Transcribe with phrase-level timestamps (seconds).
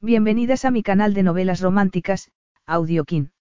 [0.00, 2.30] Bienvenidas a mi canal de novelas románticas,
[2.66, 3.32] Audiokin.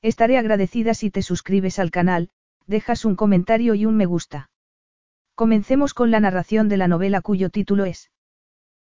[0.00, 2.30] Estaré agradecida si te suscribes al canal,
[2.66, 4.48] dejas un comentario y un me gusta.
[5.34, 8.10] Comencemos con la narración de la novela cuyo título es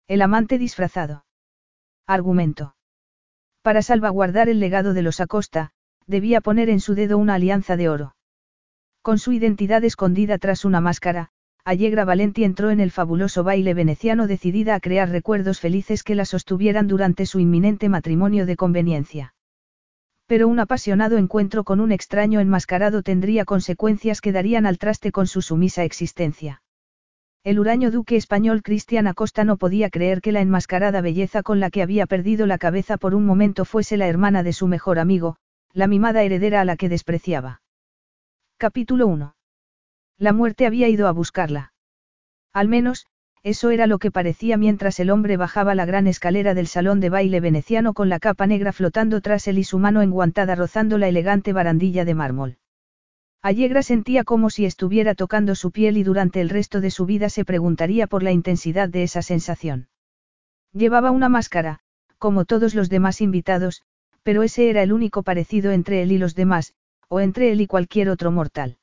[0.08, 1.24] El amante disfrazado.
[2.04, 2.74] Argumento.
[3.62, 5.71] Para salvaguardar el legado de los Acosta,
[6.09, 8.17] debía poner en su dedo una alianza de oro.
[9.03, 11.30] Con su identidad escondida tras una máscara,
[11.69, 16.25] Allegra Valenti entró en el fabuloso baile veneciano decidida a crear recuerdos felices que la
[16.25, 19.34] sostuvieran durante su inminente matrimonio de conveniencia.
[20.27, 25.27] Pero un apasionado encuentro con un extraño enmascarado tendría consecuencias que darían al traste con
[25.27, 26.62] su sumisa existencia.
[27.45, 31.69] El huraño duque español Cristian Acosta no podía creer que la enmascarada belleza con la
[31.69, 35.37] que había perdido la cabeza por un momento fuese la hermana de su mejor amigo,
[35.75, 37.61] la mimada heredera a la que despreciaba.
[38.56, 39.34] Capítulo 1.
[40.18, 41.72] La muerte había ido a buscarla.
[42.52, 43.06] Al menos,
[43.45, 47.08] eso era lo que parecía mientras el hombre bajaba la gran escalera del salón de
[47.08, 51.08] baile veneciano con la capa negra flotando tras él y su mano enguantada rozando la
[51.08, 52.58] elegante barandilla de mármol.
[53.42, 57.28] Allegra sentía como si estuviera tocando su piel y durante el resto de su vida
[57.30, 59.88] se preguntaría por la intensidad de esa sensación.
[60.72, 61.78] Llevaba una máscara,
[62.19, 63.82] como todos los demás invitados,
[64.25, 66.75] pero ese era el único parecido entre él y los demás,
[67.08, 68.78] o entre él y cualquier otro mortal.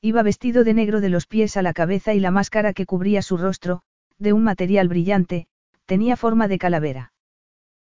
[0.00, 3.20] Iba vestido de negro de los pies a la cabeza y la máscara que cubría
[3.20, 3.82] su rostro,
[4.18, 5.48] de un material brillante,
[5.86, 7.12] tenía forma de calavera.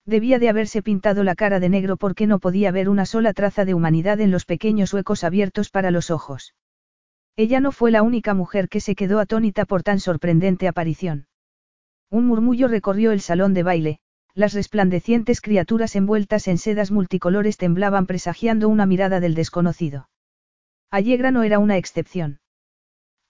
[0.07, 3.65] Debía de haberse pintado la cara de negro porque no podía ver una sola traza
[3.65, 6.55] de humanidad en los pequeños huecos abiertos para los ojos.
[7.37, 11.29] Ella no fue la única mujer que se quedó atónita por tan sorprendente aparición.
[12.11, 14.01] Un murmullo recorrió el salón de baile,
[14.35, 20.09] las resplandecientes criaturas envueltas en sedas multicolores temblaban presagiando una mirada del desconocido.
[20.91, 22.41] Allegra no era una excepción.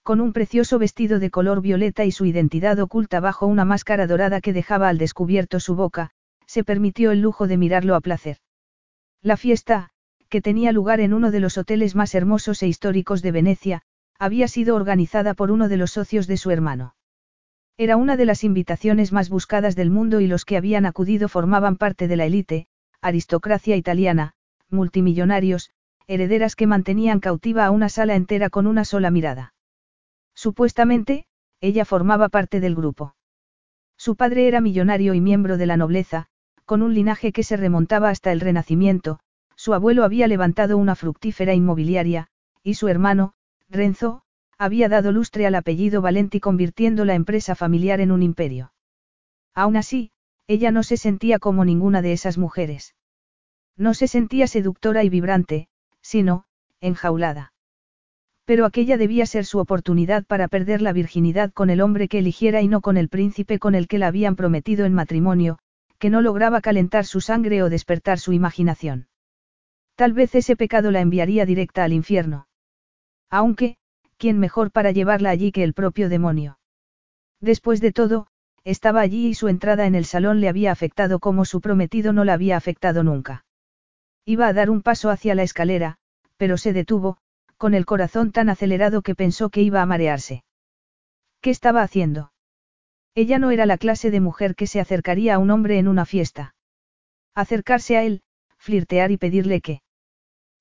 [0.03, 4.41] Con un precioso vestido de color violeta y su identidad oculta bajo una máscara dorada
[4.41, 6.09] que dejaba al descubierto su boca,
[6.47, 8.37] se permitió el lujo de mirarlo a placer.
[9.21, 9.89] La fiesta,
[10.27, 13.81] que tenía lugar en uno de los hoteles más hermosos e históricos de Venecia,
[14.17, 16.95] había sido organizada por uno de los socios de su hermano.
[17.77, 21.77] Era una de las invitaciones más buscadas del mundo y los que habían acudido formaban
[21.77, 22.67] parte de la élite,
[23.01, 24.33] aristocracia italiana,
[24.69, 25.71] multimillonarios,
[26.07, 29.53] herederas que mantenían cautiva a una sala entera con una sola mirada.
[30.33, 31.25] Supuestamente,
[31.59, 33.15] ella formaba parte del grupo.
[33.97, 36.27] Su padre era millonario y miembro de la nobleza,
[36.65, 39.19] con un linaje que se remontaba hasta el Renacimiento,
[39.55, 42.27] su abuelo había levantado una fructífera inmobiliaria,
[42.63, 43.33] y su hermano,
[43.69, 44.23] Renzo,
[44.57, 48.73] había dado lustre al apellido Valenti convirtiendo la empresa familiar en un imperio.
[49.53, 50.11] Aún así,
[50.47, 52.95] ella no se sentía como ninguna de esas mujeres.
[53.77, 55.67] No se sentía seductora y vibrante,
[56.11, 56.43] sino,
[56.81, 57.53] enjaulada.
[58.43, 62.61] Pero aquella debía ser su oportunidad para perder la virginidad con el hombre que eligiera
[62.61, 65.57] y no con el príncipe con el que la habían prometido en matrimonio,
[65.99, 69.07] que no lograba calentar su sangre o despertar su imaginación.
[69.95, 72.47] Tal vez ese pecado la enviaría directa al infierno.
[73.29, 73.77] Aunque,
[74.17, 76.59] ¿quién mejor para llevarla allí que el propio demonio?
[77.39, 78.27] Después de todo,
[78.65, 82.25] estaba allí y su entrada en el salón le había afectado como su prometido no
[82.25, 83.45] la había afectado nunca.
[84.25, 85.97] Iba a dar un paso hacia la escalera,
[86.41, 87.17] pero se detuvo,
[87.57, 90.43] con el corazón tan acelerado que pensó que iba a marearse.
[91.39, 92.33] ¿Qué estaba haciendo?
[93.13, 96.03] Ella no era la clase de mujer que se acercaría a un hombre en una
[96.03, 96.55] fiesta.
[97.35, 98.23] Acercarse a él,
[98.57, 99.83] flirtear y pedirle que.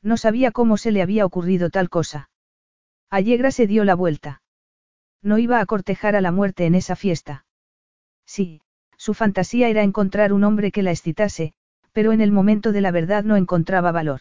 [0.02, 2.28] No sabía cómo se le había ocurrido tal cosa.
[3.08, 4.42] Allegra se dio la vuelta.
[5.22, 7.46] No iba a cortejar a la muerte en esa fiesta.
[8.26, 8.60] Sí,
[8.98, 11.54] su fantasía era encontrar un hombre que la excitase,
[11.92, 14.20] pero en el momento de la verdad no encontraba valor.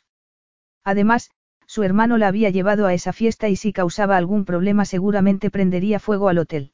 [0.85, 1.31] Además,
[1.69, 5.99] su hermano la había llevado a esa fiesta y si causaba algún problema seguramente prendería
[5.99, 6.71] fuego al hotel.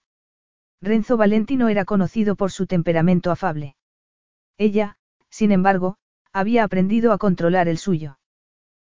[0.81, 3.75] Renzo Valentino era conocido por su temperamento afable.
[4.57, 4.97] Ella,
[5.29, 5.97] sin embargo,
[6.31, 8.19] había aprendido a controlar el suyo.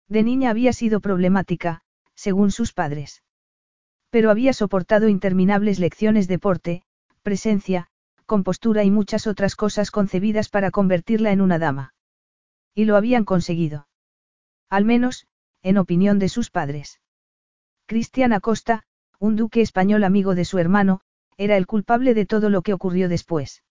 [0.09, 1.83] De niña había sido problemática,
[2.17, 3.23] según sus padres.
[4.11, 6.83] Pero había soportado interminables lecciones de porte,
[7.23, 7.87] presencia,
[8.27, 11.95] compostura y muchas otras cosas concebidas para convertirla en una dama.
[12.75, 13.87] Y lo habían conseguido.
[14.69, 15.29] Al menos,
[15.63, 17.01] en opinión de sus padres.
[17.87, 18.85] Cristian Acosta,
[19.19, 21.01] un duque español amigo de su hermano,
[21.37, 23.63] era el culpable de todo lo que ocurrió después.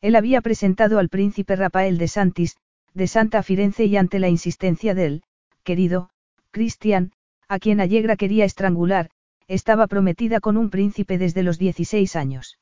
[0.00, 2.56] Él había presentado al príncipe Rafael de Santis,
[2.94, 5.22] de Santa Firenze y ante la insistencia de él,
[5.62, 6.10] querido,
[6.50, 7.12] Cristian,
[7.48, 9.10] a quien Allegra quería estrangular,
[9.48, 12.58] estaba prometida con un príncipe desde los 16 años.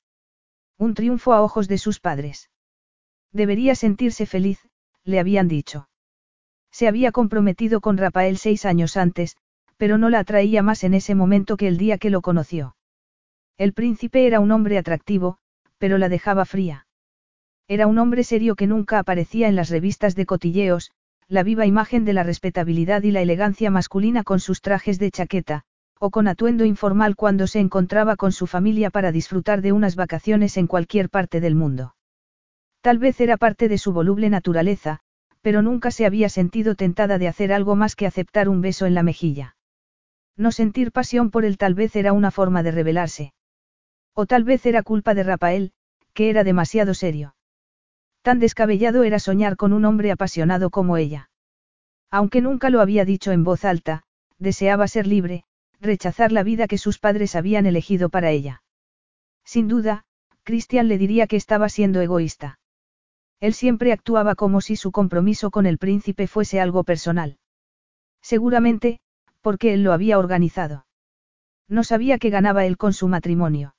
[0.79, 2.51] Un triunfo a ojos de sus padres.
[3.33, 4.61] Debería sentirse feliz,
[5.05, 5.89] le habían dicho.
[6.77, 9.39] Se había comprometido con Rafael seis años antes,
[9.79, 12.77] pero no la atraía más en ese momento que el día que lo conoció.
[13.57, 15.39] El príncipe era un hombre atractivo,
[15.79, 16.87] pero la dejaba fría.
[17.67, 20.91] Era un hombre serio que nunca aparecía en las revistas de cotilleos,
[21.29, 25.63] la viva imagen de la respetabilidad y la elegancia masculina con sus trajes de chaqueta,
[25.99, 30.59] o con atuendo informal cuando se encontraba con su familia para disfrutar de unas vacaciones
[30.59, 31.97] en cualquier parte del mundo.
[32.83, 35.01] Tal vez era parte de su voluble naturaleza,
[35.47, 38.95] pero nunca se había sentido tentada de hacer algo más que aceptar un beso en
[38.95, 39.55] la mejilla.
[40.37, 43.33] No sentir pasión por él tal vez era una forma de rebelarse.
[44.13, 45.71] O tal vez era culpa de Rafael,
[46.15, 47.37] que era demasiado serio.
[48.23, 51.31] Tan descabellado era soñar con un hombre apasionado como ella.
[52.11, 54.03] Aunque nunca lo había dicho en voz alta,
[54.41, 55.45] deseaba ser libre,
[55.81, 58.65] rechazar la vida que sus padres habían elegido para ella.
[59.45, 60.07] Sin duda,
[60.43, 62.59] Christian le diría que estaba siendo egoísta.
[63.41, 67.39] Él siempre actuaba como si su compromiso con el príncipe fuese algo personal.
[68.23, 69.01] Seguramente,
[69.41, 70.87] porque él lo había organizado.
[71.69, 73.75] No sabía que ganaba él con su matrimonio.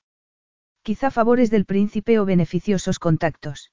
[0.83, 3.71] Quizá favores del príncipe o beneficiosos contactos.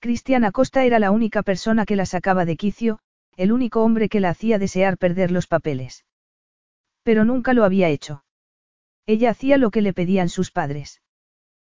[0.00, 3.00] Cristian Acosta era la única persona que la sacaba de quicio,
[3.36, 6.04] el único hombre que la hacía desear perder los papeles.
[7.02, 8.24] Pero nunca lo había hecho.
[9.06, 11.02] Ella hacía lo que le pedían sus padres.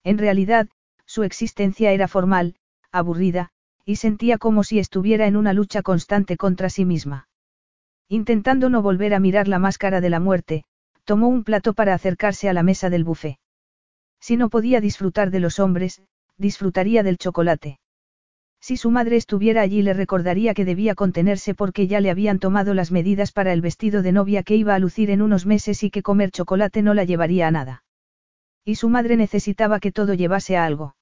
[0.03, 0.69] En realidad,
[1.05, 2.57] su existencia era formal,
[2.93, 3.51] aburrida,
[3.85, 7.29] y sentía como si estuviera en una lucha constante contra sí misma.
[8.09, 10.65] Intentando no volver a mirar la máscara de la muerte,
[11.05, 13.39] tomó un plato para acercarse a la mesa del buffet.
[14.21, 16.03] Si no podía disfrutar de los hombres,
[16.37, 17.79] disfrutaría del chocolate.
[18.61, 22.75] Si su madre estuviera allí le recordaría que debía contenerse porque ya le habían tomado
[22.75, 25.91] las medidas para el vestido de novia que iba a lucir en unos meses y
[25.91, 27.85] que comer chocolate no la llevaría a nada.
[28.65, 30.95] Y su madre necesitaba que todo llevase a algo.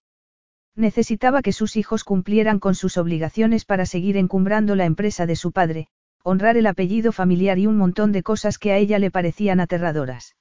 [0.79, 5.51] Necesitaba que sus hijos cumplieran con sus obligaciones para seguir encumbrando la empresa de su
[5.51, 5.89] padre,
[6.23, 10.37] honrar el apellido familiar y un montón de cosas que a ella le parecían aterradoras.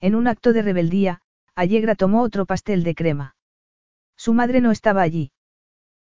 [0.00, 1.20] En un acto de rebeldía,
[1.54, 3.36] Allegra tomó otro pastel de crema.
[4.16, 5.30] Su madre no estaba allí.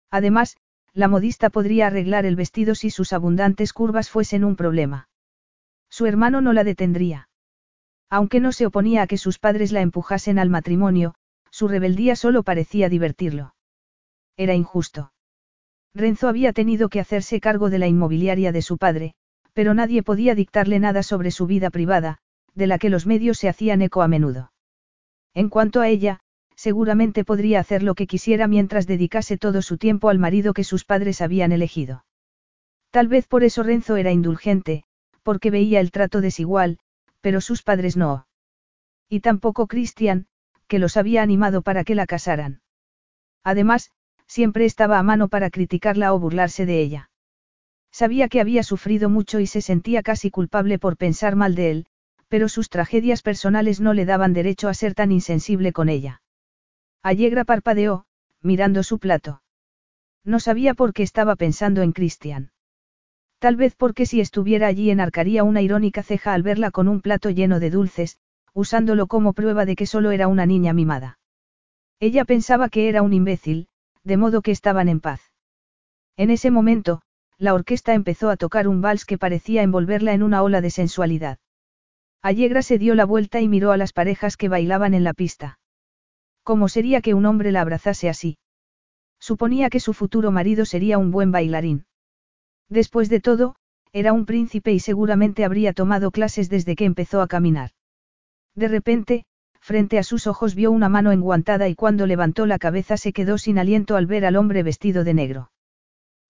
[0.09, 0.57] Además,
[0.93, 5.09] la modista podría arreglar el vestido si sus abundantes curvas fuesen un problema.
[5.91, 7.29] Su hermano no la detendría.
[8.09, 11.17] Aunque no se oponía a que sus padres la empujasen al matrimonio,
[11.51, 13.55] su rebeldía solo parecía divertirlo.
[14.37, 15.13] Era injusto.
[15.95, 19.15] Renzo había tenido que hacerse cargo de la inmobiliaria de su padre,
[19.53, 22.19] pero nadie podía dictarle nada sobre su vida privada,
[22.55, 24.53] de la que los medios se hacían eco a menudo.
[25.35, 26.21] En cuanto a ella,
[26.55, 30.85] seguramente podría hacer lo que quisiera mientras dedicase todo su tiempo al marido que sus
[30.85, 32.05] padres habían elegido.
[32.91, 34.85] Tal vez por eso Renzo era indulgente,
[35.23, 36.79] porque veía el trato desigual,
[37.21, 38.27] pero sus padres no.
[39.09, 40.27] Y tampoco Christian,
[40.69, 42.61] que los había animado para que la casaran.
[43.43, 43.91] Además,
[44.27, 47.11] siempre estaba a mano para criticarla o burlarse de ella.
[47.91, 51.87] Sabía que había sufrido mucho y se sentía casi culpable por pensar mal de él,
[52.29, 56.23] pero sus tragedias personales no le daban derecho a ser tan insensible con ella.
[57.03, 58.05] Allegra parpadeó,
[58.43, 59.43] mirando su plato.
[60.25, 62.53] No sabía por qué estaba pensando en Christian.
[63.39, 67.31] Tal vez porque si estuviera allí enarcaría una irónica ceja al verla con un plato
[67.31, 68.19] lleno de dulces,
[68.59, 71.21] usándolo como prueba de que solo era una niña mimada.
[72.01, 73.69] Ella pensaba que era un imbécil,
[74.03, 75.21] de modo que estaban en paz.
[76.17, 77.01] En ese momento,
[77.39, 81.39] la orquesta empezó a tocar un vals que parecía envolverla en una ola de sensualidad.
[82.21, 85.61] Allegra se dio la vuelta y miró a las parejas que bailaban en la pista.
[86.43, 88.39] ¿Cómo sería que un hombre la abrazase así?
[89.21, 91.87] Suponía que su futuro marido sería un buen bailarín.
[92.69, 93.55] Después de todo,
[93.93, 97.71] era un príncipe y seguramente habría tomado clases desde que empezó a caminar.
[98.59, 99.25] De repente,
[99.61, 103.39] frente a sus ojos vio una mano enguantada y cuando levantó la cabeza se quedó
[103.39, 105.53] sin aliento al ver al hombre vestido de negro.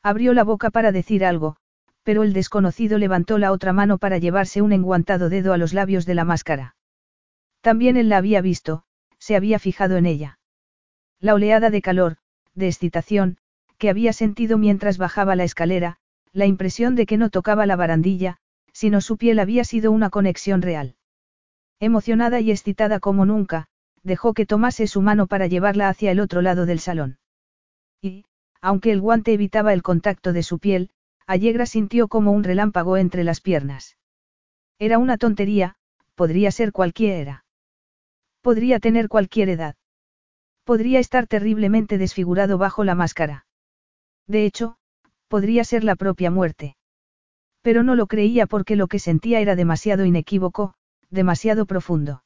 [0.02, 1.56] Abrió la boca para decir algo,
[2.02, 6.04] pero el desconocido levantó la otra mano para llevarse un enguantado dedo a los labios
[6.04, 6.76] de la máscara.
[7.62, 8.82] También él la había visto,
[9.18, 10.38] se había fijado en ella.
[11.20, 12.18] La oleada de calor,
[12.54, 13.38] de excitación,
[13.78, 15.96] que había sentido mientras bajaba la escalera,
[16.34, 18.36] la impresión de que no tocaba la barandilla,
[18.74, 20.97] sino su piel había sido una conexión real.
[21.80, 23.68] Emocionada y excitada como nunca,
[24.02, 27.18] dejó que tomase su mano para llevarla hacia el otro lado del salón.
[28.00, 28.24] Y,
[28.60, 30.90] aunque el guante evitaba el contacto de su piel,
[31.26, 33.96] Allegra sintió como un relámpago entre las piernas.
[34.78, 35.76] Era una tontería,
[36.14, 37.44] podría ser cualquiera.
[38.40, 39.76] Podría tener cualquier edad.
[40.64, 43.46] Podría estar terriblemente desfigurado bajo la máscara.
[44.26, 44.76] De hecho,
[45.28, 46.76] podría ser la propia muerte.
[47.62, 50.74] Pero no lo creía porque lo que sentía era demasiado inequívoco,
[51.10, 52.22] demasiado profundo.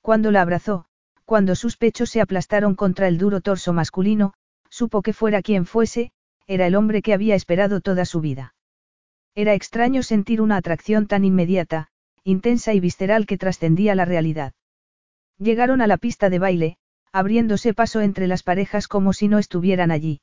[0.00, 0.86] Cuando la abrazó,
[1.24, 4.34] cuando sus pechos se aplastaron contra el duro torso masculino,
[4.70, 6.10] supo que fuera quien fuese,
[6.46, 8.54] era el hombre que había esperado toda su vida.
[9.34, 11.88] Era extraño sentir una atracción tan inmediata,
[12.24, 14.52] intensa y visceral que trascendía la realidad.
[15.38, 16.78] Llegaron a la pista de baile,
[17.12, 20.20] abriéndose paso entre las parejas como si no estuvieran allí.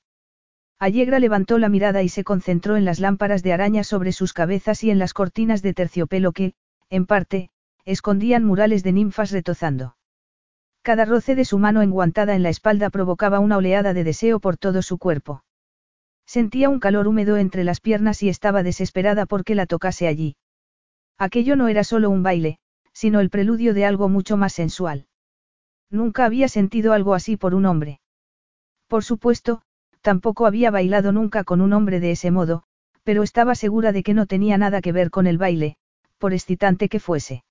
[0.78, 4.84] Allegra levantó la mirada y se concentró en las lámparas de araña sobre sus cabezas
[4.84, 6.54] y en las cortinas de terciopelo que,
[6.90, 7.50] en parte,
[7.86, 9.96] escondían murales de ninfas retozando.
[10.82, 14.58] Cada roce de su mano enguantada en la espalda provocaba una oleada de deseo por
[14.58, 15.44] todo su cuerpo.
[16.26, 20.36] Sentía un calor húmedo entre las piernas y estaba desesperada porque la tocase allí.
[21.18, 22.58] Aquello no era solo un baile,
[22.94, 25.08] sino el preludio de algo mucho más sensual.
[25.90, 28.00] Nunca había sentido algo así por un hombre.
[28.88, 29.62] Por supuesto,
[30.02, 32.64] tampoco había bailado nunca con un hombre de ese modo,
[33.04, 35.78] pero estaba segura de que no tenía nada que ver con el baile,
[36.18, 37.44] por excitante que fuese.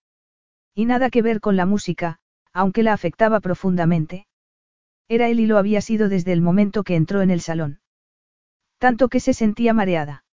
[0.74, 2.18] Y nada que ver con la música,
[2.52, 4.26] aunque la afectaba profundamente.
[5.08, 7.80] Era él y lo había sido desde el momento que entró en el salón.
[8.78, 10.24] Tanto que se sentía mareada.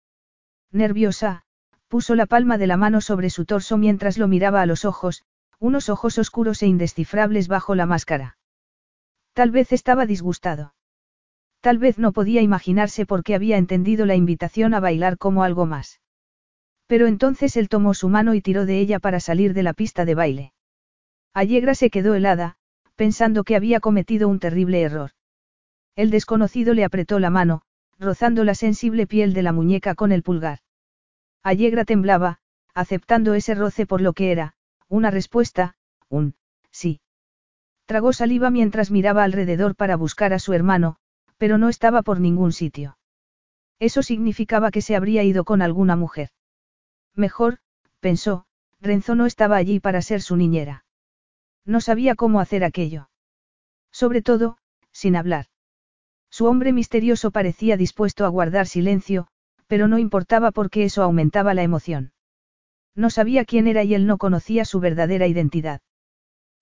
[0.71, 1.43] Nerviosa,
[1.87, 5.23] puso la palma de la mano sobre su torso mientras lo miraba a los ojos,
[5.59, 8.37] unos ojos oscuros e indescifrables bajo la máscara.
[9.33, 10.73] Tal vez estaba disgustado.
[11.59, 15.65] Tal vez no podía imaginarse por qué había entendido la invitación a bailar como algo
[15.65, 16.01] más.
[16.91, 20.03] Pero entonces él tomó su mano y tiró de ella para salir de la pista
[20.03, 20.51] de baile.
[21.33, 22.57] Allegra se quedó helada,
[22.97, 25.11] pensando que había cometido un terrible error.
[25.95, 27.61] El desconocido le apretó la mano,
[27.97, 30.59] rozando la sensible piel de la muñeca con el pulgar.
[31.43, 32.39] Allegra temblaba,
[32.73, 34.55] aceptando ese roce por lo que era,
[34.89, 35.75] una respuesta,
[36.09, 36.35] un
[36.71, 36.99] sí.
[37.85, 40.97] Tragó saliva mientras miraba alrededor para buscar a su hermano,
[41.37, 42.97] pero no estaba por ningún sitio.
[43.79, 46.31] Eso significaba que se habría ido con alguna mujer.
[47.15, 47.59] Mejor,
[47.99, 48.45] pensó,
[48.79, 50.85] Renzo no estaba allí para ser su niñera.
[51.65, 53.09] No sabía cómo hacer aquello.
[53.91, 54.57] Sobre todo,
[54.91, 55.47] sin hablar.
[56.29, 59.27] Su hombre misterioso parecía dispuesto a guardar silencio,
[59.67, 62.13] pero no importaba porque eso aumentaba la emoción.
[62.95, 65.81] No sabía quién era y él no conocía su verdadera identidad.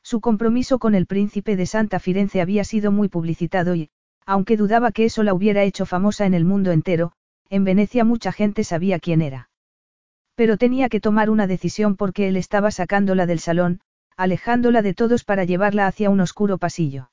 [0.03, 3.89] Su compromiso con el príncipe de Santa Firenze había sido muy publicitado y,
[4.25, 7.13] aunque dudaba que eso la hubiera hecho famosa en el mundo entero,
[7.50, 9.49] en Venecia mucha gente sabía quién era.
[10.39, 13.81] Pero tenía que tomar una decisión porque él estaba sacándola del salón,
[14.15, 17.12] alejándola de todos para llevarla hacia un oscuro pasillo.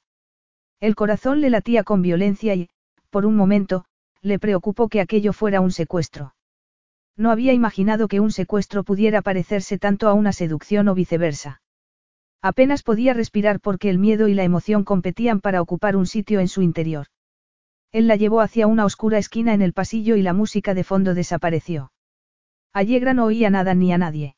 [0.78, 2.68] El corazón le latía con violencia y,
[3.11, 3.85] por un momento,
[4.23, 6.37] le preocupó que aquello fuera un secuestro.
[7.16, 11.62] No había imaginado que un secuestro pudiera parecerse tanto a una seducción o viceversa.
[12.42, 16.47] Apenas podía respirar porque el miedo y la emoción competían para ocupar un sitio en
[16.47, 17.09] su interior.
[17.90, 21.12] Él la llevó hacia una oscura esquina en el pasillo y la música de fondo
[21.12, 21.90] desapareció.
[22.76, 24.37] Allegra no oía nada ni a nadie.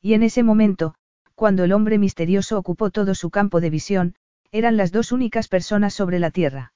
[0.00, 0.94] Y en ese momento,
[1.34, 4.14] cuando el hombre misterioso ocupó todo su campo de visión,
[4.50, 6.72] eran las dos únicas personas sobre la tierra.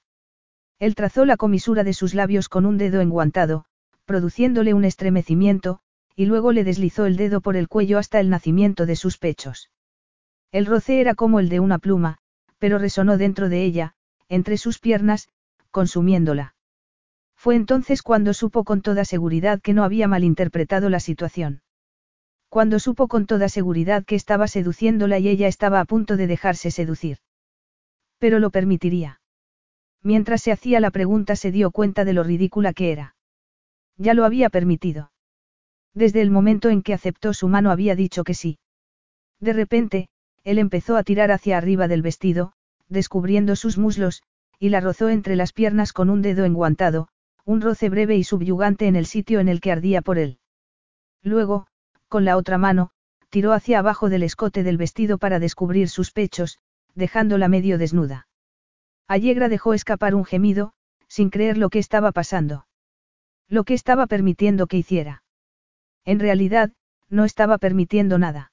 [0.77, 3.65] Él trazó la comisura de sus labios con un dedo enguantado,
[4.05, 5.79] produciéndole un estremecimiento,
[6.15, 9.71] y luego le deslizó el dedo por el cuello hasta el nacimiento de sus pechos.
[10.51, 12.19] El roce era como el de una pluma,
[12.59, 13.95] pero resonó dentro de ella,
[14.29, 15.29] entre sus piernas,
[15.71, 16.54] consumiéndola.
[17.45, 21.61] Fue entonces cuando supo con toda seguridad que no había malinterpretado la situación.
[22.49, 26.71] Cuando supo con toda seguridad que estaba seduciéndola y ella estaba a punto de dejarse
[26.71, 27.19] seducir.
[28.17, 29.21] Pero lo permitiría.
[30.01, 33.15] Mientras se hacía la pregunta se dio cuenta de lo ridícula que era.
[33.95, 35.11] Ya lo había permitido.
[35.93, 38.57] Desde el momento en que aceptó su mano había dicho que sí.
[39.39, 40.09] De repente,
[40.43, 42.53] él empezó a tirar hacia arriba del vestido,
[42.89, 44.23] descubriendo sus muslos,
[44.57, 47.07] y la rozó entre las piernas con un dedo enguantado,
[47.45, 50.39] un roce breve y subyugante en el sitio en el que ardía por él.
[51.21, 51.67] Luego,
[52.07, 52.91] con la otra mano,
[53.29, 56.59] tiró hacia abajo del escote del vestido para descubrir sus pechos,
[56.95, 58.27] dejándola medio desnuda.
[59.07, 60.73] Allegra dejó escapar un gemido,
[61.07, 62.65] sin creer lo que estaba pasando.
[63.47, 65.23] Lo que estaba permitiendo que hiciera.
[66.03, 66.71] En realidad,
[67.09, 68.51] no estaba permitiendo nada.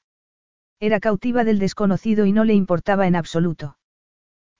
[0.80, 3.76] Era cautiva del desconocido y no le importaba en absoluto.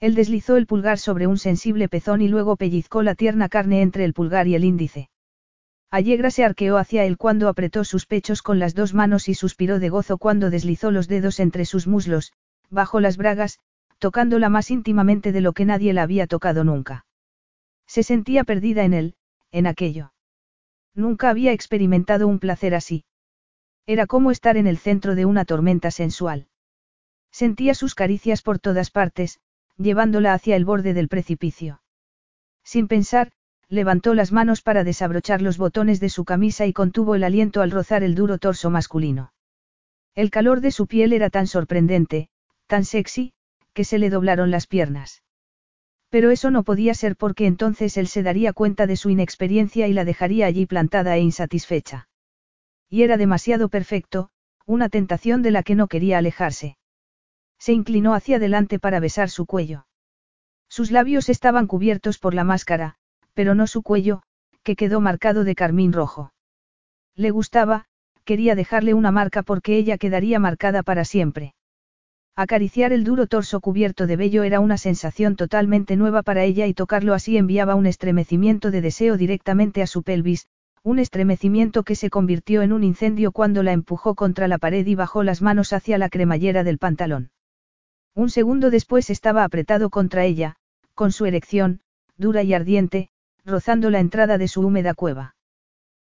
[0.03, 4.05] Él deslizó el pulgar sobre un sensible pezón y luego pellizcó la tierna carne entre
[4.05, 5.11] el pulgar y el índice.
[5.93, 9.79] Allegra se arqueó hacia él cuando apretó sus pechos con las dos manos y suspiró
[9.79, 12.33] de gozo cuando deslizó los dedos entre sus muslos,
[12.69, 13.61] bajo las bragas,
[14.01, 17.07] tocándola más íntimamente de lo que nadie la había tocado nunca.
[17.87, 19.15] Se sentía perdida en él,
[19.53, 20.13] en aquello.
[20.97, 23.05] Nunca había experimentado un placer así.
[23.87, 26.49] Era como estar en el centro de una tormenta sensual.
[27.31, 29.39] Sentía sus caricias por todas partes,
[29.83, 31.83] llevándola hacia el borde del precipicio.
[32.65, 33.33] Sin pensar,
[33.69, 37.71] levantó las manos para desabrochar los botones de su camisa y contuvo el aliento al
[37.71, 39.33] rozar el duro torso masculino.
[40.15, 42.29] El calor de su piel era tan sorprendente,
[42.67, 43.33] tan sexy,
[43.73, 45.23] que se le doblaron las piernas.
[46.11, 49.95] Pero eso no podía ser porque entonces él se daría cuenta de su inexperiencia y
[49.95, 52.09] la dejaría allí plantada e insatisfecha.
[52.91, 54.29] Y era demasiado perfecto,
[54.67, 56.77] una tentación de la que no quería alejarse.
[57.65, 59.87] Se inclinó hacia adelante para besar su cuello.
[60.69, 62.97] Sus labios estaban cubiertos por la máscara,
[63.35, 64.23] pero no su cuello,
[64.65, 66.33] que quedó marcado de carmín rojo.
[67.15, 67.85] Le gustaba,
[68.25, 71.55] quería dejarle una marca porque ella quedaría marcada para siempre.
[72.35, 76.75] Acariciar el duro torso cubierto de vello era una sensación totalmente nueva para ella y
[76.75, 80.49] tocarlo así enviaba un estremecimiento de deseo directamente a su pelvis,
[80.83, 84.97] un estremecimiento que se convirtió en un incendio cuando la empujó contra la pared y
[84.97, 87.31] bajó las manos hacia la cremallera del pantalón.
[88.15, 90.57] Un segundo después estaba apretado contra ella,
[90.95, 91.81] con su erección,
[92.17, 93.09] dura y ardiente,
[93.45, 95.35] rozando la entrada de su húmeda cueva.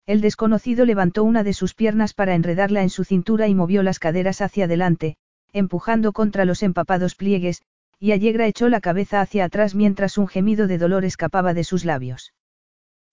[0.04, 4.00] El desconocido levantó una de sus piernas para enredarla en su cintura y movió las
[4.00, 5.16] caderas hacia adelante,
[5.52, 7.62] empujando contra los empapados pliegues,
[8.00, 11.84] y Allegra echó la cabeza hacia atrás mientras un gemido de dolor escapaba de sus
[11.84, 12.34] labios.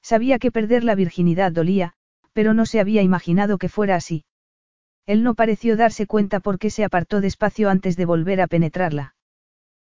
[0.01, 1.93] Sabía que perder la virginidad dolía,
[2.33, 4.23] pero no se había imaginado que fuera así.
[5.09, 9.15] Él no pareció darse cuenta porque se apartó despacio antes de volver a penetrarla.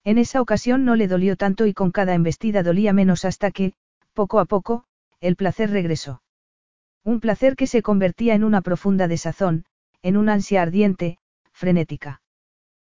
[0.04, 3.74] En esa ocasión no le dolió tanto y con cada embestida dolía menos hasta que,
[4.14, 4.84] poco a poco,
[5.20, 6.22] el placer regresó.
[7.04, 9.66] Un placer que se convertía en una profunda desazón,
[10.04, 11.18] en una ansia ardiente,
[11.52, 12.22] frenética.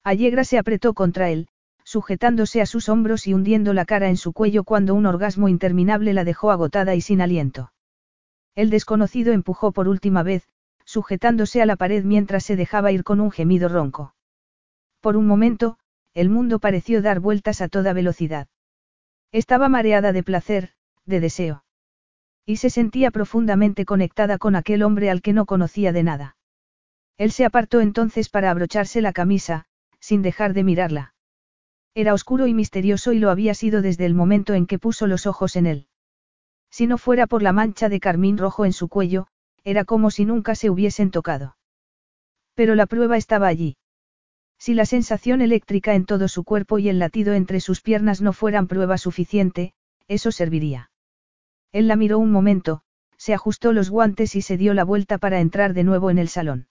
[0.04, 1.48] Allegra se apretó contra él,
[1.86, 6.12] sujetándose a sus hombros y hundiendo la cara en su cuello cuando un orgasmo interminable
[6.12, 7.72] la dejó agotada y sin aliento.
[8.56, 10.50] El desconocido empujó por última vez,
[10.90, 14.16] sujetándose a la pared mientras se dejaba ir con un gemido ronco.
[15.02, 15.78] Por un momento,
[16.16, 18.48] el mundo pareció dar vueltas a toda velocidad.
[19.32, 20.72] Estaba mareada de placer,
[21.06, 21.64] de deseo.
[22.44, 26.38] Y se sentía profundamente conectada con aquel hombre al que no conocía de nada.
[27.20, 29.66] Él se apartó entonces para abrocharse la camisa,
[30.00, 31.14] sin dejar de mirarla.
[31.94, 35.28] Era oscuro y misterioso y lo había sido desde el momento en que puso los
[35.28, 35.88] ojos en él.
[36.72, 39.28] Si no fuera por la mancha de carmín rojo en su cuello,
[39.64, 41.58] era como si nunca se hubiesen tocado.
[42.56, 43.78] Pero la prueba estaba allí.
[44.58, 48.34] Si la sensación eléctrica en todo su cuerpo y el latido entre sus piernas no
[48.34, 49.74] fueran prueba suficiente,
[50.08, 50.92] eso serviría.
[51.72, 52.82] Él la miró un momento,
[53.18, 56.30] se ajustó los guantes y se dio la vuelta para entrar de nuevo en el
[56.30, 56.68] salón.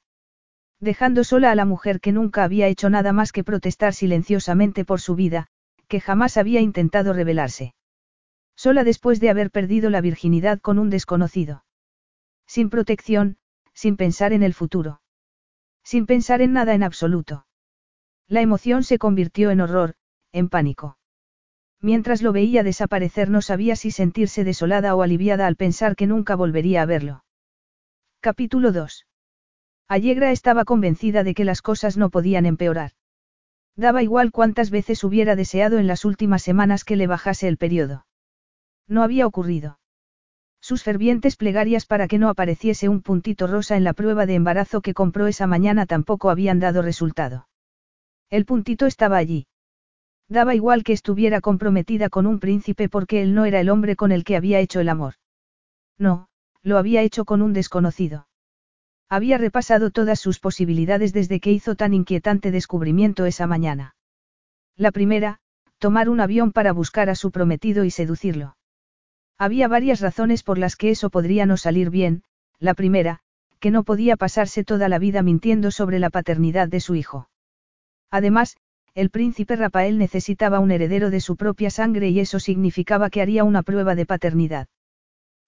[0.81, 5.01] Dejando sola a la mujer que nunca había hecho nada más que protestar silenciosamente por
[5.01, 5.49] su vida,
[5.89, 7.75] que jamás había intentado rebelarse.
[8.57, 11.65] Sola después de haber perdido la virginidad con un desconocido.
[12.49, 13.37] Sin protección,
[13.75, 15.03] sin pensar en el futuro.
[15.85, 17.47] Sin pensar en nada en absoluto.
[18.27, 19.95] La emoción se convirtió en horror,
[20.33, 20.99] en pánico.
[21.81, 26.35] Mientras lo veía desaparecer no sabía si sentirse desolada o aliviada al pensar que nunca
[26.35, 27.25] volvería a verlo.
[28.21, 29.07] Capítulo 2.
[29.87, 32.93] Allegra estaba convencida de que las cosas no podían empeorar.
[33.77, 38.07] Daba igual cuántas veces hubiera deseado en las últimas semanas que le bajase el periodo.
[38.89, 39.78] No había ocurrido.
[40.61, 44.81] Sus fervientes plegarias para que no apareciese un puntito rosa en la prueba de embarazo
[44.81, 47.49] que compró esa mañana tampoco habían dado resultado.
[48.29, 49.47] El puntito estaba allí.
[50.29, 54.13] Daba igual que estuviera comprometida con un príncipe porque él no era el hombre con
[54.13, 55.15] el que había hecho el amor.
[55.97, 56.29] No,
[56.63, 58.29] lo había hecho con un desconocido.
[59.09, 63.95] Había repasado todas sus posibilidades desde que hizo tan inquietante descubrimiento esa mañana.
[64.77, 65.39] La primera,
[65.79, 68.58] tomar un avión para buscar a su prometido y seducirlo.
[69.39, 72.23] Había varias razones por las que eso podría no salir bien,
[72.59, 73.21] la primera,
[73.61, 77.29] que no podía pasarse toda la vida mintiendo sobre la paternidad de su hijo.
[78.11, 78.57] Además,
[78.95, 83.45] el príncipe Rafael necesitaba un heredero de su propia sangre y eso significaba que haría
[83.45, 84.67] una prueba de paternidad.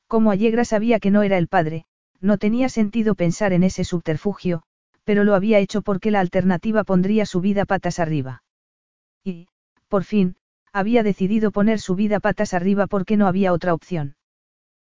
[0.07, 1.85] Como Allegra sabía que no era el padre,
[2.20, 4.62] no tenía sentido pensar en ese subterfugio,
[5.05, 8.44] pero lo había hecho porque la alternativa pondría su vida patas arriba.
[9.24, 9.48] Y,
[9.88, 10.37] por fin,
[10.72, 14.16] había decidido poner su vida patas arriba porque no había otra opción.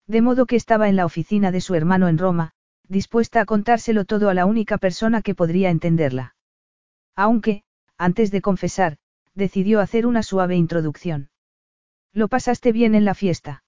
[0.07, 2.53] De modo que estaba en la oficina de su hermano en Roma,
[2.89, 6.35] dispuesta a contárselo todo a la única persona que podría entenderla.
[7.15, 7.63] Aunque,
[7.97, 8.97] antes de confesar,
[9.35, 11.31] decidió hacer una suave introducción.
[12.13, 13.65] ¿Lo pasaste bien en la fiesta?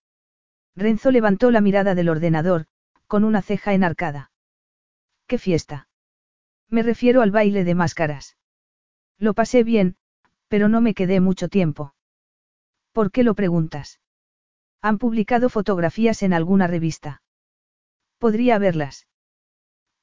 [0.75, 2.67] Renzo levantó la mirada del ordenador,
[3.07, 4.31] con una ceja enarcada.
[5.27, 5.89] ¿Qué fiesta?
[6.69, 8.37] Me refiero al baile de máscaras.
[9.19, 9.97] Lo pasé bien,
[10.49, 11.95] pero no me quedé mucho tiempo.
[12.93, 14.01] ¿Por qué lo preguntas?
[14.83, 17.23] Han publicado fotografías en alguna revista.
[18.19, 19.07] ¿Podría verlas?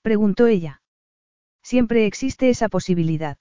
[0.02, 0.82] Preguntó ella.
[1.63, 3.38] Siempre existe esa posibilidad.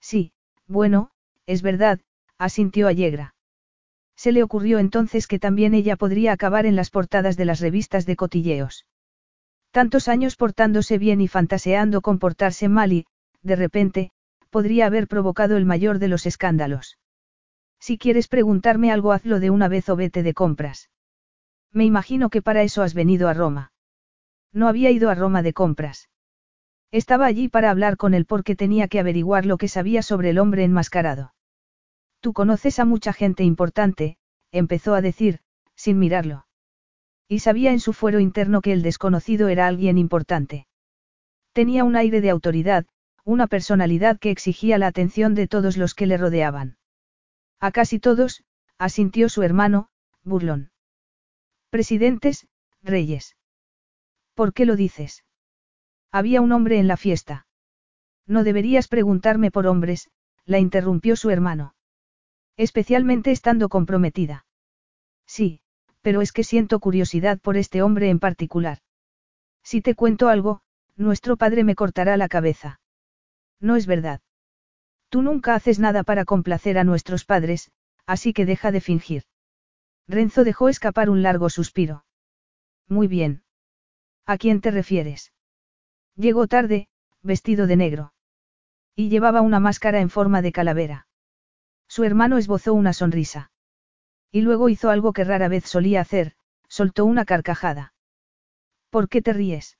[0.00, 0.32] Sí,
[0.66, 1.10] bueno,
[1.46, 2.00] es verdad,
[2.38, 3.34] asintió Allegra.
[4.16, 8.06] Se le ocurrió entonces que también ella podría acabar en las portadas de las revistas
[8.06, 8.86] de cotilleos.
[9.70, 13.06] Tantos años portándose bien y fantaseando con portarse mal y,
[13.42, 14.10] de repente,
[14.50, 16.98] podría haber provocado el mayor de los escándalos.
[17.86, 20.90] Si quieres preguntarme algo, hazlo de una vez o vete de compras.
[21.70, 23.70] Me imagino que para eso has venido a Roma.
[24.52, 26.10] No había ido a Roma de compras.
[26.90, 30.40] Estaba allí para hablar con él porque tenía que averiguar lo que sabía sobre el
[30.40, 31.32] hombre enmascarado.
[32.18, 34.16] Tú conoces a mucha gente importante,
[34.50, 35.38] empezó a decir,
[35.76, 36.48] sin mirarlo.
[37.28, 40.66] Y sabía en su fuero interno que el desconocido era alguien importante.
[41.52, 42.84] Tenía un aire de autoridad,
[43.22, 46.78] una personalidad que exigía la atención de todos los que le rodeaban.
[47.60, 48.44] A casi todos,
[48.78, 49.88] asintió su hermano,
[50.22, 50.70] burlón.
[51.70, 52.46] Presidentes,
[52.82, 53.36] reyes.
[54.34, 55.24] ¿Por qué lo dices?
[56.12, 57.46] Había un hombre en la fiesta.
[58.26, 60.10] No deberías preguntarme por hombres,
[60.44, 61.74] la interrumpió su hermano.
[62.56, 64.46] Especialmente estando comprometida.
[65.26, 65.60] Sí,
[66.02, 68.78] pero es que siento curiosidad por este hombre en particular.
[69.62, 70.60] Si te cuento algo,
[70.96, 72.80] nuestro padre me cortará la cabeza.
[73.60, 74.20] No es verdad.
[75.08, 77.70] Tú nunca haces nada para complacer a nuestros padres,
[78.06, 79.24] así que deja de fingir.
[80.08, 82.04] Renzo dejó escapar un largo suspiro.
[82.88, 83.42] Muy bien.
[84.24, 85.32] ¿A quién te refieres?
[86.16, 86.88] Llegó tarde,
[87.22, 88.12] vestido de negro.
[88.94, 91.06] Y llevaba una máscara en forma de calavera.
[91.88, 93.50] Su hermano esbozó una sonrisa.
[94.32, 96.34] Y luego hizo algo que rara vez solía hacer,
[96.68, 97.94] soltó una carcajada.
[98.90, 99.78] ¿Por qué te ríes?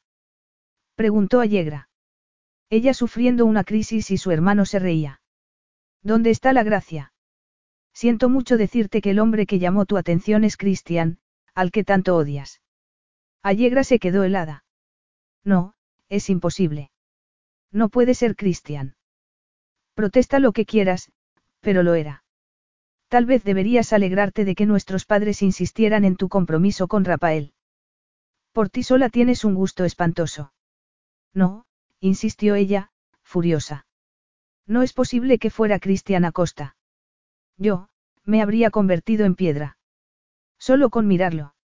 [0.94, 1.88] Preguntó Allegra.
[2.68, 5.20] Ella sufriendo una crisis y su hermano se reía.
[6.02, 7.12] ¿Dónde está la gracia?
[7.92, 11.18] Siento mucho decirte que el hombre que llamó tu atención es Christian,
[11.54, 12.60] al que tanto odias.
[13.42, 14.64] Allegra se quedó helada.
[15.44, 15.74] No,
[16.08, 16.90] es imposible.
[17.72, 18.96] No puede ser Christian.
[19.94, 21.10] Protesta lo que quieras,
[21.60, 22.24] pero lo era.
[23.08, 27.54] Tal vez deberías alegrarte de que nuestros padres insistieran en tu compromiso con Rafael.
[28.52, 30.52] Por ti sola tienes un gusto espantoso.
[31.32, 31.66] No,
[32.00, 32.90] insistió ella,
[33.22, 33.86] furiosa.
[34.66, 36.76] No es posible que fuera Cristian Acosta.
[37.56, 37.88] Yo,
[38.24, 39.78] me habría convertido en piedra.
[40.58, 41.54] Solo con mirarlo.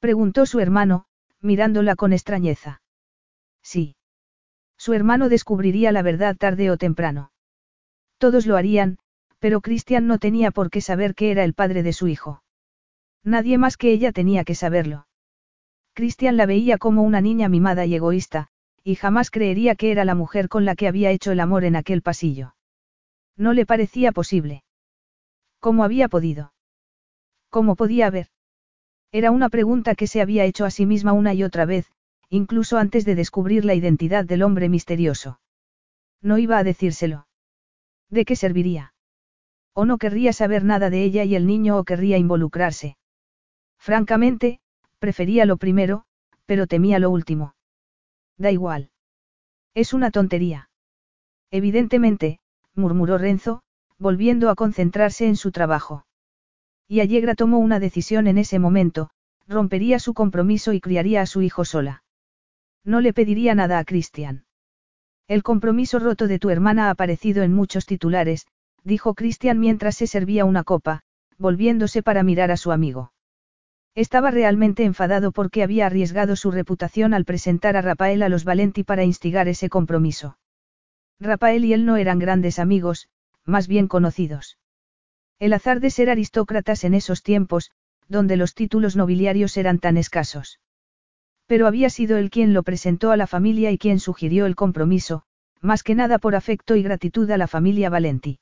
[0.00, 1.06] Preguntó su hermano,
[1.40, 2.82] mirándola con extrañeza.
[3.62, 3.96] Sí.
[4.76, 7.32] Su hermano descubriría la verdad tarde o temprano.
[8.18, 8.98] Todos lo harían,
[9.38, 12.42] pero Cristian no tenía por qué saber que era el padre de su hijo.
[13.22, 15.06] Nadie más que ella tenía que saberlo.
[15.94, 18.48] Cristian la veía como una niña mimada y egoísta,
[18.84, 21.74] y jamás creería que era la mujer con la que había hecho el amor en
[21.74, 22.54] aquel pasillo.
[23.36, 24.62] No le parecía posible.
[25.58, 26.52] ¿Cómo había podido?
[27.48, 28.28] ¿Cómo podía haber?
[29.10, 31.90] Era una pregunta que se había hecho a sí misma una y otra vez,
[32.28, 35.40] incluso antes de descubrir la identidad del hombre misterioso.
[36.20, 37.26] No iba a decírselo.
[38.10, 38.92] ¿De qué serviría?
[39.72, 42.96] O no querría saber nada de ella y el niño o querría involucrarse.
[43.78, 44.60] Francamente,
[44.98, 46.04] prefería lo primero,
[46.44, 47.54] pero temía lo último.
[48.38, 48.90] Da igual.
[49.74, 50.70] Es una tontería.
[51.50, 52.40] Evidentemente,
[52.74, 53.62] murmuró Renzo,
[53.98, 56.04] volviendo a concentrarse en su trabajo.
[56.88, 59.10] Y Allegra tomó una decisión en ese momento,
[59.46, 62.02] rompería su compromiso y criaría a su hijo sola.
[62.84, 64.44] No le pediría nada a Christian.
[65.26, 68.46] El compromiso roto de tu hermana ha aparecido en muchos titulares,
[68.82, 71.00] dijo Christian mientras se servía una copa,
[71.38, 73.13] volviéndose para mirar a su amigo.
[73.94, 78.82] Estaba realmente enfadado porque había arriesgado su reputación al presentar a Rafael a los Valenti
[78.82, 80.36] para instigar ese compromiso.
[81.20, 83.08] Rafael y él no eran grandes amigos,
[83.44, 84.58] más bien conocidos.
[85.38, 87.70] El azar de ser aristócratas en esos tiempos,
[88.08, 90.58] donde los títulos nobiliarios eran tan escasos.
[91.46, 95.22] Pero había sido él quien lo presentó a la familia y quien sugirió el compromiso,
[95.60, 98.40] más que nada por afecto y gratitud a la familia Valenti.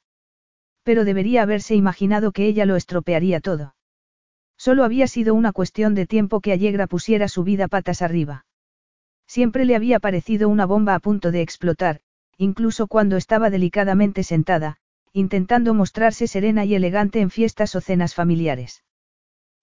[0.83, 3.75] Pero debería haberse imaginado que ella lo estropearía todo.
[4.65, 8.47] Solo había sido una cuestión de tiempo que Allegra pusiera su vida patas arriba.
[9.27, 11.99] Siempre le había parecido una bomba a punto de explotar,
[12.39, 14.77] incluso cuando estaba delicadamente sentada,
[15.13, 18.85] intentando mostrarse serena y elegante en fiestas o cenas familiares.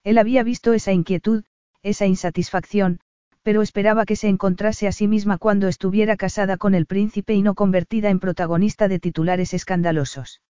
[0.04, 1.44] Él había visto esa inquietud,
[1.82, 3.00] esa insatisfacción,
[3.42, 7.40] pero esperaba que se encontrase a sí misma cuando estuviera casada con el príncipe y
[7.40, 10.42] no convertida en protagonista de titulares escandalosos.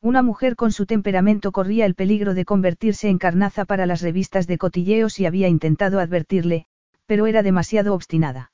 [0.00, 4.46] Una mujer con su temperamento corría el peligro de convertirse en carnaza para las revistas
[4.46, 6.66] de cotilleos y había intentado advertirle,
[7.06, 8.52] pero era demasiado obstinada.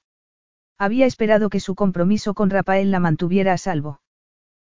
[0.79, 4.01] Había esperado que su compromiso con Rafael la mantuviera a salvo.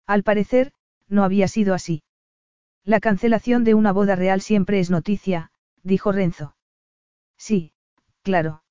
[0.07, 0.73] Al parecer,
[1.09, 2.03] no había sido así.
[2.85, 5.51] La cancelación de una boda real siempre es noticia,
[5.83, 6.55] dijo Renzo.
[7.39, 7.73] Sí,
[8.23, 8.63] claro.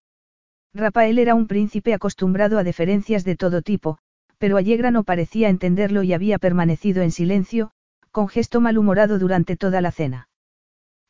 [0.74, 3.98] Rafael era un príncipe acostumbrado a deferencias de todo tipo,
[4.38, 7.72] pero Allegra no parecía entenderlo y había permanecido en silencio,
[8.18, 10.28] con gesto malhumorado durante toda la cena.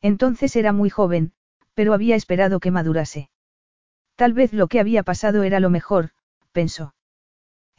[0.02, 1.32] Entonces era muy joven,
[1.72, 3.30] pero había esperado que madurase.
[4.14, 6.10] Tal vez lo que había pasado era lo mejor,
[6.52, 6.94] pensó.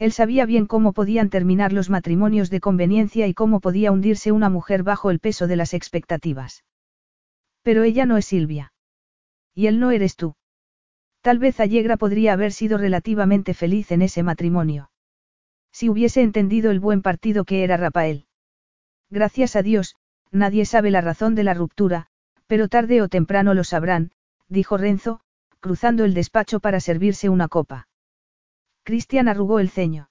[0.00, 4.50] Él sabía bien cómo podían terminar los matrimonios de conveniencia y cómo podía hundirse una
[4.50, 6.64] mujer bajo el peso de las expectativas.
[7.62, 8.72] Pero ella no es Silvia.
[9.54, 10.34] Y él no eres tú.
[11.20, 14.90] Tal vez Allegra podría haber sido relativamente feliz en ese matrimonio.
[15.70, 18.26] Si hubiese entendido el buen partido que era Rafael.
[19.10, 19.96] Gracias a Dios,
[20.30, 22.06] nadie sabe la razón de la ruptura,
[22.46, 24.12] pero tarde o temprano lo sabrán,
[24.48, 25.20] dijo Renzo,
[25.58, 27.88] cruzando el despacho para servirse una copa.
[28.84, 30.10] Cristian arrugó el ceño.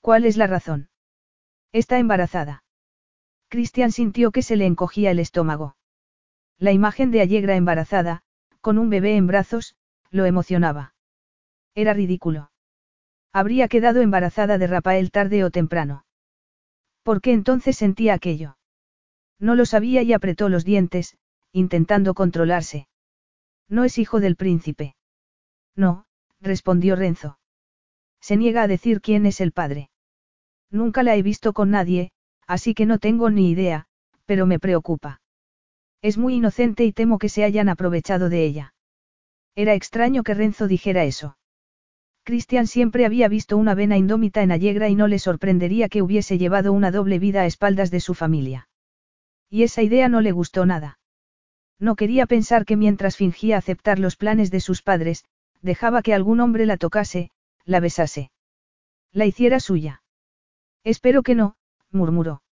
[0.00, 0.90] ¿Cuál es la razón?
[1.72, 2.62] Está embarazada.
[3.48, 5.76] Cristian sintió que se le encogía el estómago.
[6.58, 8.22] La imagen de Allegra embarazada,
[8.60, 9.76] con un bebé en brazos,
[10.10, 10.94] lo emocionaba.
[11.74, 12.50] Era ridículo.
[13.32, 16.04] Habría quedado embarazada de Rafael tarde o temprano.
[17.04, 18.56] ¿Por qué entonces sentía aquello?
[19.38, 21.16] No lo sabía y apretó los dientes,
[21.52, 22.88] intentando controlarse.
[23.68, 24.96] No es hijo del príncipe.
[25.76, 26.06] No,
[26.40, 27.38] respondió Renzo.
[28.20, 29.90] Se niega a decir quién es el padre.
[30.70, 32.10] Nunca la he visto con nadie,
[32.46, 33.86] así que no tengo ni idea,
[34.24, 35.20] pero me preocupa.
[36.00, 38.74] Es muy inocente y temo que se hayan aprovechado de ella.
[39.54, 41.36] Era extraño que Renzo dijera eso.
[42.24, 46.38] Cristian siempre había visto una vena indómita en Allegra y no le sorprendería que hubiese
[46.38, 48.66] llevado una doble vida a espaldas de su familia.
[49.50, 50.98] Y esa idea no le gustó nada.
[51.78, 55.26] No quería pensar que mientras fingía aceptar los planes de sus padres,
[55.60, 57.30] dejaba que algún hombre la tocase,
[57.66, 58.30] la besase.
[59.12, 60.02] La hiciera suya.
[60.82, 61.56] Espero que no,
[61.90, 62.42] murmuró.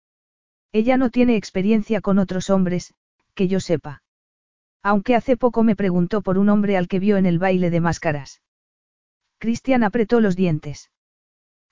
[0.70, 2.94] Ella no tiene experiencia con otros hombres,
[3.34, 4.02] que yo sepa.
[4.82, 7.80] Aunque hace poco me preguntó por un hombre al que vio en el baile de
[7.80, 8.42] máscaras.
[9.42, 10.92] Cristian apretó los dientes.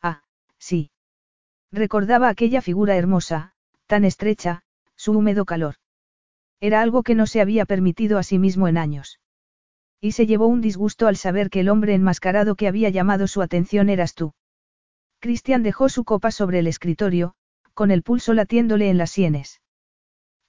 [0.02, 0.24] Ah,
[0.58, 0.90] sí.
[1.70, 3.52] Recordaba aquella figura hermosa,
[3.86, 4.64] tan estrecha,
[4.96, 5.76] su húmedo calor.
[6.58, 9.20] Era algo que no se había permitido a sí mismo en años.
[10.00, 13.40] Y se llevó un disgusto al saber que el hombre enmascarado que había llamado su
[13.40, 14.34] atención eras tú.
[15.20, 17.34] Cristian dejó su copa sobre el escritorio,
[17.72, 19.62] con el pulso latiéndole en las sienes.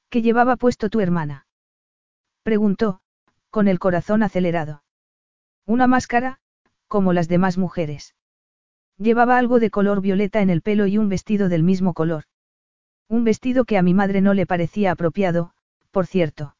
[0.09, 1.45] ¿Qué llevaba puesto tu hermana?
[2.41, 3.01] Preguntó,
[3.51, 4.81] con el corazón acelerado.
[5.67, 6.40] Una máscara,
[6.91, 8.15] como las demás mujeres.
[8.97, 12.25] Llevaba algo de color violeta en el pelo y un vestido del mismo color.
[13.07, 15.53] Un vestido que a mi madre no le parecía apropiado,
[15.91, 16.57] por cierto.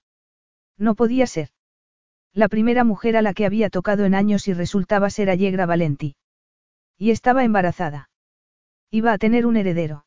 [0.78, 1.50] No podía ser.
[2.34, 6.15] La primera mujer a la que había tocado en años y resultaba ser Allegra Valenti.
[6.98, 8.10] Y estaba embarazada.
[8.89, 10.06] Iba a tener un heredero.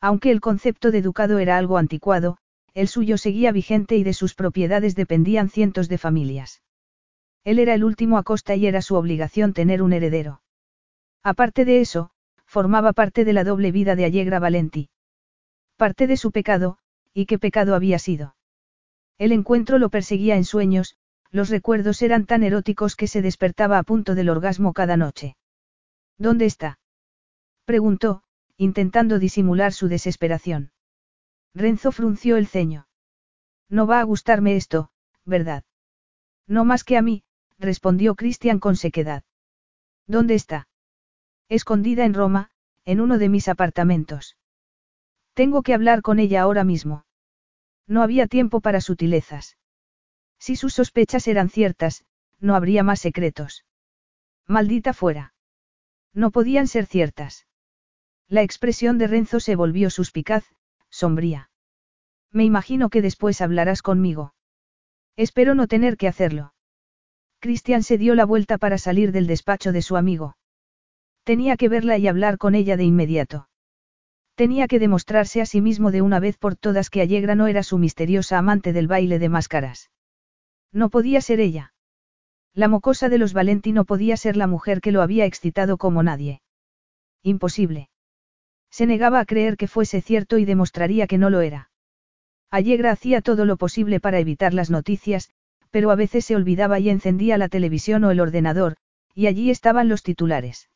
[0.00, 2.38] Aunque el concepto de ducado era algo anticuado,
[2.72, 6.63] el suyo seguía vigente y de sus propiedades dependían cientos de familias.
[7.44, 10.42] Él era el último a costa y era su obligación tener un heredero.
[11.22, 12.10] Aparte de eso,
[12.46, 14.88] formaba parte de la doble vida de Allegra Valenti.
[15.76, 16.78] Parte de su pecado,
[17.12, 18.36] ¿y qué pecado había sido?
[19.18, 20.96] El encuentro lo perseguía en sueños,
[21.30, 25.36] los recuerdos eran tan eróticos que se despertaba a punto del orgasmo cada noche.
[26.16, 26.78] ¿Dónde está?
[27.64, 28.22] preguntó,
[28.56, 30.70] intentando disimular su desesperación.
[31.54, 32.86] Renzo frunció el ceño.
[33.68, 34.90] No va a gustarme esto,
[35.24, 35.64] ¿verdad?
[36.46, 37.23] No más que a mí,
[37.58, 39.22] respondió Cristian con sequedad.
[40.06, 40.68] ¿Dónde está?
[41.48, 42.50] Escondida en Roma,
[42.84, 44.36] en uno de mis apartamentos.
[45.34, 47.06] Tengo que hablar con ella ahora mismo.
[47.86, 49.58] No había tiempo para sutilezas.
[50.38, 52.04] Si sus sospechas eran ciertas,
[52.38, 53.64] no habría más secretos.
[54.46, 55.34] Maldita fuera.
[56.12, 57.46] No podían ser ciertas.
[58.28, 60.44] La expresión de Renzo se volvió suspicaz,
[60.88, 61.50] sombría.
[62.30, 64.34] Me imagino que después hablarás conmigo.
[65.16, 66.53] Espero no tener que hacerlo.
[67.44, 70.38] Cristian se dio la vuelta para salir del despacho de su amigo.
[71.24, 73.50] Tenía que verla y hablar con ella de inmediato.
[74.34, 77.62] Tenía que demostrarse a sí mismo de una vez por todas que Allegra no era
[77.62, 79.90] su misteriosa amante del baile de máscaras.
[80.72, 81.74] No podía ser ella.
[82.54, 86.02] La mocosa de los Valenti no podía ser la mujer que lo había excitado como
[86.02, 86.40] nadie.
[87.22, 87.90] Imposible.
[88.70, 91.68] Se negaba a creer que fuese cierto y demostraría que no lo era.
[92.50, 95.28] Allegra hacía todo lo posible para evitar las noticias,
[95.74, 98.76] pero a veces se olvidaba y encendía la televisión o el ordenador,
[99.12, 100.70] y allí estaban los titulares.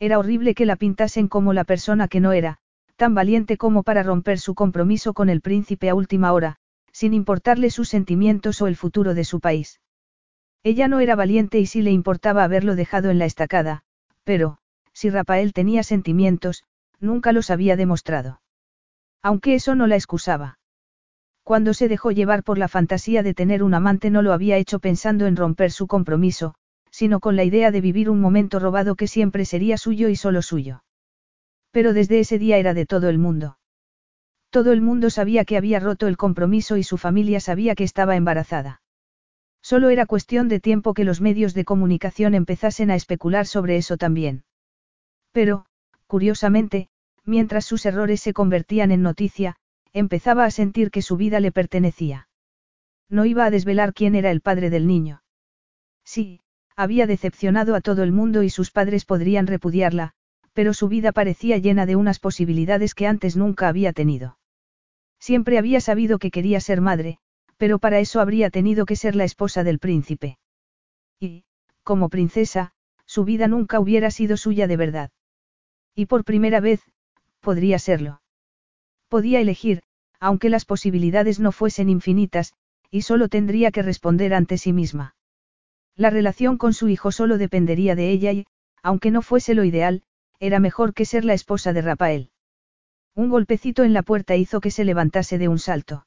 [0.00, 2.56] Era horrible que la pintasen como la persona que no era,
[2.96, 6.56] tan valiente como para romper su compromiso con el príncipe a última hora,
[6.92, 9.82] sin importarle sus sentimientos o el futuro de su país.
[10.62, 13.82] Ella no era valiente y sí le importaba haberlo dejado en la estacada,
[14.24, 14.56] pero,
[14.94, 16.64] si Rafael tenía sentimientos,
[17.00, 18.40] nunca los había demostrado.
[19.22, 20.58] Aunque eso no la excusaba.
[21.46, 24.80] Cuando se dejó llevar por la fantasía de tener un amante no lo había hecho
[24.80, 26.56] pensando en romper su compromiso,
[26.90, 30.42] sino con la idea de vivir un momento robado que siempre sería suyo y solo
[30.42, 30.82] suyo.
[31.70, 33.58] Pero desde ese día era de todo el mundo.
[34.50, 38.16] Todo el mundo sabía que había roto el compromiso y su familia sabía que estaba
[38.16, 38.82] embarazada.
[39.62, 43.96] Solo era cuestión de tiempo que los medios de comunicación empezasen a especular sobre eso
[43.96, 44.42] también.
[45.30, 45.66] Pero,
[46.08, 46.88] curiosamente,
[47.24, 49.58] mientras sus errores se convertían en noticia,
[49.98, 52.28] empezaba a sentir que su vida le pertenecía.
[53.08, 55.22] No iba a desvelar quién era el padre del niño.
[56.04, 56.42] Sí,
[56.76, 60.12] había decepcionado a todo el mundo y sus padres podrían repudiarla,
[60.52, 64.38] pero su vida parecía llena de unas posibilidades que antes nunca había tenido.
[65.18, 67.16] Siempre había sabido que quería ser madre,
[67.56, 70.36] pero para eso habría tenido que ser la esposa del príncipe.
[71.18, 71.44] Y,
[71.84, 72.72] como princesa,
[73.06, 75.10] su vida nunca hubiera sido suya de verdad.
[75.94, 76.82] Y por primera vez,
[77.40, 78.20] podría serlo.
[79.08, 79.82] Podía elegir,
[80.20, 82.54] aunque las posibilidades no fuesen infinitas,
[82.90, 85.14] y solo tendría que responder ante sí misma.
[85.96, 88.46] La relación con su hijo solo dependería de ella y,
[88.82, 90.02] aunque no fuese lo ideal,
[90.38, 92.30] era mejor que ser la esposa de Rafael.
[93.14, 96.06] Un golpecito en la puerta hizo que se levantase de un salto.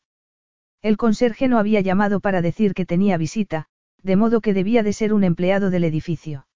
[0.82, 3.66] El conserje no había llamado para decir que tenía visita,
[4.02, 6.48] de modo que debía de ser un empleado del edificio.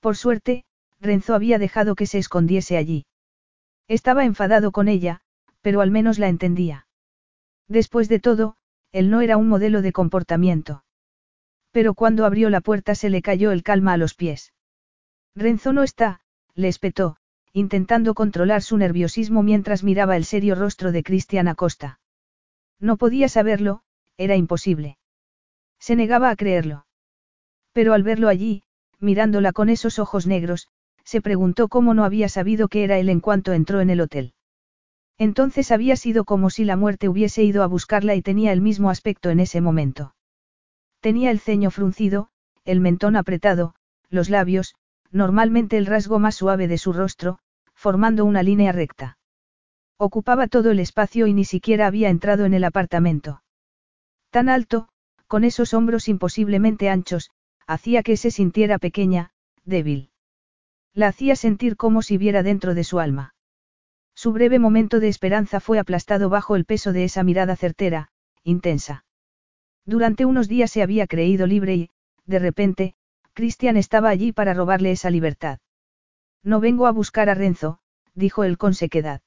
[0.00, 0.64] Por suerte,
[0.98, 3.06] Renzo había dejado que se escondiese allí.
[3.86, 5.20] Estaba enfadado con ella,
[5.66, 6.86] pero al menos la entendía.
[7.66, 8.54] Después de todo,
[8.92, 10.84] él no era un modelo de comportamiento.
[11.72, 14.54] Pero cuando abrió la puerta se le cayó el calma a los pies.
[15.34, 16.20] Renzo no está,
[16.54, 17.16] le espetó,
[17.52, 21.98] intentando controlar su nerviosismo mientras miraba el serio rostro de Cristian Acosta.
[22.78, 23.82] No podía saberlo,
[24.16, 24.98] era imposible.
[25.80, 26.86] Se negaba a creerlo.
[27.72, 28.62] Pero al verlo allí,
[29.00, 30.68] mirándola con esos ojos negros,
[31.02, 34.32] se preguntó cómo no había sabido que era él en cuanto entró en el hotel.
[35.18, 38.90] Entonces había sido como si la muerte hubiese ido a buscarla y tenía el mismo
[38.90, 40.14] aspecto en ese momento.
[41.00, 42.28] Tenía el ceño fruncido,
[42.64, 43.74] el mentón apretado,
[44.10, 44.74] los labios,
[45.10, 47.38] normalmente el rasgo más suave de su rostro,
[47.74, 49.18] formando una línea recta.
[49.98, 53.42] Ocupaba todo el espacio y ni siquiera había entrado en el apartamento.
[54.30, 54.88] Tan alto,
[55.26, 57.30] con esos hombros imposiblemente anchos,
[57.66, 59.30] hacía que se sintiera pequeña,
[59.64, 60.10] débil.
[60.92, 63.35] La hacía sentir como si viera dentro de su alma.
[64.16, 68.08] Su breve momento de esperanza fue aplastado bajo el peso de esa mirada certera,
[68.42, 69.04] intensa.
[69.84, 71.90] Durante unos días se había creído libre y,
[72.24, 72.94] de repente,
[73.34, 75.58] Cristian estaba allí para robarle esa libertad.
[76.42, 77.78] No vengo a buscar a Renzo,
[78.14, 79.20] dijo él con sequedad.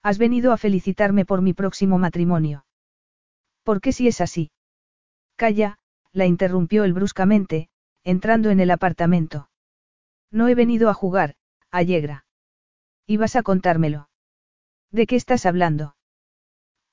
[0.00, 2.66] Has venido a felicitarme por mi próximo matrimonio.
[3.64, 4.52] ¿Por qué si es así?
[5.34, 5.80] Calla,
[6.12, 7.68] la interrumpió él bruscamente,
[8.04, 9.50] entrando en el apartamento.
[10.30, 11.34] No he venido a jugar,
[11.72, 12.23] Allegra.
[13.06, 14.08] ¿Ibas a contármelo?
[14.90, 15.96] ¿De qué estás hablando?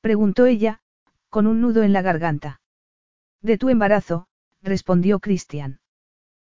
[0.01, 0.81] Preguntó ella,
[1.29, 2.59] con un nudo en la garganta.
[3.41, 4.27] De tu embarazo,
[4.61, 5.79] respondió Cristian.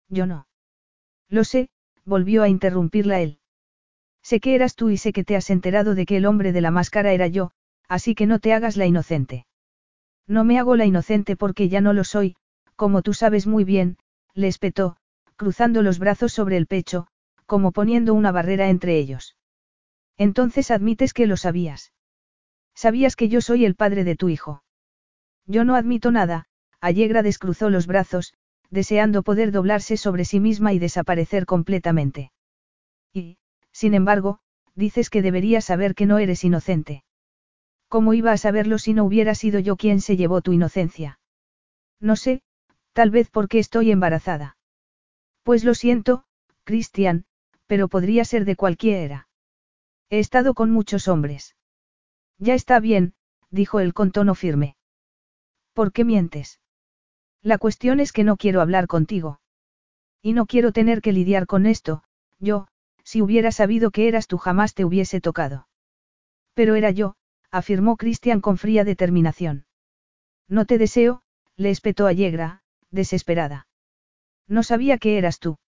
[0.09, 0.47] Yo no.
[1.29, 1.71] Lo sé,
[2.05, 3.39] volvió a interrumpirla él.
[4.23, 6.61] Sé que eras tú y sé que te has enterado de que el hombre de
[6.61, 7.53] la máscara era yo,
[7.89, 9.47] así que no te hagas la inocente.
[10.27, 12.37] No me hago la inocente porque ya no lo soy,
[12.75, 13.97] como tú sabes muy bien,
[14.35, 14.97] le espetó,
[15.37, 17.07] cruzando los brazos sobre el pecho,
[17.47, 19.37] como poniendo una barrera entre ellos.
[20.19, 21.93] Entonces admites que lo sabías.
[22.75, 24.63] Sabías que yo soy el padre de tu hijo.
[25.47, 26.47] Yo no admito nada,
[26.81, 28.35] Allegra descruzó los brazos,
[28.71, 32.33] deseando poder doblarse sobre sí misma y desaparecer completamente.
[33.13, 33.39] Y,
[33.73, 34.41] sin embargo,
[34.75, 37.05] dices que deberías saber que no eres inocente.
[37.89, 41.21] ¿Cómo iba a saberlo si no hubiera sido yo quien se llevó tu inocencia?
[42.01, 42.43] No sé,
[42.93, 44.57] tal vez porque estoy embarazada.
[45.45, 46.25] Pues lo siento,
[46.65, 47.25] Cristian,
[47.67, 49.29] pero podría ser de cualquiera.
[50.09, 51.57] He estado con muchos hombres.
[52.39, 53.15] Ya está bien,
[53.51, 54.77] dijo él con tono firme.
[55.73, 56.61] ¿Por qué mientes?
[57.43, 59.41] La cuestión es que no quiero hablar contigo.
[60.23, 62.03] Y no quiero tener que lidiar con esto,
[62.39, 62.69] yo,
[63.05, 65.69] si hubiera sabido que eras tú jamás te hubiese tocado.
[66.55, 67.15] Pero era yo,
[67.51, 69.67] afirmó Cristian con fría determinación.
[70.49, 71.23] No te deseo,
[71.57, 73.67] le espetó a Yegra, desesperada.
[74.49, 75.59] No sabía que eras tú.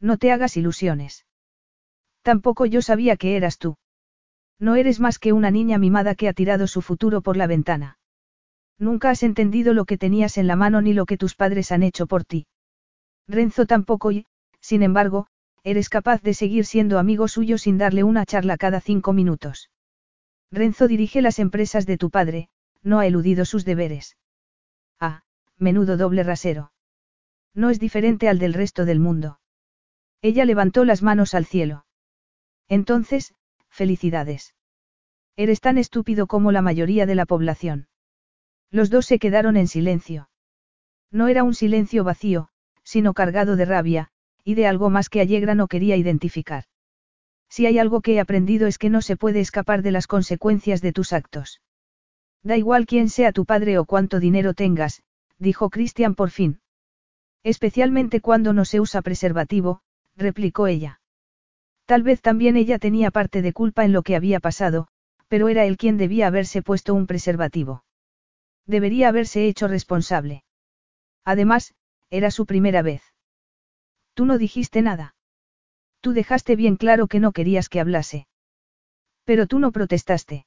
[0.00, 1.25] No te hagas ilusiones.
[2.26, 3.76] Tampoco yo sabía que eras tú.
[4.58, 8.00] No eres más que una niña mimada que ha tirado su futuro por la ventana.
[8.80, 11.84] Nunca has entendido lo que tenías en la mano ni lo que tus padres han
[11.84, 12.48] hecho por ti.
[13.28, 14.26] Renzo tampoco y,
[14.60, 15.28] sin embargo,
[15.62, 19.70] eres capaz de seguir siendo amigo suyo sin darle una charla cada cinco minutos.
[20.50, 22.48] Renzo dirige las empresas de tu padre,
[22.82, 24.16] no ha eludido sus deberes.
[24.98, 25.22] Ah,
[25.58, 26.72] menudo doble rasero.
[27.54, 29.38] No es diferente al del resto del mundo.
[30.22, 31.85] Ella levantó las manos al cielo.
[32.68, 33.34] Entonces,
[33.68, 34.54] felicidades.
[35.36, 37.88] Eres tan estúpido como la mayoría de la población.
[38.70, 40.28] Los dos se quedaron en silencio.
[41.10, 42.48] No era un silencio vacío,
[42.82, 44.08] sino cargado de rabia,
[44.44, 46.64] y de algo más que Allegra no quería identificar.
[47.48, 50.80] Si hay algo que he aprendido es que no se puede escapar de las consecuencias
[50.80, 51.60] de tus actos.
[52.42, 55.02] Da igual quién sea tu padre o cuánto dinero tengas,
[55.38, 56.60] dijo Christian por fin.
[57.42, 59.80] Especialmente cuando no se usa preservativo,
[60.16, 61.00] replicó ella.
[61.86, 64.88] Tal vez también ella tenía parte de culpa en lo que había pasado,
[65.28, 67.84] pero era él quien debía haberse puesto un preservativo.
[68.66, 70.44] Debería haberse hecho responsable.
[71.24, 71.74] Además,
[72.10, 73.02] era su primera vez.
[74.14, 75.14] Tú no dijiste nada.
[76.00, 78.26] Tú dejaste bien claro que no querías que hablase.
[79.24, 80.46] Pero tú no protestaste.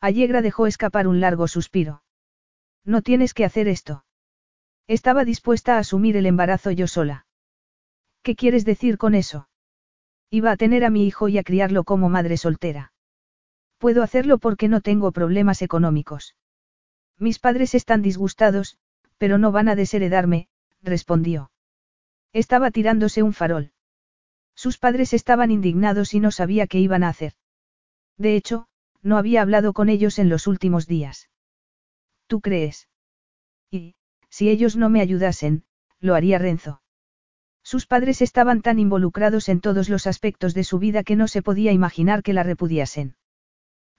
[0.00, 2.02] Allegra dejó escapar un largo suspiro.
[2.84, 4.04] No tienes que hacer esto.
[4.86, 7.26] Estaba dispuesta a asumir el embarazo yo sola.
[8.22, 9.49] ¿Qué quieres decir con eso?
[10.30, 12.92] Iba a tener a mi hijo y a criarlo como madre soltera.
[13.78, 16.36] Puedo hacerlo porque no tengo problemas económicos.
[17.18, 18.78] Mis padres están disgustados,
[19.18, 20.48] pero no van a desheredarme,
[20.82, 21.50] respondió.
[22.32, 23.72] Estaba tirándose un farol.
[24.54, 27.34] Sus padres estaban indignados y no sabía qué iban a hacer.
[28.16, 28.68] De hecho,
[29.02, 31.30] no había hablado con ellos en los últimos días.
[32.26, 32.88] ¿Tú crees?
[33.70, 33.94] Y,
[34.28, 35.64] si ellos no me ayudasen,
[35.98, 36.82] lo haría Renzo.
[37.70, 41.40] Sus padres estaban tan involucrados en todos los aspectos de su vida que no se
[41.40, 43.14] podía imaginar que la repudiasen.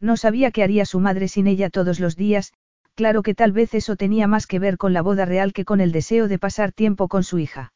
[0.01, 2.51] No sabía qué haría su madre sin ella todos los días,
[2.95, 5.79] claro que tal vez eso tenía más que ver con la boda real que con
[5.79, 7.71] el deseo de pasar tiempo con su hija.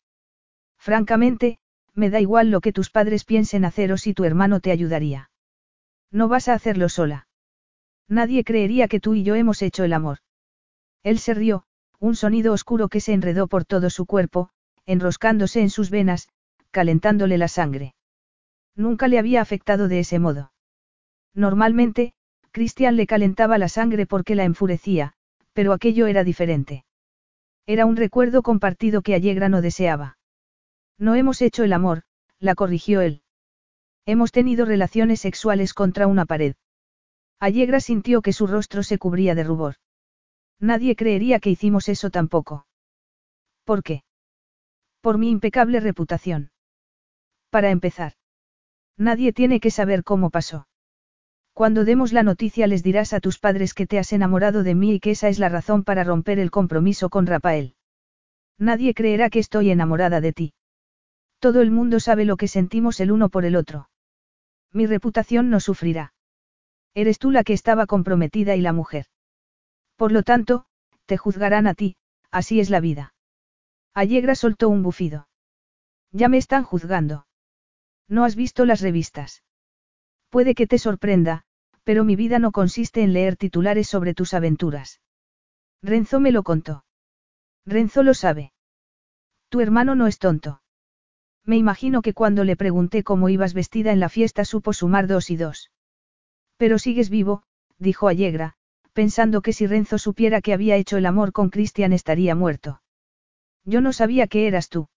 [0.78, 1.60] Francamente,
[1.94, 5.30] me da igual lo que tus padres piensen hacer o si tu hermano te ayudaría.
[6.12, 7.30] No vas a hacerlo sola.
[8.10, 10.18] Nadie creería que tú y yo hemos hecho el amor.
[11.04, 11.64] Él se rió,
[12.02, 14.50] un sonido oscuro que se enredó por todo su cuerpo,
[14.86, 16.30] enroscándose en sus venas,
[16.72, 17.96] calentándole la sangre.
[18.76, 20.52] Nunca le había afectado de ese modo.
[21.34, 22.14] Normalmente,
[22.52, 25.14] Cristian le calentaba la sangre porque la enfurecía,
[25.54, 26.86] pero aquello era diferente.
[27.66, 30.18] Era un recuerdo compartido que Allegra no deseaba.
[30.98, 32.04] No hemos hecho el amor,
[32.40, 33.24] la corrigió él.
[34.06, 36.56] Hemos tenido relaciones sexuales contra una pared.
[37.40, 39.76] Allegra sintió que su rostro se cubría de rubor.
[40.60, 42.68] Nadie creería que hicimos eso tampoco.
[43.66, 44.05] ¿Por qué?
[45.06, 46.50] Por mi impecable reputación.
[47.52, 48.14] Para empezar.
[48.98, 50.68] Nadie tiene que saber cómo pasó.
[51.54, 54.96] Cuando demos la noticia les dirás a tus padres que te has enamorado de mí
[54.96, 57.76] y que esa es la razón para romper el compromiso con Rafael.
[58.58, 60.54] Nadie creerá que estoy enamorada de ti.
[61.38, 63.92] Todo el mundo sabe lo que sentimos el uno por el otro.
[64.74, 66.16] Mi reputación no sufrirá.
[66.96, 69.06] Eres tú la que estaba comprometida y la mujer.
[69.98, 70.66] Por lo tanto,
[71.06, 71.96] te juzgarán a ti,
[72.32, 73.14] así es la vida.
[73.96, 75.30] Allegra soltó un bufido.
[76.12, 77.28] Ya me están juzgando.
[78.10, 79.44] No has visto las revistas.
[80.30, 81.44] Puede que te sorprenda,
[81.86, 85.00] pero mi vida no consiste en leer titulares sobre tus aventuras.
[85.82, 86.84] Renzo me lo contó.
[87.66, 88.52] Renzo lo sabe.
[89.48, 90.62] Tu hermano no es tonto.
[91.46, 95.30] Me imagino que cuando le pregunté cómo ibas vestida en la fiesta supo sumar dos
[95.30, 95.72] y dos.
[96.58, 97.44] Pero sigues vivo,
[97.78, 98.56] dijo Allegra,
[98.92, 102.82] pensando que si Renzo supiera que había hecho el amor con Cristian estaría muerto.
[103.66, 104.88] Yo no sabía que eras tú.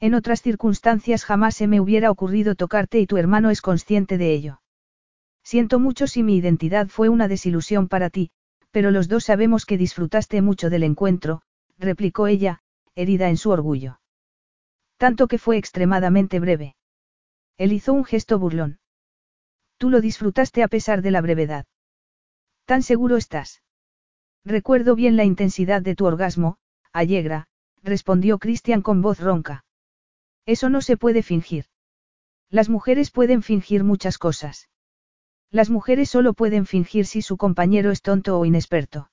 [0.00, 4.32] En otras circunstancias jamás se me hubiera ocurrido tocarte y tu hermano es consciente de
[4.32, 4.60] ello.
[5.44, 8.30] Siento mucho si mi identidad fue una desilusión para ti,
[8.70, 11.42] pero los dos sabemos que disfrutaste mucho del encuentro,
[11.78, 12.60] replicó ella,
[12.94, 14.00] herida en su orgullo.
[14.96, 16.76] Tanto que fue extremadamente breve.
[17.56, 18.80] Él hizo un gesto burlón.
[19.78, 21.66] Tú lo disfrutaste a pesar de la brevedad.
[22.64, 23.62] ¿Tan seguro estás?
[24.44, 26.56] Recuerdo bien la intensidad de tu orgasmo,
[26.92, 27.46] Allegra,
[27.84, 29.64] respondió Cristian con voz ronca.
[30.46, 31.66] Eso no se puede fingir.
[32.50, 34.68] Las mujeres pueden fingir muchas cosas.
[35.50, 39.10] Las mujeres solo pueden fingir si su compañero es tonto o inexperto.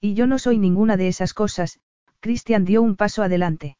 [0.00, 1.80] Y yo no soy ninguna de esas cosas,
[2.20, 3.76] Cristian dio un paso adelante.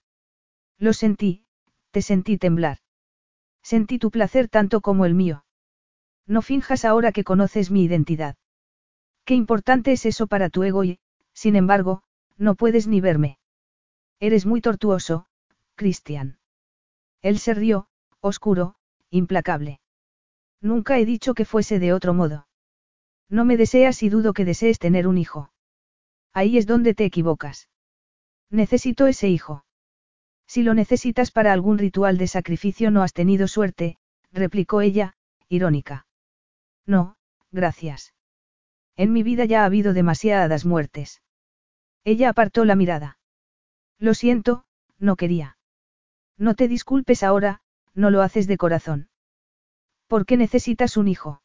[0.79, 1.45] Lo sentí,
[1.91, 2.79] te sentí temblar.
[3.63, 5.45] Sentí tu placer tanto como el mío.
[6.27, 8.37] No finjas ahora que conoces mi identidad.
[9.25, 10.99] Qué importante es eso para tu ego y,
[11.33, 12.03] sin embargo,
[12.37, 13.39] no puedes ni verme.
[14.23, 15.27] Eres muy tortuoso,
[15.75, 16.39] Cristian.
[17.23, 17.89] Él se rió,
[18.21, 18.77] oscuro,
[19.11, 19.81] implacable.
[20.61, 22.47] Nunca he dicho que fuese de otro modo.
[23.29, 25.51] No me deseas y dudo que desees tener un hijo.
[26.33, 27.69] Ahí es donde te equivocas.
[28.49, 29.65] Necesito ese hijo.
[30.47, 33.99] Si lo necesitas para algún ritual de sacrificio no has tenido suerte,
[34.31, 35.17] replicó ella,
[35.49, 36.07] irónica.
[36.87, 37.17] No,
[37.51, 38.15] gracias.
[38.95, 41.23] En mi vida ya ha habido demasiadas muertes.
[42.05, 43.19] Ella apartó la mirada.
[44.03, 44.65] Lo siento,
[44.99, 45.57] no quería.
[46.37, 47.61] No te disculpes ahora,
[47.95, 49.09] no lo haces de corazón.
[50.09, 51.41] ¿Por qué necesitas un hijo?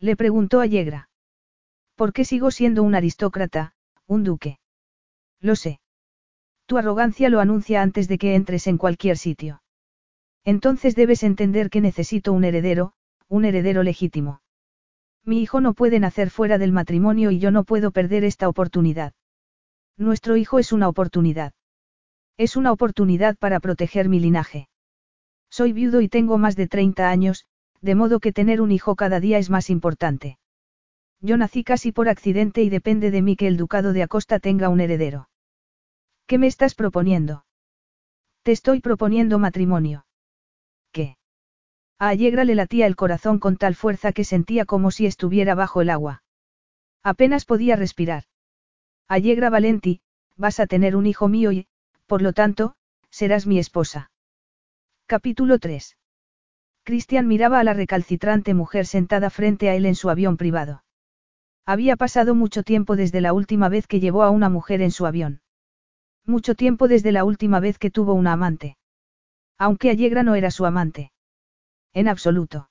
[0.00, 1.08] Le preguntó Allegra.
[1.94, 3.74] ¿Por qué sigo siendo un aristócrata,
[4.08, 4.58] un duque?
[5.40, 5.78] Lo sé.
[6.66, 9.62] Tu arrogancia lo anuncia antes de que entres en cualquier sitio.
[10.44, 12.94] Entonces debes entender que necesito un heredero,
[13.28, 14.42] un heredero legítimo.
[15.24, 19.12] Mi hijo no puede nacer fuera del matrimonio y yo no puedo perder esta oportunidad.
[19.96, 21.52] Nuestro hijo es una oportunidad.
[22.38, 24.68] Es una oportunidad para proteger mi linaje.
[25.50, 27.46] Soy viudo y tengo más de 30 años,
[27.80, 30.38] de modo que tener un hijo cada día es más importante.
[31.20, 34.68] Yo nací casi por accidente y depende de mí que el ducado de Acosta tenga
[34.68, 35.28] un heredero.
[36.26, 37.44] ¿Qué me estás proponiendo?
[38.44, 40.06] Te estoy proponiendo matrimonio.
[40.92, 41.16] ¿Qué?
[41.98, 45.80] A Allegra le latía el corazón con tal fuerza que sentía como si estuviera bajo
[45.80, 46.22] el agua.
[47.02, 48.24] Apenas podía respirar.
[49.08, 50.02] Allegra Valenti,
[50.36, 51.66] vas a tener un hijo mío y,
[52.08, 52.74] por lo tanto,
[53.10, 54.10] serás mi esposa.
[55.06, 55.96] Capítulo 3.
[56.82, 60.84] Christian miraba a la recalcitrante mujer sentada frente a él en su avión privado.
[61.66, 65.04] Había pasado mucho tiempo desde la última vez que llevó a una mujer en su
[65.04, 65.42] avión.
[66.24, 68.78] Mucho tiempo desde la última vez que tuvo una amante.
[69.58, 71.12] Aunque Allegra no era su amante.
[71.92, 72.70] En absoluto.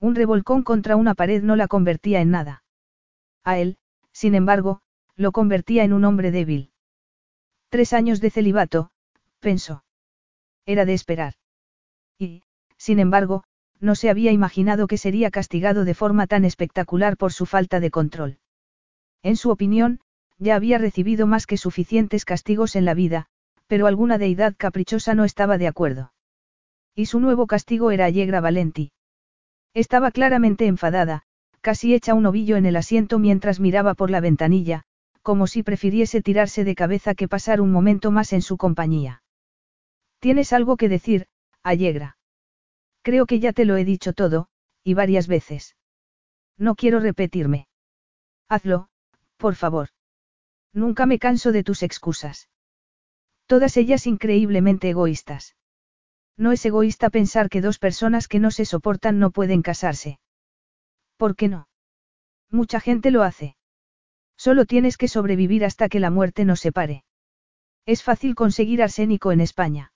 [0.00, 2.64] Un revolcón contra una pared no la convertía en nada.
[3.44, 3.76] A él,
[4.12, 4.80] sin embargo,
[5.14, 6.70] lo convertía en un hombre débil.
[7.68, 8.90] Tres años de celibato,
[9.40, 9.84] pensó.
[10.64, 11.34] Era de esperar.
[12.18, 12.42] Y,
[12.76, 13.44] sin embargo,
[13.80, 17.90] no se había imaginado que sería castigado de forma tan espectacular por su falta de
[17.90, 18.38] control.
[19.22, 20.00] En su opinión,
[20.38, 23.26] ya había recibido más que suficientes castigos en la vida,
[23.66, 26.12] pero alguna deidad caprichosa no estaba de acuerdo.
[26.94, 28.92] Y su nuevo castigo era Allegra Valenti.
[29.74, 31.22] Estaba claramente enfadada,
[31.60, 34.84] casi hecha un ovillo en el asiento mientras miraba por la ventanilla,
[35.26, 39.24] como si prefiriese tirarse de cabeza que pasar un momento más en su compañía.
[40.20, 41.26] Tienes algo que decir,
[41.64, 42.16] Allegra.
[43.02, 44.46] Creo que ya te lo he dicho todo,
[44.84, 45.74] y varias veces.
[46.56, 47.66] No quiero repetirme.
[48.48, 48.88] Hazlo,
[49.36, 49.88] por favor.
[50.72, 52.48] Nunca me canso de tus excusas.
[53.46, 55.56] Todas ellas increíblemente egoístas.
[56.36, 60.20] No es egoísta pensar que dos personas que no se soportan no pueden casarse.
[61.16, 61.66] ¿Por qué no?
[62.48, 63.56] Mucha gente lo hace.
[64.36, 67.04] Solo tienes que sobrevivir hasta que la muerte nos separe.
[67.86, 69.92] Es fácil conseguir arsénico en España.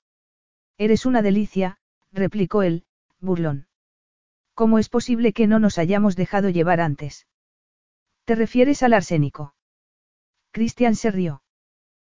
[0.78, 1.78] Eres una delicia,
[2.12, 2.84] replicó él,
[3.20, 3.66] burlón.
[4.54, 7.26] ¿Cómo es posible que no nos hayamos dejado llevar antes?
[8.24, 9.54] ¿Te refieres al arsénico?
[10.52, 11.42] Cristian se rió.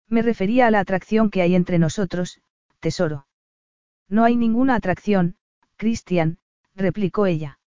[0.08, 2.42] Me refería a la atracción que hay entre nosotros,
[2.80, 3.28] tesoro.
[4.10, 5.38] No hay ninguna atracción,
[5.76, 6.38] Cristian,
[6.76, 7.60] replicó ella.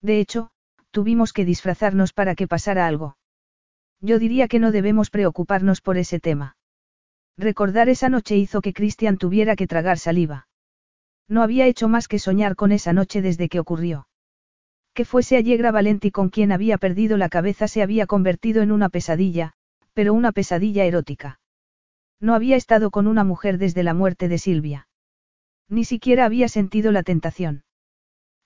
[0.00, 0.50] De hecho,
[0.90, 3.16] tuvimos que disfrazarnos para que pasara algo.
[4.00, 6.56] Yo diría que no debemos preocuparnos por ese tema.
[7.36, 10.46] Recordar esa noche hizo que Cristian tuviera que tragar saliva.
[11.28, 14.06] No había hecho más que soñar con esa noche desde que ocurrió.
[14.92, 18.88] Que fuese Allegra Valenti con quien había perdido la cabeza se había convertido en una
[18.88, 19.54] pesadilla,
[19.92, 21.40] pero una pesadilla erótica.
[22.20, 24.88] No había estado con una mujer desde la muerte de Silvia.
[25.68, 27.64] Ni siquiera había sentido la tentación.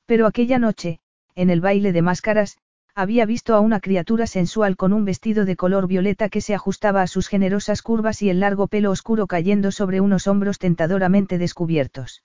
[0.07, 1.01] Pero aquella noche,
[1.35, 2.57] en el baile de máscaras,
[2.99, 7.01] había visto a una criatura sensual con un vestido de color violeta que se ajustaba
[7.01, 12.25] a sus generosas curvas y el largo pelo oscuro cayendo sobre unos hombros tentadoramente descubiertos.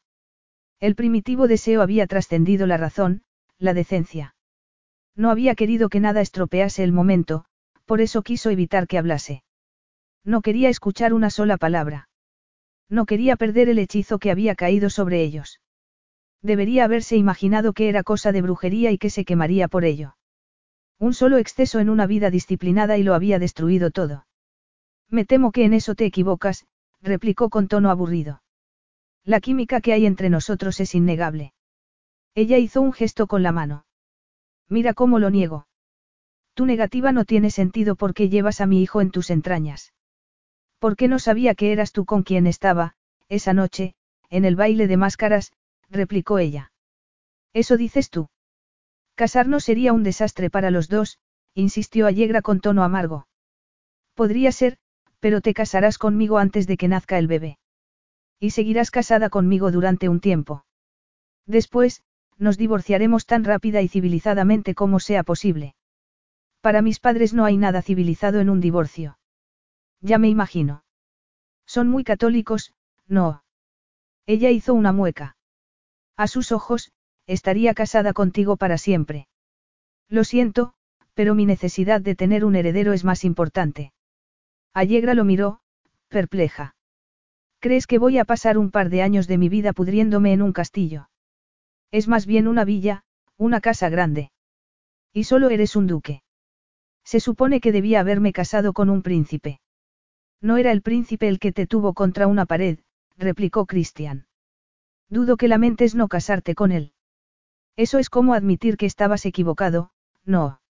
[0.79, 3.21] El primitivo deseo había trascendido la razón,
[3.59, 4.35] la decencia.
[5.15, 7.45] No había querido que nada estropease el momento,
[7.85, 9.43] por eso quiso evitar que hablase.
[10.25, 12.09] No quería escuchar una sola palabra.
[12.89, 15.61] No quería perder el hechizo que había caído sobre ellos.
[16.41, 20.15] Debería haberse imaginado que era cosa de brujería y que se quemaría por ello.
[20.99, 24.25] Un solo exceso en una vida disciplinada y lo había destruido todo.
[25.09, 26.65] Me temo que en eso te equivocas,
[27.01, 28.41] replicó con tono aburrido.
[29.23, 31.53] La química que hay entre nosotros es innegable.
[32.35, 33.85] Ella hizo un gesto con la mano.
[34.69, 35.67] Mira cómo lo niego.
[36.53, 39.93] Tu negativa no tiene sentido porque llevas a mi hijo en tus entrañas.
[40.79, 42.95] Porque no sabía que eras tú con quien estaba,
[43.29, 43.95] esa noche,
[44.29, 45.53] en el baile de máscaras,
[45.89, 46.71] replicó ella.
[47.53, 48.29] Eso dices tú.
[49.15, 51.19] Casarnos sería un desastre para los dos,
[51.53, 53.27] insistió Allegra con tono amargo.
[54.15, 54.77] Podría ser,
[55.19, 57.59] pero te casarás conmigo antes de que nazca el bebé.
[58.39, 60.65] Y seguirás casada conmigo durante un tiempo.
[61.45, 62.03] Después,
[62.37, 65.75] nos divorciaremos tan rápida y civilizadamente como sea posible.
[66.61, 69.17] Para mis padres no hay nada civilizado en un divorcio.
[70.01, 70.83] Ya me imagino.
[71.65, 72.73] Son muy católicos,
[73.07, 73.43] no.
[74.25, 75.37] Ella hizo una mueca.
[76.17, 76.91] A sus ojos,
[77.27, 79.27] estaría casada contigo para siempre.
[80.09, 80.73] Lo siento,
[81.13, 83.93] pero mi necesidad de tener un heredero es más importante.
[84.73, 85.59] Allegra lo miró,
[86.07, 86.75] perpleja.
[87.59, 90.51] ¿Crees que voy a pasar un par de años de mi vida pudriéndome en un
[90.51, 91.09] castillo?
[91.91, 93.03] Es más bien una villa,
[93.37, 94.31] una casa grande.
[95.13, 96.23] Y solo eres un duque.
[97.05, 99.59] Se supone que debía haberme casado con un príncipe.
[100.41, 102.79] No era el príncipe el que te tuvo contra una pared,
[103.17, 104.25] replicó Christian.
[105.09, 106.93] Dudo que lamentes no casarte con él.
[107.75, 109.91] Eso es como admitir que estabas equivocado,
[110.25, 110.61] no.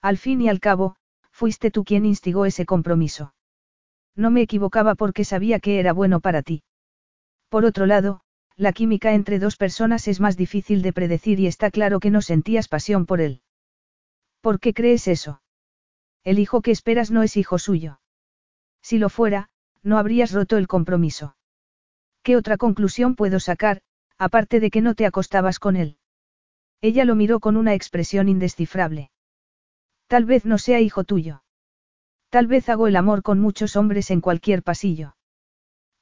[0.00, 0.96] Al fin y al cabo,
[1.30, 3.34] fuiste tú quien instigó ese compromiso.
[4.16, 6.62] No me equivocaba porque sabía que era bueno para ti.
[7.48, 8.20] Por otro lado,
[8.56, 12.22] la química entre dos personas es más difícil de predecir y está claro que no
[12.22, 13.42] sentías pasión por él.
[14.40, 15.42] ¿Por qué crees eso?
[16.24, 18.00] El hijo que esperas no es hijo suyo.
[18.82, 19.48] Si lo fuera,
[19.82, 21.36] no habrías roto el compromiso.
[22.22, 23.82] ¿Qué otra conclusión puedo sacar,
[24.26, 25.96] Aparte de que no te acostabas con él.
[26.82, 29.10] Ella lo miró con una expresión indescifrable.
[30.08, 31.44] Tal vez no sea hijo tuyo.
[32.28, 35.16] Tal vez hago el amor con muchos hombres en cualquier pasillo.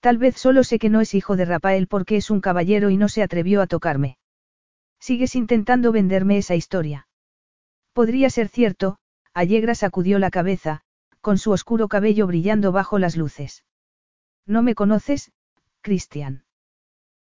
[0.00, 2.96] Tal vez solo sé que no es hijo de Rafael porque es un caballero y
[2.96, 4.16] no se atrevió a tocarme.
[4.98, 7.08] Sigues intentando venderme esa historia.
[7.92, 8.98] Podría ser cierto,
[9.34, 10.80] Allegra sacudió la cabeza,
[11.20, 13.64] con su oscuro cabello brillando bajo las luces.
[14.46, 15.30] No me conoces,
[15.82, 16.44] Cristian.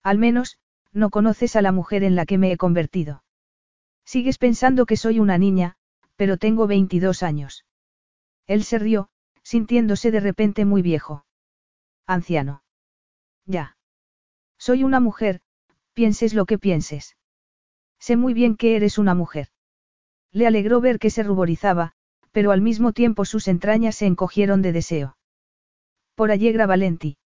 [0.03, 0.59] Al menos,
[0.93, 3.23] no conoces a la mujer en la que me he convertido.
[4.07, 5.77] Sigues pensando que soy una niña,
[6.15, 7.67] pero tengo 22 años.
[8.47, 9.09] Él se rió,
[9.43, 11.27] sintiéndose de repente muy viejo.
[12.07, 12.63] Anciano.
[13.45, 13.77] Ya.
[14.59, 15.41] Soy una mujer,
[15.93, 17.17] pienses lo que pienses.
[17.99, 19.49] Sé muy bien que eres una mujer.
[20.31, 21.93] Le alegró ver que se ruborizaba,
[22.31, 25.17] pero al mismo tiempo sus entrañas se encogieron de deseo.
[26.15, 27.19] Por Allegra Valenti.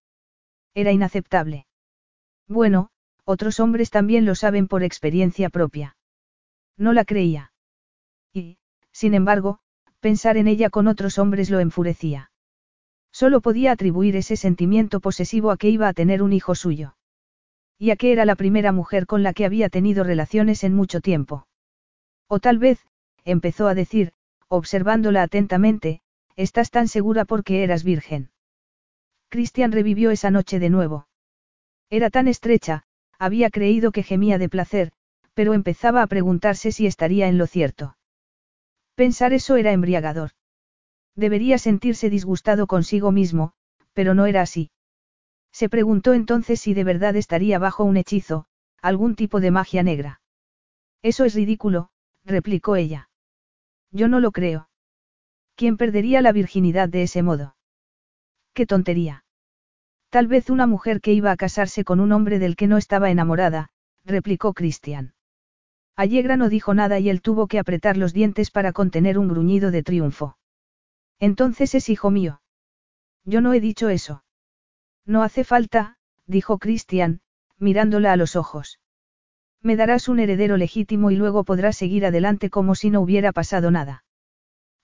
[0.73, 1.67] Era inaceptable.
[2.47, 2.89] Bueno,
[3.23, 5.95] otros hombres también lo saben por experiencia propia.
[6.77, 7.51] No la creía.
[8.33, 8.57] Y,
[8.91, 9.59] sin embargo,
[9.99, 12.31] pensar en ella con otros hombres lo enfurecía.
[13.11, 16.95] Solo podía atribuir ese sentimiento posesivo a que iba a tener un hijo suyo.
[17.77, 21.01] Y a que era la primera mujer con la que había tenido relaciones en mucho
[21.01, 21.47] tiempo.
[22.27, 22.79] O tal vez,
[23.25, 24.13] empezó a decir,
[24.47, 26.01] observándola atentamente,
[26.35, 28.31] estás tan segura porque eras virgen.
[29.29, 31.07] Cristian revivió esa noche de nuevo.
[31.89, 32.83] Era tan estrecha,
[33.19, 34.91] había creído que gemía de placer,
[35.33, 37.97] pero empezaba a preguntarse si estaría en lo cierto.
[38.95, 40.31] Pensar eso era embriagador.
[41.15, 43.53] Debería sentirse disgustado consigo mismo,
[43.93, 44.71] pero no era así.
[45.51, 48.45] Se preguntó entonces si de verdad estaría bajo un hechizo,
[48.81, 50.21] algún tipo de magia negra.
[51.01, 51.89] Eso es ridículo,
[52.23, 53.09] replicó ella.
[53.91, 54.69] Yo no lo creo.
[55.55, 57.55] ¿Quién perdería la virginidad de ese modo?
[58.53, 59.25] ¡Qué tontería!
[60.09, 63.11] Tal vez una mujer que iba a casarse con un hombre del que no estaba
[63.11, 63.69] enamorada,
[64.03, 65.13] replicó Christian.
[65.95, 69.71] Allegra no dijo nada y él tuvo que apretar los dientes para contener un gruñido
[69.71, 70.37] de triunfo.
[71.19, 72.41] Entonces es hijo mío.
[73.23, 74.23] Yo no he dicho eso.
[75.05, 77.21] No hace falta, dijo Christian,
[77.57, 78.79] mirándola a los ojos.
[79.61, 83.69] Me darás un heredero legítimo y luego podrás seguir adelante como si no hubiera pasado
[83.69, 84.03] nada.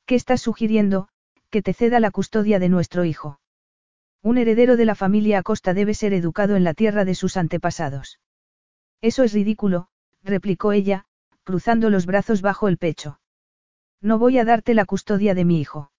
[0.05, 1.10] ¿Qué estás sugiriendo?
[1.49, 3.39] Que te ceda la custodia de nuestro hijo.
[4.22, 8.20] Un heredero de la familia Acosta debe ser educado en la tierra de sus antepasados.
[9.01, 9.89] Eso es ridículo,
[10.28, 11.05] replicó ella,
[11.43, 13.19] cruzando los brazos bajo el pecho.
[14.01, 15.91] No voy a darte la custodia de mi hijo.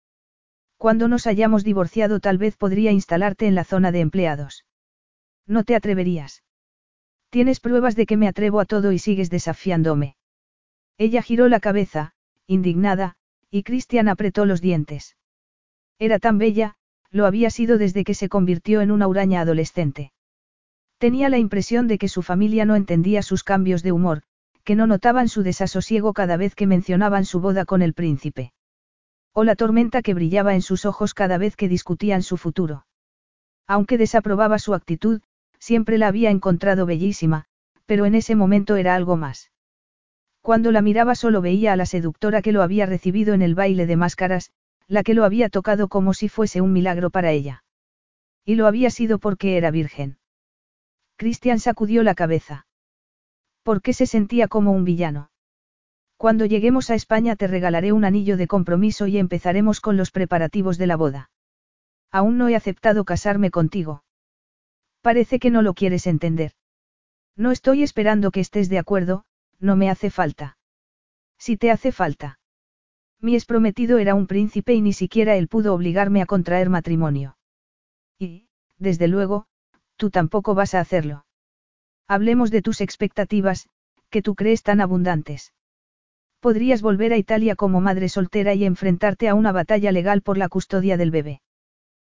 [0.77, 4.65] Cuando nos hayamos divorciado tal vez podría instalarte en la zona de empleados.
[5.47, 6.45] No te atreverías.
[7.31, 10.17] Tienes pruebas de que me atrevo a todo y sigues desafiándome.
[10.99, 12.13] Ella giró la cabeza,
[12.47, 13.17] indignada,
[13.51, 15.17] y Cristian apretó los dientes.
[15.99, 16.77] Era tan bella,
[17.11, 20.13] lo había sido desde que se convirtió en una huraña adolescente.
[20.99, 24.23] Tenía la impresión de que su familia no entendía sus cambios de humor,
[24.65, 28.53] que no notaban su desasosiego cada vez que mencionaban su boda con el príncipe.
[29.33, 32.85] O la tormenta que brillaba en sus ojos cada vez que discutían su futuro.
[33.69, 35.23] Aunque desaprobaba su actitud,
[35.61, 37.45] siempre la había encontrado bellísima,
[37.87, 39.53] pero en ese momento era algo más.
[40.43, 43.87] Cuando la miraba solo veía a la seductora que lo había recibido en el baile
[43.87, 44.51] de máscaras,
[44.89, 47.63] la que lo había tocado como si fuese un milagro para ella.
[48.45, 50.19] Y lo había sido porque era virgen.
[51.19, 52.69] Cristian sacudió la cabeza.
[53.65, 55.33] ¿Por qué se sentía como un villano?
[56.17, 60.79] Cuando lleguemos a España te regalaré un anillo de compromiso y empezaremos con los preparativos
[60.79, 61.31] de la boda.
[62.13, 64.05] Aún no he aceptado casarme contigo.
[65.01, 66.53] Parece que no lo quieres entender.
[67.37, 69.25] No estoy esperando que estés de acuerdo,
[69.59, 70.57] no me hace falta.
[71.37, 72.39] Si te hace falta.
[73.21, 77.37] Mi exprometido era un príncipe y ni siquiera él pudo obligarme a contraer matrimonio.
[78.21, 78.47] Y,
[78.79, 79.49] desde luego,
[79.99, 81.27] tú tampoco vas a hacerlo.
[82.07, 83.69] Hablemos de tus expectativas,
[84.09, 85.53] que tú crees tan abundantes.
[86.41, 90.49] Podrías volver a Italia como madre soltera y enfrentarte a una batalla legal por la
[90.49, 91.43] custodia del bebé.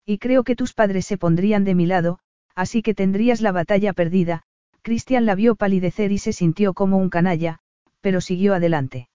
[0.06, 2.20] Y creo que tus padres se pondrían de mi lado,
[2.56, 4.44] así que tendrías la batalla perdida.
[4.84, 7.60] Cristian la vio palidecer y se sintió como un canalla,
[8.00, 9.10] pero siguió adelante.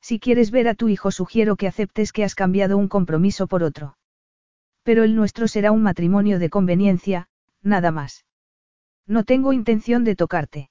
[0.00, 3.62] Si quieres ver a tu hijo sugiero que aceptes que has cambiado un compromiso por
[3.62, 3.96] otro.
[4.82, 7.28] Pero el nuestro será un matrimonio de conveniencia,
[7.62, 8.24] nada más.
[9.06, 10.70] No tengo intención de tocarte.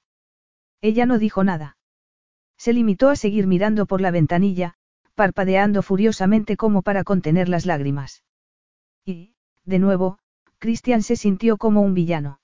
[0.80, 1.76] Ella no dijo nada.
[2.56, 4.74] Se limitó a seguir mirando por la ventanilla,
[5.14, 8.22] parpadeando furiosamente como para contener las lágrimas.
[9.04, 9.34] Y,
[9.64, 10.18] de nuevo,
[10.58, 12.40] Christian se sintió como un villano.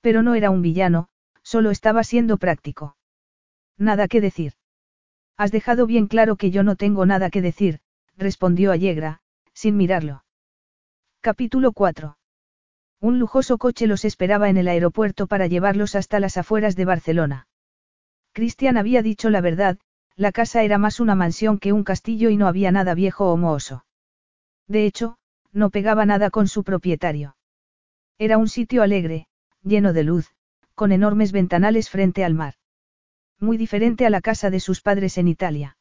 [0.00, 1.08] Pero no era un villano,
[1.42, 2.96] solo estaba siendo práctico.
[3.78, 4.54] Nada que decir.
[5.36, 7.80] Has dejado bien claro que yo no tengo nada que decir,
[8.16, 9.20] respondió Allegra,
[9.52, 10.24] sin mirarlo.
[11.20, 12.16] Capítulo 4.
[13.00, 17.48] Un lujoso coche los esperaba en el aeropuerto para llevarlos hasta las afueras de Barcelona.
[18.32, 19.78] Cristian había dicho la verdad,
[20.16, 23.36] la casa era más una mansión que un castillo y no había nada viejo o
[23.36, 23.84] mohoso.
[24.66, 25.18] De hecho,
[25.52, 27.36] no pegaba nada con su propietario.
[28.18, 29.26] Era un sitio alegre,
[29.62, 30.34] lleno de luz,
[30.74, 32.54] con enormes ventanales frente al mar.
[33.38, 35.76] Muy diferente a la casa de sus padres en Italia.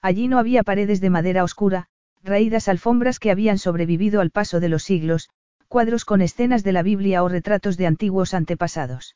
[0.00, 1.88] Allí no había paredes de madera oscura,
[2.22, 5.28] raídas alfombras que habían sobrevivido al paso de los siglos,
[5.70, 9.14] cuadros con escenas de la Biblia o retratos de antiguos antepasados.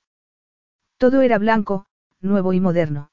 [0.99, 1.87] Todo era blanco,
[2.21, 3.11] nuevo y moderno.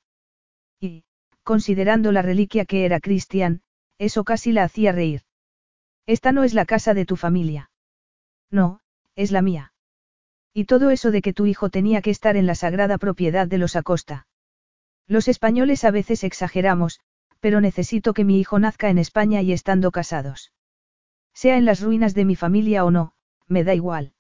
[0.80, 1.06] Y,
[1.42, 3.64] considerando la reliquia que era Cristian,
[3.98, 5.24] eso casi la hacía reír.
[6.06, 7.72] Esta no es la casa de tu familia.
[8.52, 8.80] No,
[9.16, 9.74] es la mía.
[10.54, 13.58] Y todo eso de que tu hijo tenía que estar en la sagrada propiedad de
[13.58, 14.28] los Acosta.
[15.08, 17.00] Los españoles a veces exageramos,
[17.40, 20.52] pero necesito que mi hijo nazca en España y estando casados.
[21.34, 23.16] Sea en las ruinas de mi familia o no,
[23.52, 24.14] me da igual.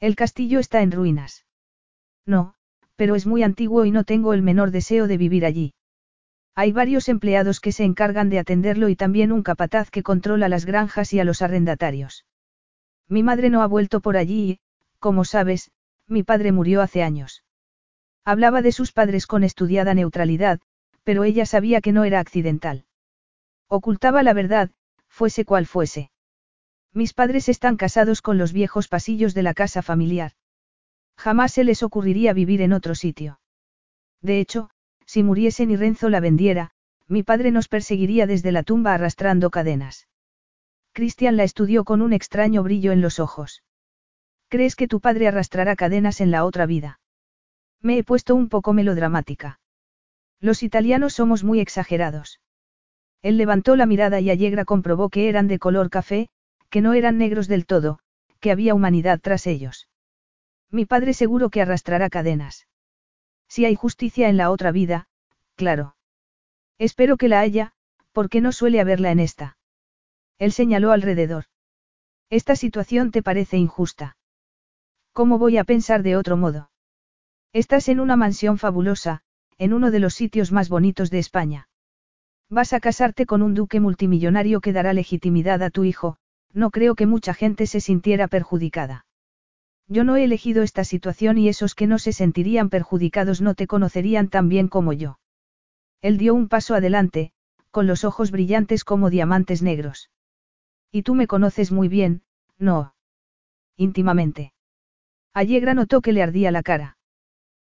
[0.00, 1.44] El castillo está en ruinas.
[2.24, 2.54] No,
[2.96, 5.74] pero es muy antiguo y no tengo el menor deseo de vivir allí.
[6.54, 10.66] Hay varios empleados que se encargan de atenderlo y también un capataz que controla las
[10.66, 12.26] granjas y a los arrendatarios.
[13.08, 14.60] Mi madre no ha vuelto por allí y,
[15.00, 15.72] como sabes,
[16.06, 17.44] mi padre murió hace años.
[18.24, 20.60] Hablaba de sus padres con estudiada neutralidad,
[21.02, 22.84] pero ella sabía que no era accidental.
[23.68, 24.70] Ocultaba la verdad,
[25.08, 26.10] fuese cual fuese.
[26.94, 30.32] Mis padres están casados con los viejos pasillos de la casa familiar.
[31.16, 33.40] Jamás se les ocurriría vivir en otro sitio.
[34.22, 34.70] De hecho,
[35.04, 36.70] si muriesen y Renzo la vendiera,
[37.08, 40.06] mi padre nos perseguiría desde la tumba arrastrando cadenas.
[40.92, 43.64] Cristian la estudió con un extraño brillo en los ojos.
[44.48, 47.00] ¿Crees que tu padre arrastrará cadenas en la otra vida?
[47.80, 49.58] Me he puesto un poco melodramática.
[50.40, 52.40] Los italianos somos muy exagerados.
[53.20, 56.28] Él levantó la mirada y Allegra comprobó que eran de color café,
[56.74, 58.00] que no eran negros del todo,
[58.40, 59.88] que había humanidad tras ellos.
[60.72, 62.66] Mi padre seguro que arrastrará cadenas.
[63.46, 65.06] Si hay justicia en la otra vida,
[65.54, 65.94] claro.
[66.76, 67.74] Espero que la haya,
[68.10, 69.56] porque no suele haberla en esta.
[70.40, 71.44] Él señaló alrededor.
[72.28, 74.16] Esta situación te parece injusta.
[75.12, 76.72] ¿Cómo voy a pensar de otro modo?
[77.52, 79.22] Estás en una mansión fabulosa,
[79.58, 81.68] en uno de los sitios más bonitos de España.
[82.50, 86.18] Vas a casarte con un duque multimillonario que dará legitimidad a tu hijo,
[86.54, 89.04] no creo que mucha gente se sintiera perjudicada.
[89.86, 93.66] Yo no he elegido esta situación y esos que no se sentirían perjudicados no te
[93.66, 95.18] conocerían tan bien como yo.
[96.00, 97.32] Él dio un paso adelante,
[97.70, 100.10] con los ojos brillantes como diamantes negros.
[100.90, 102.22] Y tú me conoces muy bien,
[102.56, 102.94] no.
[103.76, 104.52] Íntimamente.
[105.34, 106.96] Allegra notó que le ardía la cara.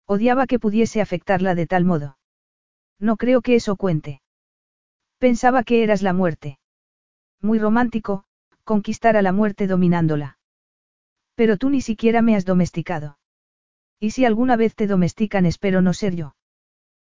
[0.05, 2.17] Odiaba que pudiese afectarla de tal modo.
[2.99, 4.21] No creo que eso cuente.
[5.17, 6.59] Pensaba que eras la muerte.
[7.41, 8.25] Muy romántico,
[8.63, 10.37] conquistar a la muerte dominándola.
[11.35, 13.17] Pero tú ni siquiera me has domesticado.
[13.99, 16.35] Y si alguna vez te domestican espero no ser yo.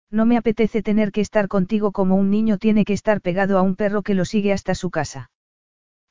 [0.10, 3.62] No me apetece tener que estar contigo como un niño tiene que estar pegado a
[3.62, 5.30] un perro que lo sigue hasta su casa.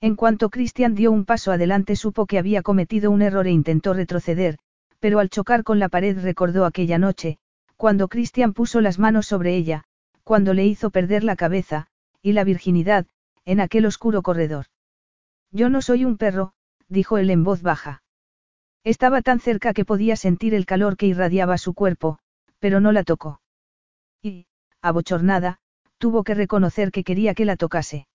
[0.00, 3.94] En cuanto Christian dio un paso adelante supo que había cometido un error e intentó
[3.94, 4.58] retroceder,
[5.00, 7.38] pero al chocar con la pared recordó aquella noche,
[7.76, 9.84] cuando Christian puso las manos sobre ella,
[10.24, 11.86] cuando le hizo perder la cabeza,
[12.20, 13.06] y la virginidad,
[13.44, 14.66] en aquel oscuro corredor.
[15.56, 16.52] Yo no soy un perro,
[16.86, 18.02] dijo él en voz baja.
[18.84, 22.18] Estaba tan cerca que podía sentir el calor que irradiaba su cuerpo,
[22.58, 23.40] pero no la tocó.
[24.20, 24.48] Y,
[24.82, 25.56] abochornada,
[25.96, 28.06] tuvo que reconocer que quería que la tocase.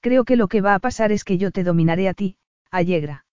[0.00, 2.38] Creo que lo que va a pasar es que yo te dominaré a ti,
[2.70, 3.26] Allegra.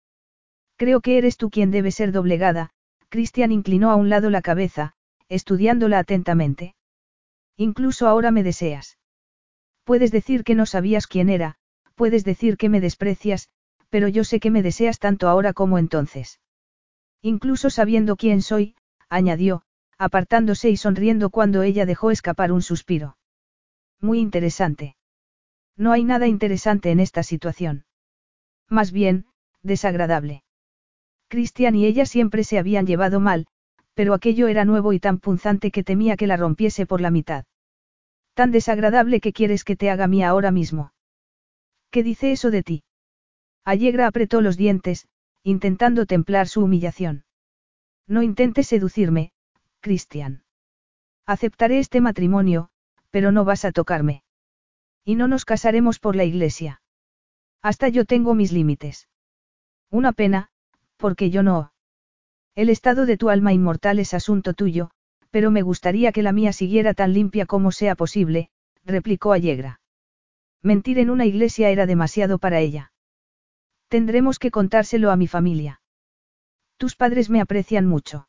[0.75, 2.71] Creo que eres tú quien debe ser doblegada,
[3.07, 4.91] Christian inclinó a un lado la cabeza,
[5.29, 6.75] estudiándola atentamente.
[7.55, 8.97] Incluso ahora me deseas.
[9.86, 11.59] Puedes decir que no sabías quién era,
[12.02, 13.47] puedes decir que me desprecias,
[13.91, 16.39] pero yo sé que me deseas tanto ahora como entonces.
[17.22, 18.74] Incluso sabiendo quién soy,
[19.08, 19.62] añadió,
[19.99, 23.18] apartándose y sonriendo cuando ella dejó escapar un suspiro.
[23.99, 24.95] Muy interesante.
[25.78, 27.86] No hay nada interesante en esta situación.
[28.68, 29.28] Más bien,
[29.62, 30.43] desagradable.
[31.28, 33.45] Cristian y ella siempre se habían llevado mal,
[33.93, 37.45] pero aquello era nuevo y tan punzante que temía que la rompiese por la mitad.
[38.34, 40.93] Tan desagradable que quieres que te haga mía ahora mismo.
[41.92, 42.84] ¿Qué dice eso de ti?
[43.66, 45.08] Allegra apretó los dientes,
[45.44, 47.26] intentando templar su humillación.
[48.08, 49.34] No intentes seducirme,
[49.82, 50.44] Cristian.
[51.26, 52.70] Aceptaré este matrimonio,
[53.10, 54.24] pero no vas a tocarme.
[55.04, 56.82] Y no nos casaremos por la iglesia.
[57.62, 59.10] Hasta yo tengo mis límites.
[59.89, 60.50] Una pena,
[60.96, 61.74] porque yo no.
[62.56, 64.92] El estado de tu alma inmortal es asunto tuyo,
[65.30, 68.50] pero me gustaría que la mía siguiera tan limpia como sea posible,
[68.86, 69.80] replicó Allegra.
[70.64, 72.91] Mentir en una iglesia era demasiado para ella.
[73.88, 75.82] Tendremos que contárselo a mi familia.
[76.78, 78.28] Tus padres me aprecian mucho.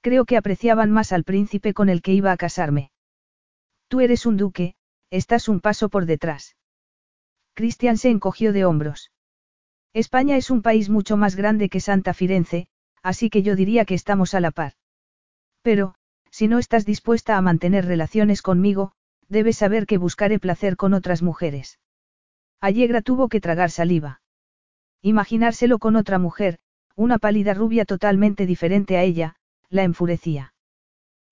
[0.00, 2.90] Creo que apreciaban más al príncipe con el que iba a casarme.
[3.88, 4.74] Tú eres un duque,
[5.10, 6.56] estás un paso por detrás.
[7.54, 9.10] Cristian se encogió de hombros.
[9.94, 12.68] España es un país mucho más grande que Santa Firenze,
[13.02, 14.74] así que yo diría que estamos a la par.
[15.62, 15.94] Pero,
[16.30, 18.92] si no estás dispuesta a mantener relaciones conmigo,
[19.28, 21.78] debes saber que buscaré placer con otras mujeres.
[22.60, 24.20] Allegra tuvo que tragar saliva.
[25.02, 26.58] Imaginárselo con otra mujer,
[26.96, 29.36] una pálida rubia totalmente diferente a ella,
[29.68, 30.54] la enfurecía.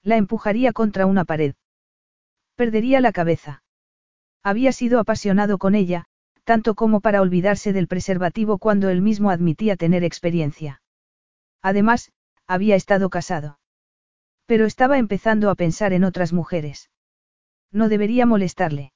[0.02, 1.54] La empujaría contra una pared.
[2.54, 3.64] Perdería la cabeza.
[4.42, 6.04] Había sido apasionado con ella,
[6.44, 10.80] tanto como para olvidarse del preservativo cuando él mismo admitía tener experiencia.
[11.60, 12.12] Además,
[12.46, 13.58] había estado casado.
[14.46, 16.88] Pero estaba empezando a pensar en otras mujeres.
[17.76, 18.94] No debería molestarle.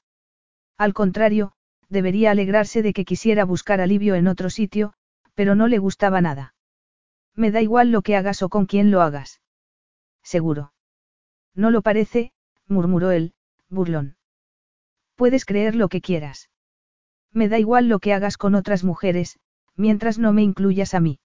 [0.78, 1.53] Al contrario,
[1.91, 4.95] debería alegrarse de que quisiera buscar alivio en otro sitio,
[5.35, 6.55] pero no le gustaba nada.
[7.35, 9.43] Me da igual lo que hagas o con quién lo hagas.
[10.22, 10.72] Seguro.
[11.55, 12.33] No lo parece,
[12.68, 13.35] murmuró él,
[13.68, 14.16] burlón.
[15.14, 16.49] Puedes creer lo que quieras.
[17.33, 19.39] Me da igual lo que hagas con otras mujeres,
[19.76, 21.20] mientras no me incluyas a mí.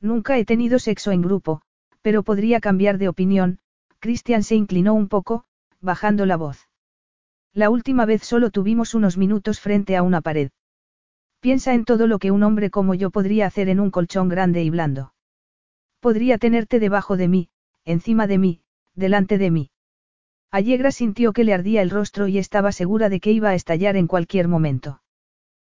[0.00, 1.60] Nunca he tenido sexo en grupo,
[2.00, 3.58] pero podría cambiar de opinión,
[3.98, 5.44] Christian se inclinó un poco,
[5.82, 6.69] bajando la voz.
[7.52, 10.50] La última vez solo tuvimos unos minutos frente a una pared.
[11.40, 14.62] Piensa en todo lo que un hombre como yo podría hacer en un colchón grande
[14.62, 15.14] y blando.
[15.98, 17.48] Podría tenerte debajo de mí,
[17.84, 18.60] encima de mí,
[18.94, 19.70] delante de mí.
[20.52, 23.96] Allegra sintió que le ardía el rostro y estaba segura de que iba a estallar
[23.96, 25.02] en cualquier momento.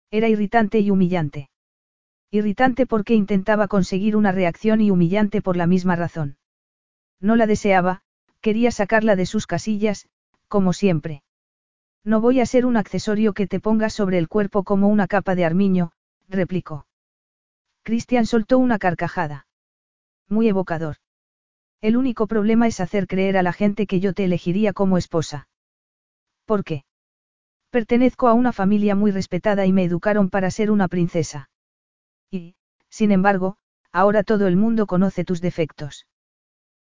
[0.09, 1.49] Era irritante y humillante.
[2.31, 6.37] Irritante porque intentaba conseguir una reacción y humillante por la misma razón.
[7.19, 8.01] No la deseaba,
[8.41, 10.07] quería sacarla de sus casillas,
[10.47, 11.23] como siempre.
[12.07, 15.35] No voy a ser un accesorio que te pongas sobre el cuerpo como una capa
[15.35, 15.91] de armiño,
[16.29, 16.87] replicó.
[17.83, 19.45] Cristian soltó una carcajada.
[20.29, 20.95] Muy evocador.
[21.81, 25.49] El único problema es hacer creer a la gente que yo te elegiría como esposa.
[26.45, 26.85] ¿Por qué?
[27.71, 31.49] Pertenezco a una familia muy respetada y me educaron para ser una princesa.
[32.31, 32.55] Y,
[32.87, 33.57] sin embargo,
[33.91, 36.07] ahora todo el mundo conoce tus defectos.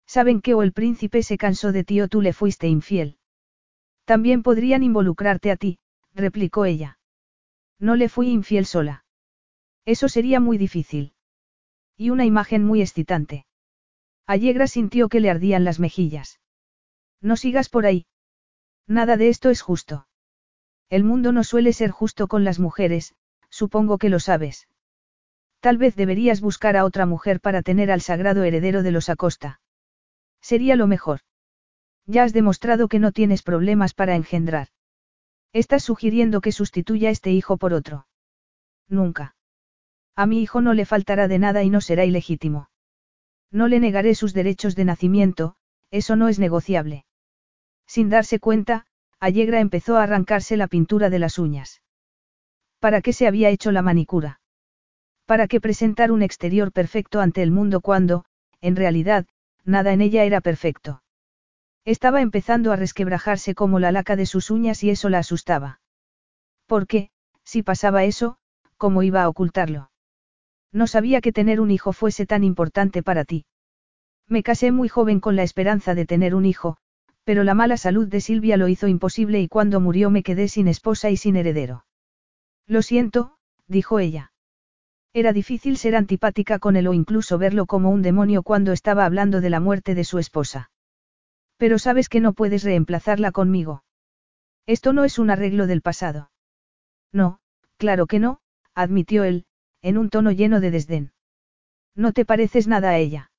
[0.05, 3.17] Saben que o el príncipe se cansó de ti o tú le fuiste infiel.
[4.05, 5.79] También podrían involucrarte a ti,
[6.13, 6.99] replicó ella.
[7.79, 9.03] No le fui infiel sola.
[9.83, 11.13] Eso sería muy difícil.
[11.97, 13.45] Y una imagen muy excitante.
[14.25, 16.39] Allegra sintió que le ardían las mejillas.
[17.21, 18.05] No sigas por ahí.
[18.87, 20.07] Nada de esto es justo.
[20.89, 23.15] El mundo no suele ser justo con las mujeres,
[23.49, 24.67] supongo que lo sabes.
[25.59, 29.61] Tal vez deberías buscar a otra mujer para tener al sagrado heredero de los Acosta.
[30.41, 31.21] Sería lo mejor.
[32.07, 34.67] Ya has demostrado que no tienes problemas para engendrar.
[35.53, 38.07] Estás sugiriendo que sustituya este hijo por otro.
[38.87, 39.35] Nunca.
[40.15, 42.69] A mi hijo no le faltará de nada y no será ilegítimo.
[43.51, 45.55] No le negaré sus derechos de nacimiento,
[45.91, 47.05] eso no es negociable.
[47.87, 48.85] Sin darse cuenta,
[49.19, 51.81] Allegra empezó a arrancarse la pintura de las uñas.
[52.79, 54.41] ¿Para qué se había hecho la manicura?
[55.25, 58.25] ¿Para qué presentar un exterior perfecto ante el mundo cuando,
[58.61, 59.25] en realidad,
[59.63, 61.01] nada en ella era perfecto?
[61.85, 65.79] Estaba empezando a resquebrajarse como la laca de sus uñas y eso la asustaba.
[66.65, 67.11] ¿Por qué,
[67.43, 68.37] si pasaba eso,
[68.77, 69.91] cómo iba a ocultarlo?
[70.71, 73.45] No sabía que tener un hijo fuese tan importante para ti.
[74.27, 76.77] Me casé muy joven con la esperanza de tener un hijo,
[77.23, 80.67] pero la mala salud de Silvia lo hizo imposible y cuando murió me quedé sin
[80.67, 81.85] esposa y sin heredero.
[82.65, 84.31] Lo siento, dijo ella.
[85.13, 89.39] Era difícil ser antipática con él o incluso verlo como un demonio cuando estaba hablando
[89.39, 90.71] de la muerte de su esposa.
[91.57, 93.83] Pero sabes que no puedes reemplazarla conmigo.
[94.65, 96.31] Esto no es un arreglo del pasado.
[97.13, 97.39] No,
[97.77, 98.39] claro que no,
[98.73, 99.45] admitió él,
[99.81, 101.11] en un tono lleno de desdén.
[101.95, 103.31] No te pareces nada a ella.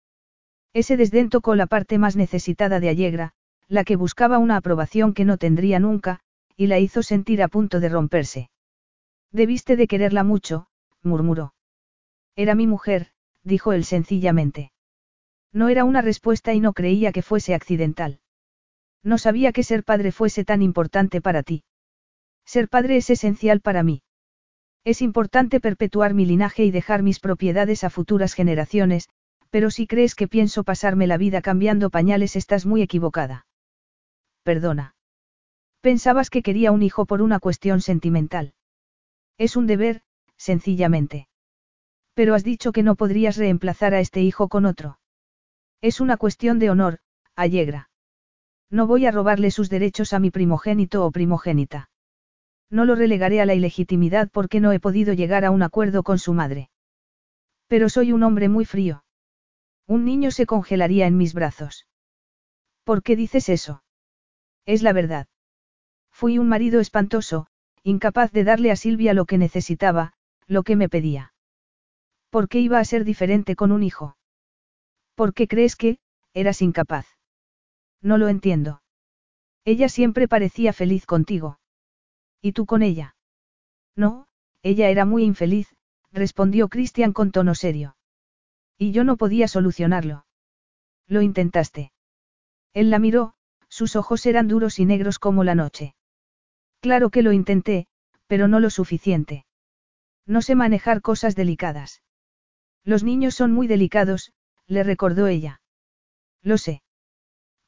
[0.73, 3.33] Ese desdén tocó la parte más necesitada de Allegra,
[3.69, 6.21] la que buscaba una aprobación que no tendría nunca,
[6.57, 8.51] y la hizo sentir a punto de romperse.
[9.33, 10.69] Debiste de quererla mucho,
[11.03, 11.55] murmuró.
[12.37, 13.09] Era mi mujer,
[13.43, 14.73] dijo él sencillamente.
[15.57, 18.21] No era una respuesta y no creía que fuese accidental.
[19.03, 21.65] No sabía que ser padre fuese tan importante para ti.
[22.45, 24.03] Ser padre es esencial para mí.
[24.85, 29.09] Es importante perpetuar mi linaje y dejar mis propiedades a futuras generaciones,
[29.49, 33.47] pero si crees que pienso pasarme la vida cambiando pañales estás muy equivocada.
[34.43, 34.95] Perdona.
[35.81, 38.53] Pensabas que quería un hijo por una cuestión sentimental.
[39.39, 40.03] Es un deber,
[40.37, 41.29] sencillamente.
[42.13, 44.99] Pero has dicho que no podrías reemplazar a este hijo con otro.
[45.81, 46.99] Es una cuestión de honor,
[47.35, 47.91] Allegra.
[48.71, 51.91] No voy a robarle sus derechos a mi primogénito o primogénita.
[52.71, 56.19] No lo relegaré a la ilegitimidad porque no he podido llegar a un acuerdo con
[56.19, 56.71] su madre.
[57.69, 59.05] Pero soy un hombre muy frío.
[59.87, 61.87] Un niño se congelaría en mis brazos.
[62.83, 63.83] ¿Por qué dices eso?
[64.65, 65.29] Es la verdad.
[66.11, 67.47] Fui un marido espantoso,
[67.83, 70.15] incapaz de darle a Silvia lo que necesitaba,
[70.47, 71.35] lo que me pedía.
[72.31, 74.16] ¿Por qué iba a ser diferente con un hijo?
[75.17, 75.99] ¿Por qué crees que,
[76.35, 77.07] eras incapaz?
[78.03, 78.83] No lo entiendo.
[79.65, 81.59] Ella siempre parecía feliz contigo.
[82.43, 83.17] ¿Y tú con ella?
[83.97, 84.29] No,
[84.63, 85.75] ella era muy infeliz,
[86.13, 87.97] respondió Christian con tono serio.
[88.77, 90.27] Y yo no podía solucionarlo.
[91.09, 91.93] Lo intentaste.
[92.75, 93.35] Él la miró,
[93.69, 95.95] sus ojos eran duros y negros como la noche.
[96.81, 97.87] Claro que lo intenté,
[98.27, 99.47] pero no lo suficiente.
[100.27, 102.03] No sé manejar cosas delicadas.
[102.85, 104.33] Los niños son muy delicados,
[104.69, 105.61] le recordó ella.
[106.43, 106.83] Lo sé.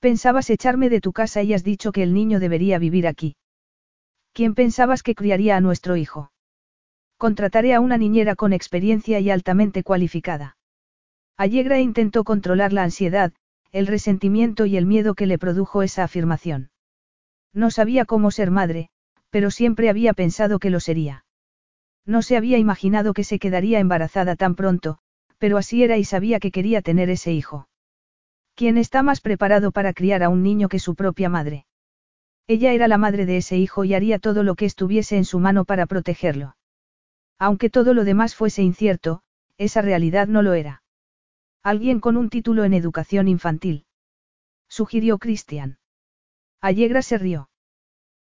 [0.01, 3.36] Pensabas echarme de tu casa y has dicho que el niño debería vivir aquí.
[4.32, 6.30] ¿Quién pensabas que criaría a nuestro hijo?
[7.16, 10.57] Contrataré a una niñera con experiencia y altamente cualificada.
[11.36, 13.32] Allegra intentó controlar la ansiedad,
[13.72, 16.70] el resentimiento y el miedo que le produjo esa afirmación.
[17.53, 18.90] No sabía cómo ser madre,
[19.30, 21.24] pero siempre había pensado que lo sería.
[22.07, 24.99] No se había imaginado que se quedaría embarazada tan pronto,
[25.39, 27.68] pero así era y sabía que quería tener ese hijo.
[28.55, 31.64] ¿Quién está más preparado para criar a un niño que su propia madre?
[32.49, 35.39] Ella era la madre de ese hijo y haría todo lo que estuviese en su
[35.39, 36.57] mano para protegerlo.
[37.39, 39.22] Aunque todo lo demás fuese incierto,
[39.59, 40.82] esa realidad no lo era.
[41.62, 43.86] Alguien con un título en educación infantil.
[44.68, 45.78] Sugirió Christian.
[46.61, 47.49] Allegra se rió.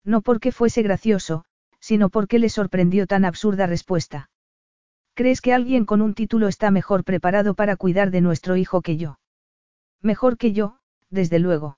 [0.03, 1.45] No porque fuese gracioso,
[1.79, 4.29] sino porque le sorprendió tan absurda respuesta.
[5.13, 8.97] ¿Crees que alguien con un título está mejor preparado para cuidar de nuestro hijo que
[8.97, 9.19] yo?
[10.01, 11.77] Mejor que yo, desde luego.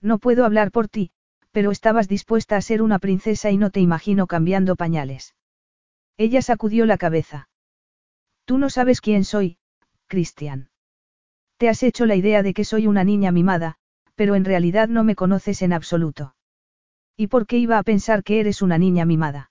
[0.00, 1.10] No puedo hablar por ti,
[1.50, 5.34] pero estabas dispuesta a ser una princesa y no te imagino cambiando pañales.
[6.16, 7.48] Ella sacudió la cabeza.
[8.44, 9.58] Tú no sabes quién soy,
[10.06, 10.70] Cristian.
[11.56, 13.76] Te has hecho la idea de que soy una niña mimada,
[14.14, 16.34] pero en realidad no me conoces en absoluto.
[17.16, 19.50] ¿Y por qué iba a pensar que eres una niña mimada?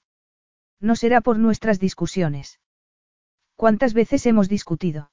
[0.79, 2.60] No será por nuestras discusiones.
[3.61, 5.11] ¿Cuántas veces hemos discutido?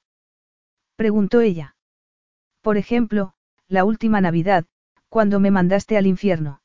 [0.96, 1.76] Preguntó ella.
[2.62, 3.34] Por ejemplo,
[3.68, 4.64] la última Navidad,
[5.10, 6.62] cuando me mandaste al infierno.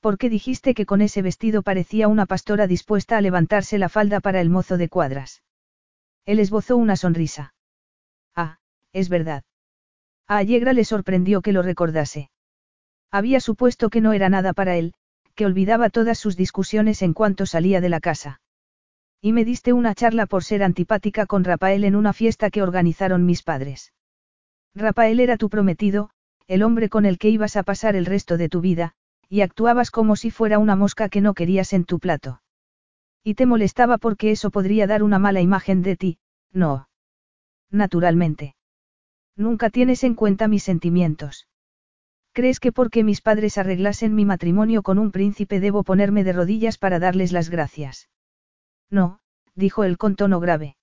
[0.00, 4.20] ¿Por qué dijiste que con ese vestido parecía una pastora dispuesta a levantarse la falda
[4.20, 5.42] para el mozo de cuadras?
[6.26, 7.54] Él esbozó una sonrisa.
[8.36, 8.58] Ah,
[8.92, 9.42] es verdad.
[10.26, 12.30] A Allegra le sorprendió que lo recordase.
[13.10, 14.92] Había supuesto que no era nada para él,
[15.34, 18.42] que olvidaba todas sus discusiones en cuanto salía de la casa.
[19.22, 23.26] Y me diste una charla por ser antipática con Rafael en una fiesta que organizaron
[23.26, 23.92] mis padres.
[24.74, 26.10] Rafael era tu prometido,
[26.46, 28.94] el hombre con el que ibas a pasar el resto de tu vida,
[29.28, 32.42] y actuabas como si fuera una mosca que no querías en tu plato.
[33.22, 36.18] Y te molestaba porque eso podría dar una mala imagen de ti,
[36.52, 36.88] no.
[37.70, 38.56] Naturalmente.
[39.36, 41.46] Nunca tienes en cuenta mis sentimientos.
[42.32, 46.78] ¿Crees que porque mis padres arreglasen mi matrimonio con un príncipe debo ponerme de rodillas
[46.78, 48.08] para darles las gracias?
[48.90, 49.20] No,
[49.54, 50.76] dijo él con tono grave.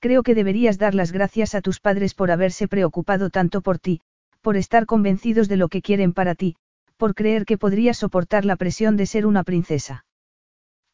[0.00, 4.00] Creo que deberías dar las gracias a tus padres por haberse preocupado tanto por ti,
[4.40, 6.56] por estar convencidos de lo que quieren para ti,
[6.96, 10.04] por creer que podrías soportar la presión de ser una princesa.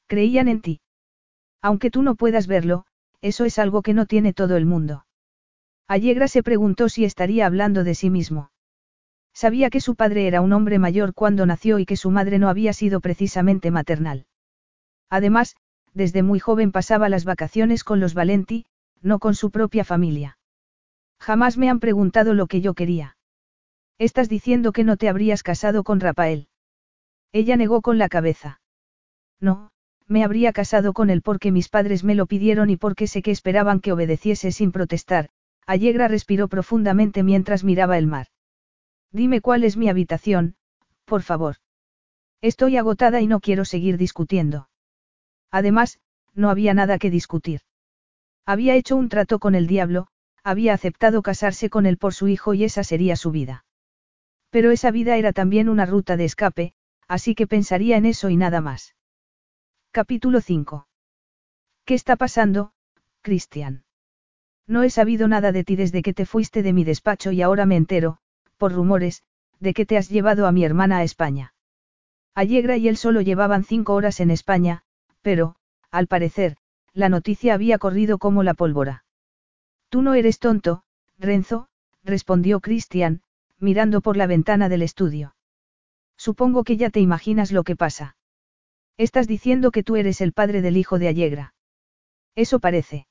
[0.06, 0.80] Creían en ti.
[1.62, 2.84] Aunque tú no puedas verlo,
[3.20, 5.06] eso es algo que no tiene todo el mundo.
[5.86, 8.50] Allegra se preguntó si estaría hablando de sí mismo.
[9.34, 12.48] Sabía que su padre era un hombre mayor cuando nació y que su madre no
[12.48, 14.26] había sido precisamente maternal.
[15.10, 15.56] Además,
[15.94, 18.66] desde muy joven pasaba las vacaciones con los Valenti,
[19.00, 20.38] no con su propia familia.
[21.18, 23.16] Jamás me han preguntado lo que yo quería.
[23.98, 26.48] Estás diciendo que no te habrías casado con Rafael.
[27.32, 28.60] Ella negó con la cabeza.
[29.40, 29.70] No,
[30.06, 33.30] me habría casado con él porque mis padres me lo pidieron y porque sé que
[33.30, 35.30] esperaban que obedeciese sin protestar.
[35.66, 38.26] Allegra respiró profundamente mientras miraba el mar.
[39.12, 40.56] Dime cuál es mi habitación,
[41.04, 41.56] por favor.
[42.42, 44.68] Estoy agotada y no quiero seguir discutiendo.
[45.54, 46.00] Además,
[46.34, 47.60] no había nada que discutir.
[48.44, 50.08] Había hecho un trato con el diablo,
[50.42, 53.64] había aceptado casarse con él por su hijo y esa sería su vida.
[54.50, 56.74] Pero esa vida era también una ruta de escape,
[57.06, 58.96] así que pensaría en eso y nada más.
[59.92, 60.88] Capítulo 5.
[61.84, 62.72] ¿Qué está pasando,
[63.22, 63.84] Cristian?
[64.66, 67.64] No he sabido nada de ti desde que te fuiste de mi despacho y ahora
[67.64, 68.18] me entero,
[68.56, 69.22] por rumores,
[69.60, 71.54] de que te has llevado a mi hermana a España.
[72.34, 74.83] Allegra y él solo llevaban cinco horas en España,
[75.24, 75.56] pero,
[75.90, 76.58] al parecer,
[76.92, 79.04] la noticia había corrido como la pólvora.
[79.88, 80.82] Tú no eres tonto,
[81.18, 81.68] Renzo,
[82.04, 83.22] respondió Christian,
[83.58, 85.34] mirando por la ventana del estudio.
[86.18, 88.16] Supongo que ya te imaginas lo que pasa.
[88.98, 91.54] Estás diciendo que tú eres el padre del hijo de Allegra.
[92.34, 93.06] Eso parece.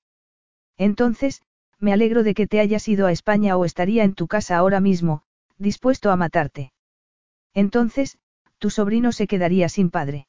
[0.78, 1.42] Entonces,
[1.80, 4.80] me alegro de que te hayas ido a España o estaría en tu casa ahora
[4.80, 5.24] mismo,
[5.58, 6.74] dispuesto a matarte.
[7.56, 8.20] Entonces,
[8.60, 10.28] tu sobrino se quedaría sin padre.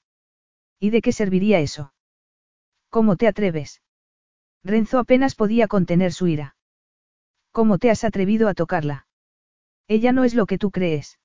[0.79, 1.93] ¿Y de qué serviría eso?
[2.91, 3.83] ¿Cómo te atreves?
[4.63, 6.57] Renzo apenas podía contener su ira.
[7.53, 9.07] ¿Cómo te has atrevido a tocarla?
[9.89, 11.19] Ella no es lo que tú crees.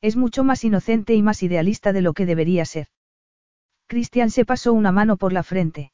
[0.00, 2.88] Es mucho más inocente y más idealista de lo que debería ser.
[3.86, 5.92] Cristian se pasó una mano por la frente.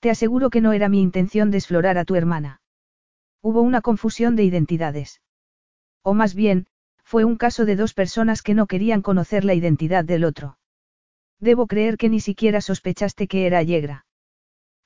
[0.00, 2.60] Te aseguro que no era mi intención desflorar a tu hermana.
[3.42, 5.20] Hubo una confusión de identidades.
[6.02, 6.66] O más bien,
[7.02, 10.58] fue un caso de dos personas que no querían conocer la identidad del otro.
[11.40, 14.06] Debo creer que ni siquiera sospechaste que era Allegra.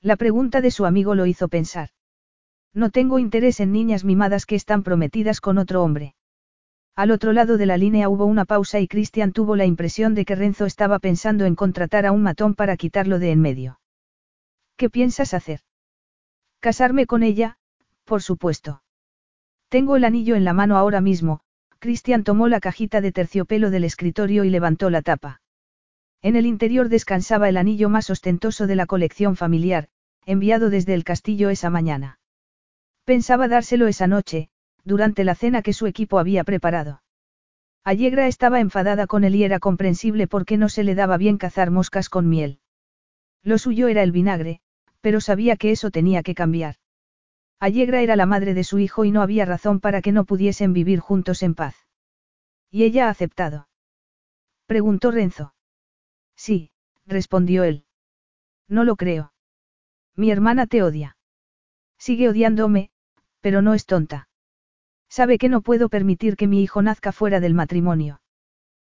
[0.01, 1.89] La pregunta de su amigo lo hizo pensar.
[2.73, 6.15] No tengo interés en niñas mimadas que están prometidas con otro hombre.
[6.95, 10.25] Al otro lado de la línea hubo una pausa y Christian tuvo la impresión de
[10.25, 13.79] que Renzo estaba pensando en contratar a un matón para quitarlo de en medio.
[14.75, 15.61] ¿Qué piensas hacer?
[16.59, 17.57] Casarme con ella,
[18.03, 18.83] por supuesto.
[19.69, 21.41] Tengo el anillo en la mano ahora mismo,
[21.79, 25.40] Christian tomó la cajita de terciopelo del escritorio y levantó la tapa.
[26.23, 29.87] En el interior descansaba el anillo más ostentoso de la colección familiar,
[30.25, 32.19] enviado desde el castillo esa mañana.
[33.05, 34.49] Pensaba dárselo esa noche,
[34.83, 37.01] durante la cena que su equipo había preparado.
[37.83, 41.71] Allegra estaba enfadada con él y era comprensible porque no se le daba bien cazar
[41.71, 42.59] moscas con miel.
[43.41, 44.61] Lo suyo era el vinagre,
[45.01, 46.75] pero sabía que eso tenía que cambiar.
[47.59, 50.73] Allegra era la madre de su hijo y no había razón para que no pudiesen
[50.73, 51.75] vivir juntos en paz.
[52.69, 53.67] ¿Y ella ha aceptado?
[54.67, 55.53] Preguntó Renzo.
[56.35, 56.71] Sí,
[57.05, 57.85] respondió él.
[58.67, 59.33] No lo creo.
[60.15, 61.17] Mi hermana te odia.
[61.97, 62.89] Sigue odiándome,
[63.41, 64.27] pero no es tonta.
[65.09, 68.21] Sabe que no puedo permitir que mi hijo nazca fuera del matrimonio.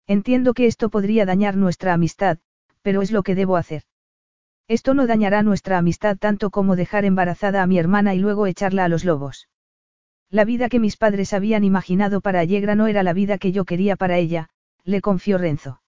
[0.07, 2.39] Entiendo que esto podría dañar nuestra amistad,
[2.83, 3.83] pero es lo que debo hacer.
[4.69, 8.85] Esto no dañará nuestra amistad tanto como dejar embarazada a mi hermana y luego echarla
[8.85, 9.49] a los lobos.
[10.31, 13.65] La vida que mis padres habían imaginado para Allegra no era la vida que yo
[13.65, 14.49] quería para ella,
[14.85, 15.81] le confió Renzo.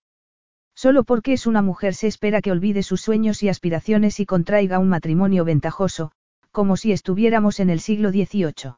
[0.76, 4.78] Solo porque es una mujer se espera que olvide sus sueños y aspiraciones y contraiga
[4.78, 6.12] un matrimonio ventajoso,
[6.52, 8.74] como si estuviéramos en el siglo XVIII.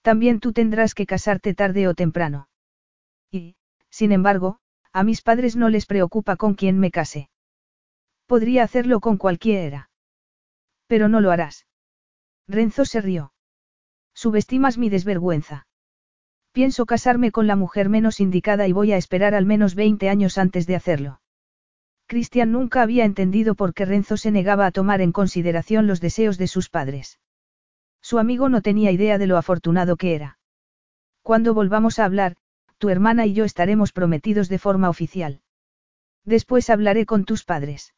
[0.00, 2.48] También tú tendrás que casarte tarde o temprano.
[3.30, 3.56] Y,
[3.90, 4.58] sin embargo,
[4.92, 7.28] a mis padres no les preocupa con quién me case.
[8.26, 9.90] Podría hacerlo con cualquiera.
[10.86, 11.66] Pero no lo harás.
[12.48, 13.34] Renzo se rió.
[14.14, 15.66] Subestimas mi desvergüenza.
[16.52, 20.36] Pienso casarme con la mujer menos indicada y voy a esperar al menos 20 años
[20.36, 21.20] antes de hacerlo.
[22.06, 26.36] Cristian nunca había entendido por qué Renzo se negaba a tomar en consideración los deseos
[26.36, 27.18] de sus padres.
[28.02, 30.38] Su amigo no tenía idea de lo afortunado que era.
[31.22, 32.36] Cuando volvamos a hablar,
[32.76, 35.40] tu hermana y yo estaremos prometidos de forma oficial.
[36.24, 37.94] Después hablaré con tus padres.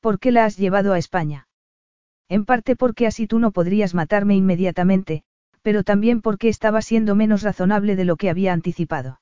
[0.00, 1.48] ¿Por qué la has llevado a España?
[2.28, 5.24] En parte porque así tú no podrías matarme inmediatamente,
[5.62, 9.20] pero también porque estaba siendo menos razonable de lo que había anticipado.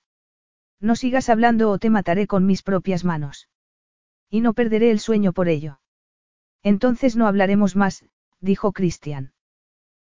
[0.81, 3.49] No sigas hablando o te mataré con mis propias manos.
[4.31, 5.81] Y no perderé el sueño por ello.
[6.63, 8.05] Entonces no hablaremos más,
[8.41, 9.33] dijo Cristian.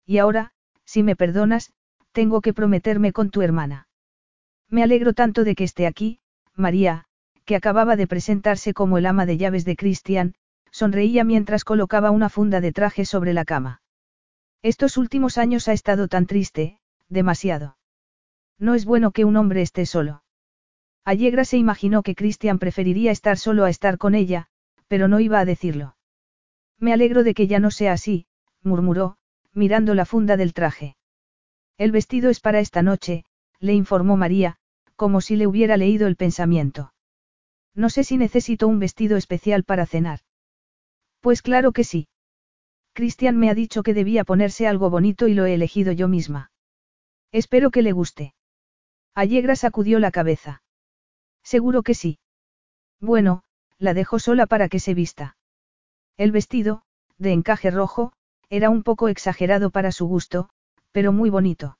[0.04, 0.52] Y ahora,
[0.84, 1.72] si me perdonas,
[2.12, 3.88] tengo que prometerme con tu hermana.
[4.68, 6.20] Me alegro tanto de que esté aquí,
[6.54, 7.06] María,
[7.44, 10.34] que acababa de presentarse como el ama de llaves de Christian,
[10.70, 13.80] sonreía mientras colocaba una funda de traje sobre la cama.
[14.62, 17.76] Estos últimos años ha estado tan triste, demasiado.
[18.58, 20.24] No es bueno que un hombre esté solo.
[21.04, 24.48] Allegra se imaginó que Christian preferiría estar solo a estar con ella,
[24.88, 25.96] pero no iba a decirlo.
[26.78, 28.26] Me alegro de que ya no sea así,
[28.62, 29.16] murmuró,
[29.52, 30.96] mirando la funda del traje.
[31.76, 33.24] El vestido es para esta noche,
[33.60, 34.56] le informó María,
[34.96, 36.92] como si le hubiera leído el pensamiento.
[37.74, 40.20] No sé si necesito un vestido especial para cenar.
[41.20, 42.08] Pues claro que sí.
[42.98, 46.50] Cristian me ha dicho que debía ponerse algo bonito y lo he elegido yo misma.
[47.30, 48.34] Espero que le guste.
[49.14, 50.64] Allegra sacudió la cabeza.
[51.44, 52.18] Seguro que sí.
[53.00, 53.44] Bueno,
[53.78, 55.36] la dejo sola para que se vista.
[56.16, 56.82] El vestido,
[57.18, 58.14] de encaje rojo,
[58.50, 60.48] era un poco exagerado para su gusto,
[60.90, 61.78] pero muy bonito.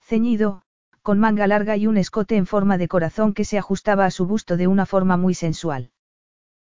[0.00, 0.62] Ceñido,
[1.02, 4.24] con manga larga y un escote en forma de corazón que se ajustaba a su
[4.24, 5.90] busto de una forma muy sensual.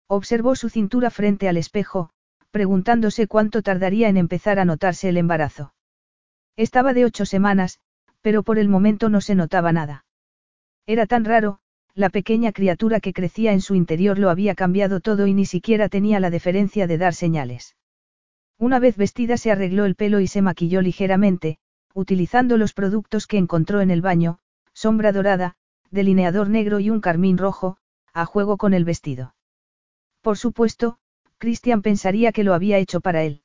[0.08, 2.10] Observó su cintura frente al espejo,
[2.52, 5.74] preguntándose cuánto tardaría en empezar a notarse el embarazo.
[6.56, 7.80] Estaba de ocho semanas,
[8.20, 10.04] pero por el momento no se notaba nada.
[10.86, 11.58] Era tan raro,
[11.94, 15.88] la pequeña criatura que crecía en su interior lo había cambiado todo y ni siquiera
[15.88, 17.74] tenía la deferencia de dar señales.
[18.58, 21.58] Una vez vestida se arregló el pelo y se maquilló ligeramente,
[21.94, 24.38] utilizando los productos que encontró en el baño,
[24.72, 25.56] sombra dorada,
[25.90, 27.78] delineador negro y un carmín rojo,
[28.12, 29.34] a juego con el vestido.
[30.20, 30.98] Por supuesto,
[31.42, 33.42] Christian pensaría que lo había hecho para él.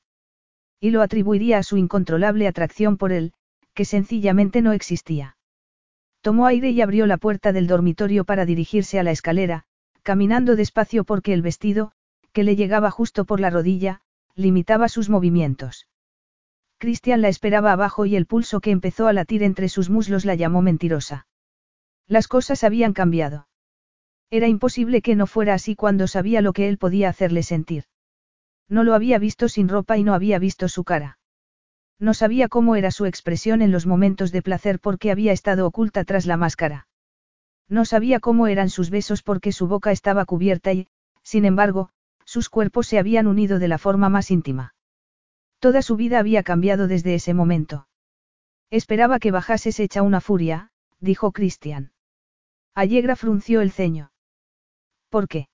[0.80, 3.34] Y lo atribuiría a su incontrolable atracción por él,
[3.74, 5.36] que sencillamente no existía.
[6.22, 9.64] Tomó aire y abrió la puerta del dormitorio para dirigirse a la escalera,
[10.04, 11.92] caminando despacio porque el vestido,
[12.34, 14.02] que le llegaba justo por la rodilla,
[14.36, 15.88] limitaba sus movimientos.
[16.78, 20.36] Cristian la esperaba abajo y el pulso que empezó a latir entre sus muslos la
[20.36, 21.26] llamó mentirosa.
[22.06, 23.47] Las cosas habían cambiado.
[24.30, 27.86] Era imposible que no fuera así cuando sabía lo que él podía hacerle sentir.
[28.68, 31.18] No lo había visto sin ropa y no había visto su cara.
[32.00, 36.04] No sabía cómo era su expresión en los momentos de placer porque había estado oculta
[36.04, 36.88] tras la máscara.
[37.70, 40.88] No sabía cómo eran sus besos porque su boca estaba cubierta y,
[41.24, 41.90] sin embargo,
[42.26, 44.76] sus cuerpos se habían unido de la forma más íntima.
[45.60, 47.88] Toda su vida había cambiado desde ese momento.
[48.70, 51.94] Esperaba que bajases hecha una furia, dijo Christian.
[52.76, 54.12] Allegra frunció el ceño.
[55.10, 55.48] ¿Por qué?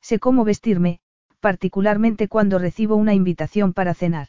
[0.00, 1.00] Sé cómo vestirme,
[1.40, 4.28] particularmente cuando recibo una invitación para cenar.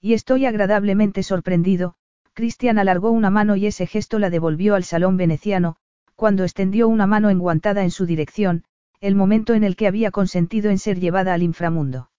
[0.00, 1.94] Y estoy agradablemente sorprendido,
[2.34, 5.76] Christian alargó una mano y ese gesto la devolvió al salón veneciano,
[6.14, 8.64] cuando extendió una mano enguantada en su dirección,
[9.00, 12.10] el momento en el que había consentido en ser llevada al inframundo.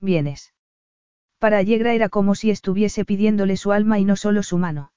[0.00, 0.54] Vienes.
[1.38, 4.93] Para Allegra era como si estuviese pidiéndole su alma y no solo su mano.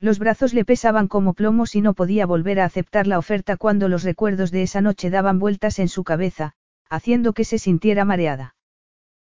[0.00, 3.86] Los brazos le pesaban como plomos y no podía volver a aceptar la oferta cuando
[3.88, 6.54] los recuerdos de esa noche daban vueltas en su cabeza,
[6.88, 8.54] haciendo que se sintiera mareada.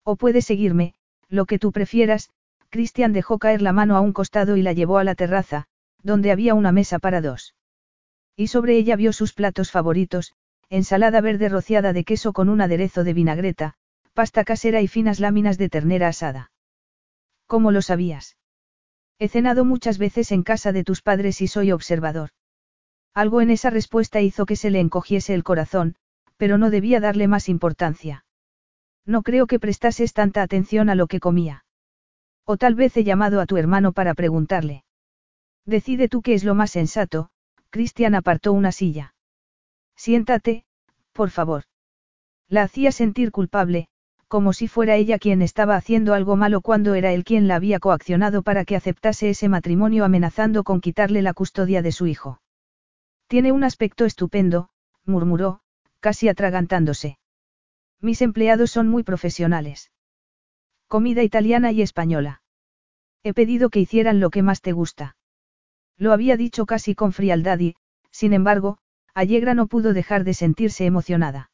[0.04, 0.94] O puedes seguirme,
[1.28, 2.30] lo que tú prefieras,
[2.70, 5.66] Christian dejó caer la mano a un costado y la llevó a la terraza,
[6.04, 7.56] donde había una mesa para dos.
[8.36, 10.34] Y sobre ella vio sus platos favoritos,
[10.70, 13.74] ensalada verde rociada de queso con un aderezo de vinagreta,
[14.14, 16.52] pasta casera y finas láminas de ternera asada.
[17.48, 18.38] ¿Cómo lo sabías?
[19.20, 22.30] He cenado muchas veces en casa de tus padres y soy observador.
[23.14, 25.96] Algo en esa respuesta hizo que se le encogiese el corazón,
[26.38, 28.24] pero no debía darle más importancia.
[29.06, 31.66] No creo que prestases tanta atención a lo que comía.
[32.46, 34.86] O tal vez he llamado a tu hermano para preguntarle.
[35.66, 37.30] Decide tú qué es lo más sensato,
[37.70, 39.14] Cristian apartó una silla.
[39.96, 40.64] Siéntate,
[41.12, 41.64] por favor.
[42.48, 43.90] La hacía sentir culpable,
[44.30, 47.80] como si fuera ella quien estaba haciendo algo malo cuando era él quien la había
[47.80, 52.40] coaccionado para que aceptase ese matrimonio amenazando con quitarle la custodia de su hijo.
[53.28, 54.70] Tiene un aspecto estupendo,
[55.04, 55.62] murmuró,
[56.00, 57.18] casi atragantándose.
[58.02, 59.92] Mis empleados son muy profesionales.
[60.88, 62.44] Comida italiana y española.
[63.24, 65.18] He pedido que hicieran lo que más te gusta.
[65.98, 67.76] Lo había dicho casi con frialdad y,
[68.12, 68.78] sin embargo,
[69.16, 71.49] Allegra no pudo dejar de sentirse emocionada.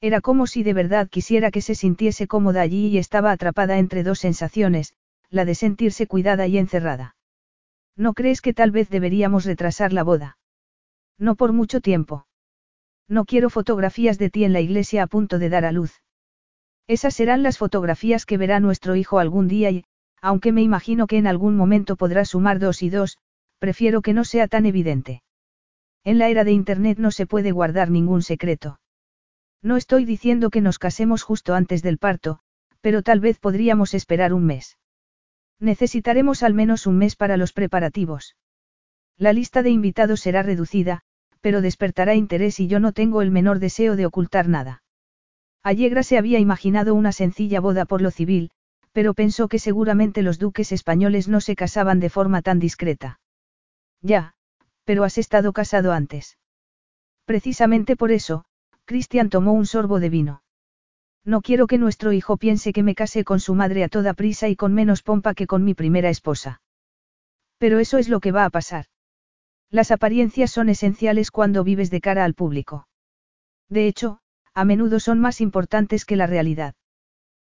[0.00, 4.04] Era como si de verdad quisiera que se sintiese cómoda allí y estaba atrapada entre
[4.04, 4.94] dos sensaciones,
[5.28, 7.16] la de sentirse cuidada y encerrada.
[7.96, 10.38] ¿No crees que tal vez deberíamos retrasar la boda?
[11.18, 12.26] No por mucho tiempo.
[13.08, 16.02] No quiero fotografías de ti en la iglesia a punto de dar a luz.
[16.86, 19.84] Esas serán las fotografías que verá nuestro hijo algún día y,
[20.22, 23.18] aunque me imagino que en algún momento podrá sumar dos y dos,
[23.58, 25.22] prefiero que no sea tan evidente.
[26.04, 28.78] En la era de Internet no se puede guardar ningún secreto.
[29.62, 32.40] No estoy diciendo que nos casemos justo antes del parto,
[32.80, 34.78] pero tal vez podríamos esperar un mes.
[35.58, 38.36] Necesitaremos al menos un mes para los preparativos.
[39.16, 41.02] La lista de invitados será reducida,
[41.40, 44.82] pero despertará interés y yo no tengo el menor deseo de ocultar nada.
[45.64, 48.50] Allegra se había imaginado una sencilla boda por lo civil,
[48.92, 53.20] pero pensó que seguramente los duques españoles no se casaban de forma tan discreta.
[54.00, 54.34] Ya,
[54.84, 56.38] pero has estado casado antes.
[57.24, 58.44] Precisamente por eso,
[58.88, 60.42] Cristian tomó un sorbo de vino.
[61.22, 64.48] No quiero que nuestro hijo piense que me casé con su madre a toda prisa
[64.48, 66.62] y con menos pompa que con mi primera esposa.
[67.58, 68.86] Pero eso es lo que va a pasar.
[69.68, 72.88] Las apariencias son esenciales cuando vives de cara al público.
[73.68, 74.20] De hecho,
[74.54, 76.74] a menudo son más importantes que la realidad.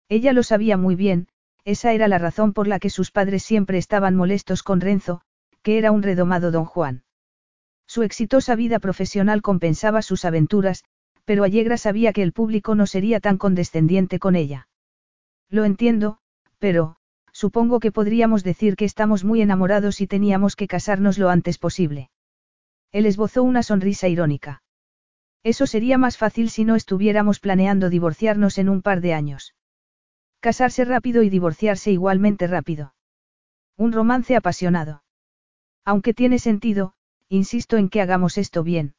[0.09, 1.29] Ella lo sabía muy bien,
[1.65, 5.21] esa era la razón por la que sus padres siempre estaban molestos con Renzo,
[5.63, 7.05] que era un redomado don Juan.
[7.87, 10.83] Su exitosa vida profesional compensaba sus aventuras,
[11.29, 14.67] pero Allegra sabía que el público no sería tan condescendiente con ella.
[15.51, 16.21] Lo entiendo,
[16.59, 16.97] pero,
[17.33, 22.09] supongo que podríamos decir que estamos muy enamorados y teníamos que casarnos lo antes posible.
[22.93, 24.63] Él esbozó una sonrisa irónica.
[25.43, 29.55] Eso sería más fácil si no estuviéramos planeando divorciarnos en un par de años.
[30.41, 32.95] Casarse rápido y divorciarse igualmente rápido.
[33.77, 35.03] Un romance apasionado.
[35.85, 36.95] Aunque tiene sentido,
[37.29, 38.95] insisto en que hagamos esto bien.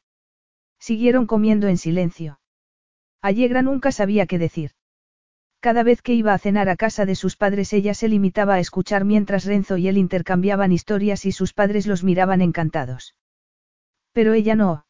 [0.80, 2.40] Siguieron comiendo en silencio.
[3.22, 4.72] Allegra nunca sabía qué decir.
[5.60, 8.60] Cada vez que iba a cenar a casa de sus padres ella se limitaba a
[8.60, 13.16] escuchar mientras Renzo y él intercambiaban historias y sus padres los miraban encantados.
[14.14, 14.86] Pero ella no.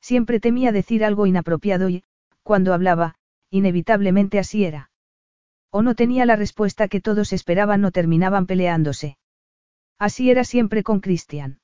[0.00, 2.04] Siempre temía decir algo inapropiado y,
[2.42, 3.16] cuando hablaba,
[3.50, 4.90] inevitablemente así era.
[5.70, 9.18] O no tenía la respuesta que todos esperaban o terminaban peleándose.
[9.98, 11.61] Así era siempre con Cristian.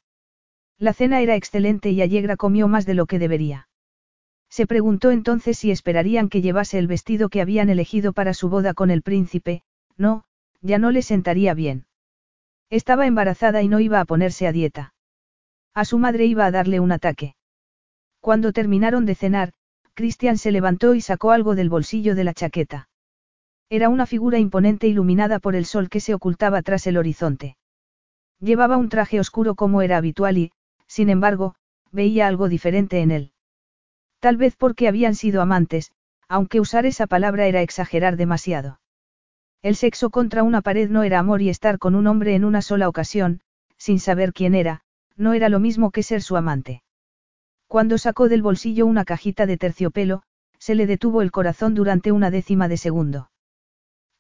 [0.79, 3.69] La cena era excelente y Allegra comió más de lo que debería.
[4.49, 8.75] Se preguntó entonces si esperarían que llevase el vestido que habían elegido para su boda
[8.75, 9.63] con el príncipe,
[9.97, 10.25] no,
[10.63, 11.87] ya no le sentaría bien.
[12.71, 14.95] Estaba embarazada y no iba a ponerse a dieta.
[15.75, 17.35] A su madre iba a darle un ataque.
[18.21, 19.53] Cuando terminaron de cenar,
[19.95, 22.89] Christian se levantó y sacó algo del bolsillo de la chaqueta.
[23.69, 27.57] Era una figura imponente iluminada por el sol que se ocultaba tras el horizonte.
[28.41, 30.53] Llevaba un traje oscuro como era habitual y,
[30.89, 31.55] sin embargo,
[31.93, 33.33] veía algo diferente en él.
[34.19, 35.93] Tal vez porque habían sido amantes,
[36.27, 38.81] aunque usar esa palabra era exagerar demasiado.
[39.63, 42.63] El sexo contra una pared no era amor y estar con un hombre en una
[42.63, 43.41] sola ocasión,
[43.77, 44.83] sin saber quién era,
[45.17, 46.83] no era lo mismo que ser su amante.
[47.67, 50.23] Cuando sacó del bolsillo una cajita de terciopelo,
[50.59, 53.31] se le detuvo el corazón durante una décima de segundo.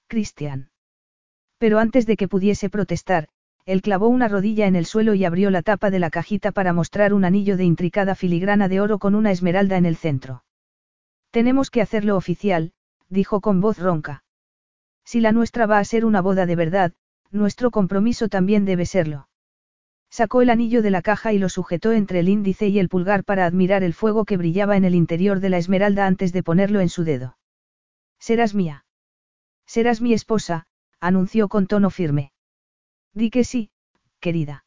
[0.07, 0.71] Cristian.
[1.59, 3.29] Pero antes de que pudiese protestar,
[3.69, 6.73] él clavó una rodilla en el suelo y abrió la tapa de la cajita para
[6.73, 10.43] mostrar un anillo de intricada filigrana de oro con una esmeralda en el centro.
[11.33, 12.73] Tenemos que hacerlo oficial,
[13.11, 14.25] dijo con voz ronca.
[15.05, 16.95] Si la nuestra va a ser una boda de verdad,
[17.31, 19.29] nuestro compromiso también debe serlo.
[20.09, 23.23] Sacó el anillo de la caja y lo sujetó entre el índice y el pulgar
[23.23, 26.81] para admirar el fuego que brillaba en el interior de la esmeralda antes de ponerlo
[26.81, 27.37] en su dedo.
[28.19, 28.87] Serás mía.
[29.67, 30.65] Serás mi esposa,
[31.01, 32.33] anunció con tono firme.
[33.19, 33.71] Di que sí,
[34.21, 34.65] querida.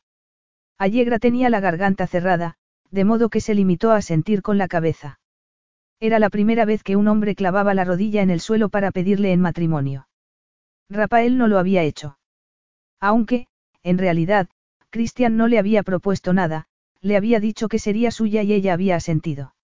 [0.77, 2.57] Allegra tenía la garganta cerrada,
[2.89, 5.21] de modo que se limitó a sentir con la cabeza.
[6.01, 9.31] Era la primera vez que un hombre clavaba la rodilla en el suelo para pedirle
[9.31, 10.09] en matrimonio.
[10.89, 12.17] Rafael no lo había hecho.
[12.99, 13.47] Aunque,
[13.83, 14.49] en realidad,
[14.89, 16.67] Christian no le había propuesto nada,
[16.99, 19.55] le había dicho que sería suya y ella había asentido.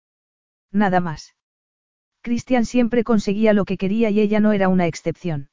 [0.72, 1.35] Nada más.
[2.22, 5.49] Christian siempre conseguía lo que quería y ella no era una excepción.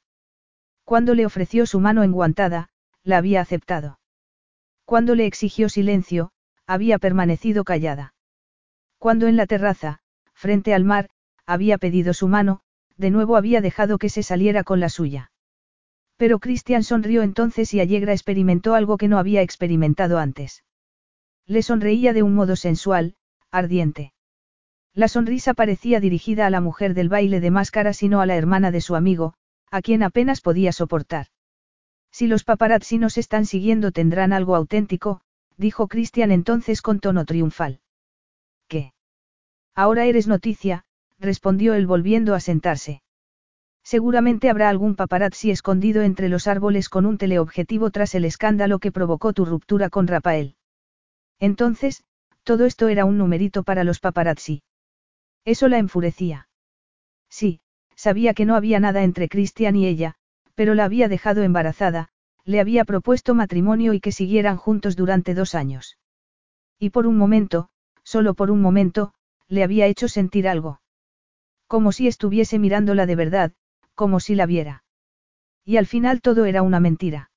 [0.85, 2.69] Cuando le ofreció su mano enguantada,
[3.05, 3.99] la había aceptado.
[4.83, 6.31] Cuando le exigió silencio,
[6.67, 8.13] había permanecido callada.
[8.97, 9.99] Cuando en la terraza,
[10.33, 11.09] frente al mar,
[11.45, 12.61] había pedido su mano,
[12.97, 15.31] de nuevo había dejado que se saliera con la suya.
[16.17, 20.63] Pero Christian sonrió entonces y Allegra experimentó algo que no había experimentado antes.
[21.45, 23.15] Le sonreía de un modo sensual,
[23.51, 24.13] ardiente.
[24.93, 28.35] La sonrisa parecía dirigida a la mujer del baile de máscaras y no a la
[28.35, 29.33] hermana de su amigo,
[29.69, 31.27] a quien apenas podía soportar.
[32.17, 35.19] Si los paparazzi nos están siguiendo tendrán algo auténtico,
[35.57, 37.81] dijo Christian entonces con tono triunfal.
[38.69, 38.93] ¿Qué?
[39.75, 40.85] Ahora eres noticia,
[41.19, 43.01] respondió él volviendo a sentarse.
[43.83, 48.93] Seguramente habrá algún paparazzi escondido entre los árboles con un teleobjetivo tras el escándalo que
[48.93, 50.55] provocó tu ruptura con Rafael.
[51.37, 52.05] Entonces,
[52.45, 54.63] todo esto era un numerito para los paparazzi.
[55.43, 56.47] Eso la enfurecía.
[57.29, 57.59] Sí,
[57.97, 60.15] sabía que no había nada entre Christian y ella,
[60.55, 62.09] pero la había dejado embarazada,
[62.45, 65.97] le había propuesto matrimonio y que siguieran juntos durante dos años.
[66.79, 67.69] Y por un momento,
[68.03, 69.13] solo por un momento,
[69.47, 70.81] le había hecho sentir algo.
[71.67, 73.51] Como si estuviese mirándola de verdad,
[73.95, 74.83] como si la viera.
[75.63, 77.31] Y al final todo era una mentira.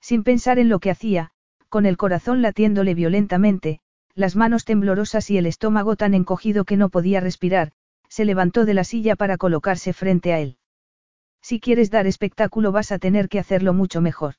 [0.00, 1.30] Sin pensar en lo que hacía,
[1.68, 3.80] con el corazón latiéndole violentamente,
[4.14, 7.72] las manos temblorosas y el estómago tan encogido que no podía respirar,
[8.08, 10.58] se levantó de la silla para colocarse frente a él.
[11.44, 14.36] Si quieres dar espectáculo vas a tener que hacerlo mucho mejor.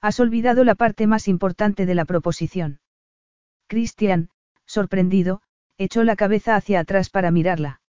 [0.00, 2.80] Has olvidado la parte más importante de la proposición.
[3.68, 4.30] Christian,
[4.64, 5.40] sorprendido,
[5.78, 7.80] echó la cabeza hacia atrás para mirarla.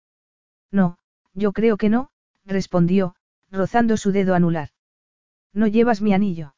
[0.70, 0.98] No,
[1.32, 2.10] yo creo que no,
[2.44, 3.14] respondió,
[3.50, 4.68] rozando su dedo anular.
[5.54, 6.54] No llevas mi anillo.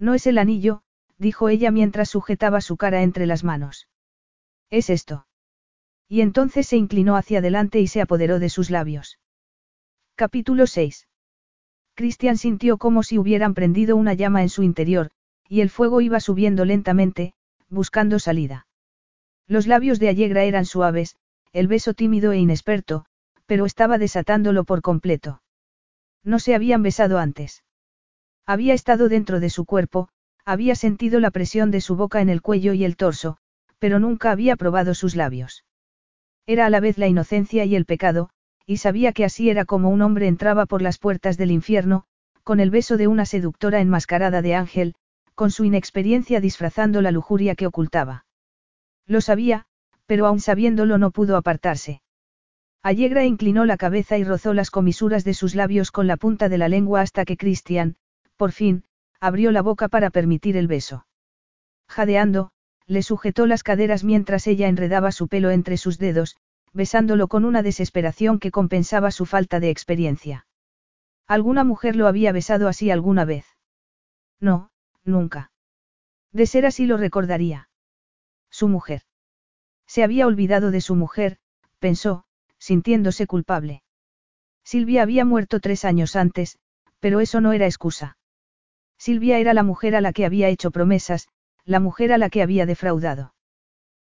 [0.00, 0.82] No es el anillo,
[1.16, 3.86] dijo ella mientras sujetaba su cara entre las manos.
[4.68, 5.28] Es esto.
[6.08, 9.20] Y entonces se inclinó hacia adelante y se apoderó de sus labios.
[10.18, 11.06] Capítulo 6.
[11.94, 15.12] Christian sintió como si hubieran prendido una llama en su interior,
[15.48, 17.34] y el fuego iba subiendo lentamente,
[17.68, 18.66] buscando salida.
[19.46, 21.14] Los labios de Allegra eran suaves,
[21.52, 23.04] el beso tímido e inexperto,
[23.46, 25.40] pero estaba desatándolo por completo.
[26.24, 27.62] No se habían besado antes.
[28.44, 30.08] Había estado dentro de su cuerpo,
[30.44, 33.36] había sentido la presión de su boca en el cuello y el torso,
[33.78, 35.64] pero nunca había probado sus labios.
[36.44, 38.30] Era a la vez la inocencia y el pecado,
[38.68, 42.04] y sabía que así era como un hombre entraba por las puertas del infierno,
[42.44, 44.94] con el beso de una seductora enmascarada de ángel,
[45.34, 48.26] con su inexperiencia disfrazando la lujuria que ocultaba.
[49.06, 49.64] Lo sabía,
[50.04, 52.02] pero aun sabiéndolo no pudo apartarse.
[52.82, 56.58] Allegra inclinó la cabeza y rozó las comisuras de sus labios con la punta de
[56.58, 57.96] la lengua hasta que Christian,
[58.36, 58.84] por fin,
[59.18, 61.06] abrió la boca para permitir el beso.
[61.88, 62.50] Jadeando,
[62.86, 66.36] le sujetó las caderas mientras ella enredaba su pelo entre sus dedos,
[66.72, 70.46] besándolo con una desesperación que compensaba su falta de experiencia.
[71.26, 73.44] ¿Alguna mujer lo había besado así alguna vez?
[74.40, 74.70] No,
[75.04, 75.52] nunca.
[76.32, 77.68] De ser así lo recordaría.
[78.50, 79.02] Su mujer.
[79.86, 81.38] Se había olvidado de su mujer,
[81.78, 82.24] pensó,
[82.58, 83.82] sintiéndose culpable.
[84.64, 86.58] Silvia había muerto tres años antes,
[87.00, 88.18] pero eso no era excusa.
[88.98, 91.28] Silvia era la mujer a la que había hecho promesas,
[91.64, 93.34] la mujer a la que había defraudado.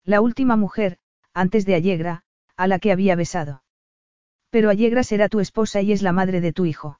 [0.03, 0.97] La última mujer,
[1.33, 2.23] antes de Allegra,
[2.57, 3.63] a la que había besado.
[4.49, 6.99] Pero Allegra será tu esposa y es la madre de tu hijo.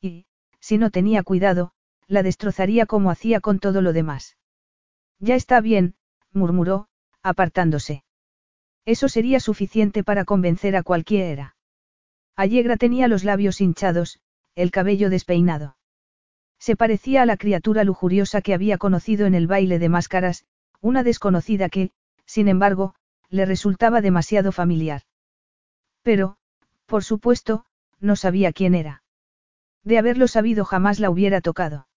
[0.00, 0.26] Y,
[0.60, 1.72] si no tenía cuidado,
[2.06, 4.36] la destrozaría como hacía con todo lo demás.
[5.18, 5.94] Ya está bien,
[6.32, 6.88] murmuró,
[7.22, 8.04] apartándose.
[8.84, 11.56] Eso sería suficiente para convencer a cualquiera.
[12.36, 14.20] Allegra tenía los labios hinchados,
[14.54, 15.76] el cabello despeinado.
[16.58, 20.44] Se parecía a la criatura lujuriosa que había conocido en el baile de máscaras,
[20.80, 21.90] una desconocida que,
[22.26, 22.94] sin embargo,
[23.28, 25.02] le resultaba demasiado familiar.
[26.02, 26.36] Pero,
[26.86, 27.64] por supuesto,
[28.00, 29.02] no sabía quién era.
[29.82, 31.88] De haberlo sabido jamás la hubiera tocado.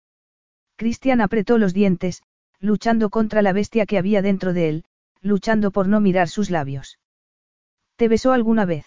[0.75, 2.23] Cristian apretó los dientes,
[2.59, 4.85] luchando contra la bestia que había dentro de él,
[5.21, 6.99] luchando por no mirar sus labios.
[7.95, 8.85] ¿Te besó alguna vez?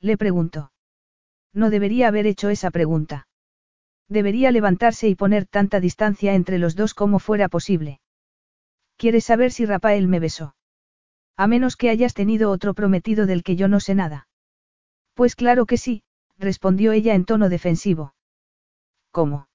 [0.00, 0.72] Le preguntó.
[1.52, 3.28] No debería haber hecho esa pregunta.
[4.08, 8.00] Debería levantarse y poner tanta distancia entre los dos como fuera posible.
[8.96, 10.56] ¿Quieres saber si Rafael me besó?
[11.38, 14.26] A menos que hayas tenido otro prometido del que yo no sé nada.
[15.14, 16.02] Pues claro que sí,
[16.36, 18.12] respondió ella en tono defensivo.
[19.12, 19.48] ¿Cómo?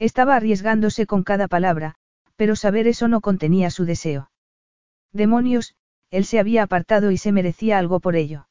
[0.00, 1.94] Estaba arriesgándose con cada palabra,
[2.34, 4.32] pero saber eso no contenía su deseo.
[5.12, 5.76] Demonios,
[6.10, 8.48] él se había apartado y se merecía algo por ello.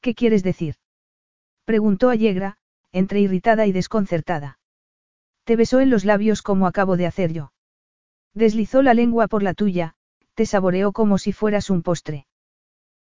[0.00, 0.74] ¿Qué quieres decir?
[1.64, 2.58] Preguntó Allegra,
[2.90, 4.58] entre irritada y desconcertada.
[5.44, 7.52] Te besó en los labios como acabo de hacer yo.
[8.34, 9.94] Deslizó la lengua por la tuya,
[10.34, 12.26] te saboreó como si fueras un postre.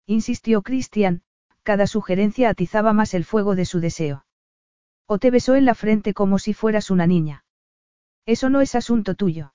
[0.06, 1.22] Insistió Christian,
[1.64, 4.26] cada sugerencia atizaba más el fuego de su deseo.
[5.06, 7.46] O te besó en la frente como si fueras una niña.
[8.26, 9.54] Eso no es asunto tuyo.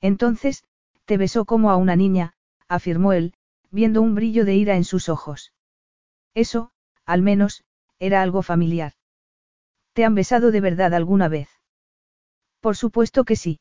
[0.00, 0.64] Entonces,
[1.04, 2.34] te besó como a una niña,
[2.68, 3.34] afirmó él,
[3.70, 5.52] viendo un brillo de ira en sus ojos.
[6.34, 6.70] Eso,
[7.04, 7.64] al menos,
[7.98, 8.92] era algo familiar.
[9.92, 11.48] ¿Te han besado de verdad alguna vez?
[12.60, 13.60] Por supuesto que sí.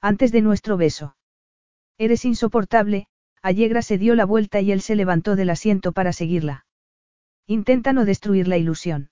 [0.00, 1.16] Antes de nuestro beso.
[1.98, 3.06] Eres insoportable,
[3.42, 6.66] Allegra se dio la vuelta y él se levantó del asiento para seguirla.
[7.46, 9.10] Intenta no destruir la ilusión.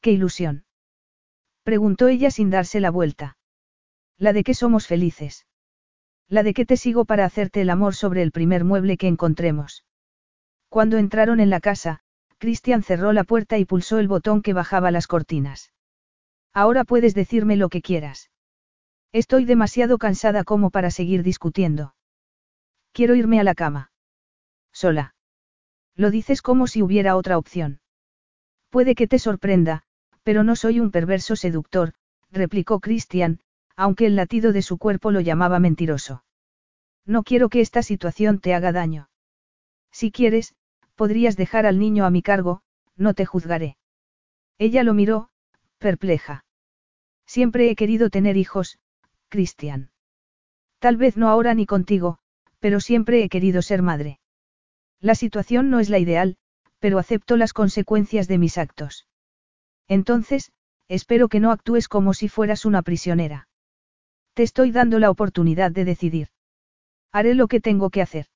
[0.00, 0.64] ¿Qué ilusión?
[1.62, 3.36] Preguntó ella sin darse la vuelta.
[4.16, 5.46] La de que somos felices.
[6.28, 9.84] La de que te sigo para hacerte el amor sobre el primer mueble que encontremos.
[10.68, 12.00] Cuando entraron en la casa,
[12.38, 15.72] Christian cerró la puerta y pulsó el botón que bajaba las cortinas.
[16.52, 18.30] Ahora puedes decirme lo que quieras.
[19.12, 21.94] Estoy demasiado cansada como para seguir discutiendo.
[22.92, 23.90] Quiero irme a la cama.
[24.72, 25.14] Sola.
[25.94, 27.80] Lo dices como si hubiera otra opción.
[28.70, 29.82] Puede que te sorprenda,
[30.22, 31.94] pero no soy un perverso seductor,
[32.30, 33.40] replicó Christian,
[33.76, 36.24] aunque el latido de su cuerpo lo llamaba mentiroso.
[37.06, 39.08] No quiero que esta situación te haga daño.
[39.90, 40.54] Si quieres,
[40.94, 42.60] podrías dejar al niño a mi cargo,
[42.96, 43.78] no te juzgaré.
[44.58, 45.30] Ella lo miró,
[45.78, 46.44] perpleja.
[47.24, 48.78] Siempre he querido tener hijos,
[49.28, 49.90] Cristian.
[50.78, 52.18] Tal vez no ahora ni contigo,
[52.60, 54.20] pero siempre he querido ser madre.
[55.00, 56.36] La situación no es la ideal,
[56.78, 59.06] pero acepto las consecuencias de mis actos.
[59.86, 60.52] Entonces,
[60.88, 63.48] espero que no actúes como si fueras una prisionera.
[64.34, 66.28] Te estoy dando la oportunidad de decidir.
[67.12, 68.26] Haré lo que tengo que hacer.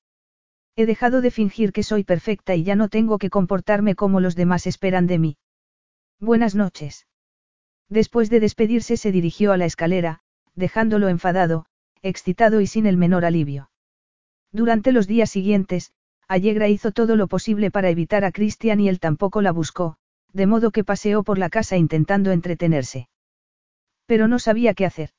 [0.75, 4.35] He dejado de fingir que soy perfecta y ya no tengo que comportarme como los
[4.35, 5.37] demás esperan de mí.
[6.19, 7.07] Buenas noches.
[7.89, 10.22] Después de despedirse se dirigió a la escalera,
[10.55, 11.65] dejándolo enfadado,
[12.01, 13.69] excitado y sin el menor alivio.
[14.51, 15.93] Durante los días siguientes,
[16.27, 19.97] Allegra hizo todo lo posible para evitar a Christian y él tampoco la buscó,
[20.31, 23.07] de modo que paseó por la casa intentando entretenerse.
[24.05, 25.11] Pero no sabía qué hacer.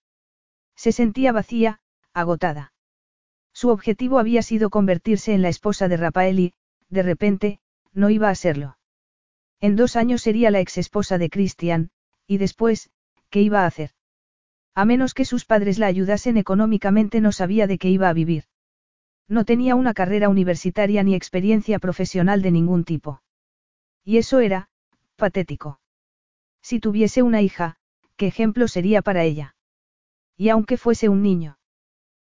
[0.76, 1.80] Se sentía vacía,
[2.12, 2.72] agotada.
[3.52, 6.54] Su objetivo había sido convertirse en la esposa de Rafael y,
[6.88, 7.60] de repente,
[7.92, 8.76] no iba a serlo.
[9.60, 11.90] En dos años sería la ex esposa de Christian,
[12.26, 12.90] y después,
[13.30, 13.93] ¿qué iba a hacer?
[14.74, 18.44] A menos que sus padres la ayudasen económicamente no sabía de qué iba a vivir.
[19.28, 23.22] No tenía una carrera universitaria ni experiencia profesional de ningún tipo.
[24.04, 24.68] Y eso era,
[25.16, 25.80] patético.
[26.60, 27.76] Si tuviese una hija,
[28.16, 29.54] ¿qué ejemplo sería para ella?
[30.36, 31.58] Y aunque fuese un niño.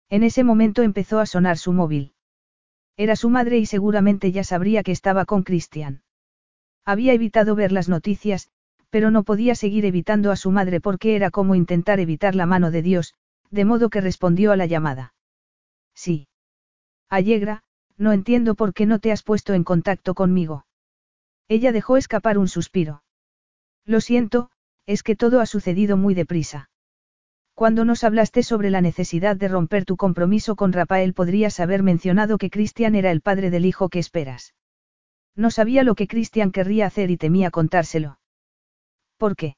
[0.10, 2.14] En ese momento empezó a sonar su móvil.
[2.98, 6.04] Era su madre y seguramente ya sabría que estaba con Christian.
[6.86, 8.50] Había evitado ver las noticias,
[8.94, 12.70] pero no podía seguir evitando a su madre porque era como intentar evitar la mano
[12.70, 13.16] de Dios,
[13.50, 15.16] de modo que respondió a la llamada.
[15.96, 16.28] Sí.
[17.10, 17.64] Allegra,
[17.98, 20.68] no entiendo por qué no te has puesto en contacto conmigo.
[21.48, 23.02] Ella dejó escapar un suspiro.
[23.84, 24.52] Lo siento,
[24.86, 26.70] es que todo ha sucedido muy deprisa.
[27.56, 32.38] Cuando nos hablaste sobre la necesidad de romper tu compromiso con Rafael podrías haber mencionado
[32.38, 34.54] que Cristian era el padre del hijo que esperas.
[35.36, 38.20] No sabía lo que Cristian querría hacer y temía contárselo.
[39.24, 39.56] ¿Por qué?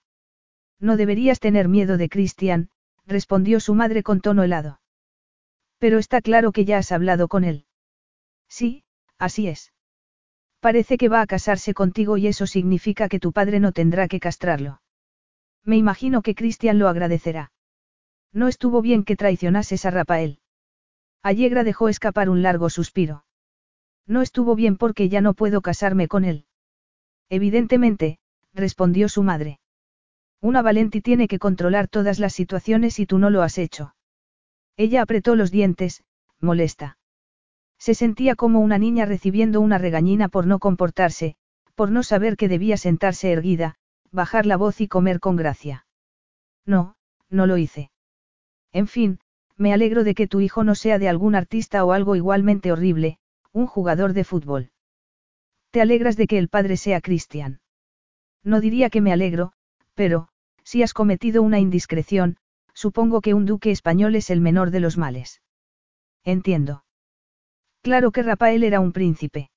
[0.79, 2.69] No deberías tener miedo de Cristian,
[3.07, 4.79] respondió su madre con tono helado.
[5.79, 7.65] Pero está claro que ya has hablado con él.
[8.47, 8.83] Sí,
[9.17, 9.73] así es.
[10.59, 14.19] Parece que va a casarse contigo y eso significa que tu padre no tendrá que
[14.19, 14.83] castrarlo.
[15.63, 17.51] Me imagino que Cristian lo agradecerá.
[18.31, 20.41] No estuvo bien que traicionases a Rafael.
[21.23, 23.25] Allegra dejó escapar un largo suspiro.
[24.05, 26.45] No estuvo bien porque ya no puedo casarme con él.
[27.29, 28.19] Evidentemente,
[28.55, 29.59] respondió su madre.
[30.41, 33.95] Una Valenti tiene que controlar todas las situaciones y tú no lo has hecho.
[34.77, 36.03] Ella apretó los dientes,
[36.39, 36.97] molesta.
[37.77, 41.35] Se sentía como una niña recibiendo una regañina por no comportarse,
[41.75, 43.75] por no saber que debía sentarse erguida,
[44.11, 45.85] bajar la voz y comer con gracia.
[46.65, 46.95] No,
[47.29, 47.91] no lo hice.
[48.71, 49.19] En fin,
[49.57, 53.19] me alegro de que tu hijo no sea de algún artista o algo igualmente horrible,
[53.51, 54.71] un jugador de fútbol.
[55.71, 57.59] ¿Te alegras de que el padre sea cristian?
[58.45, 59.51] No diría que me alegro,
[59.95, 60.29] pero,
[60.63, 62.37] si has cometido una indiscreción,
[62.73, 65.41] supongo que un duque español es el menor de los males.
[66.23, 66.85] Entiendo.
[67.81, 69.49] Claro que Rafael era un príncipe.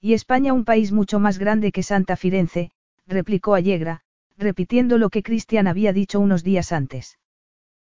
[0.00, 2.70] Y España un país mucho más grande que Santa Firenze,
[3.06, 4.02] replicó Allegra,
[4.36, 7.18] repitiendo lo que Cristian había dicho unos días antes.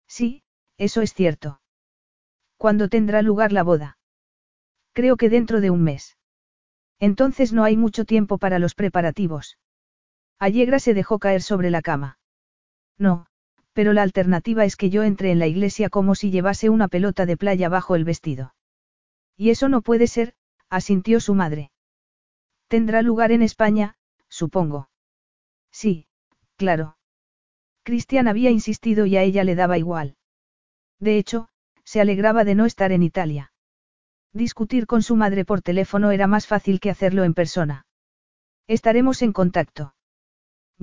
[0.07, 0.43] Sí,
[0.77, 1.61] eso es cierto.
[2.57, 3.97] ¿Cuándo tendrá lugar la boda?
[4.93, 6.17] Creo que dentro de un mes.
[6.99, 9.57] Entonces no hay mucho tiempo para los preparativos.
[10.41, 12.17] Allegra se dejó caer sobre la cama.
[12.97, 13.27] No,
[13.73, 17.27] pero la alternativa es que yo entre en la iglesia como si llevase una pelota
[17.27, 18.55] de playa bajo el vestido.
[19.37, 20.33] Y eso no puede ser,
[20.67, 21.71] asintió su madre.
[22.67, 23.97] Tendrá lugar en España,
[24.29, 24.89] supongo.
[25.69, 26.07] Sí,
[26.55, 26.97] claro.
[27.83, 30.15] Cristian había insistido y a ella le daba igual.
[30.99, 31.49] De hecho,
[31.83, 33.53] se alegraba de no estar en Italia.
[34.33, 37.85] Discutir con su madre por teléfono era más fácil que hacerlo en persona.
[38.65, 39.93] Estaremos en contacto.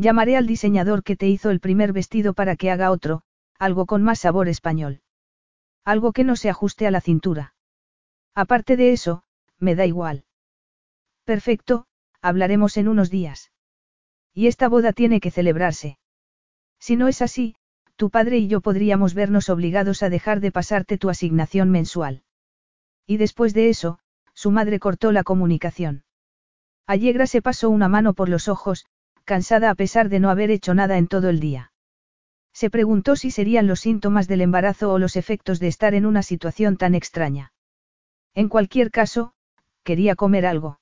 [0.01, 3.23] Llamaré al diseñador que te hizo el primer vestido para que haga otro,
[3.59, 5.01] algo con más sabor español.
[5.85, 7.55] Algo que no se ajuste a la cintura.
[8.33, 9.25] Aparte de eso,
[9.59, 10.25] me da igual.
[11.25, 11.87] Perfecto,
[12.23, 13.51] hablaremos en unos días.
[14.33, 15.99] Y esta boda tiene que celebrarse.
[16.79, 17.57] Si no es así,
[17.97, 22.23] tu padre y yo podríamos vernos obligados a dejar de pasarte tu asignación mensual.
[23.05, 23.99] Y después de eso,
[24.33, 26.05] su madre cortó la comunicación.
[26.87, 28.87] Allegra se pasó una mano por los ojos,
[29.29, 31.71] cansada a pesar de no haber hecho nada en todo el día.
[32.55, 36.23] Se preguntó si serían los síntomas del embarazo o los efectos de estar en una
[36.23, 37.53] situación tan extraña.
[38.35, 39.35] En cualquier caso,
[39.85, 40.81] quería comer algo.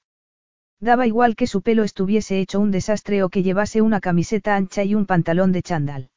[0.78, 4.84] Daba igual que su pelo estuviese hecho un desastre o que llevase una camiseta ancha
[4.84, 6.10] y un pantalón de chándal.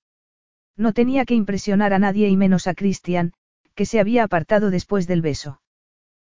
[0.77, 3.33] No tenía que impresionar a nadie y menos a Christian,
[3.73, 5.61] que se había apartado después del beso.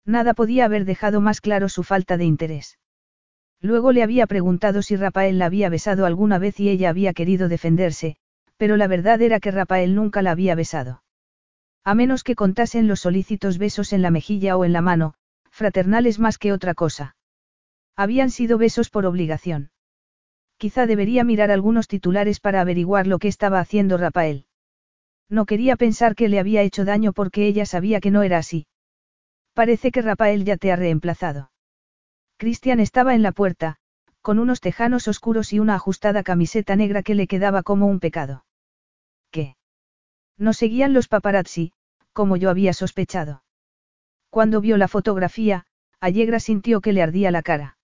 [0.07, 2.79] Nada podía haber dejado más claro su falta de interés.
[3.63, 7.49] Luego le había preguntado si Rafael la había besado alguna vez y ella había querido
[7.49, 8.17] defenderse,
[8.57, 11.05] pero la verdad era que Rafael nunca la había besado.
[11.85, 15.15] A menos que contasen los solícitos besos en la mejilla o en la mano,
[15.51, 17.15] fraternales más que otra cosa.
[17.95, 19.71] Habían sido besos por obligación.
[20.57, 24.47] Quizá debería mirar algunos titulares para averiguar lo que estaba haciendo Rafael.
[25.29, 28.67] No quería pensar que le había hecho daño porque ella sabía que no era así.
[29.55, 31.52] Parece que Rafael ya te ha reemplazado.
[32.43, 33.77] Cristian estaba en la puerta,
[34.21, 38.45] con unos tejanos oscuros y una ajustada camiseta negra que le quedaba como un pecado.
[39.31, 39.55] ¿Qué?
[40.37, 41.73] No seguían los paparazzi,
[42.13, 43.45] como yo había sospechado.
[44.29, 45.67] Cuando vio la fotografía,
[46.01, 47.79] Allegra sintió que le ardía la cara.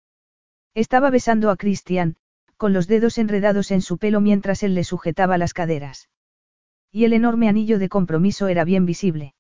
[0.75, 2.17] Estaba besando a Christian,
[2.57, 6.09] con los dedos enredados en su pelo mientras él le sujetaba las caderas.
[6.91, 9.37] Y el enorme anillo de compromiso era bien visible.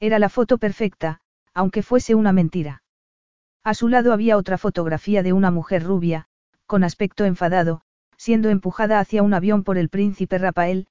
[0.00, 1.20] Era la foto perfecta,
[1.54, 2.81] aunque fuese una mentira.
[3.64, 6.26] A su lado había otra fotografía de una mujer rubia,
[6.66, 7.82] con aspecto enfadado,
[8.16, 10.88] siendo empujada hacia un avión por el príncipe Rafael,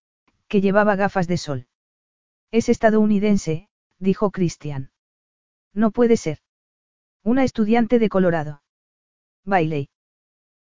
[0.47, 1.67] que llevaba gafas de sol.
[2.51, 3.69] Es estadounidense,
[3.99, 4.91] dijo Christian.
[5.73, 6.39] No puede ser.
[7.23, 8.61] Una estudiante de Colorado.
[9.45, 9.89] Bailey.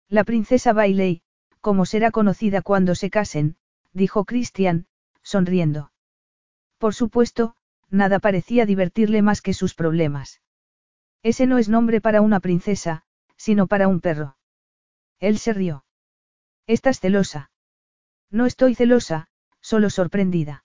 [0.08, 1.22] La princesa Bailey,
[1.60, 3.56] como será conocida cuando se casen,
[3.92, 4.86] dijo Christian,
[5.22, 5.92] sonriendo.
[6.78, 7.54] Por supuesto,
[7.88, 10.40] nada parecía divertirle más que sus problemas.
[11.22, 13.04] Ese no es nombre para una princesa,
[13.36, 14.36] sino para un perro.
[15.18, 15.84] Él se rió.
[16.66, 17.50] ¿Estás celosa?
[18.30, 19.28] No estoy celosa,
[19.60, 20.64] solo sorprendida.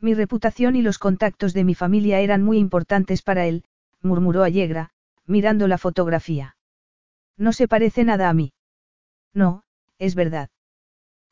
[0.00, 3.64] Mi reputación y los contactos de mi familia eran muy importantes para él,
[4.00, 4.90] murmuró Allegra,
[5.26, 6.56] mirando la fotografía.
[7.36, 8.52] No se parece nada a mí.
[9.32, 9.64] No,
[9.98, 10.50] es verdad.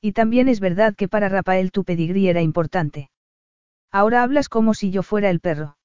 [0.01, 3.11] Y también es verdad que para Rafael tu pedigrí era importante.
[3.91, 5.77] Ahora hablas como si yo fuera el perro.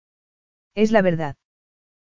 [0.74, 1.36] Es la verdad.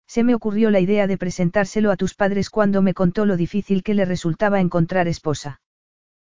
[0.07, 3.83] Se me ocurrió la idea de presentárselo a tus padres cuando me contó lo difícil
[3.83, 5.61] que le resultaba encontrar esposa.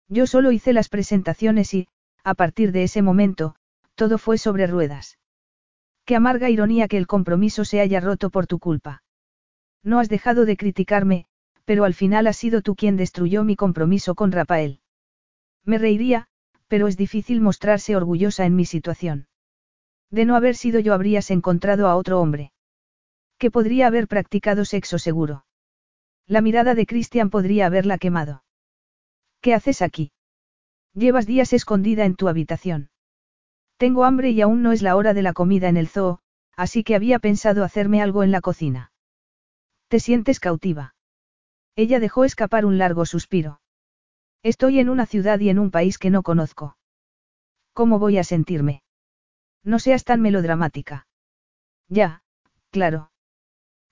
[0.08, 1.88] Yo solo hice las presentaciones y,
[2.24, 3.54] a partir de ese momento,
[3.94, 5.18] todo fue sobre ruedas.
[6.04, 9.02] Qué amarga ironía que el compromiso se haya roto por tu culpa.
[9.82, 11.26] No has dejado de criticarme,
[11.64, 14.80] pero al final has sido tú quien destruyó mi compromiso con Rafael.
[15.64, 16.26] Me reiría,
[16.66, 19.28] pero es difícil mostrarse orgullosa en mi situación.
[20.10, 22.52] De no haber sido yo habrías encontrado a otro hombre.
[23.40, 25.46] Que podría haber practicado sexo seguro.
[26.26, 28.44] La mirada de Christian podría haberla quemado.
[29.40, 30.12] ¿Qué haces aquí?
[30.92, 32.90] Llevas días escondida en tu habitación.
[33.78, 36.18] Tengo hambre y aún no es la hora de la comida en el zoo,
[36.54, 38.92] así que había pensado hacerme algo en la cocina.
[39.88, 40.94] ¿Te sientes cautiva?
[41.76, 43.62] Ella dejó escapar un largo suspiro.
[44.42, 46.76] Estoy en una ciudad y en un país que no conozco.
[47.72, 48.82] ¿Cómo voy a sentirme?
[49.64, 51.06] No seas tan melodramática.
[51.88, 52.22] Ya,
[52.70, 53.10] claro.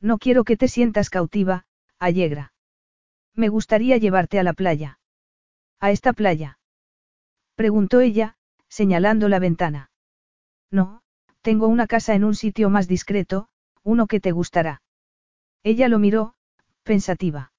[0.00, 1.64] No quiero que te sientas cautiva,
[1.98, 2.52] Allegra.
[3.34, 4.98] Me gustaría llevarte a la playa.
[5.80, 6.58] ¿A esta playa?
[7.54, 8.36] Preguntó ella,
[8.68, 9.90] señalando la ventana.
[10.70, 11.02] No,
[11.40, 13.48] tengo una casa en un sitio más discreto,
[13.82, 14.82] uno que te gustará.
[15.62, 16.34] Ella lo miró,
[16.82, 17.52] pensativa.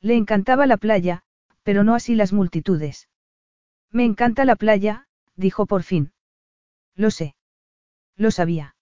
[0.00, 1.22] Le encantaba la playa,
[1.62, 3.08] pero no así las multitudes.
[3.90, 6.12] Me encanta la playa, dijo por fin.
[6.94, 7.34] Lo sé.
[8.16, 8.75] Lo sabía.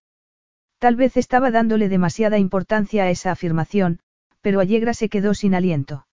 [0.85, 4.01] Tal vez estaba dándole demasiada importancia a esa afirmación,
[4.43, 6.06] pero Allegra se quedó sin aliento.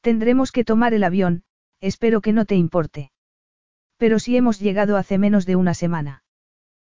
[0.00, 1.42] Tendremos que tomar el avión,
[1.78, 3.12] espero que no te importe.
[3.98, 6.24] Pero si hemos llegado hace menos de una semana.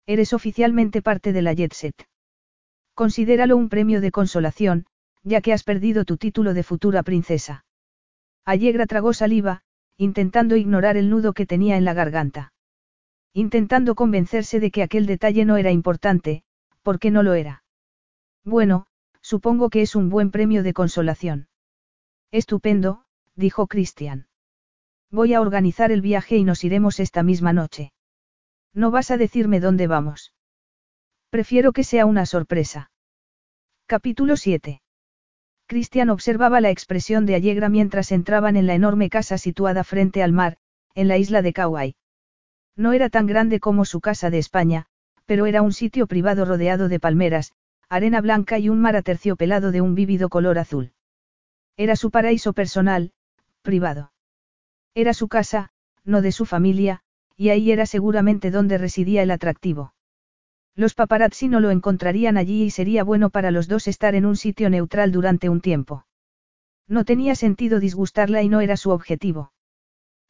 [0.07, 2.07] Eres oficialmente parte de la Jet Set.
[2.95, 4.87] Considéralo un premio de consolación,
[5.25, 7.65] ya que has perdido tu título de futura princesa.
[8.45, 9.63] Allegra tragó saliva,
[9.97, 12.53] intentando ignorar el nudo que tenía en la garganta
[13.37, 16.45] intentando convencerse de que aquel detalle no era importante,
[16.85, 17.65] porque no lo era.
[18.45, 18.87] Bueno,
[19.23, 21.49] supongo que es un buen premio de consolación.
[22.31, 23.05] Estupendo,
[23.35, 24.29] dijo Christian.
[25.11, 27.93] Voy a organizar el viaje y nos iremos esta misma noche.
[28.75, 30.35] No vas a decirme dónde vamos.
[31.31, 32.91] Prefiero que sea una sorpresa.
[33.87, 34.83] Capítulo 7.
[35.67, 40.33] Christian observaba la expresión de Allegra mientras entraban en la enorme casa situada frente al
[40.33, 40.59] mar,
[40.95, 41.97] en la isla de Kauai.
[42.77, 44.87] No era tan grande como su casa de España,
[45.27, 47.53] pero era un sitio privado rodeado de palmeras,
[47.89, 50.93] arena blanca y un mar aterciopelado de un vívido color azul.
[51.77, 53.13] Era su paraíso personal,
[53.63, 54.13] privado.
[54.95, 55.71] Era su casa,
[56.05, 57.03] no de su familia,
[57.37, 59.95] y ahí era seguramente donde residía el atractivo.
[60.77, 64.37] Los paparazzi no lo encontrarían allí y sería bueno para los dos estar en un
[64.37, 66.07] sitio neutral durante un tiempo.
[66.87, 69.53] No tenía sentido disgustarla y no era su objetivo.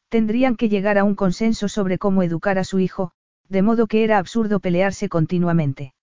[0.09, 3.11] Tendrían que llegar a un consenso sobre cómo educar a su hijo,
[3.49, 5.93] de modo que era absurdo pelearse continuamente.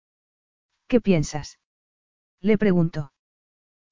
[0.86, 1.59] ¿Qué piensas?
[2.40, 3.12] Le preguntó.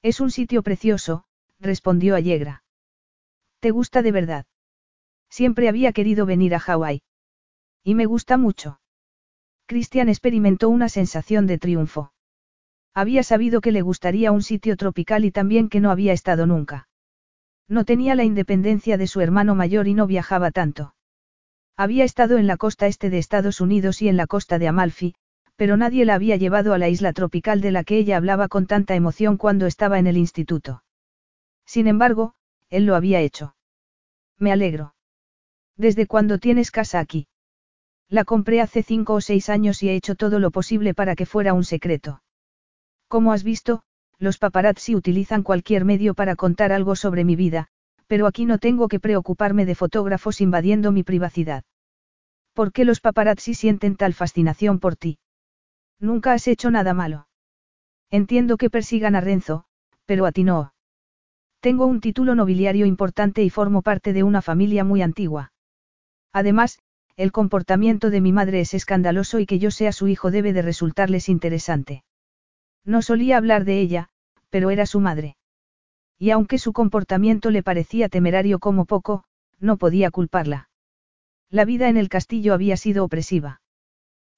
[0.03, 1.25] Es un sitio precioso,
[1.59, 2.65] respondió Allegra.
[3.61, 4.47] ¿Te gusta de verdad?
[5.29, 7.03] Siempre había querido venir a Hawái.
[7.85, 8.81] Y me gusta mucho.
[9.67, 12.13] Christian experimentó una sensación de triunfo.
[12.93, 16.89] Había sabido que le gustaría un sitio tropical y también que no había estado nunca.
[17.69, 20.95] No tenía la independencia de su hermano mayor y no viajaba tanto.
[21.81, 25.15] Había estado en la costa este de Estados Unidos y en la costa de Amalfi,
[25.57, 28.67] pero nadie la había llevado a la isla tropical de la que ella hablaba con
[28.67, 30.85] tanta emoción cuando estaba en el instituto.
[31.65, 32.35] Sin embargo,
[32.69, 33.57] él lo había hecho.
[34.39, 34.95] Me alegro.
[35.79, 37.29] ¿Desde cuándo tienes casa aquí?
[38.11, 41.25] La compré hace cinco o seis años y he hecho todo lo posible para que
[41.25, 42.23] fuera un secreto.
[43.09, 43.85] Como has visto,
[44.19, 47.69] los paparazzi utilizan cualquier medio para contar algo sobre mi vida,
[48.11, 51.63] pero aquí no tengo que preocuparme de fotógrafos invadiendo mi privacidad.
[52.55, 55.21] ¿Por qué los paparazzi sienten tal fascinación por ti?
[56.01, 57.29] Nunca has hecho nada malo.
[58.11, 59.63] Entiendo que persigan a Renzo,
[60.07, 60.73] pero a ti no.
[61.61, 65.53] Tengo un título nobiliario importante y formo parte de una familia muy antigua.
[66.33, 66.81] Además,
[67.15, 70.63] el comportamiento de mi madre es escandaloso y que yo sea su hijo debe de
[70.63, 72.03] resultarles interesante.
[72.85, 74.09] No solía hablar de ella,
[74.49, 75.37] pero era su madre.
[76.21, 79.25] Y aunque su comportamiento le parecía temerario como poco,
[79.59, 80.69] no podía culparla.
[81.49, 83.63] La vida en el castillo había sido opresiva.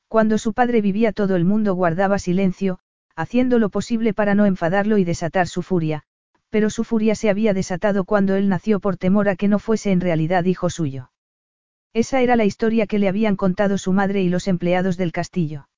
[0.07, 2.79] Cuando su padre vivía todo el mundo guardaba silencio,
[3.17, 6.05] haciendo lo posible para no enfadarlo y desatar su furia,
[6.51, 9.91] pero su furia se había desatado cuando él nació por temor a que no fuese
[9.91, 11.11] en realidad hijo suyo.
[11.93, 15.69] Esa era la historia que le habían contado su madre y los empleados del castillo.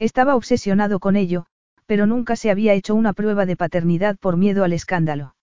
[0.00, 1.46] Estaba obsesionado con ello,
[1.90, 5.34] pero nunca se había hecho una prueba de paternidad por miedo al escándalo.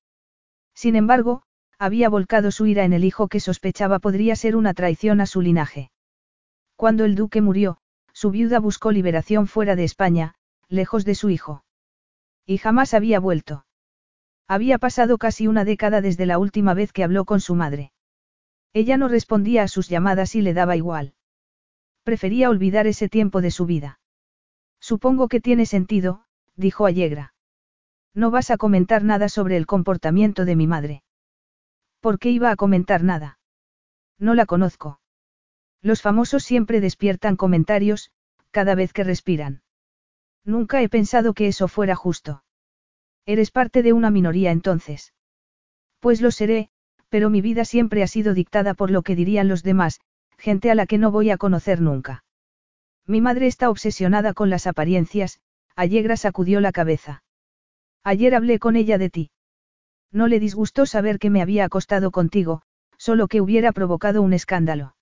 [0.73, 1.43] Sin embargo,
[1.77, 5.41] había volcado su ira en el hijo que sospechaba podría ser una traición a su
[5.41, 5.91] linaje.
[6.77, 7.79] Cuando el duque murió,
[8.13, 10.35] su viuda buscó liberación fuera de España,
[10.69, 11.65] lejos de su hijo.
[12.45, 13.65] Y jamás había vuelto.
[14.47, 17.91] Había pasado casi una década desde la última vez que habló con su madre.
[18.71, 21.13] Ella no respondía a sus llamadas y le daba igual.
[22.03, 23.99] Prefería olvidar ese tiempo de su vida.
[24.79, 26.23] Supongo que tiene sentido,
[26.57, 27.33] dijo Allegra.
[28.13, 31.03] No vas a comentar nada sobre el comportamiento de mi madre.
[32.01, 33.39] ¿Por qué iba a comentar nada?
[34.19, 34.99] No la conozco.
[35.81, 38.11] Los famosos siempre despiertan comentarios,
[38.51, 39.61] cada vez que respiran.
[40.43, 42.43] Nunca he pensado que eso fuera justo.
[43.25, 45.13] Eres parte de una minoría entonces.
[45.99, 46.69] Pues lo seré,
[47.09, 49.99] pero mi vida siempre ha sido dictada por lo que dirían los demás,
[50.37, 52.23] gente a la que no voy a conocer nunca.
[53.05, 55.39] Mi madre está obsesionada con las apariencias,
[55.77, 57.21] Allegra sacudió la cabeza.
[58.03, 59.29] Ayer hablé con ella de ti.
[60.11, 62.63] No le disgustó saber que me había acostado contigo,
[62.97, 64.95] solo que hubiera provocado un escándalo.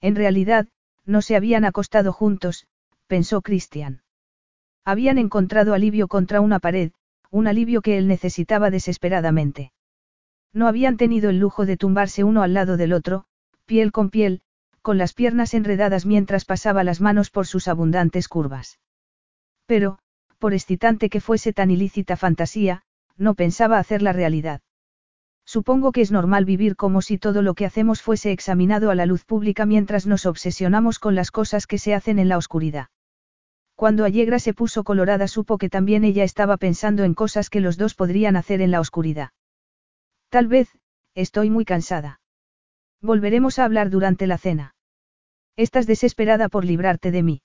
[0.00, 0.68] En realidad,
[1.04, 2.66] no se habían acostado juntos,
[3.08, 4.00] pensó Christian.
[4.86, 6.92] Habían encontrado alivio contra una pared,
[7.30, 9.72] un alivio que él necesitaba desesperadamente.
[10.54, 13.26] No habían tenido el lujo de tumbarse uno al lado del otro,
[13.66, 14.40] piel con piel,
[14.80, 18.78] con las piernas enredadas mientras pasaba las manos por sus abundantes curvas.
[19.70, 19.98] Pero,
[20.40, 22.82] por excitante que fuese tan ilícita fantasía,
[23.16, 24.62] no pensaba hacerla realidad.
[25.46, 29.06] Supongo que es normal vivir como si todo lo que hacemos fuese examinado a la
[29.06, 32.88] luz pública mientras nos obsesionamos con las cosas que se hacen en la oscuridad.
[33.76, 37.76] Cuando Allegra se puso colorada supo que también ella estaba pensando en cosas que los
[37.76, 39.30] dos podrían hacer en la oscuridad.
[40.30, 40.68] Tal vez,
[41.14, 42.20] estoy muy cansada.
[43.00, 44.74] Volveremos a hablar durante la cena.
[45.54, 47.42] Estás desesperada por librarte de mí.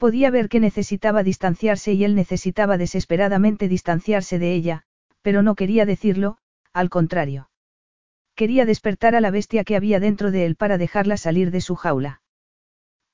[0.00, 4.84] Podía ver que necesitaba distanciarse y él necesitaba desesperadamente distanciarse de ella,
[5.20, 6.38] pero no quería decirlo,
[6.72, 7.50] al contrario.
[8.34, 11.74] Quería despertar a la bestia que había dentro de él para dejarla salir de su
[11.74, 12.22] jaula.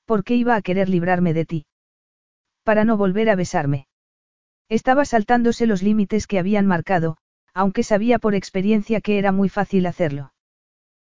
[0.05, 1.65] ¿Por qué iba a querer librarme de ti?
[2.63, 3.89] Para no volver a besarme.
[4.69, 7.17] Estaba saltándose los límites que habían marcado,
[7.53, 10.31] aunque sabía por experiencia que era muy fácil hacerlo.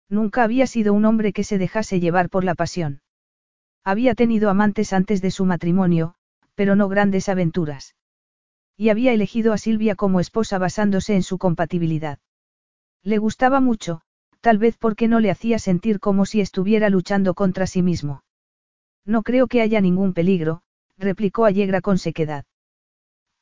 [0.10, 3.02] Nunca había sido un hombre que se dejase llevar por la pasión.
[3.84, 6.16] Había tenido amantes antes de su matrimonio,
[6.56, 7.96] pero no grandes aventuras.
[8.78, 12.20] Y había elegido a Silvia como esposa basándose en su compatibilidad.
[13.04, 14.02] Le gustaba mucho,
[14.42, 18.24] tal vez porque no le hacía sentir como si estuviera luchando contra sí mismo.
[19.06, 20.62] No creo que haya ningún peligro,
[20.98, 22.46] replicó Allegra con sequedad.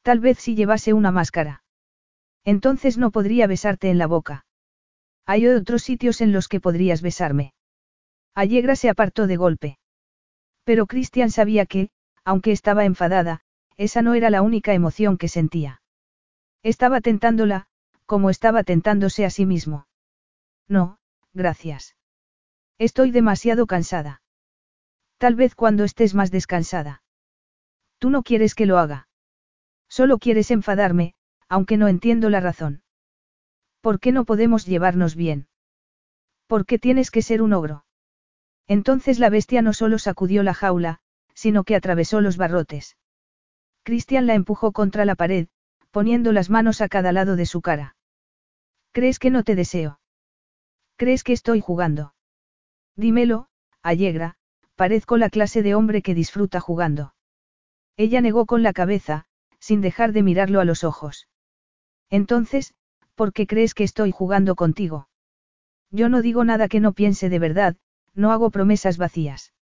[0.02, 1.64] Tal vez si llevase una máscara.
[2.46, 4.46] Entonces no podría besarte en la boca.
[5.26, 7.54] Hay otros sitios en los que podrías besarme.
[8.34, 9.78] Allegra se apartó de golpe.
[10.70, 11.90] Pero Christian sabía que,
[12.24, 13.42] aunque estaba enfadada,
[13.76, 15.82] esa no era la única emoción que sentía.
[16.62, 17.66] Estaba tentándola,
[18.06, 19.88] como estaba tentándose a sí mismo.
[20.68, 21.00] No,
[21.34, 21.96] gracias.
[22.78, 24.22] Estoy demasiado cansada.
[25.18, 27.02] Tal vez cuando estés más descansada.
[27.98, 29.08] Tú no quieres que lo haga.
[29.88, 31.16] Solo quieres enfadarme,
[31.48, 32.84] aunque no entiendo la razón.
[33.82, 35.48] ¿Por qué no podemos llevarnos bien?
[36.46, 37.86] ¿Por qué tienes que ser un ogro?
[38.70, 41.00] Entonces la bestia no solo sacudió la jaula,
[41.34, 42.98] sino que atravesó los barrotes.
[43.84, 45.48] Cristian la empujó contra la pared,
[45.90, 47.96] poniendo las manos a cada lado de su cara.
[48.92, 50.00] ¿Crees que no te deseo?
[50.98, 52.14] ¿Crees que estoy jugando?
[52.96, 53.48] Dímelo,
[53.82, 54.36] Allegra,
[54.76, 57.16] parezco la clase de hombre que disfruta jugando.
[57.98, 59.26] Ella negó con la cabeza,
[59.60, 61.28] sin dejar de mirarlo a los ojos.
[62.12, 62.76] Entonces,
[63.16, 65.10] ¿por qué crees que estoy jugando contigo?
[65.90, 67.76] Yo no digo nada que no piense de verdad,
[68.14, 69.54] no hago promesas vacías.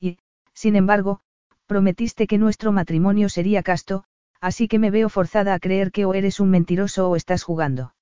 [0.00, 0.18] Y,
[0.52, 1.20] sin embargo,
[1.66, 4.04] prometiste que nuestro matrimonio sería casto,
[4.40, 7.94] así que me veo forzada a creer que o eres un mentiroso o estás jugando.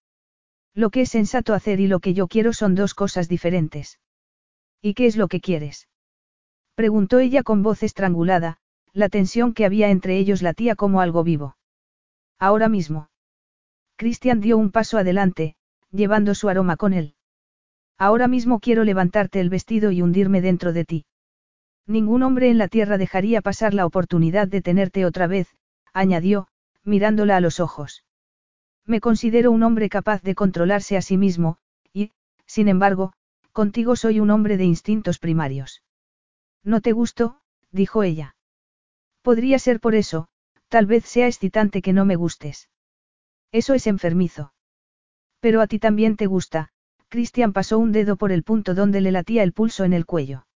[0.75, 4.01] Lo que es sensato hacer y lo que yo quiero son dos cosas diferentes.
[4.81, 5.89] ¿Y qué es lo que quieres?
[6.75, 8.59] Preguntó ella con voz estrangulada,
[8.93, 11.57] la tensión que había entre ellos latía como algo vivo.
[12.39, 13.09] Ahora mismo.
[13.97, 15.55] Christian dio un paso adelante,
[15.93, 17.15] llevando su aroma con él.
[18.03, 21.05] Ahora mismo quiero levantarte el vestido y hundirme dentro de ti.
[21.87, 25.47] Ningún hombre en la tierra dejaría pasar la oportunidad de tenerte otra vez,
[25.93, 26.49] añadió,
[26.83, 28.05] mirándola a los ojos.
[28.85, 31.59] Me considero un hombre capaz de controlarse a sí mismo,
[31.93, 32.11] y,
[32.45, 33.13] sin embargo,
[33.53, 35.85] contigo soy un hombre de instintos primarios.
[36.65, 37.39] No te gusto,
[37.71, 38.35] dijo ella.
[39.23, 40.27] Podría ser por eso,
[40.69, 42.69] tal vez sea excitante que no me gustes.
[43.53, 44.53] Eso es enfermizo.
[45.39, 46.73] Pero a ti también te gusta,
[47.13, 50.47] Cristian pasó un dedo por el punto donde le latía el pulso en el cuello.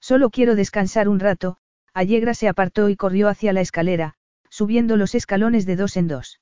[0.00, 1.58] Solo quiero descansar un rato,
[1.92, 4.14] Allegra se apartó y corrió hacia la escalera,
[4.48, 6.40] subiendo los escalones de dos en dos.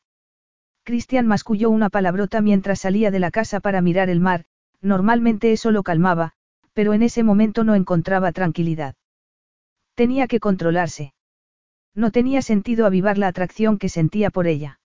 [0.84, 4.44] Cristian masculló una palabrota mientras salía de la casa para mirar el mar,
[4.80, 6.34] normalmente eso lo calmaba,
[6.72, 8.94] pero en ese momento no encontraba tranquilidad.
[9.96, 11.14] Tenía que controlarse.
[11.96, 14.78] No tenía sentido avivar la atracción que sentía por ella.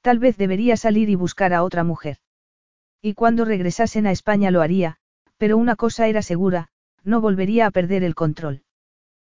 [0.00, 2.18] Tal vez debería salir y buscar a otra mujer.
[3.00, 4.96] Y cuando regresasen a España lo haría,
[5.36, 6.68] pero una cosa era segura,
[7.04, 8.62] no volvería a perder el control.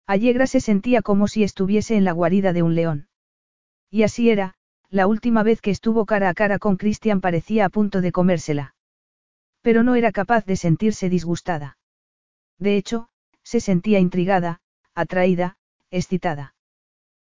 [0.06, 3.08] Allegra se sentía como si estuviese en la guarida de un león.
[3.90, 4.54] Y así era,
[4.90, 8.74] la última vez que estuvo cara a cara con Christian parecía a punto de comérsela.
[9.60, 11.76] Pero no era capaz de sentirse disgustada.
[12.58, 13.08] De hecho,
[13.42, 14.60] se sentía intrigada,
[14.94, 15.56] atraída,
[15.90, 16.54] excitada.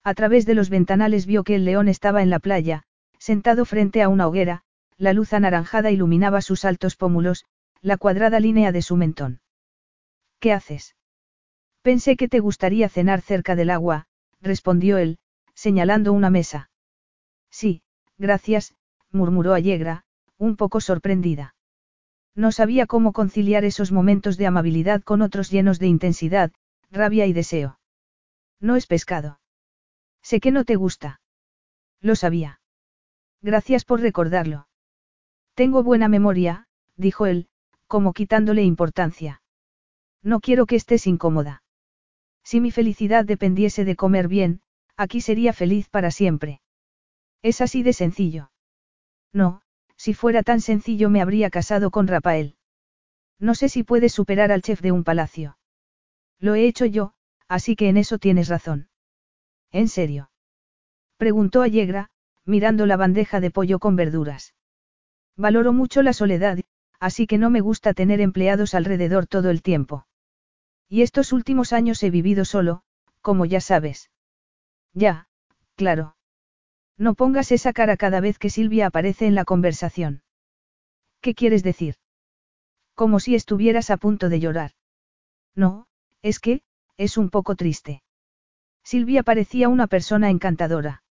[0.03, 2.83] A través de los ventanales vio que el león estaba en la playa,
[3.17, 4.63] sentado frente a una hoguera,
[4.97, 7.45] la luz anaranjada iluminaba sus altos pómulos,
[7.81, 9.41] la cuadrada línea de su mentón.
[10.39, 10.95] ¿Qué haces?
[11.81, 14.07] Pensé que te gustaría cenar cerca del agua,
[14.41, 15.19] respondió él,
[15.53, 16.69] señalando una mesa.
[17.49, 17.81] Sí,
[18.17, 18.75] gracias,
[19.11, 20.03] murmuró Allegra,
[20.37, 21.55] un poco sorprendida.
[22.35, 26.51] No sabía cómo conciliar esos momentos de amabilidad con otros llenos de intensidad,
[26.91, 27.79] rabia y deseo.
[28.59, 29.39] No es pescado.
[30.21, 31.19] Sé que no te gusta.
[32.01, 32.59] Lo sabía.
[33.41, 34.67] Gracias por recordarlo.
[35.57, 36.67] Tengo buena memoria,
[36.97, 37.47] dijo él,
[37.87, 39.41] como quitándole importancia.
[40.21, 41.63] No quiero que estés incómoda.
[42.43, 44.61] Si mi felicidad dependiese de comer bien,
[44.97, 46.61] aquí sería feliz para siempre.
[47.41, 48.51] Es así de sencillo.
[49.33, 49.63] No,
[49.95, 52.55] si fuera tan sencillo me habría casado con Rafael.
[53.39, 55.57] No sé si puedes superar al chef de un palacio.
[56.37, 57.15] Lo he hecho yo,
[57.47, 58.89] así que en eso tienes razón.
[59.71, 60.29] ¿En serio?
[61.17, 62.11] Preguntó Allegra,
[62.45, 64.53] mirando la bandeja de pollo con verduras.
[65.37, 66.59] Valoro mucho la soledad,
[66.99, 70.07] así que no me gusta tener empleados alrededor todo el tiempo.
[70.89, 72.81] Y estos últimos años he vivido solo,
[73.21, 74.09] como ya sabes.
[74.93, 75.27] Ya,
[75.75, 76.15] claro.
[76.97, 80.23] No pongas esa cara cada vez que Silvia aparece en la conversación.
[81.21, 81.95] ¿Qué quieres decir?
[82.95, 84.71] Como si estuvieras a punto de llorar.
[85.55, 85.87] No,
[86.23, 86.61] es que,
[86.97, 88.01] es un poco triste.
[88.83, 91.03] Silvia parecía una persona encantadora.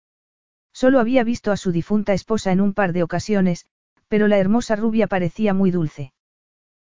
[0.73, 3.66] Solo había visto a su difunta esposa en un par de ocasiones,
[4.09, 6.12] pero la hermosa rubia parecía muy dulce.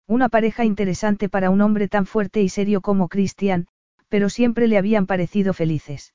[0.08, 3.68] Una pareja interesante para un hombre tan fuerte y serio como Christian,
[4.08, 6.14] pero siempre le habían parecido felices.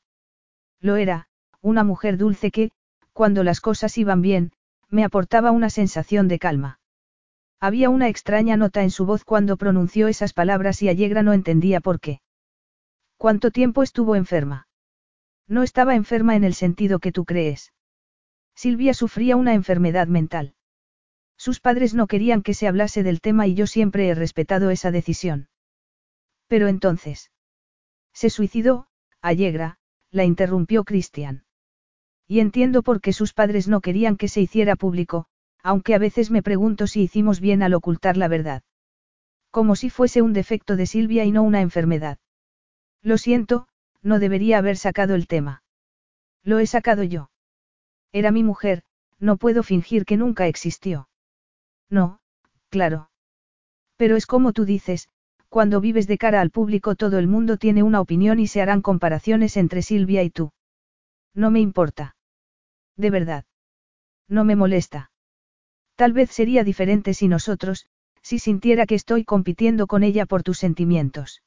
[0.80, 1.28] Lo era,
[1.60, 2.70] una mujer dulce que,
[3.12, 4.52] cuando las cosas iban bien,
[4.90, 6.80] me aportaba una sensación de calma.
[7.60, 11.80] Había una extraña nota en su voz cuando pronunció esas palabras y Allegra no entendía
[11.80, 12.20] por qué.
[13.16, 14.68] ¿Cuánto tiempo estuvo enferma?
[15.46, 17.72] No estaba enferma en el sentido que tú crees.
[18.54, 20.54] Silvia sufría una enfermedad mental.
[21.36, 24.90] Sus padres no querían que se hablase del tema y yo siempre he respetado esa
[24.90, 25.48] decisión.
[26.46, 27.30] Pero entonces.
[28.12, 28.86] Se suicidó,
[29.20, 29.78] Allegra,
[30.10, 31.44] la interrumpió Cristian.
[32.26, 35.26] Y entiendo por qué sus padres no querían que se hiciera público,
[35.62, 38.62] aunque a veces me pregunto si hicimos bien al ocultar la verdad.
[39.50, 42.18] Como si fuese un defecto de Silvia y no una enfermedad.
[43.02, 43.68] Lo siento,
[44.02, 45.62] no debería haber sacado el tema.
[46.42, 47.30] Lo he sacado yo.
[48.12, 48.82] Era mi mujer,
[49.18, 51.08] no puedo fingir que nunca existió.
[51.90, 52.20] No,
[52.70, 53.10] claro.
[53.96, 55.08] Pero es como tú dices,
[55.48, 58.82] cuando vives de cara al público todo el mundo tiene una opinión y se harán
[58.82, 60.52] comparaciones entre Silvia y tú.
[61.32, 62.16] No me importa.
[62.96, 63.44] De verdad.
[64.28, 65.12] No me molesta.
[65.94, 67.86] Tal vez sería diferente si nosotros,
[68.20, 71.42] si sintiera que estoy compitiendo con ella por tus sentimientos.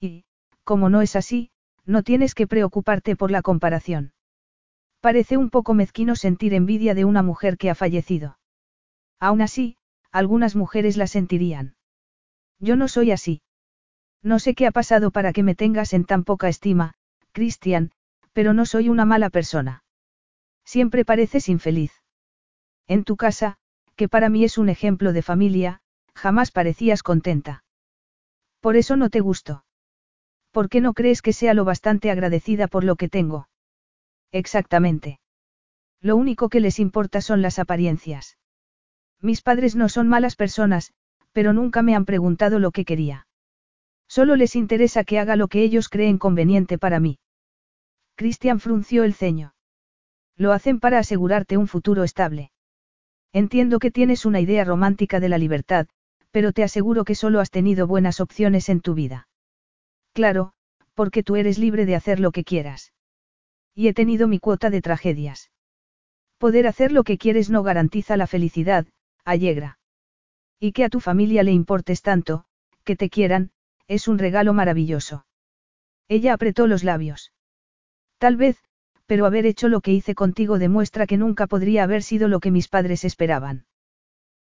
[0.00, 0.24] Y,
[0.64, 1.50] como no es así,
[1.86, 4.12] no tienes que preocuparte por la comparación.
[5.00, 8.39] Parece un poco mezquino sentir envidia de una mujer que ha fallecido.
[9.20, 9.76] Aún así,
[10.10, 11.76] algunas mujeres la sentirían.
[12.58, 13.42] Yo no soy así.
[14.22, 16.94] No sé qué ha pasado para que me tengas en tan poca estima,
[17.32, 17.92] Christian,
[18.32, 19.84] pero no soy una mala persona.
[20.64, 21.92] Siempre pareces infeliz.
[22.86, 23.56] En tu casa,
[23.96, 25.80] que para mí es un ejemplo de familia,
[26.14, 27.64] jamás parecías contenta.
[28.60, 29.64] Por eso no te gusto.
[30.50, 33.48] ¿Por qué no crees que sea lo bastante agradecida por lo que tengo?
[34.32, 35.20] Exactamente.
[36.00, 38.36] Lo único que les importa son las apariencias.
[39.22, 40.92] Mis padres no son malas personas,
[41.32, 43.26] pero nunca me han preguntado lo que quería.
[44.08, 47.18] Solo les interesa que haga lo que ellos creen conveniente para mí.
[48.16, 49.54] Christian frunció el ceño.
[50.36, 52.50] Lo hacen para asegurarte un futuro estable.
[53.32, 55.86] Entiendo que tienes una idea romántica de la libertad,
[56.30, 59.28] pero te aseguro que solo has tenido buenas opciones en tu vida.
[60.12, 60.52] Claro,
[60.94, 62.92] porque tú eres libre de hacer lo que quieras.
[63.74, 65.50] Y he tenido mi cuota de tragedias.
[66.38, 68.86] Poder hacer lo que quieres no garantiza la felicidad,
[69.24, 69.78] Allegra.
[70.58, 72.44] Y que a tu familia le importes tanto,
[72.84, 73.50] que te quieran,
[73.88, 75.26] es un regalo maravilloso.
[76.08, 77.32] Ella apretó los labios.
[78.18, 78.58] Tal vez,
[79.06, 82.50] pero haber hecho lo que hice contigo demuestra que nunca podría haber sido lo que
[82.50, 83.66] mis padres esperaban.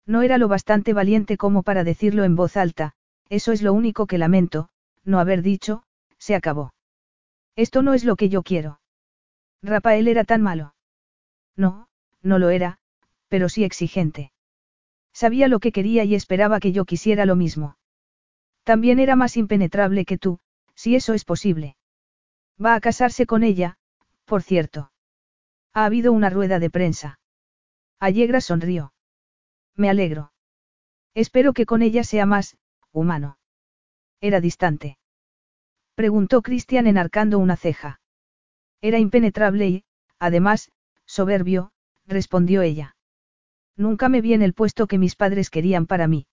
[0.06, 2.94] No era lo bastante valiente como para decirlo en voz alta,
[3.28, 4.68] eso es lo único que lamento,
[5.04, 5.84] no haber dicho,
[6.18, 6.74] se acabó.
[7.56, 8.80] Esto no es lo que yo quiero.
[9.62, 10.74] Rafael era tan malo.
[11.56, 11.88] No,
[12.22, 12.78] no lo era,
[13.28, 14.32] pero sí exigente.
[15.12, 17.76] Sabía lo que quería y esperaba que yo quisiera lo mismo.
[18.62, 20.40] También era más impenetrable que tú,
[20.74, 21.76] si eso es posible.
[22.62, 23.78] Va a casarse con ella,
[24.24, 24.92] por cierto.
[25.72, 27.18] Ha habido una rueda de prensa.
[27.98, 28.92] Allegra sonrió.
[29.74, 30.32] Me alegro.
[31.14, 32.56] Espero que con ella sea más,
[32.92, 33.38] humano.
[34.20, 34.98] Era distante.
[35.94, 38.00] Preguntó Cristian enarcando una ceja.
[38.80, 39.84] Era impenetrable y,
[40.18, 40.70] además,
[41.06, 41.72] soberbio,
[42.06, 42.96] respondió ella.
[43.78, 46.26] Nunca me vi en el puesto que mis padres querían para mí.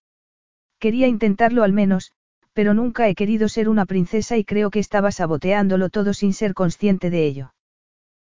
[0.80, 2.12] Quería intentarlo al menos,
[2.54, 6.56] pero nunca he querido ser una princesa y creo que estaba saboteándolo todo sin ser
[6.56, 7.54] consciente de ello.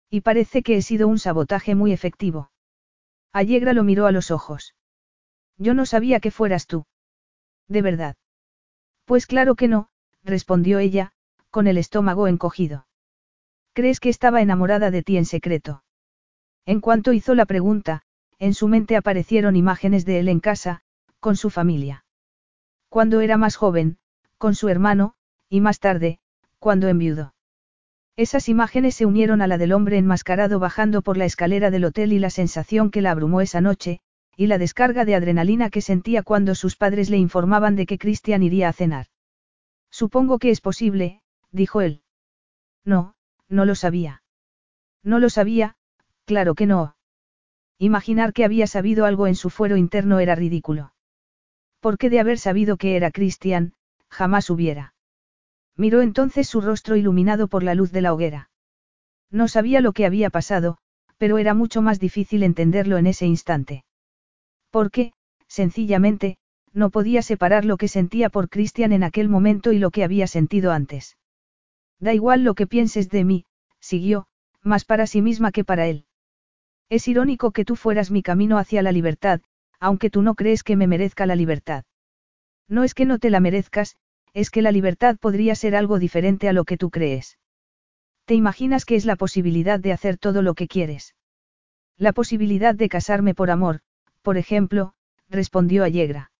[0.10, 2.50] Y parece que he sido un sabotaje muy efectivo.
[3.34, 4.74] Allegra lo miró a los ojos.
[5.58, 6.86] Yo no sabía que fueras tú.
[7.68, 8.16] ¿De verdad?
[9.04, 9.90] Pues claro que no,
[10.24, 11.12] respondió ella,
[11.50, 12.88] con el estómago encogido.
[13.74, 15.84] ¿Crees que estaba enamorada de ti en secreto?
[16.66, 18.04] En cuanto hizo la pregunta,
[18.40, 20.82] en su mente aparecieron imágenes de él en casa,
[21.20, 22.06] con su familia.
[22.88, 23.98] Cuando era más joven,
[24.38, 25.14] con su hermano,
[25.49, 26.20] y más tarde,
[26.57, 27.34] cuando enviudó.
[28.16, 32.14] Esas imágenes se unieron a la del hombre enmascarado bajando por la escalera del hotel
[32.14, 34.02] y la sensación que la abrumó esa noche,
[34.36, 38.44] y la descarga de adrenalina que sentía cuando sus padres le informaban de que Christian
[38.44, 39.07] iría a cenar.
[39.90, 41.22] Supongo que es posible,
[41.52, 42.03] dijo él.
[42.86, 43.16] No,
[43.48, 44.24] no lo sabía.
[45.03, 45.76] No lo sabía,
[46.26, 46.95] claro que no.
[47.82, 50.94] Imaginar que había sabido algo en su fuero interno era ridículo.
[51.80, 53.74] Porque de haber sabido que era Christian,
[54.10, 54.94] jamás hubiera.
[55.78, 58.50] Miró entonces su rostro iluminado por la luz de la hoguera.
[59.32, 60.78] No sabía lo que había pasado,
[61.18, 63.86] pero era mucho más difícil entenderlo en ese instante.
[64.72, 65.14] Porque,
[65.48, 66.38] sencillamente,
[66.74, 70.28] no podía separar lo que sentía por Christian en aquel momento y lo que había
[70.28, 71.18] sentido antes.
[71.98, 73.46] Da igual lo que pienses de mí,
[73.80, 74.28] siguió,
[74.64, 76.06] más para sí misma que para él.
[76.90, 79.41] Es irónico que tú fueras mi camino hacia la libertad,
[79.80, 81.86] aunque tú no crees que me merezca la libertad.
[82.68, 83.95] No es que no te la merezcas,
[84.34, 87.38] es que la libertad podría ser algo diferente a lo que tú crees.
[88.26, 91.16] ¿Te imaginas que es la posibilidad de hacer todo lo que quieres?
[91.98, 93.82] La posibilidad de casarme por amor,
[94.22, 94.94] por ejemplo,
[95.30, 96.32] respondió Allegra.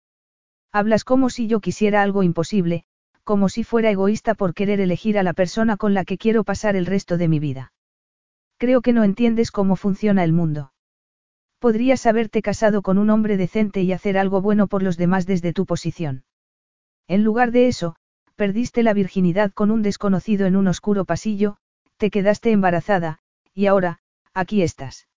[0.72, 2.86] Hablas como si yo quisiera algo imposible,
[3.24, 6.76] como si fuera egoísta por querer elegir a la persona con la que quiero pasar
[6.76, 7.72] el resto de mi vida.
[8.60, 10.74] Creo que no entiendes cómo funciona el mundo.
[11.60, 15.54] Podrías haberte casado con un hombre decente y hacer algo bueno por los demás desde
[15.54, 16.26] tu posición.
[17.08, 17.96] En lugar de eso,
[18.36, 21.56] perdiste la virginidad con un desconocido en un oscuro pasillo,
[21.96, 23.20] te quedaste embarazada,
[23.54, 24.02] y ahora,
[24.34, 25.08] aquí estás.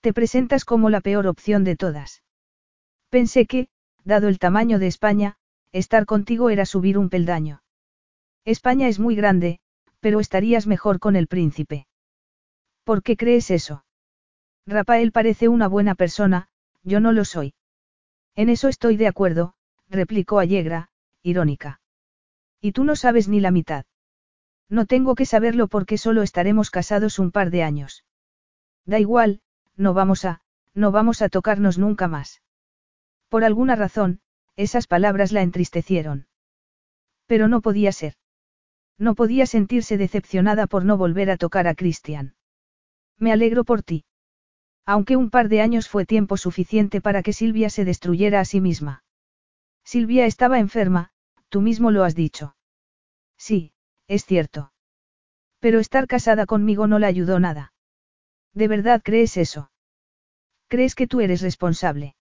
[0.00, 2.22] Te presentas como la peor opción de todas.
[3.10, 3.66] Pensé que,
[4.04, 5.36] dado el tamaño de España,
[5.72, 7.62] estar contigo era subir un peldaño.
[8.44, 9.58] España es muy grande,
[9.98, 11.86] pero estarías mejor con el príncipe.
[12.84, 13.84] ¿Por qué crees eso?
[14.66, 16.48] Rafael parece una buena persona,
[16.82, 17.54] yo no lo soy.
[18.34, 19.54] En eso estoy de acuerdo,
[19.88, 20.90] replicó Allegra,
[21.22, 21.80] irónica.
[22.60, 23.86] Y tú no sabes ni la mitad.
[24.68, 28.04] No tengo que saberlo porque solo estaremos casados un par de años.
[28.86, 29.40] Da igual,
[29.76, 30.40] no vamos a,
[30.74, 32.42] no vamos a tocarnos nunca más.
[33.28, 34.20] Por alguna razón,
[34.56, 36.26] esas palabras la entristecieron.
[37.26, 38.14] Pero no podía ser.
[38.98, 42.34] No podía sentirse decepcionada por no volver a tocar a Christian.
[43.18, 44.04] Me alegro por ti.
[44.86, 48.60] Aunque un par de años fue tiempo suficiente para que Silvia se destruyera a sí
[48.60, 49.02] misma.
[49.84, 51.12] Silvia estaba enferma,
[51.54, 52.56] Tú mismo lo has dicho.
[53.38, 53.72] Sí,
[54.08, 54.72] es cierto.
[55.60, 57.72] Pero estar casada conmigo no le ayudó nada.
[58.54, 59.70] ¿De verdad crees eso?
[60.66, 62.16] ¿Crees que tú eres responsable?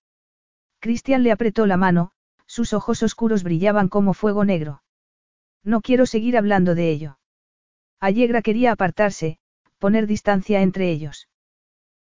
[0.79, 2.11] Cristian le apretó la mano,
[2.45, 4.83] sus ojos oscuros brillaban como fuego negro.
[5.63, 7.17] No quiero seguir hablando de ello.
[7.99, 9.39] Allegra quería apartarse,
[9.84, 11.27] poner distancia entre ellos.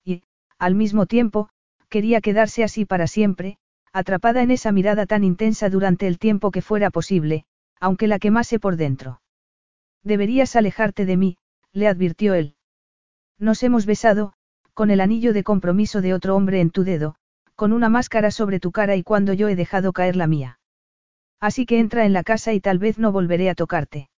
[0.04, 0.24] Y,
[0.58, 1.49] al mismo tiempo,
[1.90, 3.60] quería quedarse así para siempre,
[3.94, 7.45] atrapada en esa mirada tan intensa durante el tiempo que fuera posible,
[7.80, 9.22] aunque la quemase por dentro.
[10.04, 11.38] Deberías alejarte de mí,
[11.72, 12.56] le advirtió él.
[13.38, 14.34] Nos hemos besado,
[14.74, 17.14] con el anillo de compromiso de otro hombre en tu dedo,
[17.54, 20.60] con una máscara sobre tu cara y cuando yo he dejado caer la mía.
[21.40, 24.10] Así que entra en la casa y tal vez no volveré a tocarte.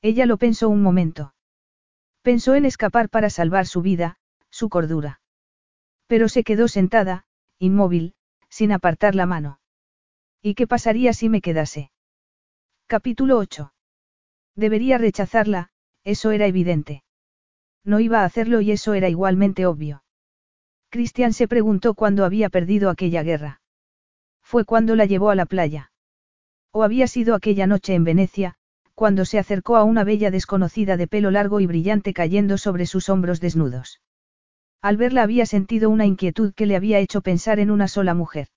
[0.00, 1.34] Ella lo pensó un momento.
[2.22, 4.18] Pensó en escapar para salvar su vida,
[4.50, 5.20] su cordura.
[6.06, 7.26] Pero se quedó sentada,
[7.58, 8.14] inmóvil,
[8.48, 9.60] sin apartar la mano.
[10.42, 11.90] ¿Y qué pasaría si me quedase?
[12.86, 13.72] Capítulo 8.
[14.54, 15.70] Debería rechazarla,
[16.04, 17.02] eso era evidente.
[17.84, 20.04] no iba a hacerlo y eso era igualmente obvio.
[20.90, 23.60] Christian se preguntó cuándo había perdido aquella guerra.
[24.42, 25.90] Fue cuando la llevó a la playa.
[26.70, 28.57] O había sido aquella noche en Venecia,
[28.98, 33.08] cuando se acercó a una bella desconocida de pelo largo y brillante cayendo sobre sus
[33.08, 34.00] hombros desnudos.
[34.82, 38.48] Al verla había sentido una inquietud que le había hecho pensar en una sola mujer.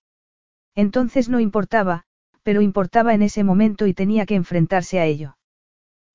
[0.73, 2.05] Entonces no importaba,
[2.41, 5.37] pero importaba en ese momento y tenía que enfrentarse a ello.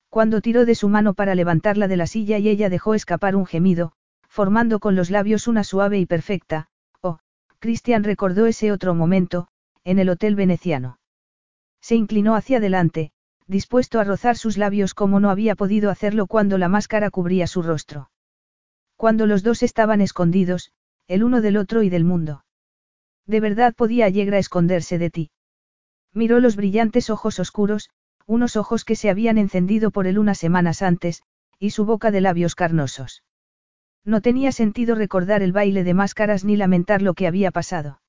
[0.09, 3.45] Cuando tiró de su mano para levantarla de la silla y ella dejó escapar un
[3.45, 3.93] gemido,
[4.27, 6.67] formando con los labios una suave y perfecta,
[6.99, 7.19] oh,
[7.59, 9.47] Christian recordó ese otro momento,
[9.85, 10.99] en el hotel veneciano.
[11.79, 13.13] Se inclinó hacia adelante,
[13.47, 17.61] dispuesto a rozar sus labios como no había podido hacerlo cuando la máscara cubría su
[17.61, 18.11] rostro.
[18.95, 20.71] Cuando los dos estaban escondidos,
[21.07, 22.43] el uno del otro y del mundo.
[23.25, 25.31] ¿De verdad podía Allegra esconderse de ti?
[26.13, 27.89] Miró los brillantes ojos oscuros,
[28.25, 31.23] unos ojos que se habían encendido por él unas semanas antes,
[31.59, 33.23] y su boca de labios carnosos.
[34.03, 38.01] No tenía sentido recordar el baile de máscaras ni lamentar lo que había pasado.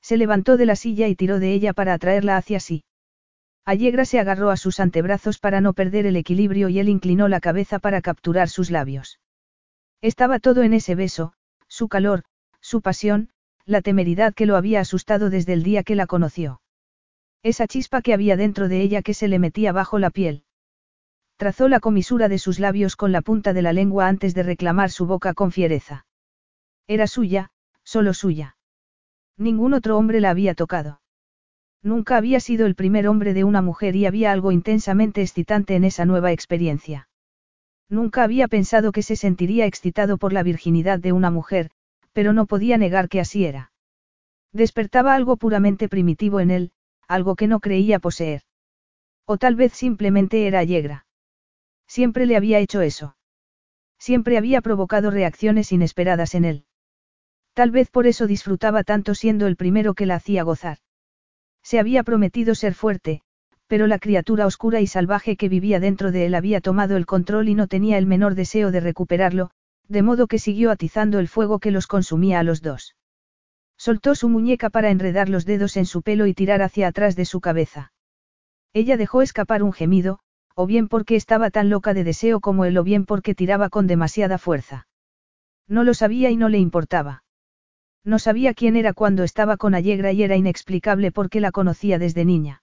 [0.00, 2.84] Se levantó de la silla y tiró de ella para atraerla hacia sí.
[3.66, 7.40] Allegra se agarró a sus antebrazos para no perder el equilibrio y él inclinó la
[7.40, 9.18] cabeza para capturar sus labios.
[10.00, 11.32] Estaba todo en ese beso,
[11.66, 12.22] su calor,
[12.60, 13.30] su pasión,
[13.64, 16.60] la temeridad que lo había asustado desde el día que la conoció.
[17.42, 20.44] Esa chispa que había dentro de ella que se le metía bajo la piel.
[21.36, 24.92] Trazó la comisura de sus labios con la punta de la lengua antes de reclamar
[24.92, 26.06] su boca con fiereza.
[26.86, 27.50] Era suya,
[27.82, 28.56] solo suya.
[29.36, 31.00] Ningún otro hombre la había tocado.
[31.86, 35.84] Nunca había sido el primer hombre de una mujer y había algo intensamente excitante en
[35.84, 37.08] esa nueva experiencia.
[37.88, 41.70] Nunca había pensado que se sentiría excitado por la virginidad de una mujer,
[42.12, 43.70] pero no podía negar que así era.
[44.52, 46.72] Despertaba algo puramente primitivo en él,
[47.06, 48.42] algo que no creía poseer.
[49.24, 51.06] O tal vez simplemente era yegra.
[51.86, 53.16] Siempre le había hecho eso.
[53.96, 56.64] Siempre había provocado reacciones inesperadas en él.
[57.54, 60.78] Tal vez por eso disfrutaba tanto siendo el primero que la hacía gozar.
[61.66, 63.22] Se había prometido ser fuerte,
[63.66, 67.48] pero la criatura oscura y salvaje que vivía dentro de él había tomado el control
[67.48, 69.50] y no tenía el menor deseo de recuperarlo,
[69.88, 72.94] de modo que siguió atizando el fuego que los consumía a los dos.
[73.76, 77.24] Soltó su muñeca para enredar los dedos en su pelo y tirar hacia atrás de
[77.24, 77.92] su cabeza.
[78.72, 80.20] Ella dejó escapar un gemido,
[80.54, 83.88] o bien porque estaba tan loca de deseo como él o bien porque tiraba con
[83.88, 84.86] demasiada fuerza.
[85.66, 87.24] No lo sabía y no le importaba.
[88.06, 91.98] No sabía quién era cuando estaba con Allegra y era inexplicable por qué la conocía
[91.98, 92.62] desde niña.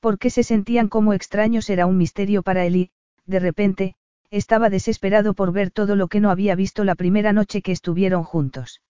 [0.00, 2.90] Por qué se sentían como extraños era un misterio para él y,
[3.24, 3.94] de repente,
[4.30, 8.24] estaba desesperado por ver todo lo que no había visto la primera noche que estuvieron
[8.24, 8.82] juntos.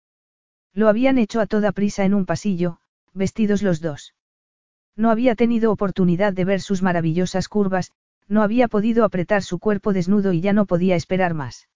[0.72, 2.78] Lo habían hecho a toda prisa en un pasillo,
[3.12, 4.14] vestidos los dos.
[4.96, 7.92] No había tenido oportunidad de ver sus maravillosas curvas,
[8.26, 11.68] no había podido apretar su cuerpo desnudo y ya no podía esperar más.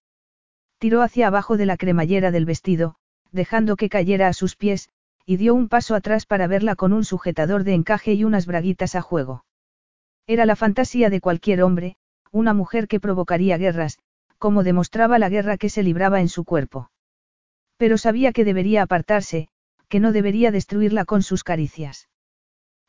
[0.78, 2.96] Tiró hacia abajo de la cremallera del vestido,
[3.32, 4.88] dejando que cayera a sus pies,
[5.26, 8.94] y dio un paso atrás para verla con un sujetador de encaje y unas braguitas
[8.94, 9.44] a juego.
[10.26, 11.96] Era la fantasía de cualquier hombre,
[12.30, 13.98] una mujer que provocaría guerras,
[14.38, 16.90] como demostraba la guerra que se libraba en su cuerpo.
[17.76, 19.48] Pero sabía que debería apartarse,
[19.88, 22.08] que no debería destruirla con sus caricias.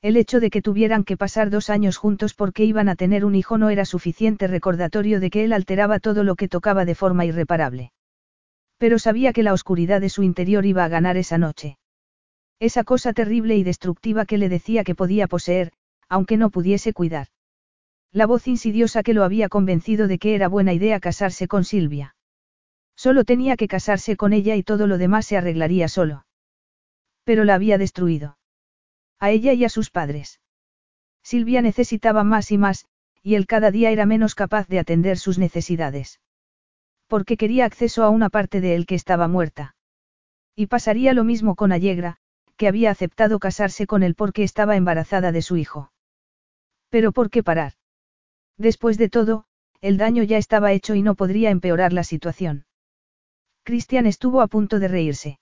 [0.01, 3.35] El hecho de que tuvieran que pasar dos años juntos porque iban a tener un
[3.35, 7.23] hijo no era suficiente recordatorio de que él alteraba todo lo que tocaba de forma
[7.23, 7.92] irreparable.
[8.77, 11.77] Pero sabía que la oscuridad de su interior iba a ganar esa noche.
[12.59, 15.71] Esa cosa terrible y destructiva que le decía que podía poseer,
[16.09, 17.27] aunque no pudiese cuidar.
[18.11, 22.15] La voz insidiosa que lo había convencido de que era buena idea casarse con Silvia.
[22.95, 26.25] Solo tenía que casarse con ella y todo lo demás se arreglaría solo.
[27.23, 28.37] Pero la había destruido.
[29.19, 30.39] A ella y a sus padres.
[31.23, 32.85] Silvia necesitaba más y más,
[33.23, 36.19] y él cada día era menos capaz de atender sus necesidades
[37.14, 39.76] porque quería acceso a una parte de él que estaba muerta.
[40.56, 42.18] Y pasaría lo mismo con Allegra,
[42.57, 45.91] que había aceptado casarse con él porque estaba embarazada de su hijo.
[46.90, 47.73] Pero ¿por qué parar?
[48.57, 49.45] Después de todo,
[49.80, 52.65] el daño ya estaba hecho y no podría empeorar la situación.
[53.61, 55.40] Christian estuvo a punto de reírse.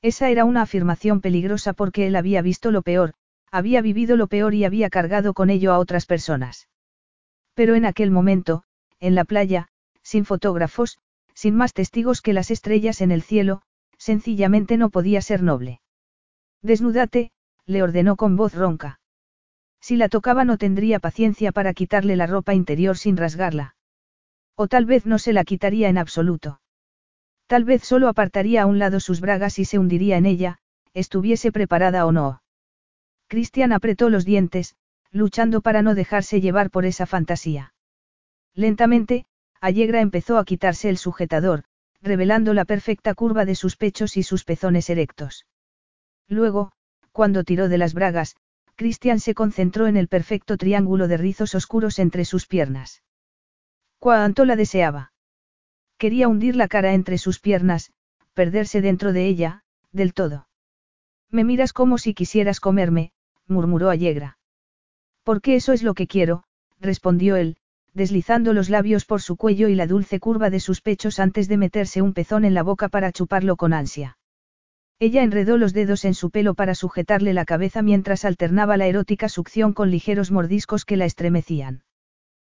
[0.00, 3.14] Esa era una afirmación peligrosa porque él había visto lo peor,
[3.50, 6.68] había vivido lo peor y había cargado con ello a otras personas.
[7.54, 8.62] Pero en aquel momento,
[9.00, 9.70] en la playa,
[10.04, 10.98] sin fotógrafos,
[11.34, 13.62] sin más testigos que las estrellas en el cielo,
[13.98, 15.80] sencillamente no podía ser noble.
[16.62, 17.32] Desnúdate,
[17.66, 19.00] le ordenó con voz ronca.
[19.80, 23.76] Si la tocaba no tendría paciencia para quitarle la ropa interior sin rasgarla.
[24.56, 26.60] O tal vez no se la quitaría en absoluto.
[27.46, 30.58] Tal vez solo apartaría a un lado sus bragas y se hundiría en ella,
[30.94, 32.42] estuviese preparada o no.
[33.26, 34.76] Cristian apretó los dientes,
[35.10, 37.74] luchando para no dejarse llevar por esa fantasía.
[38.54, 39.26] Lentamente,
[39.64, 41.64] Allegra empezó a quitarse el sujetador,
[42.02, 45.46] revelando la perfecta curva de sus pechos y sus pezones erectos.
[46.28, 46.72] Luego,
[47.12, 48.36] cuando tiró de las bragas,
[48.76, 53.02] Christian se concentró en el perfecto triángulo de rizos oscuros entre sus piernas.
[53.98, 55.14] Cuánto la deseaba.
[55.96, 57.90] Quería hundir la cara entre sus piernas,
[58.34, 59.62] perderse dentro de ella,
[59.92, 60.46] del todo.
[61.30, 63.12] Me miras como si quisieras comerme,
[63.46, 64.36] murmuró Allegra.
[65.22, 66.44] Porque eso es lo que quiero,
[66.80, 67.56] respondió él,
[67.94, 71.56] deslizando los labios por su cuello y la dulce curva de sus pechos antes de
[71.56, 74.18] meterse un pezón en la boca para chuparlo con ansia.
[74.98, 79.28] Ella enredó los dedos en su pelo para sujetarle la cabeza mientras alternaba la erótica
[79.28, 81.84] succión con ligeros mordiscos que la estremecían.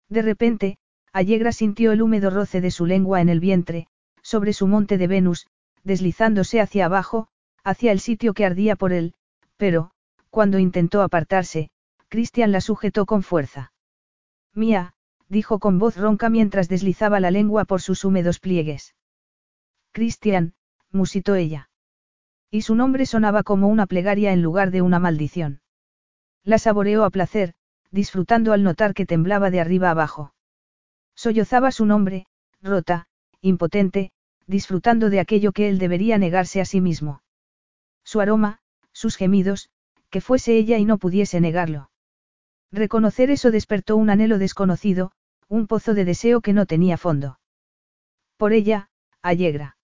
[0.09, 0.79] De repente,
[1.13, 3.87] Allegra sintió el húmedo roce de su lengua en el vientre,
[4.23, 5.47] sobre su monte de Venus,
[5.83, 7.29] deslizándose hacia abajo,
[7.65, 9.15] hacia el sitio que ardía por él,
[9.57, 9.91] pero,
[10.31, 11.71] cuando intentó apartarse,
[12.09, 13.73] Christian la sujetó con fuerza.
[14.55, 14.95] Mía,
[15.29, 18.95] dijo con voz ronca mientras deslizaba la lengua por sus húmedos pliegues.
[19.93, 20.55] Christian,
[20.93, 21.71] musitó ella.
[22.51, 25.61] Y su nombre sonaba como una plegaria en lugar de una maldición.
[26.45, 27.55] La saboreó a placer,
[27.91, 30.33] disfrutando al notar que temblaba de arriba abajo.
[31.15, 32.27] Sollozaba su nombre,
[32.63, 33.07] rota,
[33.41, 34.13] impotente,
[34.47, 37.23] disfrutando de aquello que él debería negarse a sí mismo.
[38.05, 38.61] Su aroma,
[38.93, 39.71] sus gemidos,
[40.11, 41.91] que fuese ella y no pudiese negarlo.
[42.71, 45.13] Reconocer eso despertó un anhelo desconocido,
[45.49, 47.39] un pozo de deseo que no tenía fondo.
[48.37, 48.89] Por ella,
[49.23, 49.77] Allegra.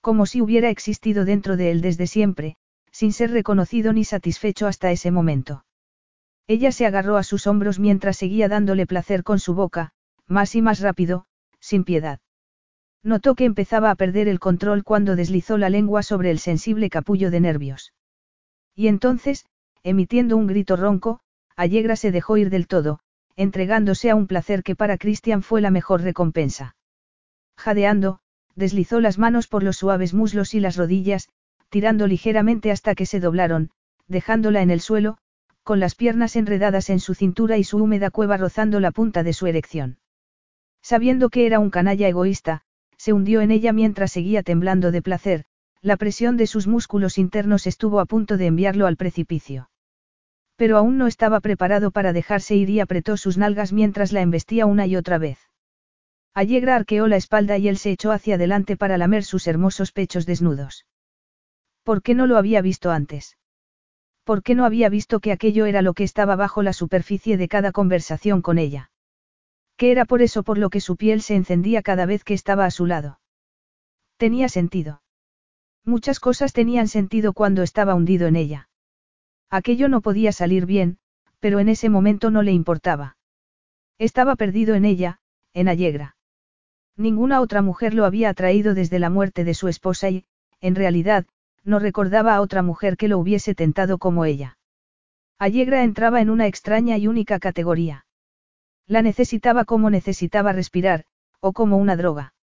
[0.00, 2.56] Como si hubiera existido dentro de él desde siempre,
[2.92, 5.64] sin ser reconocido ni satisfecho hasta ese momento.
[6.46, 9.92] Ella se agarró a sus hombros mientras seguía dándole placer con su boca,
[10.26, 11.26] más y más rápido,
[11.60, 12.20] sin piedad.
[13.02, 17.30] Notó que empezaba a perder el control cuando deslizó la lengua sobre el sensible capullo
[17.30, 17.92] de nervios.
[18.74, 19.46] Y entonces,
[19.82, 21.20] emitiendo un grito ronco,
[21.56, 23.00] Allegra se dejó ir del todo,
[23.36, 26.76] entregándose a un placer que para Christian fue la mejor recompensa.
[27.56, 28.20] Jadeando,
[28.54, 31.28] deslizó las manos por los suaves muslos y las rodillas,
[31.68, 33.70] tirando ligeramente hasta que se doblaron,
[34.08, 35.18] dejándola en el suelo,
[35.62, 39.32] con las piernas enredadas en su cintura y su húmeda cueva rozando la punta de
[39.32, 39.98] su erección.
[40.80, 42.62] Sabiendo que era un canalla egoísta,
[42.96, 45.44] se hundió en ella mientras seguía temblando de placer,
[45.82, 49.68] la presión de sus músculos internos estuvo a punto de enviarlo al precipicio.
[50.56, 54.66] Pero aún no estaba preparado para dejarse ir y apretó sus nalgas mientras la embestía
[54.66, 55.38] una y otra vez.
[56.34, 60.26] Allegra arqueó la espalda y él se echó hacia adelante para lamer sus hermosos pechos
[60.26, 60.86] desnudos.
[61.82, 63.38] ¿Por qué no lo había visto antes?
[64.24, 67.48] ¿Por qué no había visto que aquello era lo que estaba bajo la superficie de
[67.48, 68.90] cada conversación con ella?
[69.76, 72.64] Que era por eso por lo que su piel se encendía cada vez que estaba
[72.64, 73.20] a su lado.
[74.16, 75.02] Tenía sentido.
[75.84, 78.68] Muchas cosas tenían sentido cuando estaba hundido en ella.
[79.50, 80.98] Aquello no podía salir bien,
[81.40, 83.16] pero en ese momento no le importaba.
[83.98, 85.20] Estaba perdido en ella,
[85.54, 86.16] en Allegra.
[86.96, 90.24] Ninguna otra mujer lo había atraído desde la muerte de su esposa y,
[90.60, 91.26] en realidad,
[91.64, 94.58] no recordaba a otra mujer que lo hubiese tentado como ella.
[95.38, 98.06] Allegra entraba en una extraña y única categoría.
[98.86, 101.04] La necesitaba como necesitaba respirar,
[101.40, 102.34] o como una droga.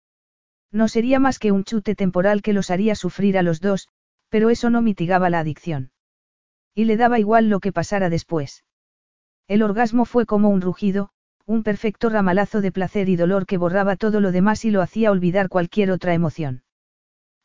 [0.71, 3.87] No sería más que un chute temporal que los haría sufrir a los dos,
[4.29, 5.92] pero eso no mitigaba la adicción.
[6.75, 8.63] Y le daba igual lo que pasara después.
[9.47, 11.09] El orgasmo fue como un rugido,
[11.45, 15.11] un perfecto ramalazo de placer y dolor que borraba todo lo demás y lo hacía
[15.11, 16.63] olvidar cualquier otra emoción.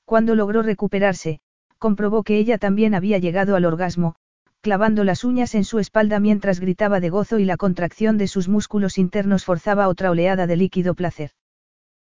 [0.04, 1.40] Cuando logró recuperarse,
[1.78, 4.14] comprobó que ella también había llegado al orgasmo,
[4.60, 8.48] clavando las uñas en su espalda mientras gritaba de gozo y la contracción de sus
[8.48, 11.32] músculos internos forzaba otra oleada de líquido placer.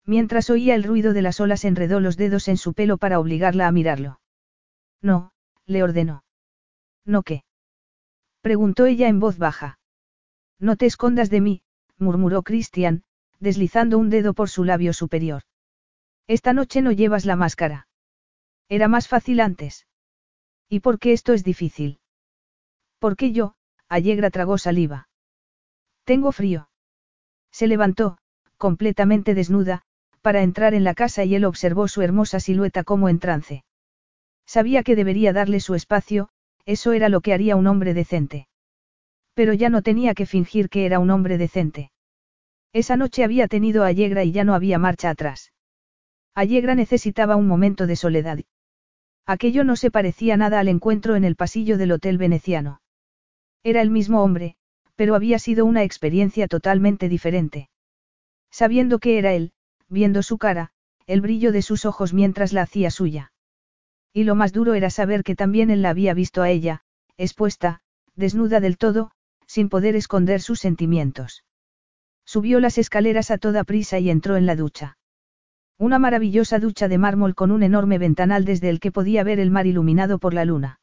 [0.06, 3.68] Mientras oía el ruido de las olas enredó los dedos en su pelo para obligarla
[3.68, 4.20] a mirarlo.
[5.02, 5.32] No,
[5.66, 6.24] le ordenó.
[7.08, 7.44] ¿No qué?
[8.42, 9.80] Preguntó ella en voz baja.
[10.60, 11.62] No te escondas de mí,
[11.98, 13.04] murmuró Christian,
[13.40, 15.44] deslizando un dedo por su labio superior.
[16.28, 17.88] Esta noche no llevas la máscara.
[18.68, 19.88] Era más fácil antes.
[20.68, 22.00] ¿Y por qué esto es difícil?
[23.00, 23.56] Porque yo,
[23.88, 25.08] Allegra tragó saliva.
[26.04, 26.70] Tengo frío.
[27.52, 28.18] Se levantó,
[28.58, 29.84] completamente desnuda,
[30.22, 33.64] para entrar en la casa y él observó su hermosa silueta como en trance.
[34.46, 36.30] Sabía que debería darle su espacio,
[36.68, 38.48] eso era lo que haría un hombre decente.
[39.34, 41.92] Pero ya no tenía que fingir que era un hombre decente.
[42.74, 45.54] Esa noche había tenido a Allegra y ya no había marcha atrás.
[46.36, 48.40] Allegra necesitaba un momento de soledad.
[49.26, 52.82] Aquello no se parecía nada al encuentro en el pasillo del hotel veneciano.
[53.64, 54.56] Era el mismo hombre,
[54.96, 57.70] pero había sido una experiencia totalmente diferente.
[58.52, 59.54] Sabiendo que era él,
[59.88, 60.72] viendo su cara,
[61.06, 63.32] el brillo de sus ojos mientras la hacía suya.
[64.14, 66.82] Y lo más duro era saber que también él la había visto a ella,
[67.18, 67.82] expuesta,
[68.16, 69.12] desnuda del todo,
[69.46, 71.44] sin poder esconder sus sentimientos.
[72.26, 74.98] Subió las escaleras a toda prisa y entró en la ducha.
[75.78, 79.52] Una maravillosa ducha de mármol con un enorme ventanal desde el que podía ver el
[79.52, 80.80] mar iluminado por la luna.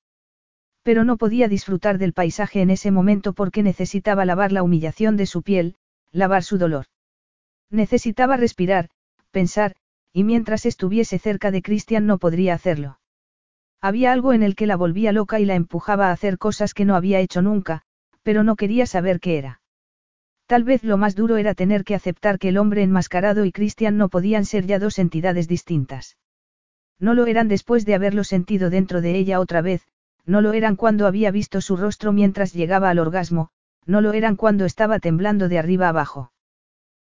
[0.83, 5.27] Pero no podía disfrutar del paisaje en ese momento porque necesitaba lavar la humillación de
[5.27, 5.77] su piel,
[6.13, 6.87] lavar su dolor.
[7.71, 8.89] Necesitaba respirar,
[9.31, 9.75] pensar,
[10.13, 13.01] y mientras estuviese cerca de Christian no podría hacerlo.
[13.85, 16.87] Había algo en el que la volvía loca y la empujaba a hacer cosas que
[16.87, 17.83] no había hecho nunca,
[18.23, 19.61] pero no quería saber qué era.
[20.47, 23.99] Tal vez lo más duro era tener que aceptar que el hombre enmascarado y Christian
[23.99, 26.17] no podían ser ya dos entidades distintas.
[26.99, 29.87] No lo eran después de haberlo sentido dentro de ella otra vez,
[30.25, 33.51] no lo eran cuando había visto su rostro mientras llegaba al orgasmo,
[33.85, 36.33] no lo eran cuando estaba temblando de arriba abajo.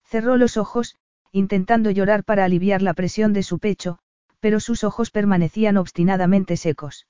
[0.02, 0.96] Cerró los ojos,
[1.30, 4.00] intentando llorar para aliviar la presión de su pecho,
[4.44, 7.06] pero sus ojos permanecían obstinadamente secos.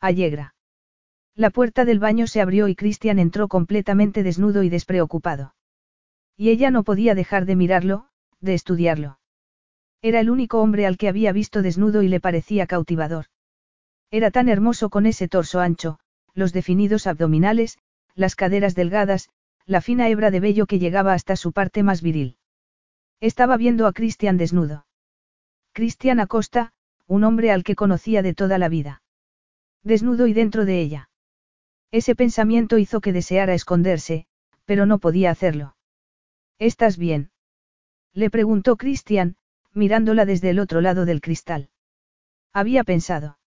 [0.00, 0.54] Allegra.
[1.34, 5.54] La puerta del baño se abrió y Christian entró completamente desnudo y despreocupado.
[6.34, 8.06] Y ella no podía dejar de mirarlo,
[8.40, 9.18] de estudiarlo.
[10.00, 13.26] Era el único hombre al que había visto desnudo y le parecía cautivador.
[14.10, 15.98] Era tan hermoso con ese torso ancho,
[16.32, 17.76] los definidos abdominales,
[18.14, 19.28] las caderas delgadas,
[19.66, 22.38] la fina hebra de vello que llegaba hasta su parte más viril.
[23.20, 24.85] Estaba viendo a Christian desnudo.
[25.76, 26.72] Christian Acosta,
[27.06, 29.02] un hombre al que conocía de toda la vida.
[29.82, 31.10] Desnudo y dentro de ella.
[31.90, 34.26] Ese pensamiento hizo que deseara esconderse,
[34.64, 35.76] pero no podía hacerlo.
[36.58, 37.30] ¿Estás bien?
[38.14, 39.36] Le preguntó Christian,
[39.74, 41.68] mirándola desde el otro lado del cristal.
[42.54, 43.38] Había pensado.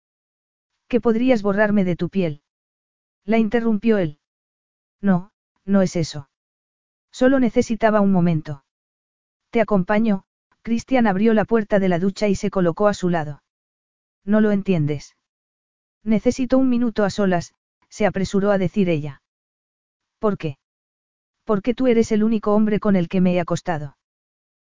[0.87, 2.43] ¿Que podrías borrarme de tu piel?
[3.25, 4.19] La interrumpió él.
[5.01, 5.33] No,
[5.65, 6.29] no es eso.
[7.11, 8.67] Solo necesitaba un momento.
[9.49, 10.27] Te acompaño,
[10.69, 13.43] Christian abrió la puerta de la ducha y se colocó a su lado.
[14.27, 15.17] No lo entiendes.
[16.05, 17.55] Necesito un minuto a solas,
[17.89, 19.23] se apresuró a decir ella.
[20.19, 20.59] ¿Por qué?
[21.45, 23.97] Porque tú eres el único hombre con el que me he acostado.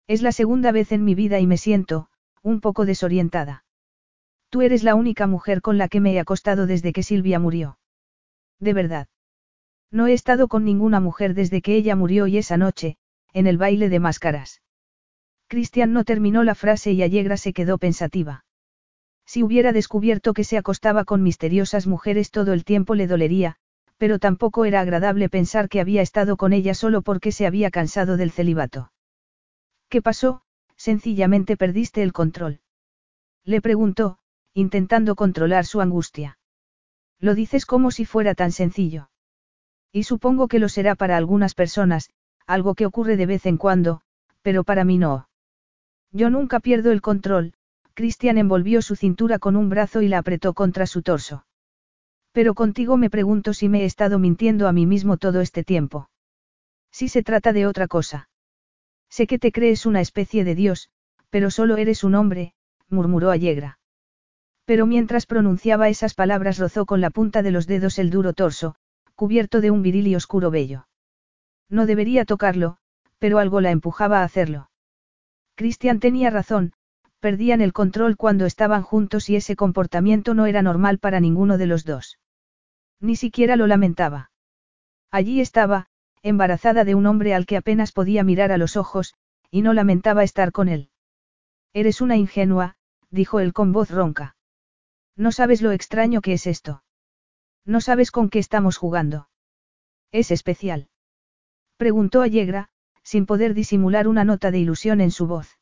[0.07, 2.11] Es la segunda vez en mi vida y me siento,
[2.43, 3.65] un poco desorientada.
[4.51, 7.79] Tú eres la única mujer con la que me he acostado desde que Silvia murió.
[8.61, 9.09] De verdad.
[9.91, 12.99] No he estado con ninguna mujer desde que ella murió y esa noche,
[13.33, 14.61] en el baile de máscaras.
[15.49, 18.45] Cristian no terminó la frase y Allegra se quedó pensativa.
[19.27, 23.57] Si hubiera descubierto que se acostaba con misteriosas mujeres todo el tiempo le dolería,
[23.99, 28.17] pero tampoco era agradable pensar que había estado con ella solo porque se había cansado
[28.17, 28.93] del celibato.
[29.89, 30.43] ¿Qué pasó?
[30.77, 32.61] Sencillamente perdiste el control.
[33.45, 34.19] Le preguntó,
[34.53, 36.39] intentando controlar su angustia.
[37.19, 39.11] Lo dices como si fuera tan sencillo.
[39.93, 42.11] Y supongo que lo será para algunas personas,
[42.47, 44.03] algo que ocurre de vez en cuando,
[44.43, 45.26] pero para mí no.
[46.13, 47.55] Yo nunca pierdo el control,
[47.95, 51.47] Christian envolvió su cintura con un brazo y la apretó contra su torso.
[52.33, 56.11] Pero contigo me pregunto si me he estado mintiendo a mí mismo todo este tiempo.
[56.91, 58.29] Si se trata de otra cosa.
[59.09, 60.91] Sé que te crees una especie de Dios,
[61.31, 62.53] pero solo eres un hombre,
[62.89, 63.79] murmuró Allegra.
[64.67, 68.75] Pero mientras pronunciaba esas palabras rozó con la punta de los dedos el duro torso,
[69.15, 70.89] cubierto de un viril y oscuro vello.
[71.71, 72.77] No debería tocarlo,
[73.19, 74.69] pero algo la empujaba a hacerlo.
[75.57, 76.75] Christian tenía razón,
[77.19, 81.67] perdían el control cuando estaban juntos y ese comportamiento no era normal para ninguno de
[81.67, 82.19] los dos.
[83.01, 84.31] Ni siquiera lo lamentaba.
[85.11, 85.87] Allí estaba,
[86.23, 89.15] embarazada de un hombre al que apenas podía mirar a los ojos,
[89.51, 90.91] y no lamentaba estar con él.
[91.73, 92.77] Eres una ingenua,
[93.11, 94.37] dijo él con voz ronca.
[95.17, 96.83] No sabes lo extraño que es esto.
[97.65, 99.29] No sabes con qué estamos jugando.
[100.13, 100.89] Es especial.
[101.79, 102.69] Preguntó Allegra,
[103.07, 105.61] sin poder disimular una nota de ilusión en su voz.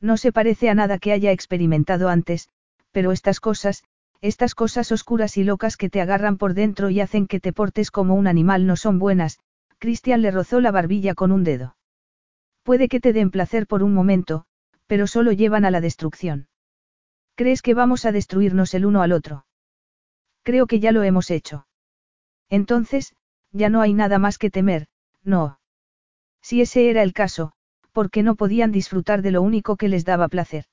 [0.00, 2.48] No se parece a nada que haya experimentado antes,
[2.90, 3.84] pero estas cosas,
[4.22, 7.90] estas cosas oscuras y locas que te agarran por dentro y hacen que te portes
[7.90, 9.40] como un animal no son buenas,
[9.78, 11.76] Cristian le rozó la barbilla con un dedo.
[12.62, 14.46] Puede que te den placer por un momento,
[14.86, 16.48] pero solo llevan a la destrucción.
[17.34, 19.44] ¿Crees que vamos a destruirnos el uno al otro?
[20.44, 21.66] Creo que ya lo hemos hecho.
[22.48, 23.14] Entonces,
[23.52, 24.86] ya no hay nada más que temer,
[25.22, 25.58] no.
[26.44, 27.52] Si ese era el caso,
[27.92, 30.66] porque no podían disfrutar de lo único que les daba placer.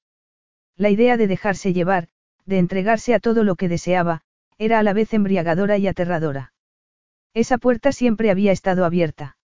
[0.76, 2.10] La idea de dejarse llevar,
[2.46, 4.22] de entregarse a todo lo que deseaba,
[4.58, 6.52] era a la vez embriagadora y aterradora.
[7.34, 9.38] Esa puerta siempre había estado abierta.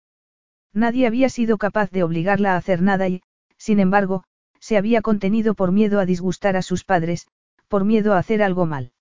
[0.74, 3.22] Nadie había sido capaz de obligarla a hacer nada y,
[3.58, 4.26] sin embargo,
[4.60, 7.28] se había contenido por miedo a disgustar a sus padres,
[7.70, 8.92] por miedo a hacer algo mal.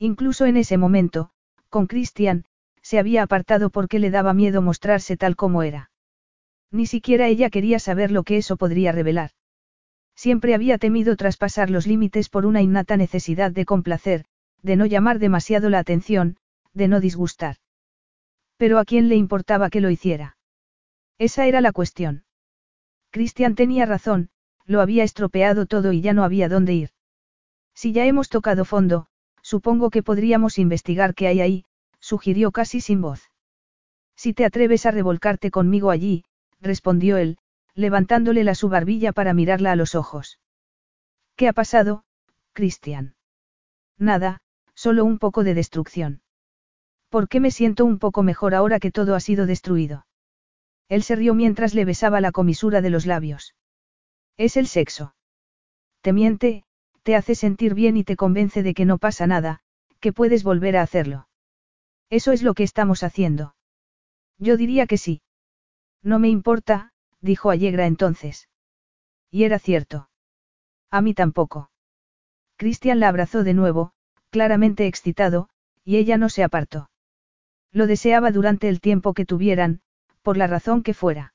[0.00, 1.30] Incluso en ese momento,
[1.68, 2.44] con Christian,
[2.82, 5.89] se había apartado porque le daba miedo mostrarse tal como era.
[6.70, 9.30] Ni siquiera ella quería saber lo que eso podría revelar.
[10.14, 14.24] Siempre había temido traspasar los límites por una innata necesidad de complacer,
[14.62, 16.36] de no llamar demasiado la atención,
[16.74, 17.56] de no disgustar.
[18.56, 20.36] Pero a quién le importaba que lo hiciera.
[21.18, 22.24] Esa era la cuestión.
[23.10, 24.30] Cristian tenía razón,
[24.66, 26.90] lo había estropeado todo y ya no había dónde ir.
[27.74, 29.06] Si ya hemos tocado fondo,
[29.42, 31.64] supongo que podríamos investigar qué hay ahí,
[31.98, 33.30] sugirió casi sin voz.
[34.14, 36.24] Si te atreves a revolcarte conmigo allí,
[36.60, 37.38] respondió él,
[37.74, 40.38] levantándole la su barbilla para mirarla a los ojos.
[41.36, 42.04] ¿Qué ha pasado,
[42.52, 43.14] Cristian?
[43.98, 44.40] Nada,
[44.74, 46.22] solo un poco de destrucción.
[47.08, 50.06] ¿Por qué me siento un poco mejor ahora que todo ha sido destruido?
[50.88, 53.54] Él se rió mientras le besaba la comisura de los labios.
[54.36, 55.14] Es el sexo.
[56.00, 56.64] Te miente,
[57.02, 59.60] te hace sentir bien y te convence de que no pasa nada,
[60.00, 61.28] que puedes volver a hacerlo.
[62.10, 63.54] Eso es lo que estamos haciendo.
[64.38, 65.22] Yo diría que sí.
[66.02, 68.48] No me importa, dijo Allegra entonces.
[69.30, 70.08] Y era cierto.
[70.90, 71.70] A mí tampoco.
[72.56, 73.92] Cristian la abrazó de nuevo,
[74.30, 75.48] claramente excitado,
[75.84, 76.90] y ella no se apartó.
[77.72, 79.80] Lo deseaba durante el tiempo que tuvieran,
[80.22, 81.34] por la razón que fuera.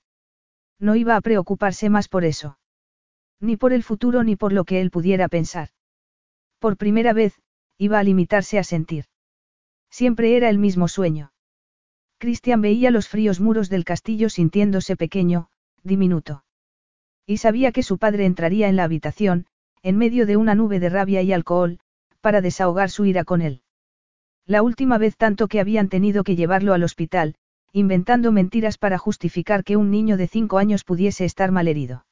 [0.80, 2.58] No iba a preocuparse más por eso.
[3.40, 5.70] Ni por el futuro ni por lo que él pudiera pensar.
[6.60, 7.42] Por primera vez,
[7.78, 9.06] iba a limitarse a sentir.
[9.90, 11.32] Siempre era el mismo sueño.
[12.26, 15.50] Cristian veía los fríos muros del castillo sintiéndose pequeño,
[15.84, 16.44] diminuto.
[17.28, 19.46] Y sabía que su padre entraría en la habitación,
[19.84, 21.78] en medio de una nube de rabia y alcohol,
[22.22, 23.62] para desahogar su ira con él.
[24.48, 27.36] La última vez tanto que habían tenido que llevarlo al hospital,
[27.72, 32.08] inventando mentiras para justificar que un niño de cinco años pudiese estar malherido.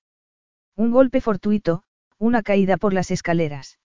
[0.76, 1.82] Un golpe fortuito,
[2.20, 3.80] una caída por las escaleras.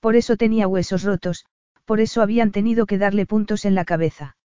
[0.00, 1.46] Por eso tenía huesos rotos,
[1.86, 4.36] por eso habían tenido que darle puntos en la cabeza.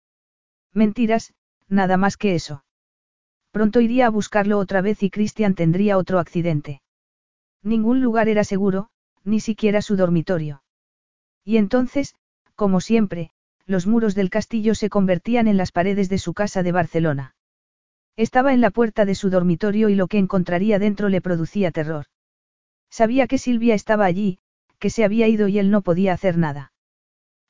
[0.73, 1.33] Mentiras,
[1.67, 2.63] nada más que eso.
[3.51, 6.81] Pronto iría a buscarlo otra vez y Christian tendría otro accidente.
[7.61, 8.89] Ningún lugar era seguro,
[9.23, 10.63] ni siquiera su dormitorio.
[11.45, 12.15] Y entonces,
[12.55, 13.31] como siempre,
[13.65, 17.35] los muros del castillo se convertían en las paredes de su casa de Barcelona.
[18.15, 22.05] Estaba en la puerta de su dormitorio y lo que encontraría dentro le producía terror.
[22.89, 24.39] Sabía que Silvia estaba allí,
[24.79, 26.73] que se había ido y él no podía hacer nada.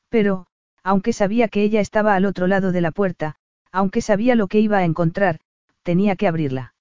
[0.10, 0.46] Pero,
[0.84, 3.36] aunque sabía que ella estaba al otro lado de la puerta,
[3.72, 5.40] aunque sabía lo que iba a encontrar,
[5.82, 6.76] tenía que abrirla.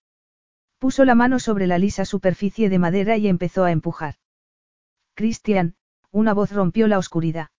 [0.78, 4.16] Puso la mano sobre la lisa superficie de madera y empezó a empujar.
[5.14, 5.76] Cristian,
[6.10, 7.50] una voz rompió la oscuridad.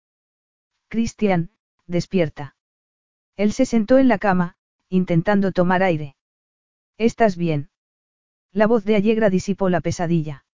[0.90, 1.52] Cristian,
[1.88, 2.56] despierta.
[3.36, 4.58] Él se sentó en la cama,
[4.90, 6.16] intentando tomar aire.
[6.98, 7.70] ¿Estás bien?
[8.52, 10.46] La voz de Allegra disipó la pesadilla.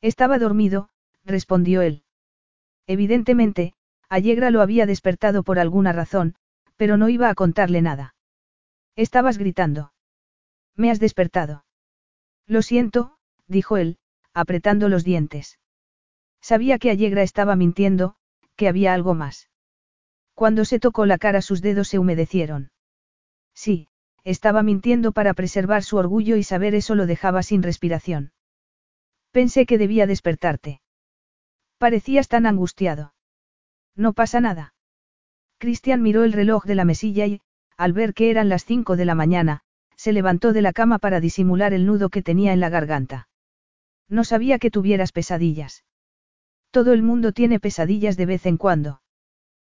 [0.00, 0.88] Estaba dormido,
[1.24, 2.04] respondió él.
[2.86, 3.74] Evidentemente,
[4.08, 6.34] Allegra lo había despertado por alguna razón,
[6.76, 8.14] pero no iba a contarle nada.
[8.96, 9.92] Estabas gritando.
[10.76, 11.64] Me has despertado.
[12.46, 13.98] Lo siento, dijo él,
[14.32, 15.58] apretando los dientes.
[16.40, 18.14] Sabía que Allegra estaba mintiendo,
[18.56, 19.50] que había algo más.
[20.34, 22.70] Cuando se tocó la cara sus dedos se humedecieron.
[23.54, 23.88] Sí,
[24.24, 28.32] estaba mintiendo para preservar su orgullo y saber eso lo dejaba sin respiración.
[29.32, 30.80] Pensé que debía despertarte.
[31.76, 33.14] Parecías tan angustiado.
[33.98, 34.74] No pasa nada.
[35.58, 37.40] Cristian miró el reloj de la mesilla y,
[37.76, 39.62] al ver que eran las cinco de la mañana,
[39.96, 43.28] se levantó de la cama para disimular el nudo que tenía en la garganta.
[44.08, 45.84] No sabía que tuvieras pesadillas.
[46.70, 49.02] Todo el mundo tiene pesadillas de vez en cuando.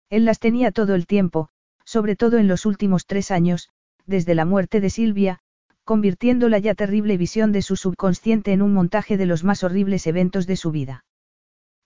[0.08, 1.50] Él las tenía todo el tiempo,
[1.84, 3.68] sobre todo en los últimos tres años,
[4.06, 5.40] desde la muerte de Silvia,
[5.84, 10.06] convirtiendo la ya terrible visión de su subconsciente en un montaje de los más horribles
[10.06, 11.04] eventos de su vida.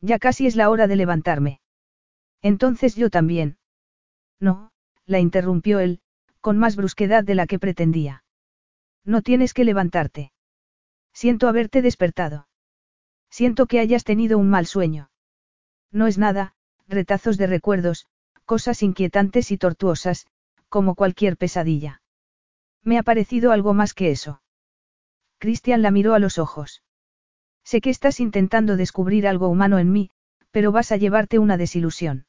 [0.01, 1.61] Ya casi es la hora de levantarme.
[2.43, 3.59] Entonces yo también.
[4.41, 4.71] No,
[5.07, 6.01] la interrumpió él,
[6.41, 8.25] con más brusquedad de la que pretendía.
[9.05, 10.33] No tienes que levantarte.
[11.13, 12.49] Siento haberte despertado.
[13.31, 15.11] Siento que hayas tenido un mal sueño.
[15.91, 16.55] No es nada,
[16.87, 18.07] retazos de recuerdos,
[18.45, 20.27] cosas inquietantes y tortuosas,
[20.69, 22.03] como cualquier pesadilla.
[22.85, 24.43] Me ha parecido algo más que eso.
[25.39, 26.83] Cristian la miró a los ojos.
[27.65, 30.11] Sé que estás intentando descubrir algo humano en mí,
[30.51, 32.28] pero vas a llevarte una desilusión.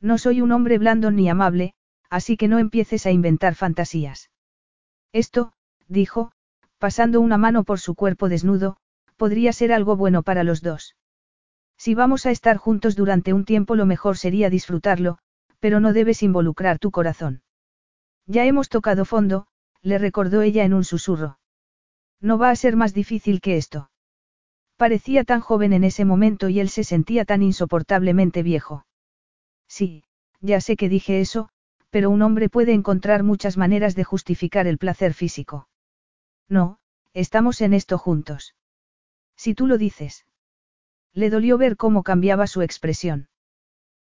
[0.00, 1.74] No soy un hombre blando ni amable,
[2.08, 4.30] así que no empieces a inventar fantasías.
[5.12, 5.52] Esto,
[5.88, 6.32] dijo,
[6.78, 8.76] pasando una mano por su cuerpo desnudo,
[9.16, 10.96] podría ser algo bueno para los dos.
[11.76, 15.18] Si vamos a estar juntos durante un tiempo lo mejor sería disfrutarlo,
[15.60, 17.42] pero no debes involucrar tu corazón.
[18.26, 19.46] Ya hemos tocado fondo,
[19.82, 21.38] le recordó ella en un susurro.
[22.20, 23.90] No va a ser más difícil que esto.
[24.76, 28.84] Parecía tan joven en ese momento y él se sentía tan insoportablemente viejo.
[29.70, 30.02] Sí,
[30.40, 31.48] ya sé que dije eso,
[31.90, 35.68] pero un hombre puede encontrar muchas maneras de justificar el placer físico.
[36.48, 36.80] No,
[37.14, 38.56] estamos en esto juntos.
[39.36, 40.26] Si tú lo dices.
[41.14, 43.28] Le dolió ver cómo cambiaba su expresión.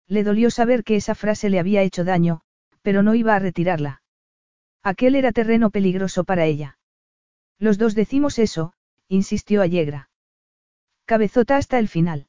[0.07, 2.43] Le dolió saber que esa frase le había hecho daño,
[2.83, 4.03] pero no iba a retirarla.
[4.85, 6.79] Aquel era terreno peligroso para ella.
[7.59, 8.73] Los dos decimos eso,
[9.09, 10.11] insistió Allegra.
[11.07, 12.29] Cabezota hasta el final.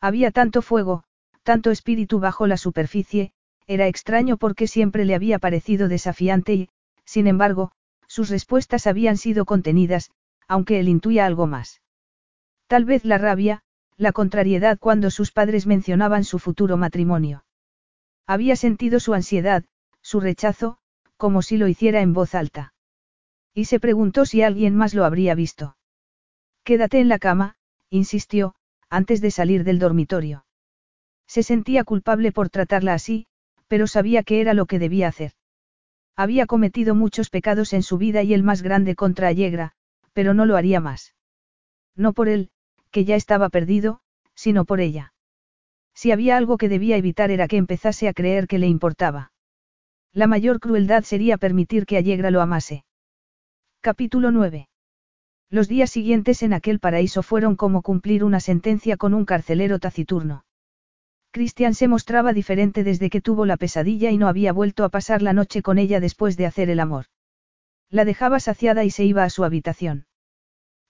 [0.00, 1.04] Había tanto fuego,
[1.46, 3.30] tanto espíritu bajo la superficie,
[3.68, 6.68] era extraño porque siempre le había parecido desafiante y,
[7.04, 7.70] sin embargo,
[8.08, 10.10] sus respuestas habían sido contenidas,
[10.48, 11.82] aunque él intuía algo más.
[12.66, 13.62] Tal vez la rabia,
[13.96, 17.44] la contrariedad cuando sus padres mencionaban su futuro matrimonio.
[18.26, 19.62] Había sentido su ansiedad,
[20.02, 20.78] su rechazo,
[21.16, 22.74] como si lo hiciera en voz alta.
[23.54, 25.76] Y se preguntó si alguien más lo habría visto.
[26.64, 27.54] Quédate en la cama,
[27.88, 28.56] insistió,
[28.90, 30.45] antes de salir del dormitorio.
[31.26, 33.26] Se sentía culpable por tratarla así,
[33.68, 35.32] pero sabía que era lo que debía hacer.
[36.16, 39.72] Había cometido muchos pecados en su vida y el más grande contra Allegra,
[40.12, 41.14] pero no lo haría más.
[41.94, 42.50] No por él,
[42.90, 44.00] que ya estaba perdido,
[44.34, 45.12] sino por ella.
[45.94, 49.32] Si había algo que debía evitar era que empezase a creer que le importaba.
[50.12, 52.84] La mayor crueldad sería permitir que Allegra lo amase.
[53.82, 54.68] Capítulo 9.
[55.50, 60.44] Los días siguientes en aquel paraíso fueron como cumplir una sentencia con un carcelero taciturno.
[61.36, 65.20] Christian se mostraba diferente desde que tuvo la pesadilla y no había vuelto a pasar
[65.20, 67.08] la noche con ella después de hacer el amor.
[67.90, 70.06] La dejaba saciada y se iba a su habitación.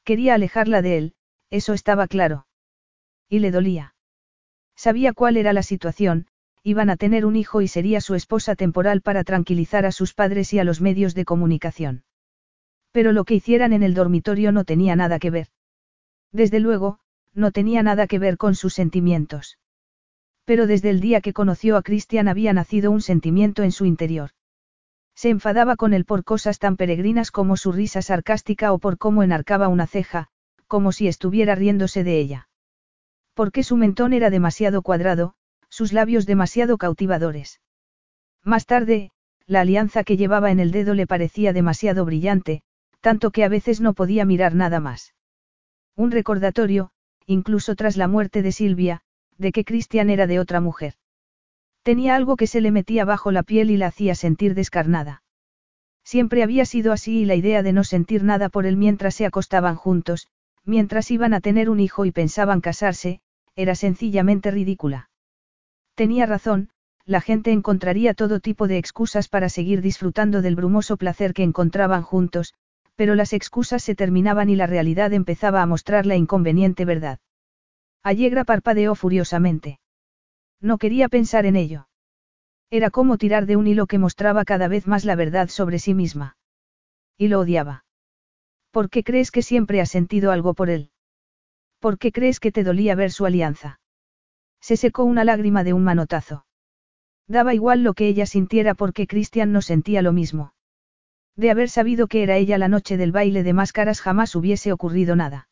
[0.05, 1.14] Quería alejarla de él,
[1.51, 2.47] eso estaba claro.
[3.28, 3.97] Y le dolía.
[4.77, 6.28] Sabía cuál era la situación,
[6.62, 10.52] iban a tener un hijo y sería su esposa temporal para tranquilizar a sus padres
[10.52, 12.05] y a los medios de comunicación.
[12.93, 15.48] Pero lo que hicieran en el dormitorio no tenía nada que ver.
[16.31, 17.01] Desde luego,
[17.35, 19.59] no tenía nada que ver con sus sentimientos.
[20.47, 24.31] Pero desde el día que conoció a Christian había nacido un sentimiento en su interior.
[25.14, 29.24] Se enfadaba con él por cosas tan peregrinas como su risa sarcástica o por cómo
[29.24, 30.28] enarcaba una ceja,
[30.68, 32.48] como si estuviera riéndose de ella.
[33.35, 35.35] Porque su mentón era demasiado cuadrado,
[35.68, 37.60] sus labios demasiado cautivadores.
[38.44, 39.10] Más tarde,
[39.47, 42.62] la alianza que llevaba en el dedo le parecía demasiado brillante,
[43.01, 45.12] tanto que a veces no podía mirar nada más.
[45.97, 46.90] Un recordatorio,
[47.27, 49.02] incluso tras la muerte de Silvia,
[49.38, 50.94] de que Cristian era de otra mujer.
[51.82, 55.22] Tenía algo que se le metía bajo la piel y la hacía sentir descarnada.
[56.04, 59.26] Siempre había sido así y la idea de no sentir nada por él mientras se
[59.26, 60.28] acostaban juntos,
[60.64, 63.20] mientras iban a tener un hijo y pensaban casarse,
[63.54, 65.10] era sencillamente ridícula.
[65.94, 66.70] Tenía razón,
[67.06, 72.02] la gente encontraría todo tipo de excusas para seguir disfrutando del brumoso placer que encontraban
[72.02, 72.54] juntos,
[72.96, 77.18] pero las excusas se terminaban y la realidad empezaba a mostrar la inconveniente verdad.
[78.06, 79.80] Allegra parpadeó furiosamente.
[80.60, 81.88] No quería pensar en ello.
[82.70, 85.92] Era como tirar de un hilo que mostraba cada vez más la verdad sobre sí
[85.92, 86.36] misma.
[87.18, 87.84] Y lo odiaba.
[88.70, 90.92] ¿Por qué crees que siempre has sentido algo por él?
[91.80, 93.80] ¿Por qué crees que te dolía ver su alianza?
[94.60, 96.46] Se secó una lágrima de un manotazo.
[97.26, 100.54] Daba igual lo que ella sintiera porque Christian no sentía lo mismo.
[101.34, 105.16] De haber sabido que era ella la noche del baile de máscaras jamás hubiese ocurrido
[105.16, 105.48] nada.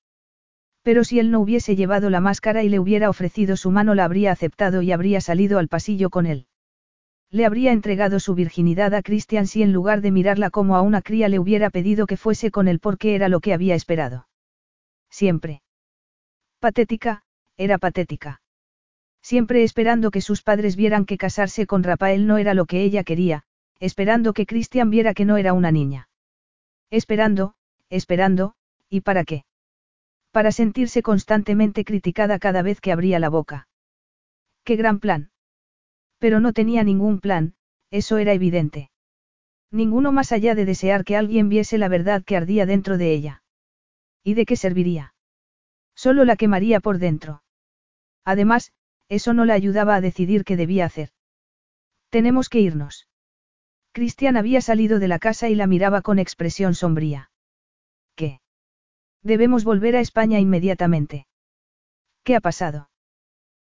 [0.84, 4.04] Pero si él no hubiese llevado la máscara y le hubiera ofrecido su mano la
[4.04, 6.46] habría aceptado y habría salido al pasillo con él.
[7.30, 11.00] Le habría entregado su virginidad a Christian si en lugar de mirarla como a una
[11.00, 14.28] cría le hubiera pedido que fuese con él porque era lo que había esperado.
[15.10, 15.62] Siempre.
[16.60, 17.22] Patética,
[17.56, 18.42] era patética.
[19.22, 23.04] Siempre esperando que sus padres vieran que casarse con Rafael no era lo que ella
[23.04, 23.44] quería,
[23.80, 26.10] esperando que Christian viera que no era una niña.
[26.90, 27.54] Esperando,
[27.88, 28.54] esperando,
[28.90, 29.44] ¿y para qué?
[30.34, 33.68] Para sentirse constantemente criticada cada vez que abría la boca.
[34.64, 35.30] ¡Qué gran plan!
[36.18, 37.54] Pero no tenía ningún plan,
[37.92, 38.90] eso era evidente.
[39.70, 43.44] Ninguno más allá de desear que alguien viese la verdad que ardía dentro de ella.
[44.24, 45.14] ¿Y de qué serviría?
[45.94, 47.44] Solo la quemaría por dentro.
[48.24, 48.72] Además,
[49.08, 51.10] eso no la ayudaba a decidir qué debía hacer.
[52.10, 53.08] Tenemos que irnos.
[53.92, 57.30] Cristian había salido de la casa y la miraba con expresión sombría.
[59.24, 61.26] Debemos volver a España inmediatamente.
[62.24, 62.90] ¿Qué ha pasado?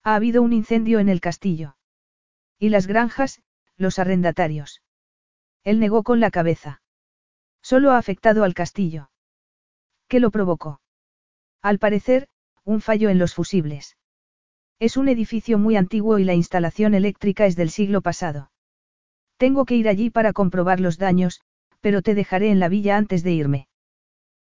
[0.03, 1.77] Ha habido un incendio en el castillo.
[2.59, 3.43] ¿Y las granjas,
[3.77, 4.83] los arrendatarios?
[5.65, 6.83] Él negó con la cabeza.
[7.63, 9.11] Solo ha afectado al castillo.
[10.09, 10.81] ¿Qué lo provocó?
[11.63, 12.29] Al parecer,
[12.65, 13.97] un fallo en los fusibles.
[14.79, 18.51] Es un edificio muy antiguo y la instalación eléctrica es del siglo pasado.
[19.39, 21.41] Tengo que ir allí para comprobar los daños,
[21.81, 23.69] pero te dejaré en la villa antes de irme.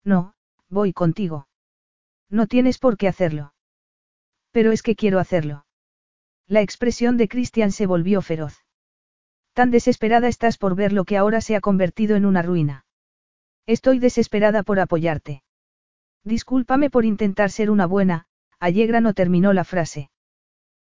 [0.04, 0.34] No,
[0.72, 1.46] voy contigo.
[2.30, 3.52] No tienes por qué hacerlo.
[4.52, 5.66] Pero es que quiero hacerlo.
[6.48, 8.64] La expresión de Christian se volvió feroz.
[9.52, 12.86] Tan desesperada estás por ver lo que ahora se ha convertido en una ruina.
[13.66, 15.42] Estoy desesperada por apoyarte.
[16.24, 18.26] Discúlpame por intentar ser una buena,
[18.58, 20.10] Allegra no terminó la frase.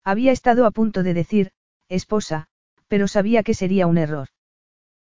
[0.04, 1.52] Había estado a punto de decir,
[1.90, 2.48] esposa,
[2.88, 4.30] pero sabía que sería un error.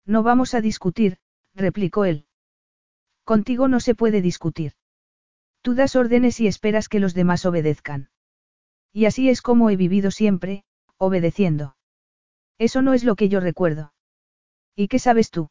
[0.07, 1.19] No vamos a discutir,
[1.55, 2.28] replicó él.
[3.29, 4.73] Contigo no se puede discutir.
[5.61, 8.09] Tú das órdenes y esperas que los demás obedezcan.
[8.91, 10.65] Y así es como he vivido siempre,
[10.97, 11.77] obedeciendo.
[12.57, 13.93] Eso no es lo que yo recuerdo.
[14.75, 15.51] ¿Y qué sabes tú?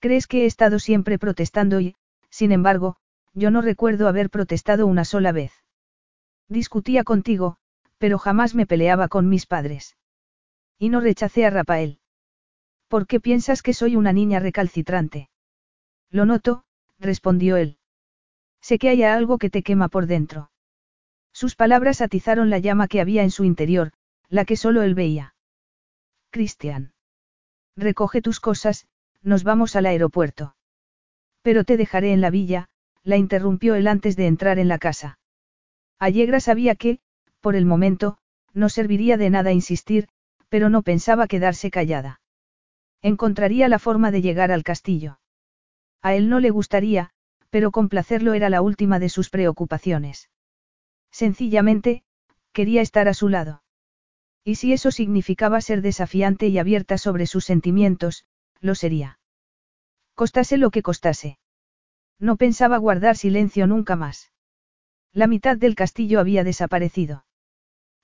[0.00, 1.96] ¿Crees que he estado siempre protestando y,
[2.28, 2.96] sin embargo,
[3.32, 5.54] yo no recuerdo haber protestado una sola vez?
[6.50, 7.56] Discutía contigo,
[7.96, 9.96] pero jamás me peleaba con mis padres.
[10.78, 12.00] Y no rechacé a Rafael.
[12.88, 15.30] ¿Por qué piensas que soy una niña recalcitrante?
[16.10, 16.66] Lo noto,
[17.02, 17.76] respondió él.
[18.60, 20.50] Sé que hay algo que te quema por dentro.
[21.32, 23.92] Sus palabras atizaron la llama que había en su interior,
[24.28, 25.34] la que solo él veía.
[26.30, 26.94] Cristian.
[27.76, 28.86] Recoge tus cosas,
[29.22, 30.56] nos vamos al aeropuerto.
[31.42, 32.68] Pero te dejaré en la villa,
[33.02, 35.18] la interrumpió él antes de entrar en la casa.
[35.98, 37.00] Allegra sabía que,
[37.40, 38.18] por el momento,
[38.54, 40.08] no serviría de nada insistir,
[40.48, 42.20] pero no pensaba quedarse callada.
[43.00, 45.18] Encontraría la forma de llegar al castillo.
[46.02, 47.10] A él no le gustaría,
[47.50, 50.30] pero complacerlo era la última de sus preocupaciones.
[51.10, 52.02] Sencillamente,
[52.52, 53.62] quería estar a su lado.
[54.44, 58.26] Y si eso significaba ser desafiante y abierta sobre sus sentimientos,
[58.60, 59.20] lo sería.
[60.14, 61.38] Costase lo que costase.
[62.18, 64.32] No pensaba guardar silencio nunca más.
[65.12, 67.24] La mitad del castillo había desaparecido.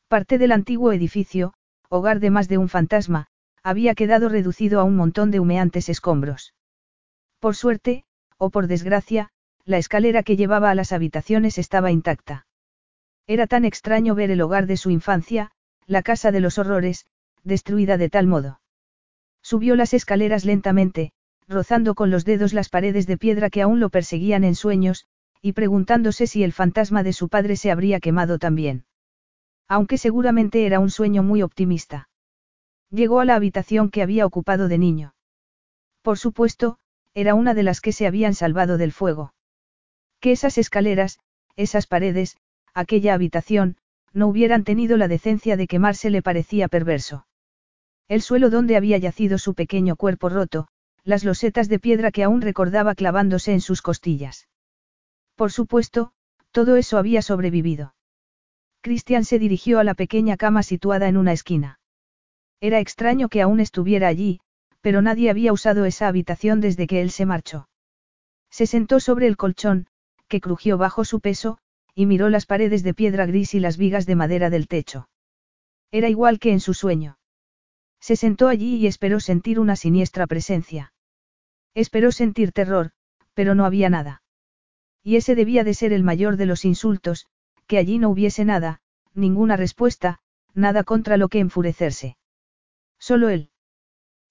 [0.08, 1.54] Parte del antiguo edificio,
[1.88, 3.26] hogar de más de un fantasma,
[3.62, 6.54] había quedado reducido a un montón de humeantes escombros.
[7.40, 8.04] Por suerte,
[8.36, 9.30] o por desgracia,
[9.64, 12.46] la escalera que llevaba a las habitaciones estaba intacta.
[13.26, 15.50] Era tan extraño ver el hogar de su infancia,
[15.86, 17.06] la casa de los horrores,
[17.44, 18.60] destruida de tal modo.
[19.42, 21.12] Subió las escaleras lentamente,
[21.46, 25.06] rozando con los dedos las paredes de piedra que aún lo perseguían en sueños,
[25.40, 28.84] y preguntándose si el fantasma de su padre se habría quemado también.
[29.68, 32.08] Aunque seguramente era un sueño muy optimista.
[32.90, 35.14] Llegó a la habitación que había ocupado de niño.
[36.02, 36.78] Por supuesto,
[37.14, 39.34] era una de las que se habían salvado del fuego.
[40.20, 41.18] Que esas escaleras,
[41.56, 42.36] esas paredes,
[42.74, 43.76] aquella habitación,
[44.12, 47.26] no hubieran tenido la decencia de quemarse le parecía perverso.
[48.08, 50.68] El suelo donde había yacido su pequeño cuerpo roto,
[51.04, 54.48] las losetas de piedra que aún recordaba clavándose en sus costillas.
[55.36, 56.12] Por supuesto,
[56.50, 57.94] todo eso había sobrevivido.
[58.80, 61.80] Christian se dirigió a la pequeña cama situada en una esquina.
[62.60, 64.40] Era extraño que aún estuviera allí,
[64.88, 67.68] pero nadie había usado esa habitación desde que él se marchó.
[68.50, 69.86] Se sentó sobre el colchón,
[70.28, 71.58] que crujió bajo su peso,
[71.94, 75.10] y miró las paredes de piedra gris y las vigas de madera del techo.
[75.90, 77.18] Era igual que en su sueño.
[78.00, 80.94] Se sentó allí y esperó sentir una siniestra presencia.
[81.74, 82.92] Esperó sentir terror,
[83.34, 84.22] pero no había nada.
[85.02, 87.26] Y ese debía de ser el mayor de los insultos,
[87.66, 88.80] que allí no hubiese nada,
[89.12, 90.20] ninguna respuesta,
[90.54, 92.16] nada contra lo que enfurecerse.
[92.98, 93.50] Solo él.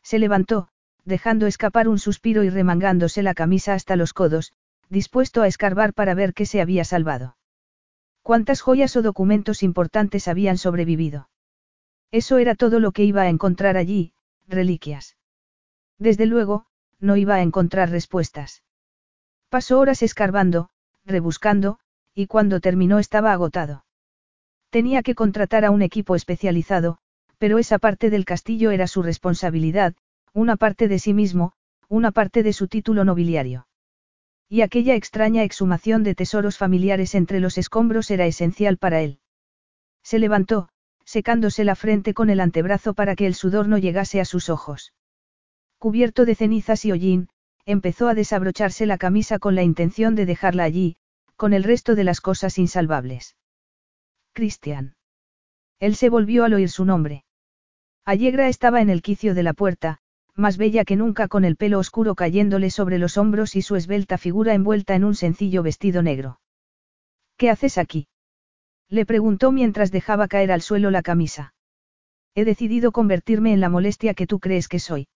[0.08, 0.69] Se levantó,
[1.03, 4.53] dejando escapar un suspiro y remangándose la camisa hasta los codos,
[4.88, 7.36] dispuesto a escarbar para ver qué se había salvado.
[8.22, 11.27] ¿Cuántas joyas o documentos importantes habían sobrevivido?
[12.10, 14.14] Eso era todo lo que iba a encontrar allí,
[14.48, 15.18] reliquias.
[16.00, 16.68] Desde luego,
[17.02, 18.64] no iba a encontrar respuestas.
[19.50, 20.69] Pasó horas escarbando,
[21.03, 21.80] rebuscando,
[22.16, 23.84] y cuando terminó estaba agotado.
[24.69, 27.00] Tenía que contratar a un equipo especializado,
[27.38, 29.95] pero esa parte del castillo era su responsabilidad,
[30.33, 31.53] una parte de sí mismo,
[31.88, 33.67] una parte de su título nobiliario.
[34.49, 39.19] Y aquella extraña exhumación de tesoros familiares entre los escombros era esencial para él.
[40.03, 40.69] Se levantó,
[41.03, 44.93] secándose la frente con el antebrazo para que el sudor no llegase a sus ojos.
[45.77, 47.30] Cubierto de cenizas y hollín,
[47.66, 50.95] empezó a desabrocharse la camisa con la intención de dejarla allí,
[51.35, 53.35] con el resto de las cosas insalvables.
[54.33, 54.95] Cristian.
[55.80, 57.25] Él se volvió al oír su nombre.
[58.08, 59.98] Allegra estaba en el quicio de la puerta,
[60.34, 64.18] más bella que nunca con el pelo oscuro cayéndole sobre los hombros y su esbelta
[64.18, 66.40] figura envuelta en un sencillo vestido negro.
[67.36, 68.08] ¿Qué haces aquí?
[68.88, 71.53] Le preguntó mientras dejaba caer al suelo la camisa.
[72.34, 75.10] He decidido convertirme en la molestia que tú crees que soy.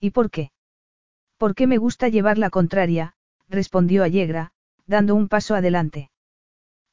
[0.00, 0.50] ¿Y por qué?
[1.36, 3.14] Porque me gusta llevar la contraria,
[3.48, 4.50] respondió Allegra,
[4.88, 6.10] dando un paso adelante.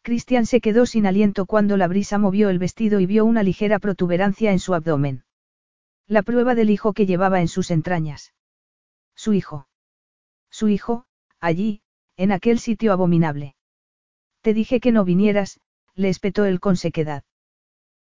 [0.06, 3.80] Cristian se quedó sin aliento cuando la brisa movió el vestido y vio una ligera
[3.80, 5.24] protuberancia en su abdomen.
[6.06, 8.32] La prueba del hijo que llevaba en sus entrañas.
[9.16, 9.68] Su hijo.
[10.52, 11.08] Su hijo,
[11.40, 11.82] allí,
[12.18, 13.56] en aquel sitio abominable.
[14.42, 15.60] Te dije que no vinieras,
[15.96, 17.24] le espetó él con sequedad.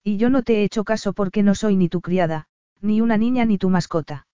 [0.04, 2.48] Y yo no te he hecho caso porque no soy ni tu criada,
[2.80, 4.26] ni una niña ni tu mascota.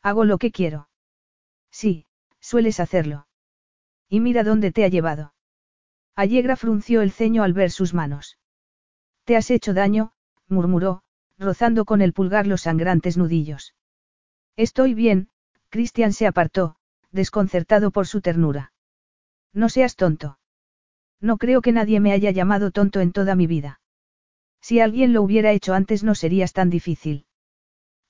[0.00, 0.88] Hago lo que quiero.
[1.70, 2.06] Sí,
[2.40, 3.26] sueles hacerlo.
[4.08, 5.34] Y mira dónde te ha llevado.
[6.16, 8.38] Allegra frunció el ceño al ver sus manos.
[9.24, 10.12] Te has hecho daño,
[10.48, 11.02] murmuró,
[11.38, 13.74] rozando con el pulgar los sangrantes nudillos.
[14.56, 15.28] Estoy bien,
[15.68, 16.76] Christian se apartó,
[17.12, 18.72] desconcertado por su ternura.
[19.52, 20.38] No seas tonto.
[21.20, 23.80] No creo que nadie me haya llamado tonto en toda mi vida.
[24.62, 27.26] Si alguien lo hubiera hecho antes no serías tan difícil.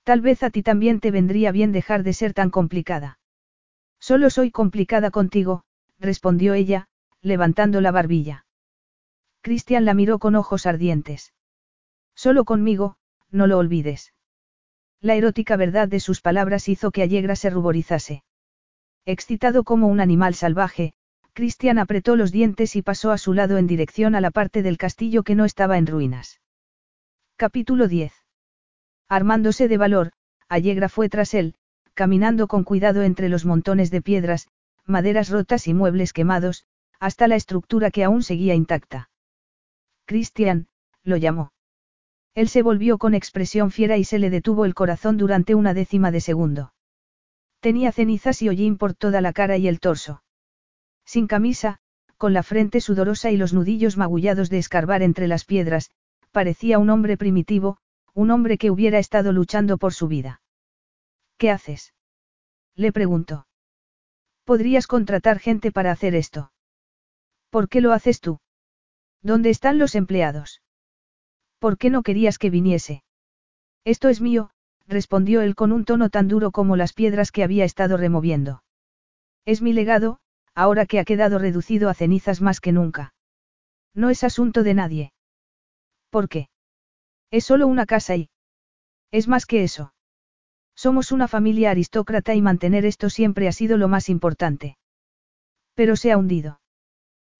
[0.04, 3.18] Tal vez a ti también te vendría bien dejar de ser tan complicada.
[3.98, 5.64] Solo soy complicada contigo,
[5.98, 6.88] respondió ella,
[7.26, 8.46] levantando la barbilla.
[9.40, 11.34] Cristian la miró con ojos ardientes.
[12.14, 12.96] Solo conmigo,
[13.30, 14.14] no lo olvides.
[15.00, 18.22] La erótica verdad de sus palabras hizo que Allegra se ruborizase.
[19.04, 20.94] Excitado como un animal salvaje,
[21.32, 24.78] Cristian apretó los dientes y pasó a su lado en dirección a la parte del
[24.78, 26.40] castillo que no estaba en ruinas.
[27.36, 28.12] Capítulo 10.
[29.08, 30.12] Armándose de valor,
[30.48, 31.56] Allegra fue tras él,
[31.92, 34.48] caminando con cuidado entre los montones de piedras,
[34.84, 36.64] maderas rotas y muebles quemados,
[37.00, 39.10] hasta la estructura que aún seguía intacta.
[40.06, 40.68] Cristian,
[41.02, 41.52] lo llamó.
[42.34, 46.10] Él se volvió con expresión fiera y se le detuvo el corazón durante una décima
[46.10, 46.74] de segundo.
[47.60, 50.22] Tenía cenizas y hollín por toda la cara y el torso.
[51.04, 51.78] Sin camisa,
[52.16, 55.90] con la frente sudorosa y los nudillos magullados de escarbar entre las piedras,
[56.30, 57.78] parecía un hombre primitivo,
[58.12, 60.40] un hombre que hubiera estado luchando por su vida.
[61.38, 61.94] ¿Qué haces?
[62.74, 63.46] Le preguntó.
[64.44, 66.50] Podrías contratar gente para hacer esto.
[67.56, 68.38] ¿Por qué lo haces tú?
[69.22, 70.60] ¿Dónde están los empleados?
[71.58, 73.02] ¿Por qué no querías que viniese?
[73.82, 74.50] Esto es mío,
[74.86, 78.62] respondió él con un tono tan duro como las piedras que había estado removiendo.
[79.46, 80.18] Es mi legado,
[80.54, 83.14] ahora que ha quedado reducido a cenizas más que nunca.
[83.94, 85.12] No es asunto de nadie.
[86.10, 86.50] ¿Por qué?
[87.30, 88.28] Es solo una casa y...
[89.10, 89.94] Es más que eso.
[90.74, 94.76] Somos una familia aristócrata y mantener esto siempre ha sido lo más importante.
[95.74, 96.60] Pero se ha hundido.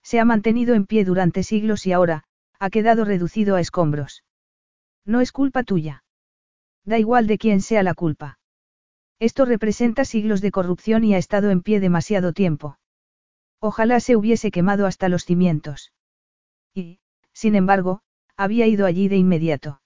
[0.08, 2.22] Se ha mantenido en pie durante siglos y ahora,
[2.60, 4.22] ha quedado reducido a escombros.
[5.04, 6.04] No es culpa tuya.
[6.84, 8.38] Da igual de quién sea la culpa.
[9.18, 12.78] Esto representa siglos de corrupción y ha estado en pie demasiado tiempo.
[13.58, 15.92] Ojalá se hubiese quemado hasta los cimientos.
[16.72, 17.00] Y,
[17.32, 18.02] sin embargo,
[18.36, 19.80] había ido allí de inmediato.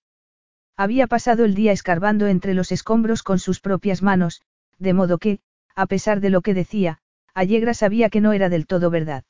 [0.77, 4.43] Había pasado el día escarbando entre los escombros con sus propias manos,
[4.79, 5.41] de modo que,
[5.75, 7.01] a pesar de lo que decía,
[7.33, 9.25] Allegra sabía que no era del todo verdad.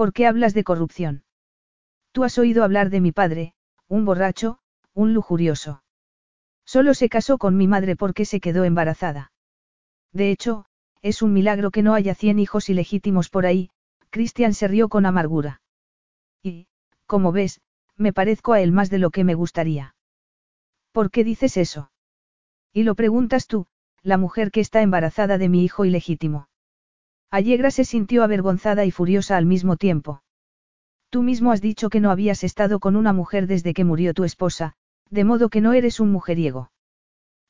[0.00, 1.24] ¿Por qué hablas de corrupción?
[2.12, 3.52] Tú has oído hablar de mi padre,
[3.86, 4.58] un borracho,
[4.94, 5.82] un lujurioso.
[6.64, 9.30] Solo se casó con mi madre porque se quedó embarazada.
[10.10, 10.64] De hecho,
[11.02, 13.68] es un milagro que no haya cien hijos ilegítimos por ahí,
[14.08, 15.60] Christian se rió con amargura.
[16.42, 16.66] Y,
[17.04, 17.60] como ves,
[17.98, 19.94] me parezco a él más de lo que me gustaría.
[20.92, 21.92] ¿Por qué dices eso?
[22.72, 23.66] Y lo preguntas tú,
[24.02, 26.48] la mujer que está embarazada de mi hijo ilegítimo.
[27.30, 30.22] Allegra se sintió avergonzada y furiosa al mismo tiempo.
[31.10, 34.24] Tú mismo has dicho que no habías estado con una mujer desde que murió tu
[34.24, 34.74] esposa,
[35.10, 36.70] de modo que no eres un mujeriego.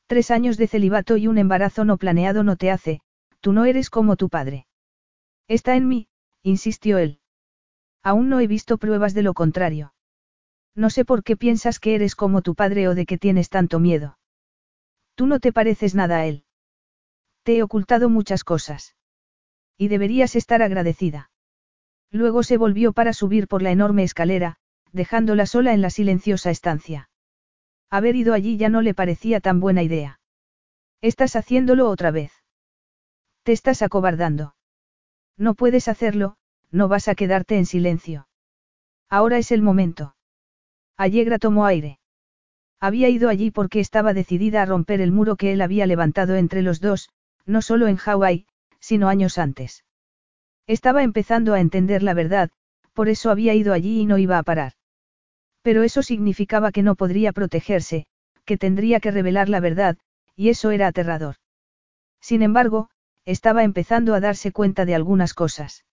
[0.06, 3.00] Tres años de celibato y un embarazo no planeado no te hace,
[3.40, 4.66] tú no eres como tu padre.
[5.48, 6.08] Está en mí,
[6.42, 7.20] insistió él.
[8.02, 9.94] Aún no he visto pruebas de lo contrario.
[10.74, 13.78] No sé por qué piensas que eres como tu padre o de que tienes tanto
[13.78, 14.18] miedo.
[15.14, 16.44] Tú no te pareces nada a él.
[17.42, 18.94] Te he ocultado muchas cosas.
[19.80, 21.30] Y deberías estar agradecida.
[22.10, 24.56] Luego se volvió para subir por la enorme escalera,
[24.92, 27.08] dejándola sola en la silenciosa estancia.
[27.88, 30.20] Haber ido allí ya no le parecía tan buena idea.
[31.00, 32.30] Estás haciéndolo otra vez.
[33.42, 34.54] Te estás acobardando.
[35.38, 36.36] No puedes hacerlo,
[36.70, 38.28] no vas a quedarte en silencio.
[39.08, 40.14] Ahora es el momento.
[40.98, 42.00] Allegra tomó aire.
[42.80, 46.60] Había ido allí porque estaba decidida a romper el muro que él había levantado entre
[46.60, 47.08] los dos,
[47.46, 48.46] no solo en Hawái,
[48.80, 49.84] sino años antes.
[50.66, 52.50] Estaba empezando a entender la verdad,
[52.92, 54.72] por eso había ido allí y no iba a parar.
[55.62, 58.06] Pero eso significaba que no podría protegerse,
[58.44, 59.98] que tendría que revelar la verdad,
[60.34, 61.36] y eso era aterrador.
[62.20, 62.90] Sin embargo,
[63.24, 65.84] estaba empezando a darse cuenta de algunas cosas.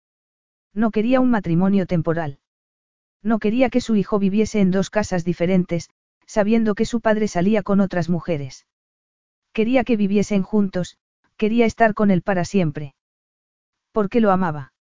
[0.74, 2.40] No quería un matrimonio temporal.
[3.24, 5.90] No quería que su hijo viviese en dos casas diferentes,
[6.25, 8.67] sabiendo que su padre salía con otras mujeres.
[9.53, 10.98] Quería que viviesen juntos,
[11.38, 12.95] quería estar con él para siempre.
[13.91, 14.74] Porque lo amaba.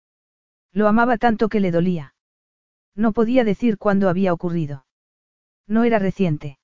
[0.72, 2.14] Lo amaba tanto que le dolía.
[2.94, 4.86] No podía decir cuándo había ocurrido.
[5.66, 6.58] No era reciente.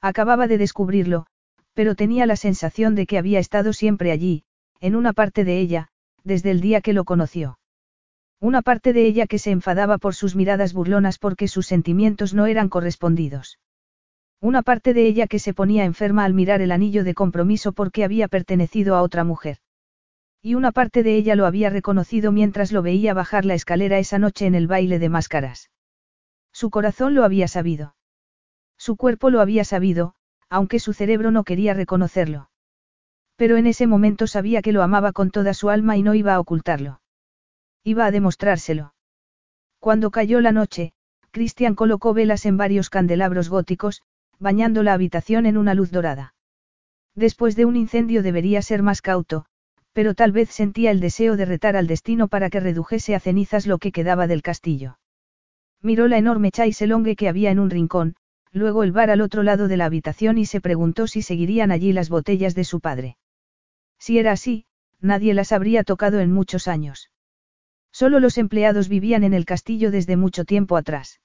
[0.00, 1.26] Acababa de descubrirlo,
[1.74, 4.44] pero tenía la sensación de que había estado siempre allí,
[4.80, 5.88] en una parte de ella,
[6.24, 7.58] desde el día que lo conoció.
[8.40, 12.46] Una parte de ella que se enfadaba por sus miradas burlonas porque sus sentimientos no
[12.46, 13.58] eran correspondidos.
[14.40, 18.04] Una parte de ella que se ponía enferma al mirar el anillo de compromiso porque
[18.04, 19.58] había pertenecido a otra mujer.
[20.40, 24.18] Y una parte de ella lo había reconocido mientras lo veía bajar la escalera esa
[24.20, 25.70] noche en el baile de máscaras.
[26.52, 27.96] Su corazón lo había sabido.
[28.76, 30.14] Su cuerpo lo había sabido,
[30.48, 32.48] aunque su cerebro no quería reconocerlo.
[33.34, 36.34] Pero en ese momento sabía que lo amaba con toda su alma y no iba
[36.34, 37.00] a ocultarlo.
[37.82, 38.94] Iba a demostrárselo.
[39.80, 40.92] Cuando cayó la noche,
[41.32, 44.02] Christian colocó velas en varios candelabros góticos,
[44.38, 46.34] bañando la habitación en una luz dorada.
[47.14, 49.46] Después de un incendio debería ser más cauto,
[49.92, 53.66] pero tal vez sentía el deseo de retar al destino para que redujese a cenizas
[53.66, 54.98] lo que quedaba del castillo.
[55.82, 58.14] Miró la enorme chaiselongue que había en un rincón,
[58.52, 61.92] luego el bar al otro lado de la habitación y se preguntó si seguirían allí
[61.92, 63.16] las botellas de su padre.
[63.98, 64.66] Si era así,
[65.00, 67.10] nadie las habría tocado en muchos años.
[67.90, 71.20] Solo los empleados vivían en el castillo desde mucho tiempo atrás.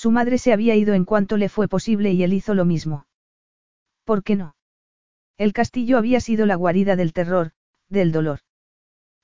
[0.00, 3.04] Su madre se había ido en cuanto le fue posible y él hizo lo mismo.
[4.04, 4.56] ¿Por qué no?
[5.36, 7.52] El castillo había sido la guarida del terror,
[7.90, 8.38] del dolor.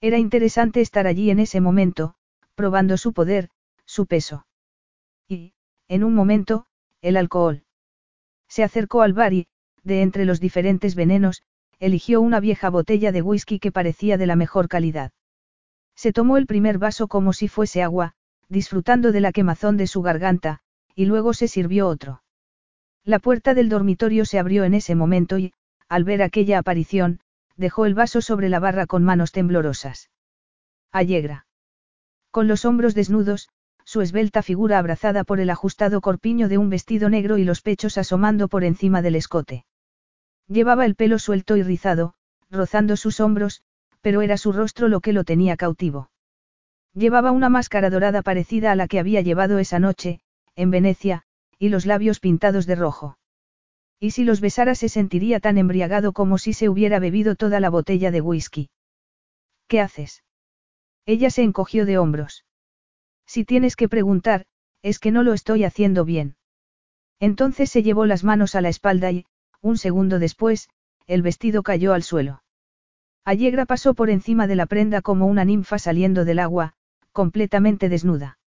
[0.02, 2.16] Era interesante estar allí en ese momento,
[2.54, 3.48] probando su poder,
[3.86, 4.46] su peso.
[5.26, 5.54] Y,
[5.88, 6.66] en un momento,
[7.00, 7.64] el alcohol.
[8.46, 9.46] Se acercó al bar y,
[9.82, 11.42] de entre los diferentes venenos,
[11.78, 15.12] eligió una vieja botella de whisky que parecía de la mejor calidad.
[15.94, 18.12] Se tomó el primer vaso como si fuese agua,
[18.50, 20.60] disfrutando de la quemazón de su garganta,
[20.96, 22.22] y luego se sirvió otro.
[23.04, 25.52] La puerta del dormitorio se abrió en ese momento y,
[25.88, 27.20] al ver aquella aparición,
[27.56, 30.10] dejó el vaso sobre la barra con manos temblorosas.
[30.90, 31.46] Allegra.
[32.30, 33.48] Con los hombros desnudos,
[33.84, 37.98] su esbelta figura abrazada por el ajustado corpiño de un vestido negro y los pechos
[37.98, 39.64] asomando por encima del escote.
[40.48, 42.14] Llevaba el pelo suelto y rizado,
[42.50, 43.62] rozando sus hombros,
[44.00, 46.10] pero era su rostro lo que lo tenía cautivo.
[46.94, 50.20] Llevaba una máscara dorada parecida a la que había llevado esa noche,
[50.56, 51.22] en Venecia,
[51.58, 53.18] y los labios pintados de rojo.
[54.00, 57.70] Y si los besara se sentiría tan embriagado como si se hubiera bebido toda la
[57.70, 58.70] botella de whisky.
[59.68, 60.22] ¿Qué haces?
[61.06, 62.44] Ella se encogió de hombros.
[63.26, 64.46] Si tienes que preguntar,
[64.82, 66.36] es que no lo estoy haciendo bien.
[67.20, 69.24] Entonces se llevó las manos a la espalda y,
[69.60, 70.68] un segundo después,
[71.06, 72.42] el vestido cayó al suelo.
[73.24, 76.74] Allegra pasó por encima de la prenda como una ninfa saliendo del agua,
[77.12, 78.38] completamente desnuda.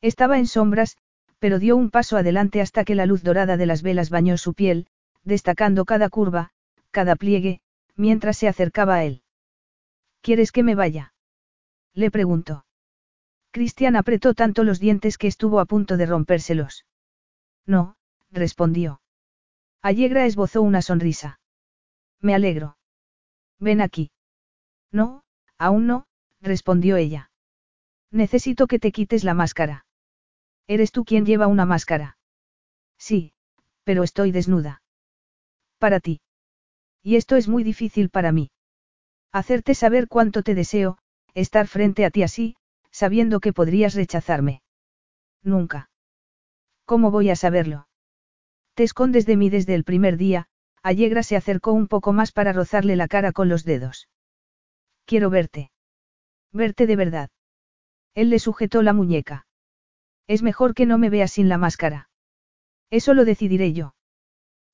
[0.00, 0.96] Estaba en sombras,
[1.38, 4.54] pero dio un paso adelante hasta que la luz dorada de las velas bañó su
[4.54, 4.86] piel,
[5.24, 6.50] destacando cada curva,
[6.90, 7.60] cada pliegue,
[7.96, 9.22] mientras se acercaba a él.
[10.20, 11.14] ¿Quieres que me vaya?
[11.94, 12.64] Le preguntó.
[13.50, 16.86] Cristian apretó tanto los dientes que estuvo a punto de rompérselos.
[17.66, 17.96] No,
[18.30, 19.00] respondió.
[19.82, 21.40] Allegra esbozó una sonrisa.
[22.20, 22.76] Me alegro.
[23.58, 24.10] Ven aquí.
[24.92, 25.22] No,
[25.56, 26.06] aún no,
[26.40, 27.30] respondió ella.
[28.10, 29.86] Necesito que te quites la máscara.
[30.68, 32.18] ¿Eres tú quien lleva una máscara?
[32.98, 33.32] Sí,
[33.84, 34.82] pero estoy desnuda.
[35.78, 36.20] Para ti.
[37.02, 38.50] Y esto es muy difícil para mí.
[39.32, 40.98] Hacerte saber cuánto te deseo,
[41.32, 42.56] estar frente a ti así,
[42.90, 44.62] sabiendo que podrías rechazarme.
[45.42, 45.90] Nunca.
[46.84, 47.88] ¿Cómo voy a saberlo?
[48.74, 50.48] Te escondes de mí desde el primer día,
[50.82, 54.08] Allegra se acercó un poco más para rozarle la cara con los dedos.
[55.06, 55.70] Quiero verte.
[56.52, 57.30] Verte de verdad.
[58.14, 59.47] Él le sujetó la muñeca.
[60.28, 62.10] Es mejor que no me veas sin la máscara.
[62.90, 63.94] Eso lo decidiré yo.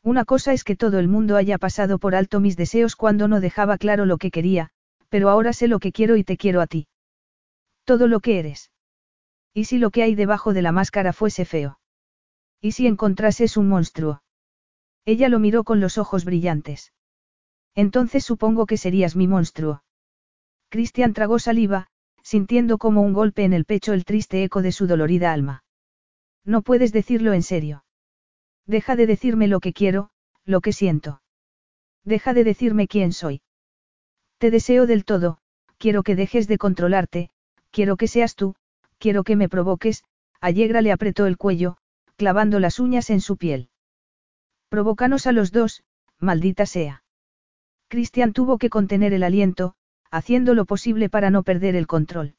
[0.02, 3.41] Una cosa es que todo el mundo haya pasado por alto mis deseos cuando no
[3.41, 4.70] dejaba claro lo que quería,
[5.08, 6.89] pero ahora sé lo que quiero y te quiero a ti.
[7.84, 8.70] Todo lo que eres.
[9.55, 11.78] ¿Y si lo que hay debajo de la máscara fuese feo?
[12.60, 14.23] ¿Y si encontrases un monstruo?
[15.05, 16.92] Ella lo miró con los ojos brillantes.
[17.74, 19.84] Entonces supongo que serías mi monstruo.
[20.68, 21.89] Cristian tragó saliva,
[22.25, 25.62] sintiendo como un golpe en el pecho el triste eco de su dolorida alma.
[26.44, 27.85] No puedes decirlo en serio.
[28.67, 30.11] Deja de decirme lo que quiero,
[30.44, 31.23] lo que siento.
[32.03, 33.43] Deja de decirme quién soy.
[34.39, 35.39] Te deseo del todo,
[35.78, 37.31] quiero que dejes de controlarte,
[37.75, 38.55] Quiero que seas tú,
[38.99, 40.05] quiero que me provoques,
[40.41, 41.77] Allegra le apretó el cuello,
[42.15, 43.69] clavando las uñas en su piel.
[44.69, 45.83] Provócanos a los dos,
[46.20, 47.03] maldita sea.
[47.89, 49.75] Cristian tuvo que contener el aliento,
[50.15, 52.34] haciendo lo posible para no perder el control.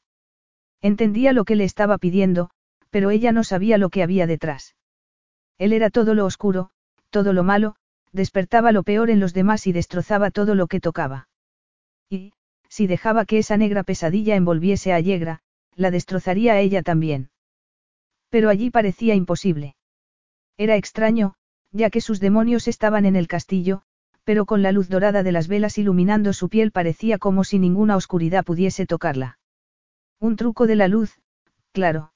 [0.80, 2.50] Entendía lo que le estaba pidiendo,
[2.90, 4.74] pero ella no sabía lo que había detrás.
[5.58, 6.70] Él era todo lo oscuro,
[7.10, 7.76] todo lo malo,
[8.12, 11.28] despertaba lo peor en los demás y destrozaba todo lo que tocaba.
[12.08, 12.32] Y,
[12.68, 15.40] si dejaba que esa negra pesadilla envolviese a Yegra,
[15.74, 17.28] la destrozaría a ella también.
[18.30, 19.76] Pero allí parecía imposible.
[20.56, 21.34] Era extraño,
[21.72, 23.82] ya que sus demonios estaban en el castillo,
[24.26, 27.94] pero con la luz dorada de las velas iluminando su piel parecía como si ninguna
[27.94, 29.38] oscuridad pudiese tocarla.
[30.18, 31.20] Un truco de la luz,
[31.70, 32.12] claro.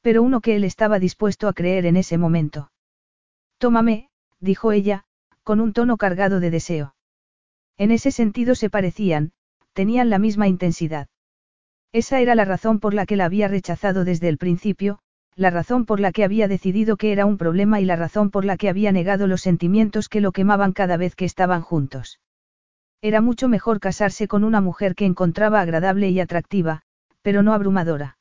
[0.00, 2.72] Pero uno que él estaba dispuesto a creer en ese momento.
[3.58, 4.08] Tómame,
[4.40, 5.04] dijo ella,
[5.42, 6.94] con un tono cargado de deseo.
[7.76, 9.32] En ese sentido se parecían,
[9.74, 11.08] tenían la misma intensidad.
[11.92, 15.00] Esa era la razón por la que la había rechazado desde el principio,
[15.38, 18.44] la razón por la que había decidido que era un problema y la razón por
[18.44, 22.18] la que había negado los sentimientos que lo quemaban cada vez que estaban juntos.
[23.00, 26.82] Era mucho mejor casarse con una mujer que encontraba agradable y atractiva,
[27.22, 28.18] pero no abrumadora.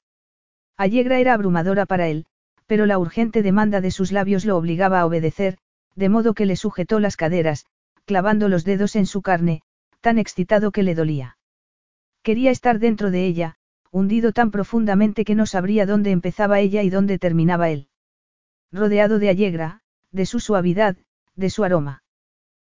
[0.78, 2.28] Allegra era abrumadora para él,
[2.68, 5.58] pero la urgente demanda de sus labios lo obligaba a obedecer,
[5.96, 7.66] de modo que le sujetó las caderas,
[8.06, 9.64] clavando los dedos en su carne,
[10.02, 11.40] tan excitado que le dolía.
[12.22, 13.57] Quería estar dentro de ella,
[13.92, 17.90] hundido tan profundamente que no sabría dónde empezaba ella y dónde terminaba él.
[18.72, 20.98] Rodeado de allegra, de su suavidad,
[21.36, 22.04] de su aroma.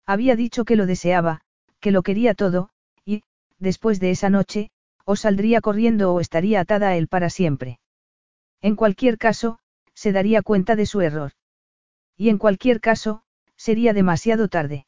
[0.06, 1.42] Había dicho que lo deseaba,
[1.80, 2.70] que lo quería todo,
[3.04, 3.22] y,
[3.58, 4.70] después de esa noche,
[5.04, 7.80] o saldría corriendo o estaría atada a él para siempre.
[8.60, 9.58] En cualquier caso,
[9.94, 11.32] se daría cuenta de su error.
[12.16, 13.22] Y en cualquier caso,
[13.56, 14.86] sería demasiado tarde.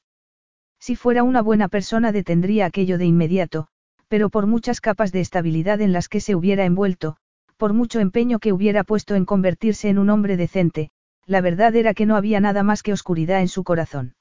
[0.78, 3.68] Si fuera una buena persona detendría aquello de inmediato,
[4.13, 7.17] pero por muchas capas de estabilidad en las que se hubiera envuelto,
[7.57, 10.91] por mucho empeño que hubiera puesto en convertirse en un hombre decente,
[11.25, 14.15] la verdad era que no había nada más que oscuridad en su corazón.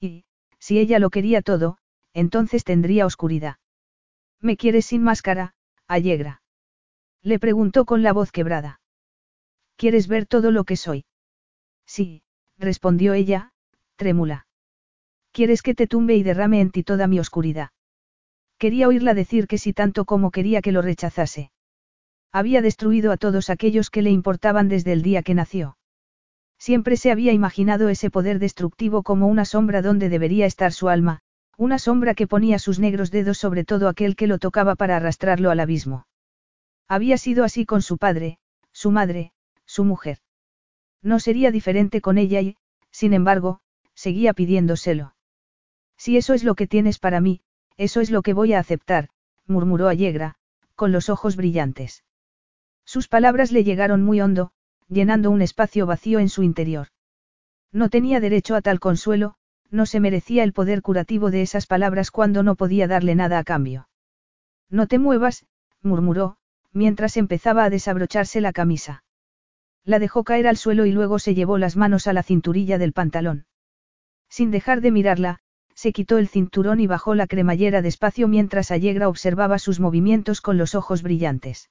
[0.00, 0.24] Y,
[0.58, 1.78] si ella lo quería todo,
[2.12, 3.58] entonces tendría oscuridad.
[4.40, 5.54] ¿Me quieres sin máscara,
[5.86, 6.42] Allegra?
[7.22, 8.80] Le preguntó con la voz quebrada.
[9.76, 11.04] ¿Quieres ver todo lo que soy?
[11.86, 12.24] Sí,
[12.58, 13.52] respondió ella,
[13.94, 14.48] trémula.
[15.30, 17.70] ¿Quieres que te tumbe y derrame en ti toda mi oscuridad?
[18.58, 21.50] Quería oírla decir que sí tanto como quería que lo rechazase.
[22.32, 25.76] Había destruido a todos aquellos que le importaban desde el día que nació.
[26.58, 31.20] Siempre se había imaginado ese poder destructivo como una sombra donde debería estar su alma,
[31.56, 35.50] una sombra que ponía sus negros dedos sobre todo aquel que lo tocaba para arrastrarlo
[35.50, 36.06] al abismo.
[36.88, 38.38] Había sido así con su padre,
[38.72, 39.32] su madre,
[39.64, 40.18] su mujer.
[41.02, 42.56] No sería diferente con ella y,
[42.90, 43.60] sin embargo,
[43.94, 45.14] seguía pidiéndoselo.
[45.96, 47.42] Si eso es lo que tienes para mí,
[47.76, 49.08] eso es lo que voy a aceptar,
[49.46, 50.36] murmuró Allegra,
[50.74, 52.04] con los ojos brillantes.
[52.84, 54.52] Sus palabras le llegaron muy hondo,
[54.88, 56.88] llenando un espacio vacío en su interior.
[57.72, 59.34] No tenía derecho a tal consuelo,
[59.70, 63.44] no se merecía el poder curativo de esas palabras cuando no podía darle nada a
[63.44, 63.88] cambio.
[64.70, 65.46] No te muevas,
[65.82, 66.36] murmuró,
[66.72, 69.04] mientras empezaba a desabrocharse la camisa.
[69.84, 72.92] La dejó caer al suelo y luego se llevó las manos a la cinturilla del
[72.92, 73.46] pantalón.
[74.28, 75.40] Sin dejar de mirarla,
[75.74, 80.56] se quitó el cinturón y bajó la cremallera despacio mientras Allegra observaba sus movimientos con
[80.56, 81.70] los ojos brillantes.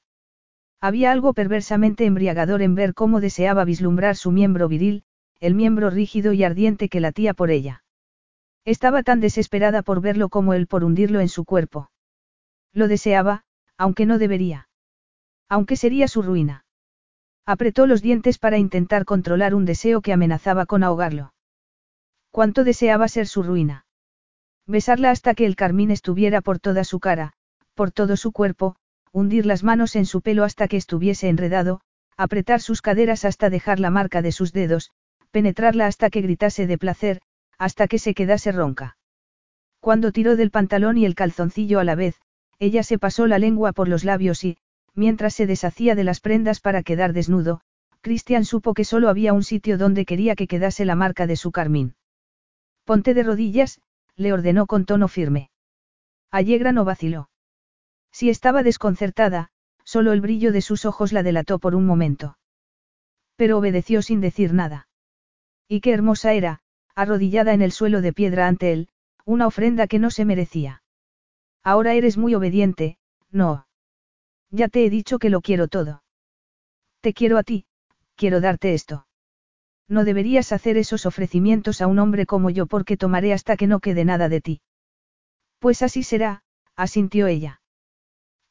[0.82, 5.03] Había algo perversamente embriagador en ver cómo deseaba vislumbrar su miembro viril,
[5.40, 7.83] el miembro rígido y ardiente que latía por ella.
[8.65, 11.90] Estaba tan desesperada por verlo como él por hundirlo en su cuerpo.
[12.73, 13.43] Lo deseaba,
[13.77, 14.69] aunque no debería.
[15.49, 16.65] Aunque sería su ruina.
[17.45, 21.33] Apretó los dientes para intentar controlar un deseo que amenazaba con ahogarlo.
[22.32, 23.83] ¿Cuánto deseaba ser su ruina?
[24.66, 27.33] Besarla hasta que el carmín estuviera por toda su cara,
[27.74, 28.75] por todo su cuerpo,
[29.11, 31.82] hundir las manos en su pelo hasta que estuviese enredado,
[32.17, 34.92] apretar sus caderas hasta dejar la marca de sus dedos,
[35.32, 37.22] penetrarla hasta que gritase de placer,
[37.58, 38.98] hasta que se quedase ronca.
[39.80, 42.22] Cuando tiró del pantalón y el calzoncillo a la vez,
[42.59, 44.58] ella se pasó la lengua por los labios y,
[44.95, 47.61] mientras se deshacía de las prendas para quedar desnudo,
[48.01, 51.51] Christian supo que solo había un sitio donde quería que quedase la marca de su
[51.51, 51.95] carmín.
[52.85, 53.82] Ponte de rodillas,
[54.16, 55.50] le ordenó con tono firme.
[56.32, 57.30] Allegra no vaciló.
[58.11, 59.50] Si estaba desconcertada,
[59.83, 62.38] solo el brillo de sus ojos la delató por un momento.
[63.35, 64.88] Pero obedeció sin decir nada.
[65.67, 66.61] Y qué hermosa era,
[66.95, 68.90] arrodillada en el suelo de piedra ante él,
[69.25, 70.83] una ofrenda que no se merecía.
[71.64, 72.98] Ahora eres muy obediente,
[73.32, 73.67] no.
[74.51, 76.03] Ya te he dicho que lo quiero todo.
[77.01, 77.66] Te quiero a ti,
[78.16, 79.08] quiero darte esto.
[79.88, 83.80] No deberías hacer esos ofrecimientos a un hombre como yo porque tomaré hasta que no
[83.80, 84.62] quede nada de ti.
[85.60, 86.44] Pues así será,
[86.76, 87.62] asintió ella.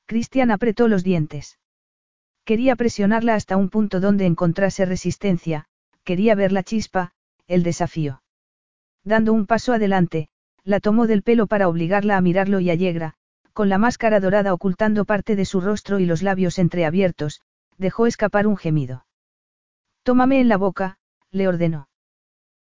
[0.07, 1.59] Cristian apretó los dientes.
[2.45, 5.67] Quería presionarla hasta un punto donde encontrase resistencia,
[6.05, 7.13] quería ver la chispa,
[7.47, 8.23] el desafío.
[9.05, 10.29] Dando un paso adelante,
[10.65, 13.15] la tomó del pelo para obligarla a mirarlo y allegra,
[13.53, 17.43] con la máscara dorada ocultando parte de su rostro y los labios entreabiertos,
[17.79, 19.07] dejó escapar un gemido.
[20.03, 20.99] Tómame en la boca,
[21.33, 21.89] le ordenó.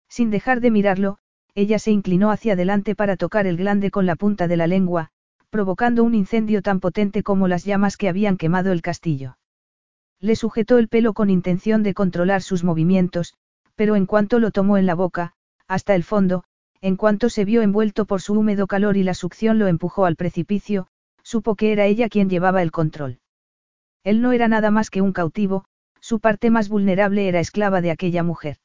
[0.09, 1.19] Sin dejar de mirarlo,
[1.55, 5.11] ella se inclinó hacia adelante para tocar el glande con la punta de la lengua,
[5.51, 9.37] provocando un incendio tan potente como las llamas que habían quemado el castillo.
[10.21, 13.35] Le sujetó el pelo con intención de controlar sus movimientos,
[13.75, 15.33] pero en cuanto lo tomó en la boca,
[15.67, 16.45] hasta el fondo,
[16.81, 20.17] en cuanto se vio envuelto por su húmedo calor y la succión lo empujó al
[20.17, 20.87] precipicio,
[21.23, 23.19] supo que era ella quien llevaba el control.
[24.05, 25.65] Él no era nada más que un cautivo,
[26.11, 28.57] su parte más vulnerable era esclava de aquella mujer.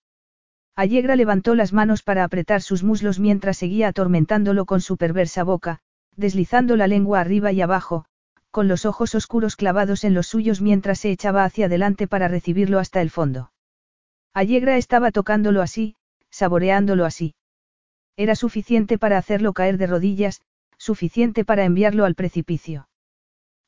[0.75, 5.77] Allegra levantó las manos para apretar sus muslos mientras seguía atormentándolo con su perversa boca,
[6.15, 8.05] deslizando la lengua arriba y abajo,
[8.49, 12.79] con los ojos oscuros clavados en los suyos mientras se echaba hacia adelante para recibirlo
[12.79, 13.51] hasta el fondo.
[14.33, 15.97] Allegra estaba tocándolo así,
[16.31, 17.35] saboreándolo así.
[18.17, 20.41] Era suficiente para hacerlo caer de rodillas,
[20.79, 22.89] suficiente para enviarlo al precipicio.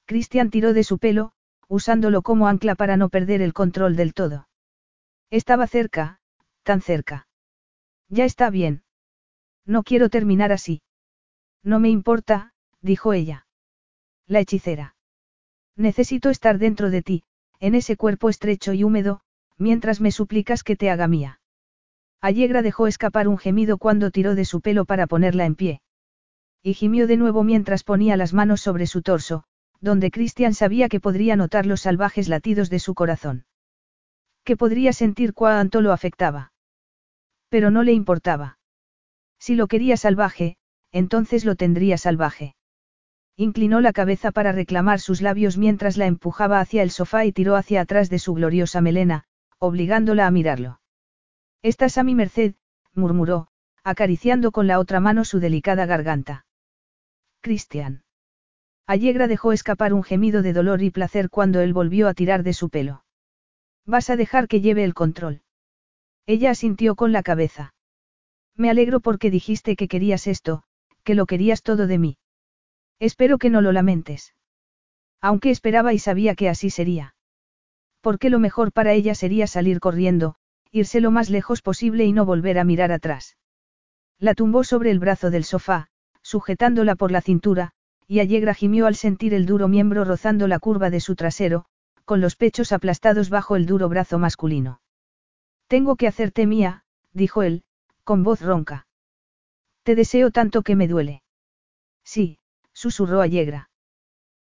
[0.07, 1.33] Christian tiró de su pelo,
[1.67, 4.47] usándolo como ancla para no perder el control del todo.
[5.29, 6.19] Estaba cerca,
[6.63, 7.27] tan cerca.
[8.09, 8.83] Ya está bien.
[9.65, 10.81] No quiero terminar así.
[11.63, 13.47] No me importa, dijo ella.
[14.25, 14.95] La hechicera.
[15.75, 17.23] Necesito estar dentro de ti,
[17.59, 19.21] en ese cuerpo estrecho y húmedo,
[19.57, 21.39] mientras me suplicas que te haga mía.
[22.21, 25.81] Allegra dejó escapar un gemido cuando tiró de su pelo para ponerla en pie.
[26.63, 29.43] Y gimió de nuevo mientras ponía las manos sobre su torso,
[29.81, 33.45] donde Christian sabía que podría notar los salvajes latidos de su corazón.
[34.43, 36.53] Que podría sentir cuánto lo afectaba.
[37.49, 38.59] Pero no le importaba.
[39.39, 40.57] Si lo quería salvaje,
[40.91, 42.55] entonces lo tendría salvaje.
[43.35, 47.55] Inclinó la cabeza para reclamar sus labios mientras la empujaba hacia el sofá y tiró
[47.55, 49.25] hacia atrás de su gloriosa melena,
[49.59, 50.81] obligándola a mirarlo.
[51.61, 52.55] Estás a mi merced,
[52.93, 53.49] murmuró,
[53.83, 56.45] acariciando con la otra mano su delicada garganta.
[57.41, 58.03] Cristian.
[58.87, 62.53] Allegra dejó escapar un gemido de dolor y placer cuando él volvió a tirar de
[62.53, 63.03] su pelo.
[63.85, 65.41] Vas a dejar que lleve el control.
[66.25, 67.73] Ella asintió con la cabeza.
[68.55, 70.63] Me alegro porque dijiste que querías esto,
[71.03, 72.17] que lo querías todo de mí.
[72.99, 74.33] Espero que no lo lamentes.
[75.19, 77.13] Aunque esperaba y sabía que así sería.
[78.01, 80.35] Porque lo mejor para ella sería salir corriendo,
[80.71, 83.35] irse lo más lejos posible y no volver a mirar atrás.
[84.17, 85.89] La tumbó sobre el brazo del sofá,
[86.21, 87.73] sujetándola por la cintura,
[88.07, 91.65] y Allegra gimió al sentir el duro miembro rozando la curva de su trasero,
[92.05, 94.79] con los pechos aplastados bajo el duro brazo masculino.
[95.67, 97.63] Tengo que hacerte mía, dijo él,
[98.05, 98.87] con voz ronca.
[99.83, 101.21] Te deseo tanto que me duele.
[102.05, 102.39] Sí,
[102.71, 103.69] susurró Allegra.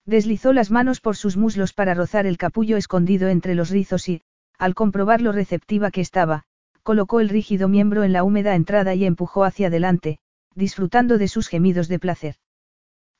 [0.05, 4.23] Deslizó las manos por sus muslos para rozar el capullo escondido entre los rizos y,
[4.59, 6.43] al comprobar lo receptiva que estaba,
[6.83, 10.19] colocó el rígido miembro en la húmeda entrada y empujó hacia adelante,
[10.57, 12.37] disfrutando de sus gemidos de placer.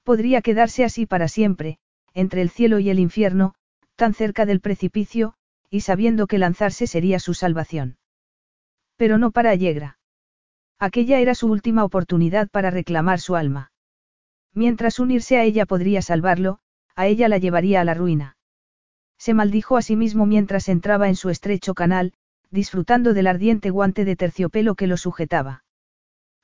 [0.05, 1.79] Podría quedarse así para siempre,
[2.15, 3.55] entre el cielo y el infierno,
[3.97, 5.35] tan cerca del precipicio,
[5.71, 7.97] y sabiendo que lanzarse sería su salvación.
[8.97, 9.99] Pero no para Allegra.
[10.79, 13.73] Aquella era su última oportunidad para reclamar su alma.
[14.53, 16.59] Mientras unirse a ella podría salvarlo,
[16.95, 18.37] a ella la llevaría a la ruina.
[19.17, 22.13] Se maldijo a sí mismo mientras entraba en su estrecho canal,
[22.51, 25.65] disfrutando del ardiente guante de terciopelo que lo sujetaba.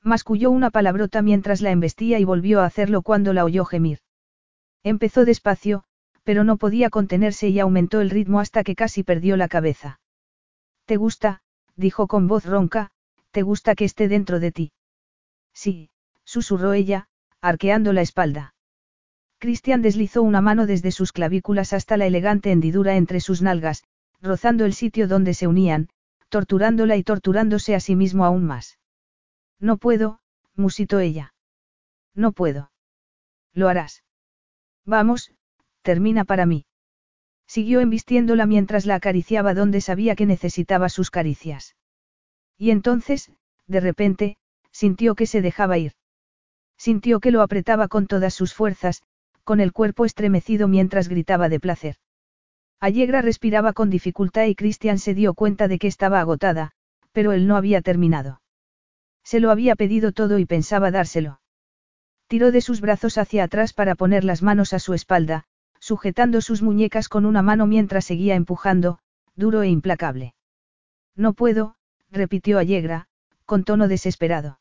[0.03, 3.99] Masculló una palabrota mientras la embestía y volvió a hacerlo cuando la oyó gemir.
[4.83, 5.83] Empezó despacio,
[6.23, 9.99] pero no podía contenerse y aumentó el ritmo hasta que casi perdió la cabeza.
[10.85, 11.41] ¿Te gusta?
[11.75, 12.91] dijo con voz ronca,
[13.31, 14.71] ¿te gusta que esté dentro de ti?
[15.53, 15.89] Sí,
[16.23, 17.07] susurró ella,
[17.41, 18.53] arqueando la espalda.
[19.37, 23.83] Cristian deslizó una mano desde sus clavículas hasta la elegante hendidura entre sus nalgas,
[24.21, 25.89] rozando el sitio donde se unían,
[26.29, 28.78] torturándola y torturándose a sí mismo aún más.
[29.59, 30.19] No puedo,
[30.55, 31.33] musitó ella.
[32.15, 32.71] No puedo.
[33.53, 34.03] Lo harás.
[34.85, 35.31] Vamos,
[35.81, 36.65] termina para mí.
[37.47, 41.75] Siguió embistiéndola mientras la acariciaba donde sabía que necesitaba sus caricias.
[42.57, 43.31] Y entonces,
[43.67, 44.37] de repente,
[44.71, 45.93] sintió que se dejaba ir.
[46.77, 49.01] Sintió que lo apretaba con todas sus fuerzas,
[49.43, 51.95] con el cuerpo estremecido mientras gritaba de placer.
[52.79, 56.71] Allegra respiraba con dificultad y Christian se dio cuenta de que estaba agotada,
[57.11, 58.41] pero él no había terminado.
[59.29, 61.39] Se lo había pedido todo y pensaba dárselo.
[62.25, 65.43] Tiró de sus brazos hacia atrás para poner las manos a su espalda,
[65.79, 68.97] sujetando sus muñecas con una mano mientras seguía empujando,
[69.35, 70.33] duro e implacable.
[71.15, 71.75] No puedo,
[72.09, 73.05] repitió Allegra,
[73.45, 74.59] con tono desesperado.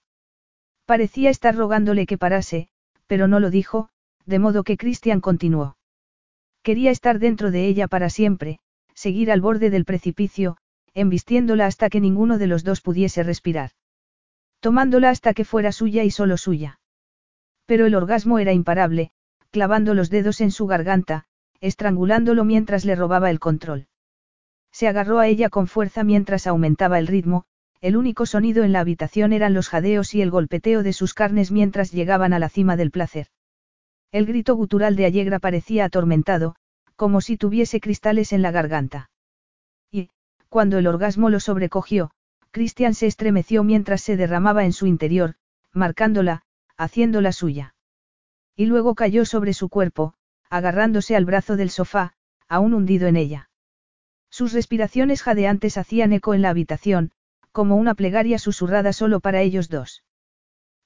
[0.84, 2.68] Parecía estar rogándole que parase,
[3.06, 3.88] pero no lo dijo,
[4.26, 5.78] de modo que Christian continuó.
[6.60, 8.58] Quería estar dentro de ella para siempre,
[8.92, 10.58] seguir al borde del precipicio,
[10.92, 13.70] embistiéndola hasta que ninguno de los dos pudiese respirar.
[14.60, 16.80] Tomándola hasta que fuera suya y solo suya.
[17.66, 19.12] Pero el orgasmo era imparable,
[19.50, 21.26] clavando los dedos en su garganta,
[21.60, 23.86] estrangulándolo mientras le robaba el control.
[24.72, 27.44] Se agarró a ella con fuerza mientras aumentaba el ritmo,
[27.80, 31.50] el único sonido en la habitación eran los jadeos y el golpeteo de sus carnes
[31.50, 33.28] mientras llegaban a la cima del placer.
[34.10, 36.56] El grito gutural de Allegra parecía atormentado,
[36.96, 39.10] como si tuviese cristales en la garganta.
[39.92, 40.10] Y,
[40.48, 42.10] cuando el orgasmo lo sobrecogió,
[42.58, 45.36] Christian se estremeció mientras se derramaba en su interior,
[45.72, 46.42] marcándola,
[46.76, 47.76] haciéndola suya.
[48.56, 50.14] Y luego cayó sobre su cuerpo,
[50.50, 52.14] agarrándose al brazo del sofá,
[52.48, 53.48] aún hundido en ella.
[54.28, 57.12] Sus respiraciones jadeantes hacían eco en la habitación,
[57.52, 60.02] como una plegaria susurrada solo para ellos dos.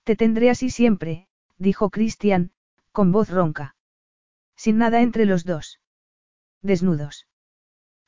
[0.04, 1.26] Te tendré así siempre,
[1.56, 2.50] dijo Christian,
[2.92, 3.76] con voz ronca.
[4.56, 5.80] Sin nada entre los dos.
[6.60, 7.26] Desnudos.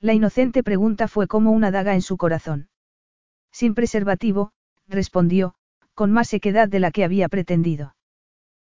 [0.01, 2.69] La inocente pregunta fue como una daga en su corazón.
[3.55, 4.51] Sin preservativo,
[4.89, 5.55] respondió,
[5.95, 7.95] con más sequedad de la que había pretendido.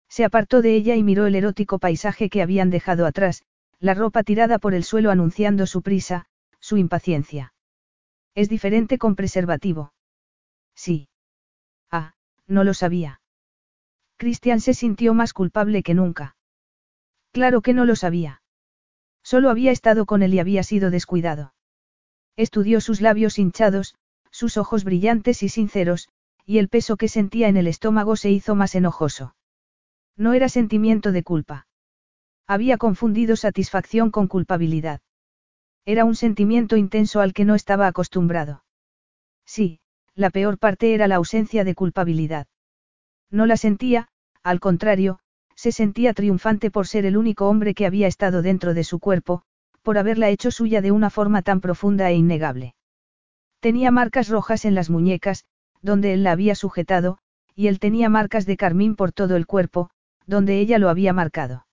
[0.08, 3.44] Se apartó de ella y miró el erótico paisaje que habían dejado atrás,
[3.80, 6.28] la ropa tirada por el suelo anunciando su prisa,
[6.60, 7.56] su impaciencia.
[8.36, 9.92] Es diferente con preservativo.
[10.76, 11.10] Sí.
[11.90, 12.14] Ah,
[12.46, 13.22] no lo sabía.
[14.18, 16.36] Christian se sintió más culpable que nunca.
[17.32, 18.44] Claro que no lo sabía.
[19.24, 21.56] Solo había estado con él y había sido descuidado.
[22.36, 23.96] Estudió sus labios hinchados,
[24.36, 26.10] sus ojos brillantes y sinceros,
[26.46, 29.34] y el peso que sentía en el estómago se hizo más enojoso.
[30.18, 31.68] No era sentimiento de culpa.
[32.46, 35.00] Había confundido satisfacción con culpabilidad.
[35.86, 38.66] Era un sentimiento intenso al que no estaba acostumbrado.
[39.46, 39.80] Sí,
[40.16, 42.48] la peor parte era la ausencia de culpabilidad.
[43.32, 44.10] No la sentía,
[44.44, 45.20] al contrario,
[45.56, 49.44] se sentía triunfante por ser el único hombre que había estado dentro de su cuerpo,
[49.82, 52.76] por haberla hecho suya de una forma tan profunda e innegable.
[53.66, 55.44] Tenía marcas rojas en las muñecas,
[55.82, 57.18] donde él la había sujetado,
[57.56, 59.90] y él tenía marcas de carmín por todo el cuerpo,
[60.28, 61.66] donde ella lo había marcado.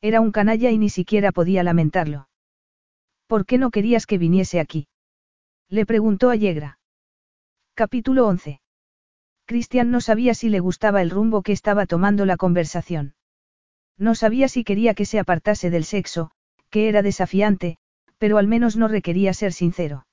[0.00, 2.28] Era un canalla y ni siquiera podía lamentarlo.
[3.26, 4.86] ¿Por qué no querías que viniese aquí?
[5.68, 6.78] Le preguntó a Yegra.
[7.74, 8.60] Capítulo 11.
[9.44, 13.16] Cristian no sabía si le gustaba el rumbo que estaba tomando la conversación.
[13.96, 16.30] No sabía si quería que se apartase del sexo,
[16.70, 17.76] que era desafiante,
[18.18, 20.04] pero al menos no requería ser sincero.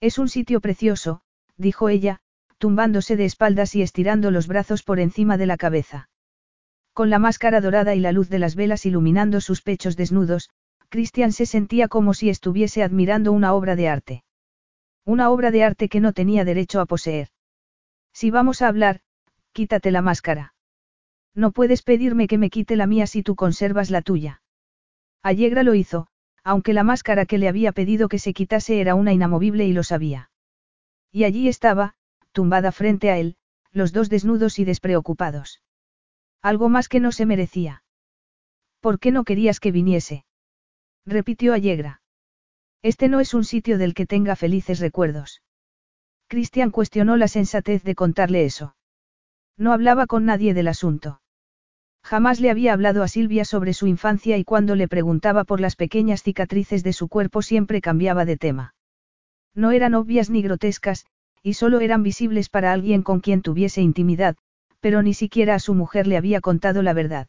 [0.00, 1.20] Es un sitio precioso,
[1.56, 2.20] dijo ella,
[2.58, 6.08] tumbándose de espaldas y estirando los brazos por encima de la cabeza.
[6.94, 10.50] Con la máscara dorada y la luz de las velas iluminando sus pechos desnudos,
[10.88, 14.24] Cristian se sentía como si estuviese admirando una obra de arte.
[15.04, 17.28] Una obra de arte que no tenía derecho a poseer.
[18.12, 19.00] Si vamos a hablar,
[19.52, 20.54] quítate la máscara.
[21.34, 24.42] No puedes pedirme que me quite la mía si tú conservas la tuya.
[25.22, 26.08] Allegra lo hizo,
[26.44, 29.82] aunque la máscara que le había pedido que se quitase era una inamovible y lo
[29.82, 30.30] sabía.
[31.12, 31.94] Y allí estaba,
[32.32, 33.36] tumbada frente a él,
[33.72, 35.62] los dos desnudos y despreocupados.
[36.42, 37.82] Algo más que no se merecía.
[38.80, 40.24] ¿Por qué no querías que viniese?
[41.04, 42.02] repitió Allegra.
[42.82, 45.42] Este no es un sitio del que tenga felices recuerdos.
[46.28, 48.76] Cristian cuestionó la sensatez de contarle eso.
[49.56, 51.19] No hablaba con nadie del asunto.
[52.02, 55.76] Jamás le había hablado a Silvia sobre su infancia y cuando le preguntaba por las
[55.76, 58.74] pequeñas cicatrices de su cuerpo siempre cambiaba de tema.
[59.54, 61.06] No eran obvias ni grotescas,
[61.42, 64.36] y solo eran visibles para alguien con quien tuviese intimidad,
[64.80, 67.28] pero ni siquiera a su mujer le había contado la verdad.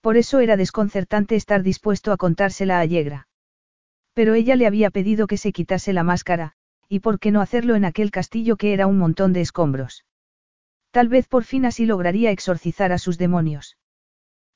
[0.00, 3.28] Por eso era desconcertante estar dispuesto a contársela a Yegra.
[4.12, 6.52] Pero ella le había pedido que se quitase la máscara,
[6.88, 10.03] y por qué no hacerlo en aquel castillo que era un montón de escombros.
[10.94, 13.76] Tal vez por fin así lograría exorcizar a sus demonios.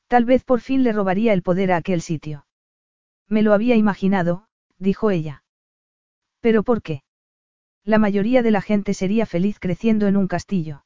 [0.07, 2.47] Tal vez por fin le robaría el poder a aquel sitio.
[3.26, 4.47] Me lo había imaginado,
[4.78, 5.42] dijo ella.
[6.39, 7.02] ¿Pero por qué?
[7.83, 10.84] La mayoría de la gente sería feliz creciendo en un castillo.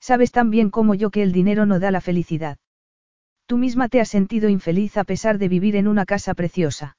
[0.00, 2.56] Sabes tan bien como yo que el dinero no da la felicidad.
[3.44, 6.96] Tú misma te has sentido infeliz a pesar de vivir en una casa preciosa.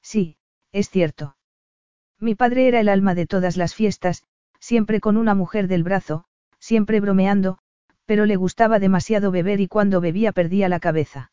[0.00, 0.38] Sí,
[0.72, 1.36] es cierto.
[2.18, 4.24] Mi padre era el alma de todas las fiestas,
[4.60, 6.24] siempre con una mujer del brazo,
[6.58, 7.58] siempre bromeando,
[8.04, 11.32] pero le gustaba demasiado beber y cuando bebía perdía la cabeza.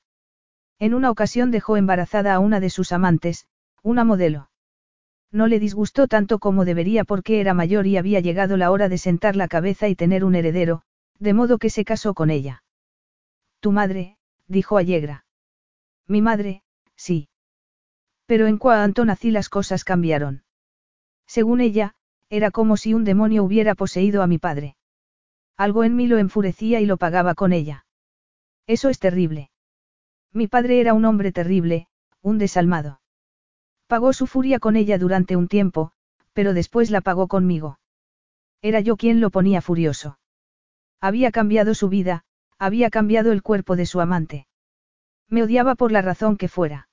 [0.79, 3.47] En una ocasión dejó embarazada a una de sus amantes,
[3.83, 4.49] una modelo.
[5.31, 8.97] No le disgustó tanto como debería porque era mayor y había llegado la hora de
[8.97, 10.83] sentar la cabeza y tener un heredero,
[11.19, 12.63] de modo que se casó con ella.
[13.59, 15.25] Tu madre, dijo Allegra.
[16.07, 16.63] Mi madre,
[16.95, 17.29] sí.
[18.25, 20.43] Pero en cuanto nací las cosas cambiaron.
[21.25, 21.95] Según ella,
[22.29, 24.75] era como si un demonio hubiera poseído a mi padre.
[25.57, 27.85] Algo en mí lo enfurecía y lo pagaba con ella.
[28.67, 29.51] Eso es terrible.
[30.31, 31.87] Mi padre era un hombre terrible,
[32.21, 33.01] un desalmado.
[33.87, 35.91] Pagó su furia con ella durante un tiempo,
[36.33, 37.79] pero después la pagó conmigo.
[38.61, 40.17] Era yo quien lo ponía furioso.
[40.99, 42.23] Había cambiado su vida,
[42.57, 44.47] había cambiado el cuerpo de su amante.
[45.27, 46.87] Me odiaba por la razón que fuera.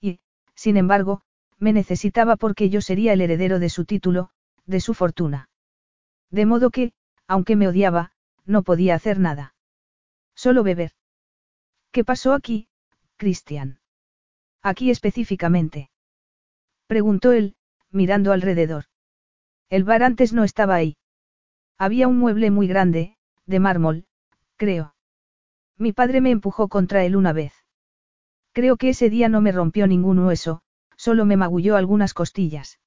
[0.00, 0.20] Y,
[0.54, 1.22] sin embargo,
[1.58, 4.30] me necesitaba porque yo sería el heredero de su título,
[4.66, 5.48] de su fortuna.
[6.30, 6.92] De modo que,
[7.26, 8.12] aunque me odiaba,
[8.44, 9.54] no podía hacer nada.
[10.34, 10.92] Solo beber.
[11.90, 12.68] ¿Qué pasó aquí,
[13.16, 13.80] Cristian?
[14.62, 15.90] Aquí específicamente.
[16.86, 17.56] Preguntó él,
[17.90, 18.84] mirando alrededor.
[19.70, 20.96] El bar antes no estaba ahí.
[21.78, 24.06] Había un mueble muy grande, de mármol,
[24.56, 24.94] creo.
[25.76, 27.52] Mi padre me empujó contra él una vez.
[28.52, 30.62] Creo que ese día no me rompió ningún hueso,
[30.96, 32.78] Solo me magulló algunas costillas.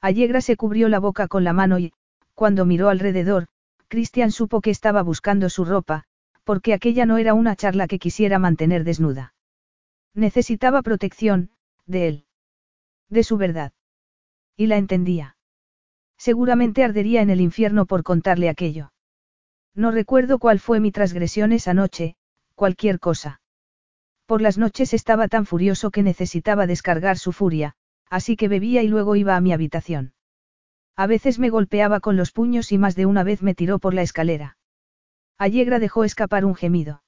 [0.00, 1.92] Allegra se cubrió la boca con la mano y,
[2.34, 3.46] cuando miró alrededor,
[3.94, 6.02] Christian supo que estaba buscando su ropa,
[6.42, 9.34] porque aquella no era una charla que quisiera mantener desnuda.
[10.14, 11.50] Necesitaba protección,
[11.86, 12.24] de él.
[13.08, 13.72] De su verdad.
[14.56, 15.36] Y la entendía.
[16.18, 18.92] Seguramente ardería en el infierno por contarle aquello.
[19.76, 22.16] No recuerdo cuál fue mi transgresión esa noche,
[22.56, 23.42] cualquier cosa.
[24.26, 27.76] Por las noches estaba tan furioso que necesitaba descargar su furia,
[28.10, 30.13] así que bebía y luego iba a mi habitación.
[30.96, 33.94] A veces me golpeaba con los puños y más de una vez me tiró por
[33.94, 34.56] la escalera.
[35.38, 37.02] Allegra dejó escapar un gemido.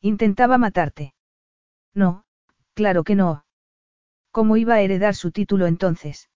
[0.00, 1.14] Intentaba matarte.
[1.92, 2.24] No,
[2.74, 3.44] claro que no.
[4.30, 6.30] ¿Cómo iba a heredar su título entonces?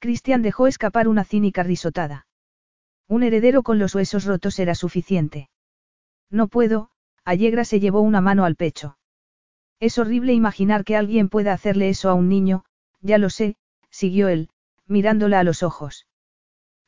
[0.00, 2.26] Cristian dejó escapar una cínica risotada.
[3.06, 5.48] Un heredero con los huesos rotos era suficiente.
[6.28, 6.90] No puedo,
[7.24, 8.98] Allegra se llevó una mano al pecho.
[9.78, 12.64] Es horrible imaginar que alguien pueda hacerle eso a un niño,
[13.00, 13.56] ya lo sé,
[13.90, 14.50] siguió él,
[14.86, 16.06] mirándola a los ojos.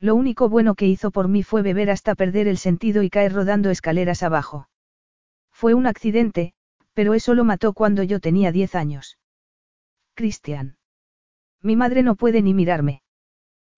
[0.01, 3.33] Lo único bueno que hizo por mí fue beber hasta perder el sentido y caer
[3.33, 4.69] rodando escaleras abajo.
[5.53, 6.53] Fue un accidente,
[6.93, 9.19] pero eso lo mató cuando yo tenía diez años.
[10.15, 10.77] Cristian.
[11.63, 13.03] Mi madre no puede ni mirarme.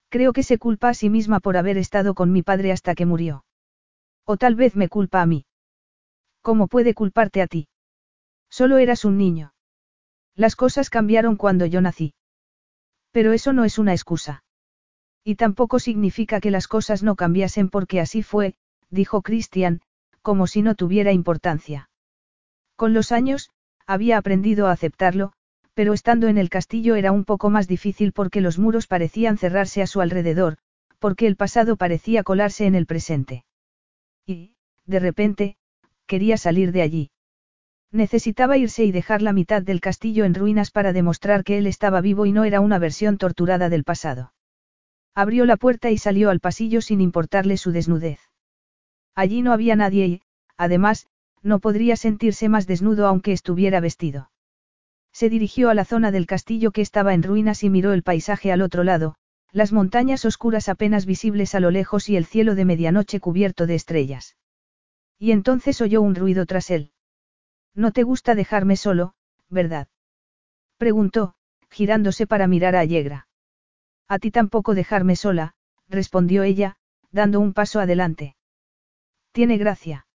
[0.08, 3.06] Creo que se culpa a sí misma por haber estado con mi padre hasta que
[3.06, 3.44] murió.
[4.24, 5.46] O tal vez me culpa a mí.
[6.42, 7.68] ¿Cómo puede culparte a ti?
[8.48, 9.52] Solo eras un niño.
[10.34, 12.14] Las cosas cambiaron cuando yo nací.
[13.10, 14.44] Pero eso no es una excusa.
[15.24, 18.54] Y tampoco significa que las cosas no cambiasen porque así fue,
[18.90, 19.80] dijo Christian,
[20.22, 21.90] como si no tuviera importancia.
[22.76, 23.50] Con los años,
[23.86, 25.32] había aprendido a aceptarlo,
[25.74, 29.80] pero estando en el castillo era un poco más difícil porque los muros parecían cerrarse
[29.82, 30.58] a su alrededor,
[30.98, 33.44] porque el pasado parecía colarse en el presente.
[34.26, 34.54] Y,
[34.86, 35.56] de repente,
[36.06, 37.10] quería salir de allí.
[37.90, 42.00] Necesitaba irse y dejar la mitad del castillo en ruinas para demostrar que él estaba
[42.00, 44.34] vivo y no era una versión torturada del pasado.
[45.14, 48.20] Abrió la puerta y salió al pasillo sin importarle su desnudez.
[49.14, 50.22] Allí no había nadie y,
[50.56, 51.06] además,
[51.42, 54.30] no podría sentirse más desnudo aunque estuviera vestido.
[55.12, 58.52] Se dirigió a la zona del castillo que estaba en ruinas y miró el paisaje
[58.52, 59.14] al otro lado,
[59.50, 63.76] las montañas oscuras apenas visibles a lo lejos y el cielo de medianoche cubierto de
[63.76, 64.36] estrellas.
[65.18, 66.92] Y entonces oyó un ruido tras él.
[67.78, 69.14] No te gusta dejarme solo,
[69.48, 69.86] ¿verdad?
[70.78, 71.36] Preguntó,
[71.70, 73.28] girándose para mirar a Allegra.
[74.08, 75.54] A ti tampoco dejarme sola,
[75.88, 76.74] respondió ella,
[77.12, 78.34] dando un paso adelante.
[79.30, 80.08] Tiene gracia.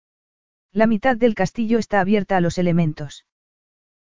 [0.73, 3.25] La mitad del castillo está abierta a los elementos.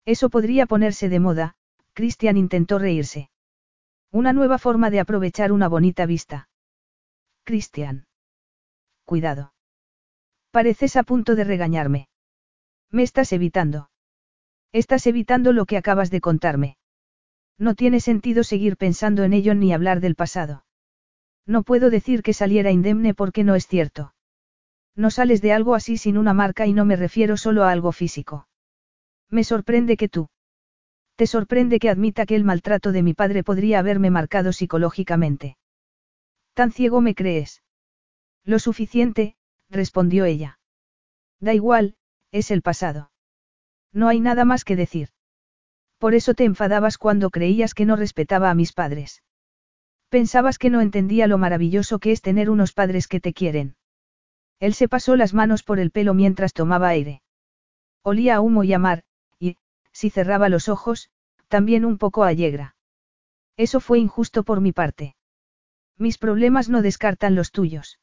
[0.05, 1.53] Eso podría ponerse de moda,
[1.93, 3.29] Christian intentó reírse.
[4.09, 6.49] Una nueva forma de aprovechar una bonita vista.
[7.43, 8.07] Christian.
[9.05, 9.53] Cuidado.
[10.49, 12.07] Pareces a punto de regañarme.
[12.91, 13.89] Me estás evitando.
[14.73, 16.77] Estás evitando lo que acabas de contarme.
[17.57, 20.65] No tiene sentido seguir pensando en ello ni hablar del pasado.
[21.45, 24.13] No puedo decir que saliera indemne porque no es cierto.
[24.95, 27.91] No sales de algo así sin una marca y no me refiero solo a algo
[27.91, 28.47] físico.
[29.29, 30.29] Me sorprende que tú.
[31.15, 35.57] Te sorprende que admita que el maltrato de mi padre podría haberme marcado psicológicamente.
[36.53, 37.63] ¿Tan ciego me crees?
[38.43, 39.35] Lo suficiente,
[39.69, 40.59] respondió ella.
[41.39, 41.95] Da igual,
[42.31, 43.11] es el pasado.
[43.93, 45.09] No hay nada más que decir.
[45.97, 49.23] Por eso te enfadabas cuando creías que no respetaba a mis padres.
[50.09, 53.75] Pensabas que no entendía lo maravilloso que es tener unos padres que te quieren.
[54.59, 57.21] Él se pasó las manos por el pelo mientras tomaba aire.
[58.03, 59.03] Olía a humo y a mar,
[59.39, 59.57] y,
[59.91, 61.09] si cerraba los ojos,
[61.47, 62.75] también un poco a yegra.
[63.57, 65.15] Eso fue injusto por mi parte.
[65.97, 67.99] Mis problemas no descartan los tuyos.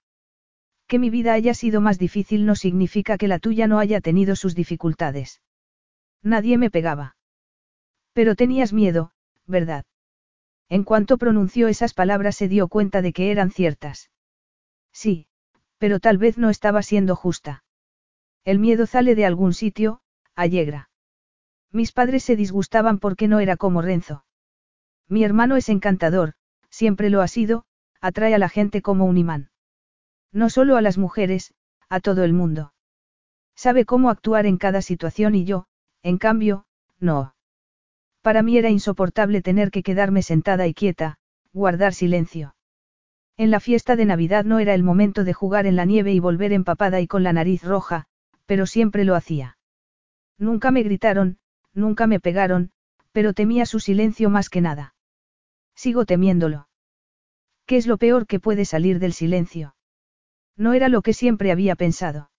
[0.89, 4.35] Que mi vida haya sido más difícil no significa que la tuya no haya tenido
[4.35, 5.43] sus dificultades.
[6.23, 7.17] Nadie me pegaba.
[8.15, 9.13] Pero tenías miedo,
[9.47, 9.85] ¿verdad?
[10.71, 14.11] En cuanto pronunció esas palabras se dio cuenta de que eran ciertas.
[14.93, 15.27] Sí,
[15.77, 17.65] pero tal vez no estaba siendo justa.
[18.45, 20.01] El miedo sale de algún sitio,
[20.35, 20.89] allegra.
[21.71, 24.25] Mis padres se disgustaban porque no era como Renzo.
[25.07, 26.33] Mi hermano es encantador,
[26.71, 27.67] siempre lo ha sido,
[28.01, 29.51] atrae a la gente como un imán.
[30.33, 31.55] No solo a las mujeres,
[31.89, 32.73] a todo el mundo.
[33.55, 35.67] Sabe cómo actuar en cada situación y yo,
[36.03, 36.65] en cambio,
[37.01, 37.35] no.
[38.23, 41.19] Para mí era insoportable tener que quedarme sentada y quieta,
[41.53, 42.55] guardar silencio.
[43.37, 46.21] En la fiesta de Navidad no era el momento de jugar en la nieve y
[46.21, 48.07] volver empapada y con la nariz roja,
[48.47, 49.59] pero siempre lo hacía.
[50.39, 51.39] Nunca me gritaron,
[51.73, 52.73] nunca me pegaron,
[53.13, 54.95] pero temía su silencio más que nada.
[55.75, 56.69] Sigo temiéndolo.
[57.67, 59.75] ¿Qué es lo peor que puede salir del silencio?
[60.59, 62.31] No era lo que siempre había pensado.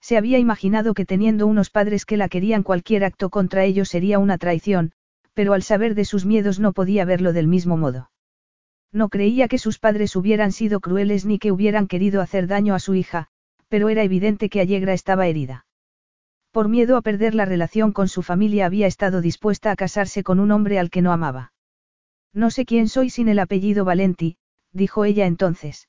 [0.00, 4.18] Se había imaginado que teniendo unos padres que la querían cualquier acto contra ellos sería
[4.18, 4.92] una traición,
[5.32, 8.10] pero al saber de sus miedos no podía verlo del mismo modo.
[8.92, 12.78] No creía que sus padres hubieran sido crueles ni que hubieran querido hacer daño a
[12.78, 13.28] su hija,
[13.68, 15.66] pero era evidente que Allegra estaba herida.
[16.50, 20.40] Por miedo a perder la relación con su familia había estado dispuesta a casarse con
[20.40, 21.52] un hombre al que no amaba.
[22.32, 24.36] No sé quién soy sin el apellido Valenti,
[24.72, 25.88] dijo ella entonces.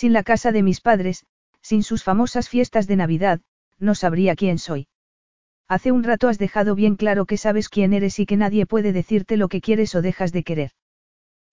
[0.00, 1.26] Sin la casa de mis padres,
[1.60, 3.40] Sin sus famosas fiestas de Navidad,
[3.80, 4.86] no sabría quién soy.
[5.66, 8.92] Hace un rato has dejado bien claro que sabes quién eres y que nadie puede
[8.92, 10.70] decirte lo que quieres o dejas de querer.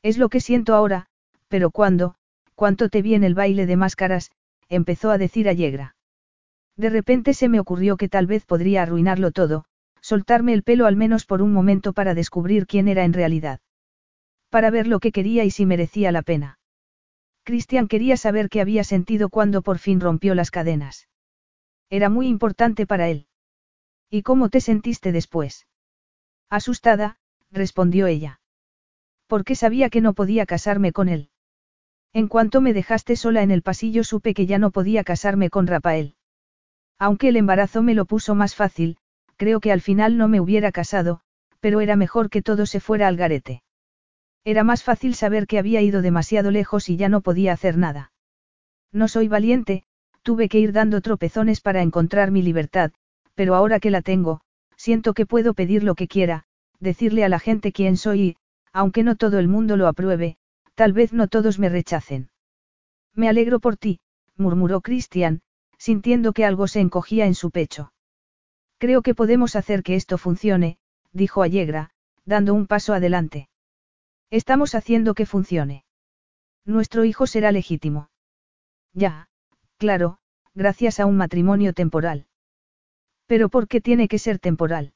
[0.03, 1.07] Es lo que siento ahora,
[1.47, 2.17] pero cuando,
[2.53, 4.29] cuánto te vi en el baile de máscaras,
[4.69, 5.95] empezó a decir Allegra.
[6.77, 9.65] De repente se me ocurrió que tal vez podría arruinarlo todo,
[10.01, 13.59] soltarme el pelo al menos por un momento para descubrir quién era en realidad.
[14.51, 16.54] Para ver lo que quería y si merecía la pena.
[17.45, 21.07] Cristian quería saber qué había sentido cuando por fin rompió las cadenas.
[21.91, 23.27] Era muy importante para él.
[24.09, 25.67] ¿Y cómo te sentiste después?
[26.49, 27.19] Asustada,
[27.51, 28.41] respondió ella.
[29.27, 31.29] Porque sabía que no podía casarme con él.
[32.13, 35.67] En cuanto me dejaste sola en el pasillo supe que ya no podía casarme con
[35.67, 36.15] Rafael.
[36.97, 38.97] Aunque el embarazo me lo puso más fácil,
[39.35, 41.19] creo que al final no me hubiera casado,
[41.59, 43.61] pero era mejor que todo se fuera al garete.
[44.45, 48.11] Era más fácil saber que había ido demasiado lejos y ya no podía hacer nada.
[48.91, 49.83] No soy valiente,
[50.21, 52.91] tuve que ir dando tropezones para encontrar mi libertad,
[53.33, 54.41] pero ahora que la tengo,
[54.77, 56.45] siento que puedo pedir lo que quiera,
[56.79, 58.35] decirle a la gente quién soy y,
[58.71, 60.37] aunque no todo el mundo lo apruebe,
[60.75, 62.29] tal vez no todos me rechacen.
[63.15, 63.99] Me alegro por ti,
[64.37, 65.41] murmuró Christian,
[65.79, 67.93] sintiendo que algo se encogía en su pecho.
[68.77, 70.77] Creo que podemos hacer que esto funcione,
[71.13, 71.89] dijo Allegra,
[72.25, 73.49] dando un paso adelante.
[74.31, 75.85] Estamos haciendo que funcione.
[76.65, 78.09] Nuestro hijo será legítimo.
[78.93, 79.27] Ya,
[79.77, 80.17] claro,
[80.53, 82.27] gracias a un matrimonio temporal.
[83.27, 84.93] Pero ¿por qué tiene que ser temporal?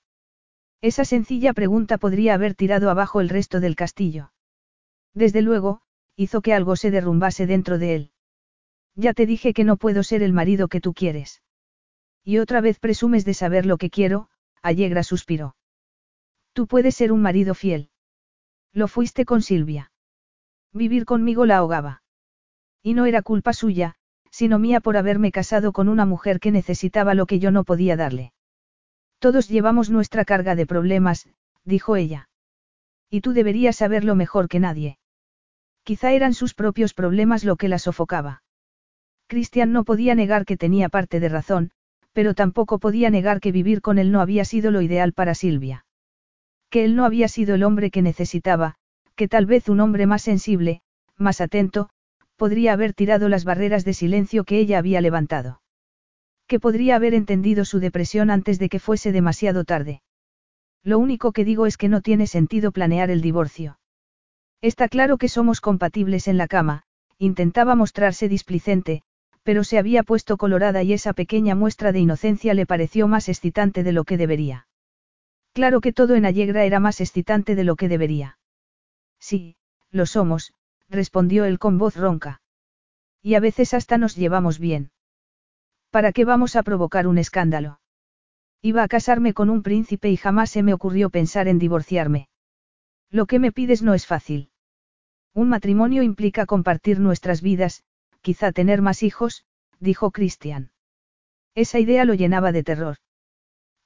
[0.82, 4.32] Esa sencilla pregunta podría haber tirado abajo el resto del castillo.
[5.14, 5.82] Desde luego,
[6.16, 8.12] hizo que algo se derrumbase dentro de él.
[8.96, 11.42] Ya te dije que no puedo ser el marido que tú quieres.
[12.24, 14.30] Y otra vez presumes de saber lo que quiero,
[14.62, 15.56] Allegra suspiró.
[16.54, 17.90] Tú puedes ser un marido fiel.
[18.74, 19.92] Lo fuiste con Silvia.
[20.74, 22.04] Vivir conmigo la ahogaba.
[22.84, 23.96] Y no era culpa suya,
[24.32, 27.96] sino mía por haberme casado con una mujer que necesitaba lo que yo no podía
[27.96, 28.34] darle.
[29.20, 31.28] Todos llevamos nuestra carga de problemas,
[31.66, 32.30] dijo ella.
[33.10, 35.00] Y tú deberías saberlo mejor que nadie.
[35.84, 38.44] Quizá eran sus propios problemas lo que la sofocaba.
[39.28, 41.72] Cristian no podía negar que tenía parte de razón,
[42.14, 45.86] pero tampoco podía negar que vivir con él no había sido lo ideal para Silvia.
[46.70, 48.76] Que él no había sido el hombre que necesitaba,
[49.16, 50.82] que tal vez un hombre más sensible,
[51.18, 51.90] más atento,
[52.36, 55.62] podría haber tirado las barreras de silencio que ella había levantado.
[56.48, 60.02] Que podría haber entendido su depresión antes de que fuese demasiado tarde.
[60.84, 63.78] Lo único que digo es que no tiene sentido planear el divorcio.
[64.62, 66.84] Está claro que somos compatibles en la cama,
[67.18, 69.04] intentaba mostrarse displicente,
[69.44, 73.84] pero se había puesto colorada y esa pequeña muestra de inocencia le pareció más excitante
[73.84, 74.69] de lo que debería.
[75.60, 78.38] Claro que todo en Allegra era más excitante de lo que debería.
[79.20, 79.58] Sí,
[79.92, 80.54] lo somos,
[80.88, 82.42] respondió él con voz ronca.
[83.22, 84.92] Y a veces hasta nos llevamos bien.
[85.90, 87.82] ¿Para qué vamos a provocar un escándalo?
[88.62, 92.30] Iba a casarme con un príncipe y jamás se me ocurrió pensar en divorciarme.
[93.10, 94.52] Lo que me pides no es fácil.
[95.34, 97.84] Un matrimonio implica compartir nuestras vidas,
[98.22, 99.44] quizá tener más hijos,
[99.82, 100.72] dijo Christian.
[101.54, 102.96] Esa idea lo llenaba de terror.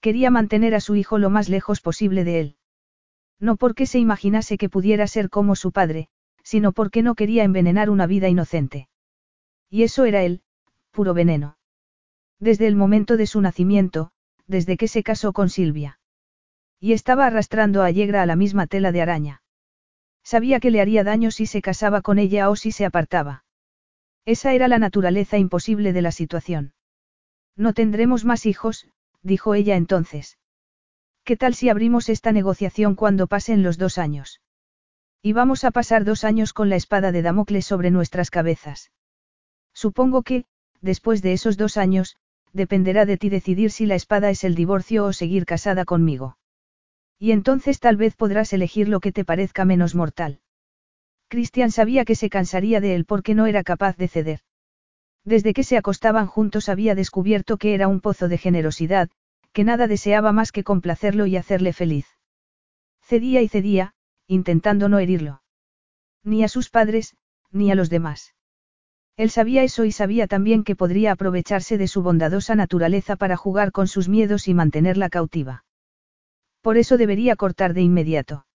[0.03, 2.55] Quería mantener a su hijo lo más lejos posible de él.
[3.39, 6.09] No porque se imaginase que pudiera ser como su padre,
[6.43, 8.89] sino porque no quería envenenar una vida inocente.
[9.69, 10.41] Y eso era él,
[10.91, 11.57] puro veneno.
[12.37, 14.11] Desde el momento de su nacimiento,
[14.45, 16.01] desde que se casó con Silvia.
[16.81, 19.41] Y estaba arrastrando a Allegra a la misma tela de araña.
[20.21, 23.45] Sabía que le haría daño si se casaba con ella o si se apartaba.
[24.25, 26.73] Esa era la naturaleza imposible de la situación.
[27.55, 28.89] No tendremos más hijos,
[29.23, 30.37] dijo ella entonces.
[31.23, 34.41] ¿Qué tal si abrimos esta negociación cuando pasen los dos años?
[35.21, 38.91] Y vamos a pasar dos años con la espada de Damocles sobre nuestras cabezas.
[39.73, 40.45] Supongo que,
[40.81, 42.17] después de esos dos años,
[42.51, 46.37] dependerá de ti decidir si la espada es el divorcio o seguir casada conmigo.
[47.17, 50.41] Y entonces tal vez podrás elegir lo que te parezca menos mortal.
[51.29, 54.41] Cristian sabía que se cansaría de él porque no era capaz de ceder.
[55.25, 59.09] Desde que se acostaban juntos había descubierto que era un pozo de generosidad,
[59.53, 62.07] que nada deseaba más que complacerlo y hacerle feliz.
[63.01, 63.93] Cedía y cedía,
[64.27, 65.41] intentando no herirlo.
[66.23, 67.15] Ni a sus padres,
[67.51, 68.33] ni a los demás.
[69.15, 73.71] Él sabía eso y sabía también que podría aprovecharse de su bondadosa naturaleza para jugar
[73.71, 75.65] con sus miedos y mantenerla cautiva.
[76.61, 78.45] Por eso debería cortar de inmediato.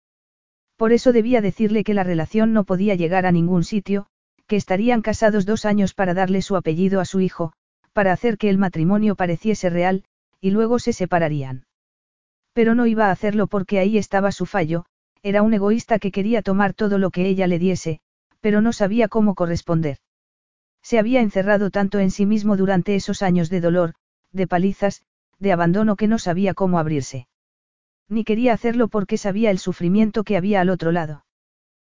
[0.77, 4.09] Por eso debía decirle que la relación no podía llegar a ningún sitio,
[4.49, 7.53] que estarían casados dos años para darle su apellido a su hijo,
[7.93, 10.05] para hacer que el matrimonio pareciese real,
[10.41, 11.67] y luego se separarían.
[12.55, 14.87] Pero no iba a hacerlo porque ahí estaba su fallo,
[15.23, 18.01] era un egoísta que quería tomar todo lo que ella le diese,
[18.41, 19.99] pero no sabía cómo corresponder.
[20.83, 23.95] Se había encerrado tanto en sí mismo durante esos años de dolor,
[24.33, 25.03] de palizas,
[25.39, 27.29] de abandono que no sabía cómo abrirse.
[28.09, 31.27] Ni quería hacerlo porque sabía el sufrimiento que había al otro lado.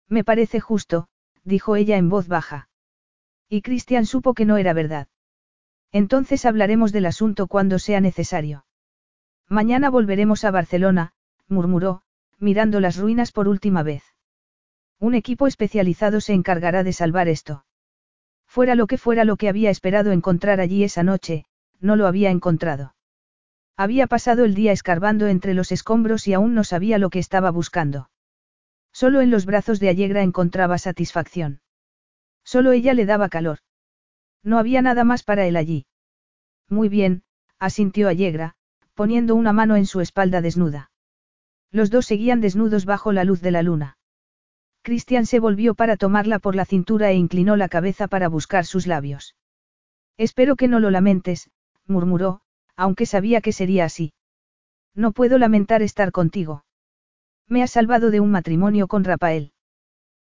[0.07, 1.07] Me parece justo,
[1.43, 2.69] dijo ella en voz baja.
[3.47, 5.07] Y Cristian supo que no era verdad.
[5.91, 8.65] Entonces hablaremos del asunto cuando sea necesario.
[9.47, 11.13] Mañana volveremos a Barcelona,
[11.47, 12.03] murmuró,
[12.37, 14.03] mirando las ruinas por última vez.
[14.99, 17.65] Un equipo especializado se encargará de salvar esto.
[18.45, 21.45] Fuera lo que fuera lo que había esperado encontrar allí esa noche,
[21.79, 22.95] no lo había encontrado.
[23.77, 27.49] Había pasado el día escarbando entre los escombros y aún no sabía lo que estaba
[27.49, 28.09] buscando.
[28.91, 31.61] Solo en los brazos de Allegra encontraba satisfacción.
[32.43, 33.59] Solo ella le daba calor.
[34.43, 35.85] No había nada más para él allí.
[36.69, 37.23] Muy bien,
[37.59, 38.55] asintió Allegra,
[38.93, 40.91] poniendo una mano en su espalda desnuda.
[41.71, 43.97] Los dos seguían desnudos bajo la luz de la luna.
[44.81, 48.87] Christian se volvió para tomarla por la cintura e inclinó la cabeza para buscar sus
[48.87, 49.35] labios.
[50.17, 51.49] Espero que no lo lamentes,
[51.85, 52.41] murmuró,
[52.75, 54.13] aunque sabía que sería así.
[54.95, 56.63] No puedo lamentar estar contigo.
[57.49, 59.51] Me has salvado de un matrimonio con Rafael.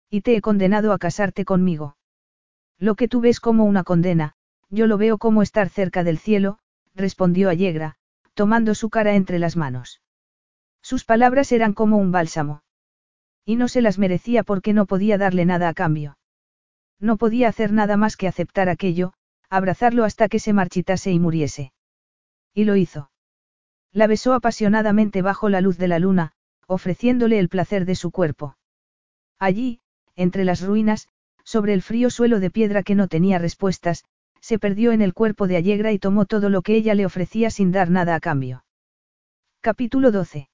[0.09, 1.95] Y te he condenado a casarte conmigo.
[2.77, 4.35] Lo que tú ves como una condena,
[4.69, 6.59] yo lo veo como estar cerca del cielo,
[6.93, 7.95] respondió Allegra,
[8.33, 10.01] tomando su cara entre las manos.
[10.81, 12.61] Sus palabras eran como un bálsamo.
[13.45, 16.17] Y no se las merecía porque no podía darle nada a cambio.
[16.99, 19.13] No podía hacer nada más que aceptar aquello,
[19.49, 21.71] abrazarlo hasta que se marchitase y muriese.
[22.53, 23.11] Y lo hizo.
[23.93, 26.33] La besó apasionadamente bajo la luz de la luna,
[26.67, 28.58] ofreciéndole el placer de su cuerpo.
[29.40, 29.82] Allí,
[30.16, 31.08] entre las ruinas,
[31.43, 34.06] sobre el frío suelo de piedra que no tenía respuestas,
[34.40, 37.50] se perdió en el cuerpo de Allegra y tomó todo lo que ella le ofrecía
[37.50, 38.66] sin dar nada a cambio.
[39.61, 40.50] Capítulo 12.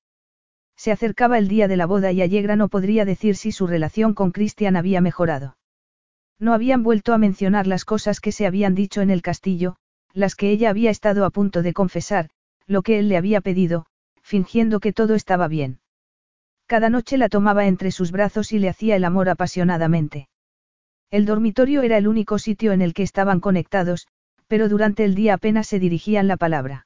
[0.75, 4.13] Se acercaba el día de la boda y Allegra no podría decir si su relación
[4.13, 5.57] con Christian había mejorado.
[6.39, 9.75] No habían vuelto a mencionar las cosas que se habían dicho en el castillo,
[10.13, 12.29] las que ella había estado a punto de confesar,
[12.65, 13.87] lo que él le había pedido,
[14.21, 15.79] fingiendo que todo estaba bien.
[16.69, 20.29] Cada noche la tomaba entre sus brazos y le hacía el amor apasionadamente.
[21.09, 24.07] El dormitorio era el único sitio en el que estaban conectados,
[24.45, 26.85] pero durante el día apenas se dirigían la palabra.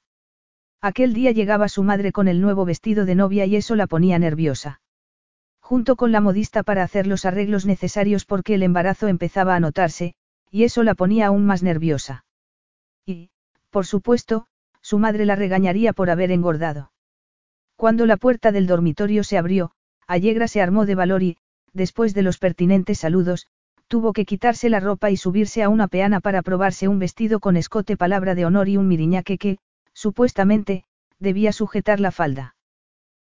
[0.79, 4.17] Aquel día llegaba su madre con el nuevo vestido de novia y eso la ponía
[4.19, 4.79] nerviosa.
[5.59, 10.15] Junto con la modista para hacer los arreglos necesarios porque el embarazo empezaba a notarse,
[10.49, 12.23] y eso la ponía aún más nerviosa.
[13.05, 13.31] Y,
[13.69, 14.47] por supuesto,
[14.81, 16.92] su madre la regañaría por haber engordado.
[17.75, 19.71] Cuando la puerta del dormitorio se abrió,
[20.07, 21.37] Allegra se armó de valor y,
[21.73, 23.47] después de los pertinentes saludos,
[23.87, 27.57] tuvo que quitarse la ropa y subirse a una peana para probarse un vestido con
[27.57, 29.57] escote palabra de honor y un miriñaque que,
[29.93, 30.85] supuestamente,
[31.19, 32.55] debía sujetar la falda.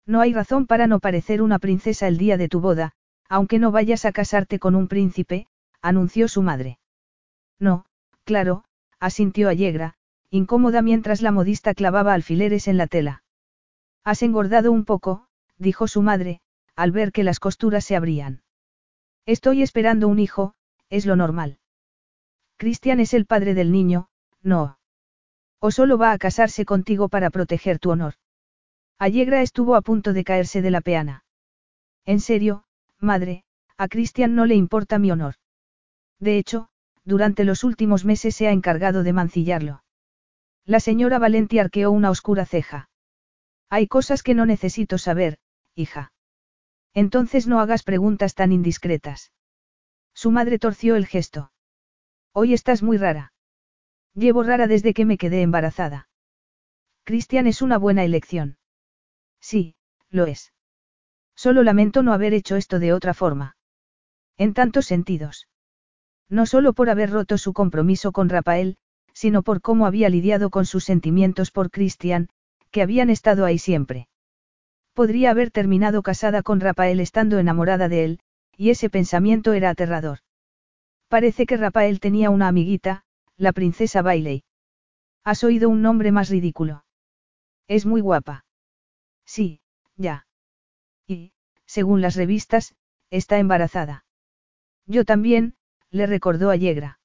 [0.05, 2.91] No hay razón para no parecer una princesa el día de tu boda,
[3.29, 5.47] aunque no vayas a casarte con un príncipe,
[5.81, 6.79] anunció su madre.
[7.59, 7.85] No,
[8.23, 8.65] claro,
[8.99, 9.95] asintió Allegra,
[10.29, 13.22] incómoda mientras la modista clavaba alfileres en la tela.
[14.03, 16.41] Has engordado un poco, dijo su madre,
[16.75, 18.43] al ver que las costuras se abrían.
[19.25, 20.55] Estoy esperando un hijo,
[20.89, 21.59] es lo normal.
[22.57, 24.09] Cristian es el padre del niño,
[24.41, 24.77] no.
[25.59, 28.15] O solo va a casarse contigo para proteger tu honor.
[28.99, 31.23] Allegra estuvo a punto de caerse de la peana.
[32.05, 32.65] En serio,
[32.99, 33.43] madre,
[33.77, 35.35] a Cristian no le importa mi honor.
[36.19, 36.67] De hecho,
[37.05, 39.83] durante los últimos meses se ha encargado de mancillarlo.
[40.65, 42.89] La señora Valenti arqueó una oscura ceja.
[43.69, 45.39] Hay cosas que no necesito saber,
[45.75, 46.11] hija.
[46.93, 49.31] Entonces no hagas preguntas tan indiscretas.
[50.13, 51.51] Su madre torció el gesto.
[52.33, 53.33] Hoy estás muy rara.
[54.13, 56.07] Llevo rara desde que me quedé embarazada.
[57.03, 58.57] Cristian es una buena elección.
[59.41, 59.75] Sí,
[60.09, 60.53] lo es.
[61.35, 63.57] Solo lamento no haber hecho esto de otra forma.
[64.37, 65.47] En tantos sentidos.
[66.29, 68.77] No solo por haber roto su compromiso con Rafael,
[69.13, 72.29] sino por cómo había lidiado con sus sentimientos por Cristian,
[72.73, 74.09] que habían estado ahí siempre.
[74.93, 78.19] Podría haber terminado casada con Rafael estando enamorada de él,
[78.57, 80.19] y ese pensamiento era aterrador.
[81.07, 83.03] Parece que Rafael tenía una amiguita,
[83.37, 84.43] la princesa Bailey.
[85.23, 86.83] ¿Has oído un nombre más ridículo?
[87.67, 88.43] Es muy guapa.
[89.23, 89.61] Sí,
[89.95, 90.25] ya.
[91.07, 91.31] Y,
[91.67, 92.75] según las revistas,
[93.11, 94.03] está embarazada.
[94.87, 95.53] Yo también,
[95.91, 96.99] le recordó a Yegra.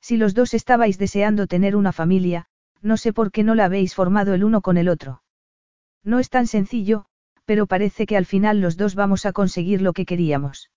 [0.00, 2.46] Si los dos estabais deseando tener una familia,
[2.84, 5.22] no sé por qué no la habéis formado el uno con el otro.
[6.04, 7.06] No es tan sencillo,
[7.46, 10.70] pero parece que al final los dos vamos a conseguir lo que queríamos.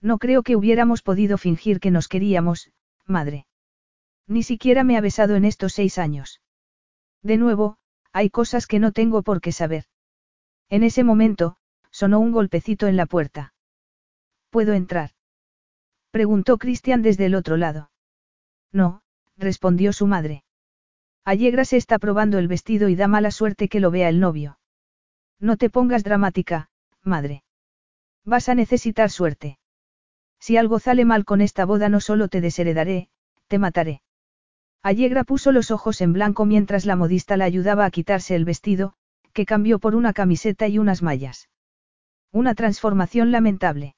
[0.00, 2.70] No creo que hubiéramos podido fingir que nos queríamos,
[3.04, 3.46] madre.
[4.28, 6.40] Ni siquiera me ha besado en estos seis años.
[7.22, 7.78] De nuevo,
[8.12, 9.86] hay cosas que no tengo por qué saber.
[10.68, 11.56] En ese momento,
[11.90, 13.54] sonó un golpecito en la puerta.
[14.50, 15.10] ¿Puedo entrar?
[16.12, 17.90] Preguntó Cristian desde el otro lado.
[18.70, 19.02] No,
[19.36, 20.44] respondió su madre.
[21.24, 24.58] Allegra se está probando el vestido y da mala suerte que lo vea el novio.
[25.40, 26.68] No te pongas dramática,
[27.02, 27.44] madre.
[28.24, 29.58] Vas a necesitar suerte.
[30.38, 33.08] Si algo sale mal con esta boda no solo te desheredaré,
[33.48, 34.02] te mataré.
[34.82, 38.92] Allegra puso los ojos en blanco mientras la modista la ayudaba a quitarse el vestido,
[39.32, 41.48] que cambió por una camiseta y unas mallas.
[42.32, 43.96] Una transformación lamentable.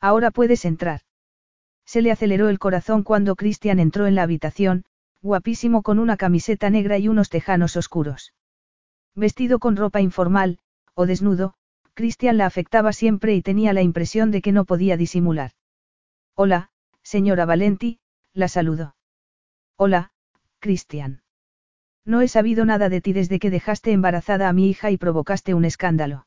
[0.00, 1.02] Ahora puedes entrar.
[1.84, 4.84] Se le aceleró el corazón cuando Christian entró en la habitación,
[5.22, 8.34] guapísimo con una camiseta negra y unos tejanos oscuros.
[9.14, 10.58] Vestido con ropa informal,
[10.94, 11.54] o desnudo,
[11.94, 15.52] Christian la afectaba siempre y tenía la impresión de que no podía disimular.
[16.34, 16.70] Hola,
[17.02, 17.98] señora Valenti,
[18.32, 18.94] la saludó.
[19.76, 20.12] Hola,
[20.60, 21.22] Christian.
[22.04, 25.54] No he sabido nada de ti desde que dejaste embarazada a mi hija y provocaste
[25.54, 26.26] un escándalo.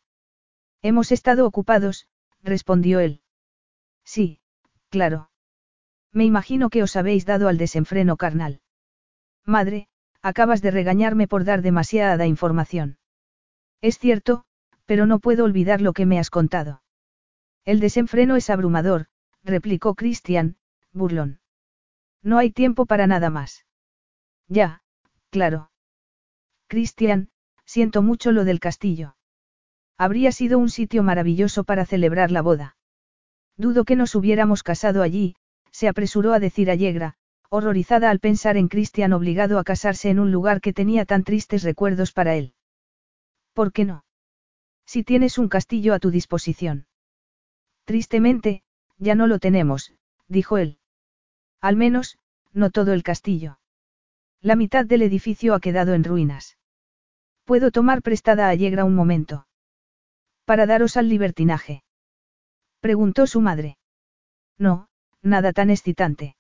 [0.82, 2.08] Hemos estado ocupados,
[2.44, 3.22] respondió él.
[4.03, 4.40] Sí,
[4.90, 5.30] claro.
[6.11, 8.60] Me imagino que os habéis dado al desenfreno carnal.
[9.45, 9.88] Madre,
[10.22, 12.98] acabas de regañarme por dar demasiada información.
[13.82, 14.45] Es cierto,
[14.86, 16.84] pero no puedo olvidar lo que me has contado.
[17.66, 19.08] El desenfreno es abrumador,
[19.44, 20.58] replicó Christian,
[20.92, 21.40] burlón.
[22.24, 23.66] No hay tiempo para nada más.
[24.48, 24.84] Ya,
[25.30, 25.72] claro.
[26.68, 27.30] Christian,
[27.66, 29.16] siento mucho lo del castillo.
[29.98, 32.76] Habría sido un sitio maravilloso para celebrar la boda.
[33.58, 35.36] Dudo que nos hubiéramos casado allí,
[35.72, 37.16] se apresuró a decir Allegra,
[37.54, 41.64] horrorizada al pensar en Christian obligado a casarse en un lugar que tenía tan tristes
[41.64, 42.54] recuerdos para él.
[43.54, 44.06] ¿Por qué no?
[44.86, 46.88] Si tienes un castillo a tu disposición.
[47.84, 48.64] Tristemente,
[48.98, 49.94] ya no lo tenemos,
[50.30, 50.80] dijo él.
[51.60, 52.18] Al menos,
[52.54, 53.60] no todo el castillo.
[54.40, 56.58] La mitad del edificio ha quedado en ruinas.
[57.44, 59.46] ¿Puedo tomar prestada a Allegra un momento?
[60.46, 61.84] Para daros al libertinaje.
[62.80, 63.78] Preguntó su madre.
[64.58, 64.88] No,
[65.22, 66.38] nada tan excitante.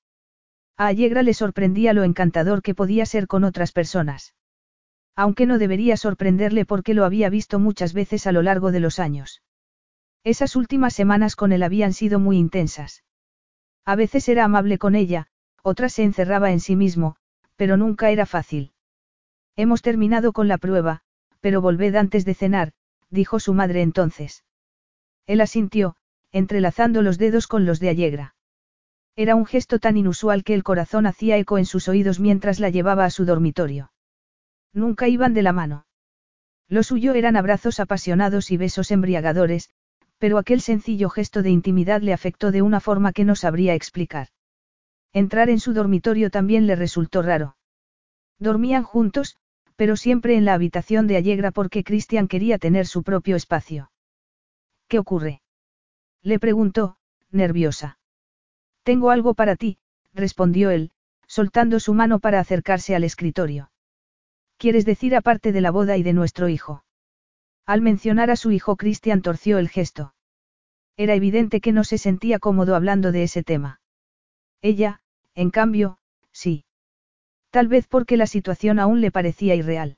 [0.81, 4.33] A Allegra le sorprendía lo encantador que podía ser con otras personas.
[5.15, 8.97] Aunque no debería sorprenderle porque lo había visto muchas veces a lo largo de los
[8.97, 9.43] años.
[10.23, 13.03] Esas últimas semanas con él habían sido muy intensas.
[13.85, 15.27] A veces era amable con ella,
[15.61, 17.15] otras se encerraba en sí mismo,
[17.55, 18.71] pero nunca era fácil.
[19.55, 21.01] Hemos terminado con la prueba,
[21.41, 22.73] pero volved antes de cenar,
[23.11, 24.45] dijo su madre entonces.
[25.27, 25.95] Él asintió,
[26.31, 28.33] entrelazando los dedos con los de Allegra.
[29.15, 32.69] Era un gesto tan inusual que el corazón hacía eco en sus oídos mientras la
[32.69, 33.91] llevaba a su dormitorio.
[34.73, 35.85] Nunca iban de la mano.
[36.69, 39.69] Lo suyo eran abrazos apasionados y besos embriagadores,
[40.17, 44.27] pero aquel sencillo gesto de intimidad le afectó de una forma que no sabría explicar.
[45.11, 47.57] Entrar en su dormitorio también le resultó raro.
[48.39, 49.35] Dormían juntos,
[49.75, 53.91] pero siempre en la habitación de Allegra porque Christian quería tener su propio espacio.
[54.87, 55.41] ¿Qué ocurre?
[56.21, 56.97] Le preguntó,
[57.31, 57.97] nerviosa.
[58.83, 59.77] Tengo algo para ti,
[60.13, 60.91] respondió él,
[61.27, 63.71] soltando su mano para acercarse al escritorio.
[64.57, 66.83] ¿Quieres decir aparte de la boda y de nuestro hijo?
[67.65, 70.13] Al mencionar a su hijo Christian torció el gesto.
[70.97, 73.79] Era evidente que no se sentía cómodo hablando de ese tema.
[74.61, 75.01] Ella,
[75.35, 75.97] en cambio,
[76.31, 76.65] sí.
[77.49, 79.97] Tal vez porque la situación aún le parecía irreal.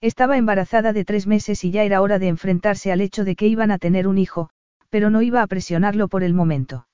[0.00, 3.46] Estaba embarazada de tres meses y ya era hora de enfrentarse al hecho de que
[3.46, 4.50] iban a tener un hijo,
[4.88, 6.86] pero no iba a presionarlo por el momento.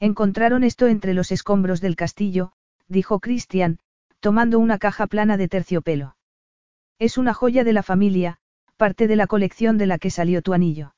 [0.00, 2.52] Encontraron esto entre los escombros del castillo,
[2.88, 3.78] dijo Christian,
[4.18, 6.16] tomando una caja plana de terciopelo.
[6.98, 8.38] Es una joya de la familia,
[8.78, 10.94] parte de la colección de la que salió tu anillo.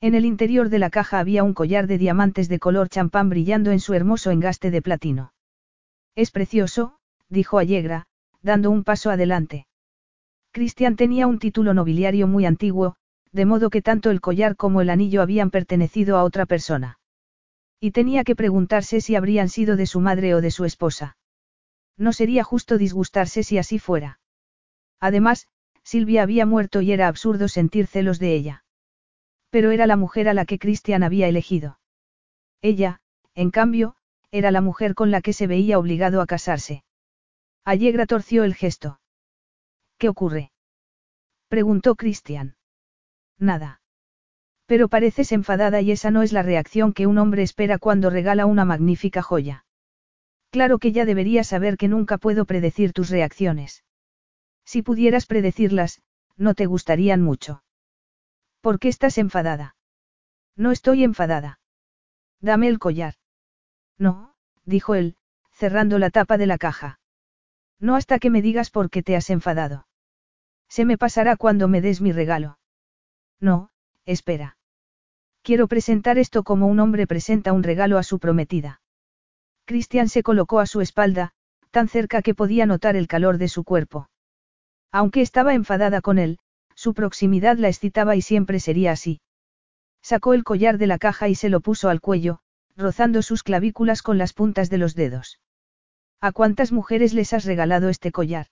[0.00, 3.72] En el interior de la caja había un collar de diamantes de color champán brillando
[3.72, 5.34] en su hermoso engaste de platino.
[6.14, 6.96] Es precioso,
[7.28, 8.06] dijo Allegra,
[8.40, 9.66] dando un paso adelante.
[10.50, 12.96] Christian tenía un título nobiliario muy antiguo,
[13.32, 16.98] de modo que tanto el collar como el anillo habían pertenecido a otra persona.
[17.84, 21.18] Y tenía que preguntarse si habrían sido de su madre o de su esposa.
[21.98, 24.20] No sería justo disgustarse si así fuera.
[25.00, 25.48] Además,
[25.82, 28.64] Silvia había muerto y era absurdo sentir celos de ella.
[29.50, 31.78] Pero era la mujer a la que Christian había elegido.
[32.62, 33.02] Ella,
[33.34, 33.96] en cambio,
[34.30, 36.84] era la mujer con la que se veía obligado a casarse.
[37.66, 38.98] Allegra torció el gesto.
[39.98, 40.52] ¿Qué ocurre?
[41.48, 42.56] preguntó Christian.
[43.38, 43.82] Nada.
[44.66, 48.46] Pero pareces enfadada y esa no es la reacción que un hombre espera cuando regala
[48.46, 49.66] una magnífica joya.
[50.50, 53.84] Claro que ya deberías saber que nunca puedo predecir tus reacciones.
[54.64, 56.00] Si pudieras predecirlas,
[56.36, 57.62] no te gustarían mucho.
[58.60, 59.76] ¿Por qué estás enfadada?
[60.56, 61.60] No estoy enfadada.
[62.40, 63.14] Dame el collar.
[63.98, 64.34] No,
[64.64, 65.16] dijo él,
[65.52, 67.00] cerrando la tapa de la caja.
[67.78, 69.86] No hasta que me digas por qué te has enfadado.
[70.68, 72.58] Se me pasará cuando me des mi regalo.
[73.40, 73.70] No,
[74.06, 74.56] espera.
[75.42, 78.80] Quiero presentar esto como un hombre presenta un regalo a su prometida.
[79.66, 81.32] Christian se colocó a su espalda,
[81.70, 84.08] tan cerca que podía notar el calor de su cuerpo.
[84.92, 86.38] Aunque estaba enfadada con él,
[86.74, 89.20] su proximidad la excitaba y siempre sería así.
[90.02, 92.40] Sacó el collar de la caja y se lo puso al cuello,
[92.76, 95.40] rozando sus clavículas con las puntas de los dedos.
[96.20, 98.46] ¿A cuántas mujeres les has regalado este collar?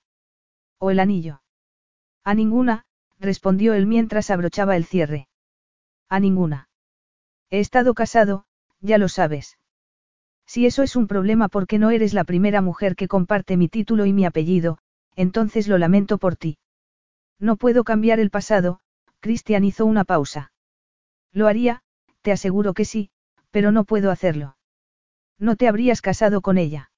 [0.79, 1.43] ¿O el anillo?
[2.25, 2.85] A ninguna,
[3.19, 5.29] respondió él mientras abrochaba el cierre.
[6.15, 6.69] A ninguna.
[7.49, 8.45] He estado casado,
[8.83, 9.57] ya lo sabes.
[10.47, 14.05] Si eso es un problema porque no eres la primera mujer que comparte mi título
[14.05, 14.77] y mi apellido,
[15.17, 16.59] entonces lo lamento por ti.
[17.39, 18.81] No puedo cambiar el pasado,
[19.21, 20.53] Cristian hizo una pausa.
[21.33, 21.83] Lo haría,
[22.21, 23.09] te aseguro que sí,
[23.51, 24.59] pero no puedo hacerlo.
[25.39, 26.91] No te habrías casado con ella.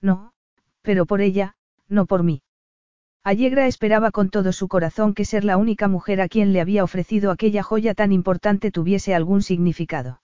[0.00, 0.32] No,
[0.80, 1.54] pero por ella,
[1.88, 2.42] no por mí.
[3.24, 6.82] Allegra esperaba con todo su corazón que ser la única mujer a quien le había
[6.82, 10.22] ofrecido aquella joya tan importante tuviese algún significado.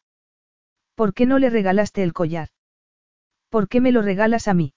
[0.97, 2.49] ¿Por qué no le regalaste el collar?
[3.51, 4.75] ¿Por qué me lo regalas a mí?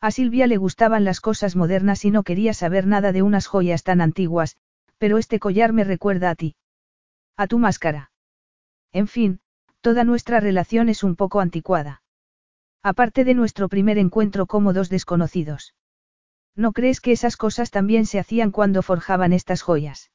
[0.00, 3.82] A Silvia le gustaban las cosas modernas y no quería saber nada de unas joyas
[3.82, 4.56] tan antiguas,
[4.96, 6.56] pero este collar me recuerda a ti.
[7.36, 8.10] A tu máscara.
[8.90, 9.40] En fin,
[9.82, 12.02] toda nuestra relación es un poco anticuada.
[12.82, 15.74] Aparte de nuestro primer encuentro como dos desconocidos.
[16.56, 20.10] ¿No crees que esas cosas también se hacían cuando forjaban estas joyas?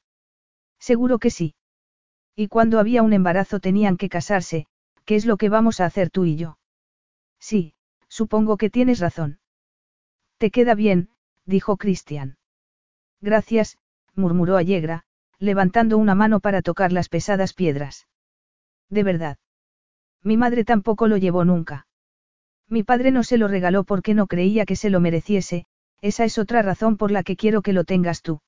[0.78, 1.54] Seguro que sí.
[2.34, 4.66] Y cuando había un embarazo tenían que casarse,
[5.10, 6.56] ¿Qué es lo que vamos a hacer tú y yo?
[7.40, 7.74] Sí,
[8.06, 9.40] supongo que tienes razón.
[10.38, 11.10] Te queda bien,
[11.46, 12.38] dijo Cristian.
[13.20, 13.76] Gracias,
[14.14, 15.02] murmuró Allegra,
[15.40, 18.06] levantando una mano para tocar las pesadas piedras.
[18.88, 19.38] De verdad.
[20.22, 21.88] Mi madre tampoco lo llevó nunca.
[22.68, 25.66] Mi padre no se lo regaló porque no creía que se lo mereciese,
[26.00, 28.40] esa es otra razón por la que quiero que lo tengas tú.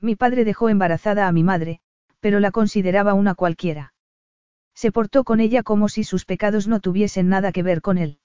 [0.00, 1.80] Mi padre dejó embarazada a mi madre,
[2.20, 3.94] pero la consideraba una cualquiera.
[4.74, 8.18] Se portó con ella como si sus pecados no tuviesen nada que ver con él.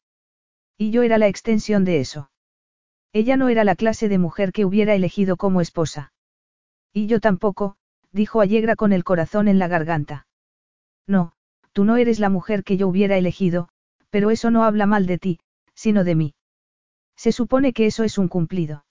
[0.77, 2.30] Y yo era la extensión de eso.
[3.13, 6.11] Ella no era la clase de mujer que hubiera elegido como esposa.
[6.93, 7.75] Y yo tampoco,
[8.11, 10.27] dijo Allegra con el corazón en la garganta.
[11.07, 11.33] No,
[11.71, 13.69] tú no eres la mujer que yo hubiera elegido,
[14.09, 15.39] pero eso no habla mal de ti,
[15.73, 16.33] sino de mí.
[17.24, 18.83] Se supone que eso es un cumplido.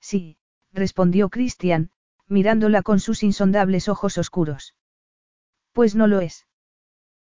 [0.00, 0.38] Sí,
[0.72, 1.92] respondió Christian,
[2.26, 4.74] mirándola con sus insondables ojos oscuros.
[5.70, 6.48] Pues no lo es.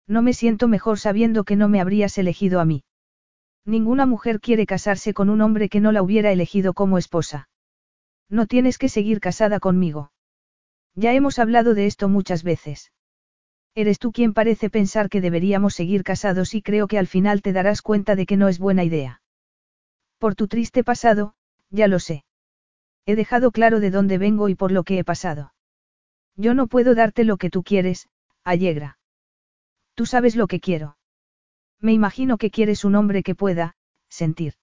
[0.06, 2.84] No me siento mejor sabiendo que no me habrías elegido a mí.
[3.66, 7.50] Ninguna mujer quiere casarse con un hombre que no la hubiera elegido como esposa.
[8.30, 10.12] No tienes que seguir casada conmigo.
[10.94, 12.90] Ya hemos hablado de esto muchas veces.
[13.74, 17.52] Eres tú quien parece pensar que deberíamos seguir casados y creo que al final te
[17.52, 19.21] darás cuenta de que no es buena idea.
[20.22, 21.34] Por tu triste pasado,
[21.70, 22.24] ya lo sé.
[23.06, 25.52] He dejado claro de dónde vengo y por lo que he pasado.
[26.36, 28.08] Yo no puedo darte lo que tú quieres,
[28.44, 28.98] Allegra.
[29.96, 30.96] Tú sabes lo que quiero.
[31.80, 33.74] Me imagino que quieres un hombre que pueda,
[34.08, 34.54] sentir.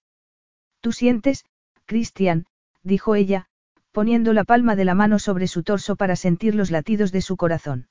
[0.80, 1.44] Tú sientes,
[1.84, 2.46] Christian,
[2.82, 3.44] dijo ella,
[3.92, 7.36] poniendo la palma de la mano sobre su torso para sentir los latidos de su
[7.36, 7.90] corazón.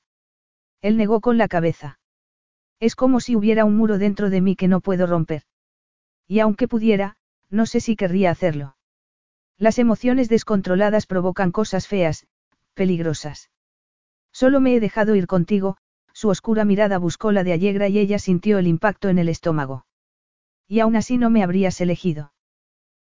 [0.80, 2.00] Él negó con la cabeza.
[2.80, 5.44] Es como si hubiera un muro dentro de mí que no puedo romper.
[6.26, 7.16] Y aunque pudiera,
[7.50, 8.76] no sé si querría hacerlo.
[9.58, 12.26] Las emociones descontroladas provocan cosas feas,
[12.74, 13.50] peligrosas.
[14.32, 15.76] Solo me he dejado ir contigo,
[16.12, 19.86] su oscura mirada buscó la de Allegra y ella sintió el impacto en el estómago.
[20.66, 22.32] Y aún así no me habrías elegido.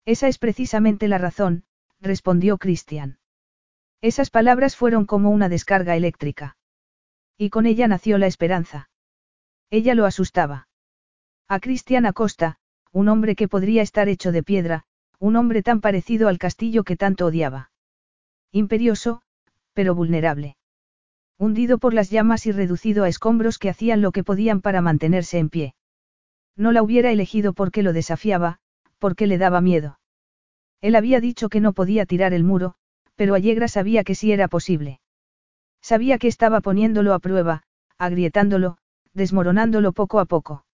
[0.06, 1.64] Esa es precisamente la razón,
[2.00, 3.18] respondió Christian.
[4.00, 6.56] Esas palabras fueron como una descarga eléctrica.
[7.36, 8.90] Y con ella nació la esperanza.
[9.68, 10.68] Ella lo asustaba.
[11.48, 12.59] A Cristian Acosta,
[12.92, 14.84] un hombre que podría estar hecho de piedra,
[15.18, 17.70] un hombre tan parecido al castillo que tanto odiaba.
[18.52, 19.22] Imperioso,
[19.74, 20.56] pero vulnerable
[21.40, 25.38] hundido por las llamas y reducido a escombros que hacían lo que podían para mantenerse
[25.38, 25.74] en pie.
[26.54, 28.58] No la hubiera elegido porque lo desafiaba,
[28.98, 29.98] porque le daba miedo.
[30.82, 32.74] Él había dicho que no podía tirar el muro,
[33.16, 35.00] pero Allegra sabía que sí era posible.
[35.80, 37.62] Sabía que estaba poniéndolo a prueba,
[37.96, 38.76] agrietándolo,
[39.14, 40.66] desmoronándolo poco a poco.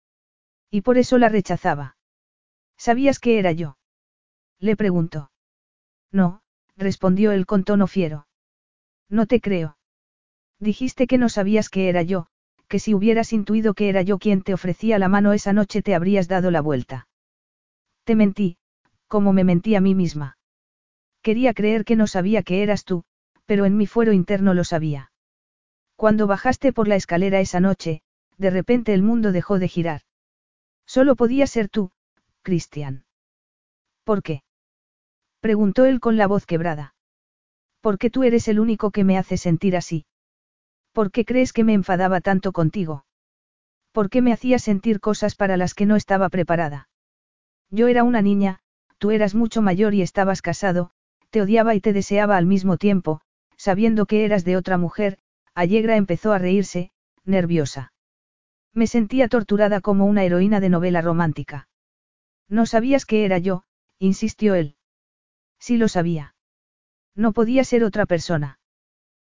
[0.71, 1.94] Y por eso la rechazaba.
[2.87, 3.79] ¿Sabías que era yo?
[4.61, 5.31] Le preguntó.
[6.13, 6.43] No,
[6.77, 8.27] respondió él con tono fiero.
[9.09, 9.79] No te creo.
[10.61, 12.27] Dijiste que no sabías que era yo,
[12.69, 15.95] que si hubieras intuido que era yo quien te ofrecía la mano esa noche te
[15.95, 17.09] habrías dado la vuelta.
[18.05, 18.59] Te mentí,
[19.09, 20.37] como me mentí a mí misma.
[21.23, 23.05] Quería creer que no sabía que eras tú,
[23.47, 25.11] pero en mi fuero interno lo sabía.
[25.97, 28.03] Cuando bajaste por la escalera esa noche,
[28.37, 30.03] de repente el mundo dejó de girar.
[30.85, 31.91] Solo podía ser tú,
[32.45, 33.07] Cristian.
[34.05, 34.43] ¿Por qué?
[35.41, 36.95] preguntó él con la voz quebrada.
[37.81, 40.05] Porque tú eres el único que me hace sentir así.
[40.93, 43.07] ¿Por qué crees que me enfadaba tanto contigo?
[43.93, 46.91] ¿Por qué me hacías sentir cosas para las que no estaba preparada?
[47.71, 48.59] Yo era una niña,
[48.99, 50.91] tú eras mucho mayor y estabas casado,
[51.31, 53.23] te odiaba y te deseaba al mismo tiempo,
[53.57, 55.19] sabiendo que eras de otra mujer,
[55.55, 56.93] Allegra empezó a reírse,
[57.25, 57.93] nerviosa.
[58.75, 61.69] Me sentía torturada como una heroína de novela romántica.
[62.49, 63.65] No sabías que era yo,
[63.99, 64.77] insistió él.
[65.59, 66.35] Sí lo sabía.
[67.15, 68.59] No podía ser otra persona.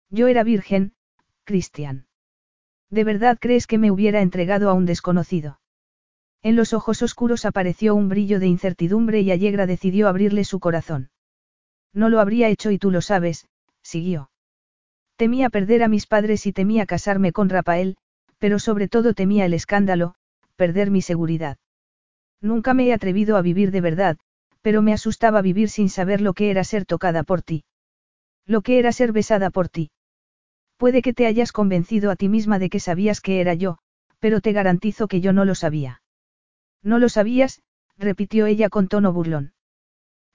[0.09, 0.93] Yo era virgen,
[1.43, 2.07] Cristian.
[2.89, 5.59] ¿De verdad crees que me hubiera entregado a un desconocido?
[6.41, 11.09] En los ojos oscuros apareció un brillo de incertidumbre y Allegra decidió abrirle su corazón.
[11.93, 13.47] No lo habría hecho y tú lo sabes,
[13.81, 14.29] siguió.
[15.15, 17.97] Temía perder a mis padres y temía casarme con Rafael,
[18.39, 20.15] pero sobre todo temía el escándalo,
[20.55, 21.57] perder mi seguridad.
[22.43, 24.17] Nunca me he atrevido a vivir de verdad,
[24.61, 27.63] pero me asustaba vivir sin saber lo que era ser tocada por ti.
[28.45, 29.91] Lo que era ser besada por ti.
[30.75, 33.77] Puede que te hayas convencido a ti misma de que sabías que era yo,
[34.19, 36.01] pero te garantizo que yo no lo sabía.
[36.83, 37.61] No lo sabías,
[37.97, 39.53] repitió ella con tono burlón.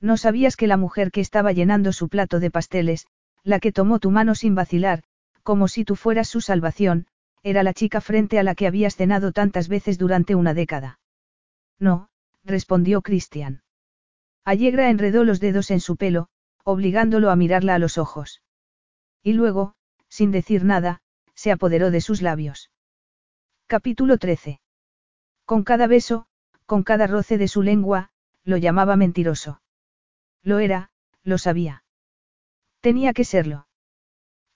[0.01, 3.07] No sabías que la mujer que estaba llenando su plato de pasteles,
[3.45, 5.03] la que tomó tu mano sin vacilar,
[5.43, 7.07] como si tú fueras su salvación,
[7.43, 10.99] era la chica frente a la que habías cenado tantas veces durante una década.
[11.79, 12.09] No,
[12.45, 13.63] respondió Christian.
[14.45, 16.29] Allegra enredó los dedos en su pelo,
[16.65, 18.43] obligándolo a mirarla a los ojos.
[19.23, 19.75] Y luego,
[20.09, 21.03] sin decir nada,
[21.35, 22.71] se apoderó de sus labios.
[23.67, 24.61] Capítulo 13.
[25.45, 26.27] Con cada beso,
[26.67, 28.11] con cada roce de su lengua,
[28.45, 29.61] lo llamaba mentiroso.
[30.43, 30.91] Lo era,
[31.23, 31.85] lo sabía.
[32.81, 33.69] Tenía que serlo.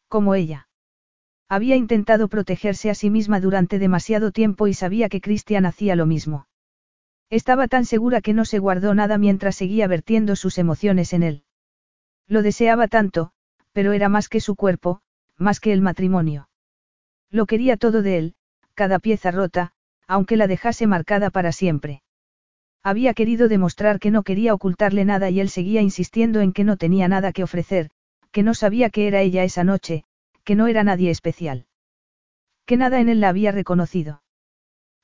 [0.08, 0.68] Como ella.
[1.48, 6.06] Había intentado protegerse a sí misma durante demasiado tiempo y sabía que Christian hacía lo
[6.06, 6.46] mismo.
[7.32, 11.44] Estaba tan segura que no se guardó nada mientras seguía vertiendo sus emociones en él.
[12.28, 13.30] Lo deseaba tanto,
[13.72, 15.00] pero era más que su cuerpo,
[15.38, 16.50] más que el matrimonio.
[17.30, 18.34] Lo quería todo de él,
[18.74, 19.72] cada pieza rota,
[20.06, 22.02] aunque la dejase marcada para siempre.
[22.82, 26.76] Había querido demostrar que no quería ocultarle nada y él seguía insistiendo en que no
[26.76, 27.88] tenía nada que ofrecer,
[28.30, 30.04] que no sabía que era ella esa noche,
[30.44, 31.64] que no era nadie especial.
[32.66, 34.22] Que nada en él la había reconocido.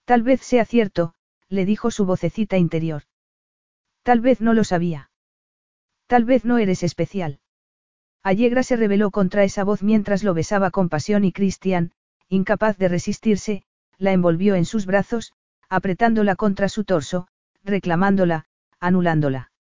[0.05, 1.15] Tal vez sea cierto,
[1.49, 3.02] le dijo su vocecita interior.
[4.02, 5.10] Tal vez no lo sabía.
[6.07, 7.41] Tal vez no eres especial.
[8.23, 11.93] Allegra se rebeló contra esa voz mientras lo besaba con pasión y Christian,
[12.28, 13.62] incapaz de resistirse,
[13.99, 15.33] la envolvió en sus brazos,
[15.68, 17.28] apretándola contra su torso,
[17.62, 18.47] reclamándola,
[18.81, 19.51] anulándola.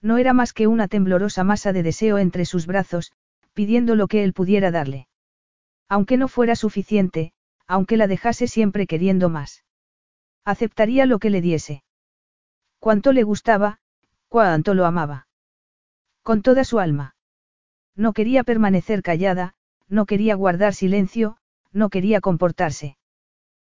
[0.00, 3.12] No era más que una temblorosa masa de deseo entre sus brazos,
[3.52, 5.08] pidiendo lo que él pudiera darle.
[5.88, 7.32] Aunque no fuera suficiente,
[7.66, 9.64] aunque la dejase siempre queriendo más.
[10.48, 11.82] Aceptaría lo que le diese.
[12.78, 13.80] Cuánto le gustaba,
[14.28, 15.26] cuánto lo amaba.
[16.22, 17.16] Con toda su alma.
[17.94, 19.54] No quería permanecer callada,
[19.88, 21.36] no quería guardar silencio,
[21.70, 22.96] no quería comportarse.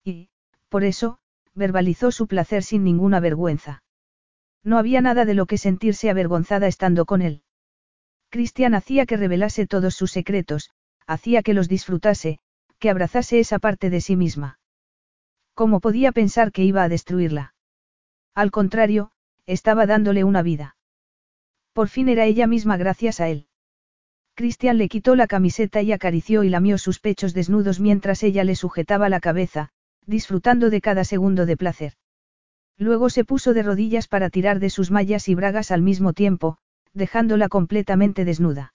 [0.03, 0.31] Y,
[0.69, 1.19] por eso,
[1.55, 3.85] verbalizó su placer sin ninguna vergüenza.
[4.65, 7.44] No había nada de lo que sentirse avergonzada estando con él.
[8.31, 10.70] Cristian hacía que revelase todos sus secretos,
[11.07, 12.41] hacía que los disfrutase,
[12.81, 14.59] que abrazase esa parte de sí misma.
[15.55, 17.55] ¿Cómo podía pensar que iba a destruirla?
[18.34, 19.12] Al contrario,
[19.47, 20.76] estaba dándole una vida.
[21.73, 23.47] Por fin era ella misma gracias a él.
[24.34, 28.57] Cristian le quitó la camiseta y acarició y lamió sus pechos desnudos mientras ella le
[28.57, 29.68] sujetaba la cabeza,
[30.07, 31.92] disfrutando de cada segundo de placer.
[32.76, 36.58] Luego se puso de rodillas para tirar de sus mallas y bragas al mismo tiempo,
[36.92, 38.74] dejándola completamente desnuda.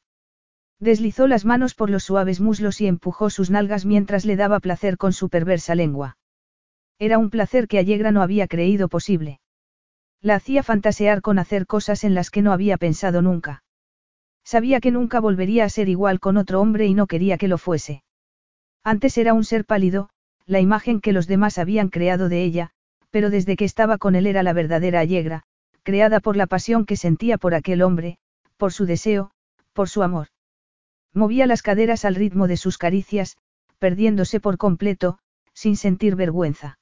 [0.79, 4.95] Deslizó las manos por los suaves muslos y empujó sus nalgas mientras le daba placer
[4.95, 6.15] con su perversa lengua.
[6.99, 9.39] Era un placer que Allegra no había creído posible.
[10.21, 13.63] La hacía fantasear con hacer cosas en las que no había pensado nunca.
[14.43, 17.57] Sabía que nunca volvería a ser igual con otro hombre y no quería que lo
[17.57, 18.03] fuese.
[18.83, 20.09] Antes era un ser pálido,
[20.45, 22.71] la imagen que los demás habían creado de ella,
[23.11, 25.43] pero desde que estaba con él era la verdadera Allegra,
[25.83, 28.17] creada por la pasión que sentía por aquel hombre,
[28.57, 29.31] por su deseo,
[29.71, 30.27] por su amor.
[31.13, 33.37] Movía las caderas al ritmo de sus caricias,
[33.77, 35.19] perdiéndose por completo,
[35.53, 36.78] sin sentir vergüenza.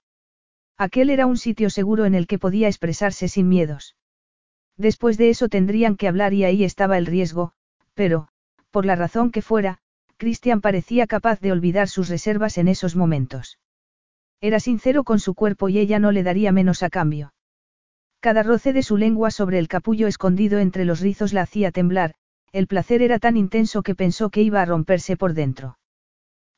[0.78, 3.96] Aquel era un sitio seguro en el que podía expresarse sin miedos.
[4.78, 7.54] Después de eso tendrían que hablar y ahí estaba el riesgo,
[7.96, 8.28] pero,
[8.70, 9.80] por la razón que fuera,
[10.18, 13.58] Christian parecía capaz de olvidar sus reservas en esos momentos.
[14.40, 17.34] Era sincero con su cuerpo y ella no le daría menos a cambio.
[18.20, 22.14] Cada roce de su lengua sobre el capullo escondido entre los rizos la hacía temblar,
[22.52, 25.80] el placer era tan intenso que pensó que iba a romperse por dentro.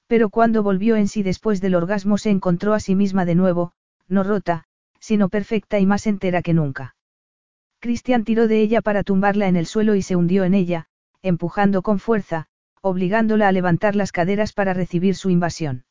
[0.08, 3.74] Pero cuando volvió en sí después del orgasmo se encontró a sí misma de nuevo,
[4.10, 4.66] no rota,
[5.00, 6.96] sino perfecta y más entera que nunca.
[7.80, 10.88] Cristian tiró de ella para tumbarla en el suelo y se hundió en ella,
[11.22, 12.48] empujando con fuerza,
[12.82, 15.86] obligándola a levantar las caderas para recibir su invasión.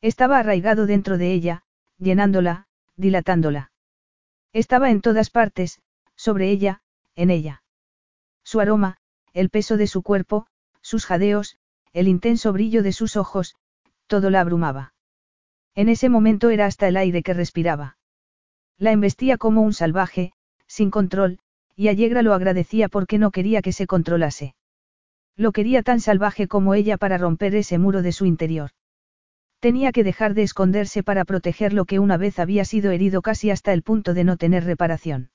[0.00, 1.64] Estaba arraigado dentro de ella,
[1.98, 3.72] llenándola, dilatándola.
[4.52, 5.80] Estaba en todas partes,
[6.16, 6.82] sobre ella,
[7.14, 7.62] en ella.
[8.42, 8.98] Su aroma,
[9.32, 10.46] el peso de su cuerpo,
[10.80, 11.58] sus jadeos,
[11.92, 13.56] el intenso brillo de sus ojos,
[14.06, 14.94] todo la abrumaba.
[15.74, 17.96] En ese momento era hasta el aire que respiraba.
[18.78, 20.32] La embestía como un salvaje,
[20.66, 21.38] sin control,
[21.76, 24.54] y Allegra lo agradecía porque no quería que se controlase.
[25.36, 28.70] Lo quería tan salvaje como ella para romper ese muro de su interior.
[29.60, 33.50] Tenía que dejar de esconderse para proteger lo que una vez había sido herido casi
[33.50, 35.30] hasta el punto de no tener reparación.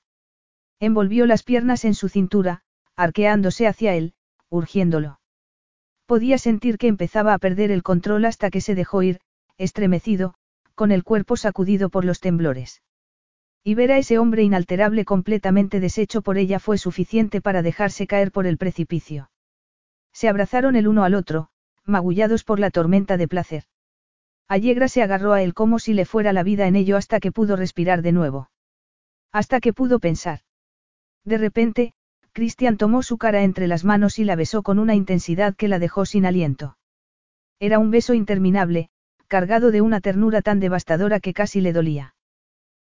[0.80, 2.62] Envolvió las piernas en su cintura,
[2.94, 4.14] arqueándose hacia él,
[4.50, 5.18] urgiéndolo.
[6.06, 9.18] Podía sentir que empezaba a perder el control hasta que se dejó ir,
[9.58, 10.34] estremecido,
[10.74, 12.82] con el cuerpo sacudido por los temblores.
[13.64, 18.32] Y ver a ese hombre inalterable completamente deshecho por ella fue suficiente para dejarse caer
[18.32, 19.30] por el precipicio.
[20.12, 21.48] Se abrazaron el uno al otro,
[21.84, 23.64] magullados por la tormenta de placer.
[24.46, 27.32] Allegra se agarró a él como si le fuera la vida en ello hasta que
[27.32, 28.50] pudo respirar de nuevo.
[29.32, 30.40] Hasta que pudo pensar.
[31.24, 31.92] De repente,
[32.32, 35.78] Christian tomó su cara entre las manos y la besó con una intensidad que la
[35.78, 36.78] dejó sin aliento.
[37.58, 38.90] Era un beso interminable,
[39.28, 42.14] cargado de una ternura tan devastadora que casi le dolía.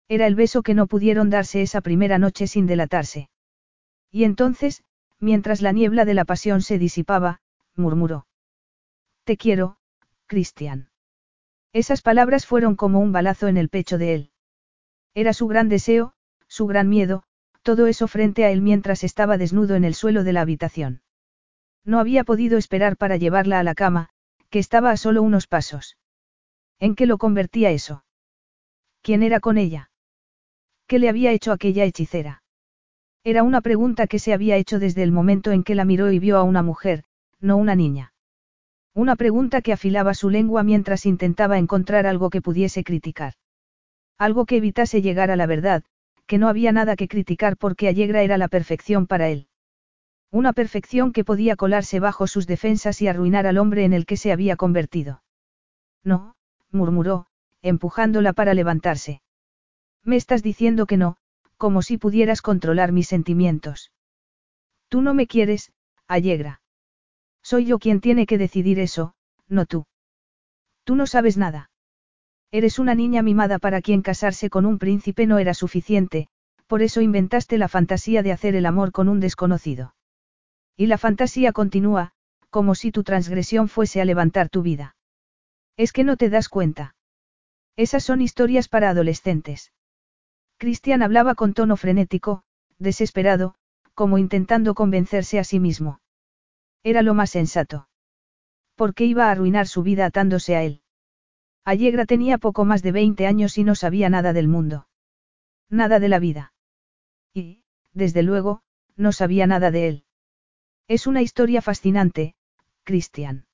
[0.09, 3.31] Era el beso que no pudieron darse esa primera noche sin delatarse.
[4.11, 4.83] Y entonces,
[5.21, 7.41] mientras la niebla de la pasión se disipaba,
[7.77, 8.27] murmuró.
[9.25, 9.77] Te quiero,
[10.27, 10.91] Cristian.
[11.73, 14.31] Esas palabras fueron como un balazo en el pecho de él.
[15.15, 16.15] Era su gran deseo,
[16.49, 17.23] su gran miedo,
[17.63, 21.03] todo eso frente a él mientras estaba desnudo en el suelo de la habitación.
[21.85, 24.09] No había podido esperar para llevarla a la cama,
[24.49, 26.00] que estaba a solo unos pasos.
[26.81, 28.05] ¿En qué lo convertía eso?
[29.03, 29.91] ¿Quién era con ella?
[30.87, 32.43] ¿Qué le había hecho aquella hechicera?
[33.23, 36.19] Era una pregunta que se había hecho desde el momento en que la miró y
[36.19, 37.05] vio a una mujer,
[37.39, 38.15] no una niña.
[38.95, 43.35] Una pregunta que afilaba su lengua mientras intentaba encontrar algo que pudiese criticar.
[44.19, 45.85] Algo que evitase llegar a la verdad,
[46.27, 49.49] que no había nada que criticar porque Allegra era la perfección para él.
[50.31, 54.17] Una perfección que podía colarse bajo sus defensas y arruinar al hombre en el que
[54.17, 55.23] se había convertido.
[56.05, 56.37] No,
[56.73, 57.27] murmuró,
[57.63, 59.23] empujándola para levantarse.
[60.05, 61.17] Me estás diciendo que no,
[61.57, 63.93] como si pudieras controlar mis sentimientos.
[64.89, 65.73] Tú no me quieres,
[66.07, 66.63] Allegra.
[67.43, 69.15] Soy yo quien tiene que decidir eso,
[69.49, 69.87] no tú.
[70.85, 71.71] Tú no sabes nada.
[72.51, 76.29] Eres una niña mimada para quien casarse con un príncipe no era suficiente,
[76.67, 79.95] por eso inventaste la fantasía de hacer el amor con un desconocido.
[80.77, 82.13] Y la fantasía continúa,
[82.49, 84.97] como si tu transgresión fuese a levantar tu vida.
[85.77, 86.95] Es que no te das cuenta.
[87.77, 89.73] Esas son historias para adolescentes.
[90.59, 92.43] Cristian hablaba con tono frenético,
[92.79, 93.55] desesperado,
[93.95, 96.01] como intentando convencerse a sí mismo.
[96.83, 97.89] Era lo más sensato.
[98.75, 100.83] ¿Por qué iba a arruinar su vida atándose a él?
[101.65, 104.89] Allegra tenía poco más de 20 años y no sabía nada del mundo.
[105.69, 106.53] Nada de la vida.
[107.35, 108.63] Y, desde luego,
[108.97, 110.05] no sabía nada de él.
[110.89, 112.35] Es una historia fascinante,
[112.85, 113.47] Cristian.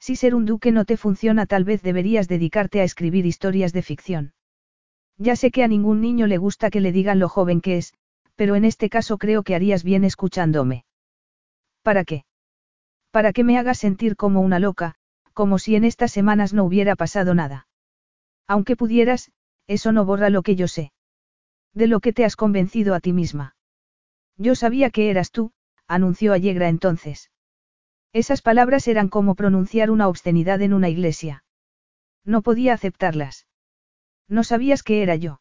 [0.00, 3.82] Si ser un duque no te funciona, tal vez deberías dedicarte a escribir historias de
[3.82, 4.32] ficción.
[5.18, 7.92] Ya sé que a ningún niño le gusta que le digan lo joven que es,
[8.34, 10.86] pero en este caso creo que harías bien escuchándome.
[11.82, 12.24] ¿Para qué?
[13.10, 14.94] Para que me hagas sentir como una loca,
[15.34, 17.66] como si en estas semanas no hubiera pasado nada.
[18.46, 19.30] Aunque pudieras,
[19.66, 20.92] eso no borra lo que yo sé.
[21.74, 23.54] De lo que te has convencido a ti misma.
[24.36, 25.52] Yo sabía que eras tú,
[25.86, 27.29] anunció Allegra entonces.
[28.12, 31.44] Esas palabras eran como pronunciar una obscenidad en una iglesia.
[32.24, 33.46] No podía aceptarlas.
[34.28, 35.40] No sabías que era yo.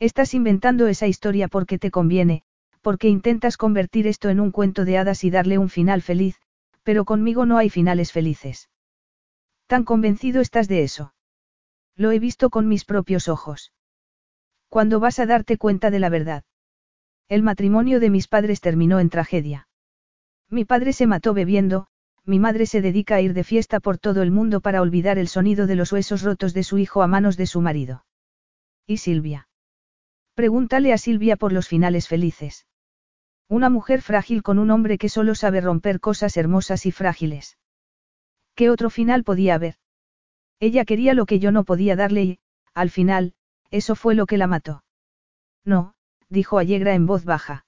[0.00, 2.42] Estás inventando esa historia porque te conviene,
[2.82, 6.40] porque intentas convertir esto en un cuento de hadas y darle un final feliz,
[6.82, 8.68] pero conmigo no hay finales felices.
[9.66, 11.14] ¿Tan convencido estás de eso?
[11.96, 13.72] Lo he visto con mis propios ojos.
[14.68, 16.44] ¿Cuándo vas a darte cuenta de la verdad?
[17.28, 19.68] El matrimonio de mis padres terminó en tragedia.
[20.50, 21.88] Mi padre se mató bebiendo,
[22.24, 25.28] mi madre se dedica a ir de fiesta por todo el mundo para olvidar el
[25.28, 28.04] sonido de los huesos rotos de su hijo a manos de su marido.
[28.86, 29.48] ¿Y Silvia?
[30.34, 32.66] Pregúntale a Silvia por los finales felices.
[33.48, 37.58] Una mujer frágil con un hombre que solo sabe romper cosas hermosas y frágiles.
[38.54, 39.76] ¿Qué otro final podía haber?
[40.58, 42.38] Ella quería lo que yo no podía darle y,
[42.74, 43.34] al final,
[43.70, 44.82] eso fue lo que la mató.
[45.64, 45.94] No,
[46.28, 47.65] dijo Allegra en voz baja.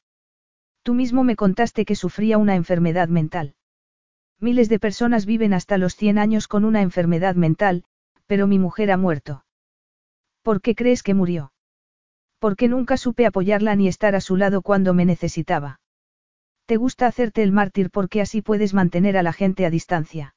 [0.89, 3.55] Tú mismo me contaste que sufría una enfermedad mental.
[4.41, 7.85] Miles de personas viven hasta los 100 años con una enfermedad mental,
[8.27, 9.45] pero mi mujer ha muerto.
[10.41, 11.53] ¿Por qué crees que murió?
[12.39, 15.79] Porque nunca supe apoyarla ni estar a su lado cuando me necesitaba.
[16.65, 20.37] Te gusta hacerte el mártir porque así puedes mantener a la gente a distancia.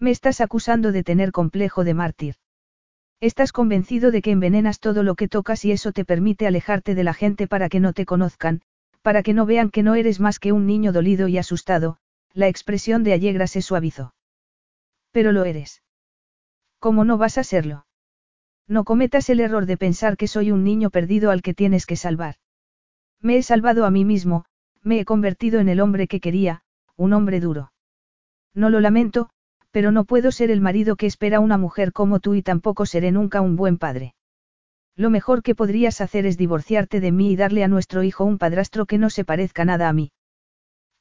[0.00, 2.34] Me estás acusando de tener complejo de mártir.
[3.20, 7.04] Estás convencido de que envenenas todo lo que tocas y eso te permite alejarte de
[7.04, 8.62] la gente para que no te conozcan,
[9.02, 11.98] para que no vean que no eres más que un niño dolido y asustado,
[12.32, 14.14] la expresión de Allegra se suavizó.
[15.10, 15.82] Pero lo eres.
[16.78, 17.86] ¿Cómo no vas a serlo?
[18.68, 21.96] No cometas el error de pensar que soy un niño perdido al que tienes que
[21.96, 22.36] salvar.
[23.20, 24.44] Me he salvado a mí mismo,
[24.82, 26.62] me he convertido en el hombre que quería,
[26.96, 27.72] un hombre duro.
[28.54, 29.30] No lo lamento,
[29.70, 33.12] pero no puedo ser el marido que espera una mujer como tú y tampoco seré
[33.12, 34.14] nunca un buen padre.
[35.00, 38.36] Lo mejor que podrías hacer es divorciarte de mí y darle a nuestro hijo un
[38.36, 40.12] padrastro que no se parezca nada a mí.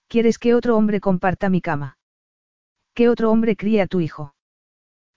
[0.07, 1.97] ¿Quieres que otro hombre comparta mi cama?
[2.93, 4.35] ¿Que otro hombre críe a tu hijo?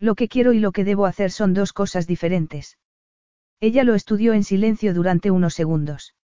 [0.00, 2.76] Lo que quiero y lo que debo hacer son dos cosas diferentes.
[3.60, 6.16] Ella lo estudió en silencio durante unos segundos.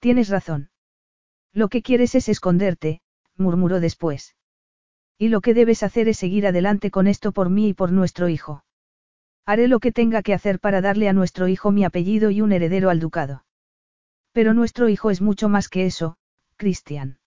[0.00, 0.70] Tienes razón.
[1.52, 3.00] Lo que quieres es esconderte,
[3.36, 4.34] murmuró después.
[5.18, 8.28] Y lo que debes hacer es seguir adelante con esto por mí y por nuestro
[8.28, 8.64] hijo.
[9.46, 12.52] Haré lo que tenga que hacer para darle a nuestro hijo mi apellido y un
[12.52, 13.44] heredero al ducado.
[14.32, 16.16] Pero nuestro hijo es mucho más que eso,
[16.56, 17.18] Cristian.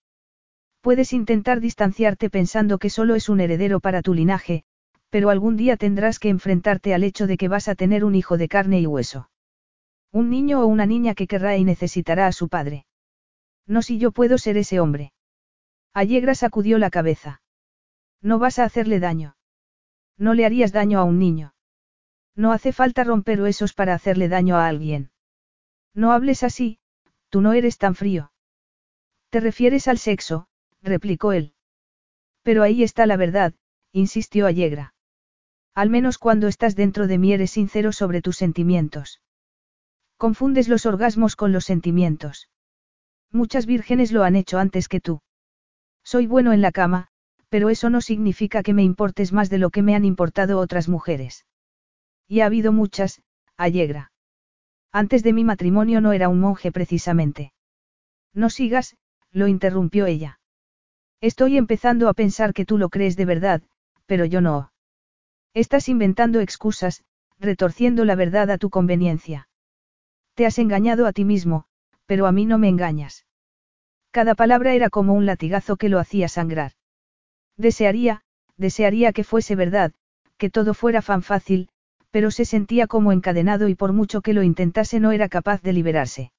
[0.80, 4.64] Puedes intentar distanciarte pensando que solo es un heredero para tu linaje,
[5.10, 8.36] pero algún día tendrás que enfrentarte al hecho de que vas a tener un hijo
[8.36, 9.30] de carne y hueso.
[10.12, 12.86] Un niño o una niña que querrá y necesitará a su padre.
[13.66, 15.12] No si yo puedo ser ese hombre.
[15.94, 17.40] Allegra sacudió la cabeza.
[18.20, 19.36] No vas a hacerle daño.
[20.18, 21.53] No le harías daño a un niño.
[22.36, 25.10] No hace falta romper huesos para hacerle daño a alguien.
[25.94, 26.78] No hables así,
[27.28, 28.32] tú no eres tan frío.
[29.30, 30.48] Te refieres al sexo,
[30.82, 31.54] replicó él.
[32.42, 33.54] Pero ahí está la verdad,
[33.92, 34.94] insistió Allegra.
[35.74, 39.20] Al menos cuando estás dentro de mí eres sincero sobre tus sentimientos.
[40.16, 42.48] Confundes los orgasmos con los sentimientos.
[43.30, 45.20] Muchas vírgenes lo han hecho antes que tú.
[46.04, 47.08] Soy bueno en la cama,
[47.48, 50.88] pero eso no significa que me importes más de lo que me han importado otras
[50.88, 51.44] mujeres.
[52.28, 53.22] Y ha habido muchas,
[53.56, 54.12] Allegra.
[54.92, 57.52] Antes de mi matrimonio no era un monje precisamente.
[58.32, 58.96] No sigas,
[59.30, 60.40] lo interrumpió ella.
[61.20, 63.62] Estoy empezando a pensar que tú lo crees de verdad,
[64.06, 64.72] pero yo no.
[65.54, 67.04] Estás inventando excusas,
[67.38, 69.48] retorciendo la verdad a tu conveniencia.
[70.34, 71.64] Te has engañado a ti mismo,
[72.06, 73.26] pero a mí no me engañas.
[74.10, 76.72] Cada palabra era como un latigazo que lo hacía sangrar.
[77.56, 78.22] Desearía,
[78.56, 79.92] desearía que fuese verdad,
[80.36, 81.68] que todo fuera fan fácil,
[82.14, 85.72] pero se sentía como encadenado y por mucho que lo intentase no era capaz de
[85.72, 86.30] liberarse.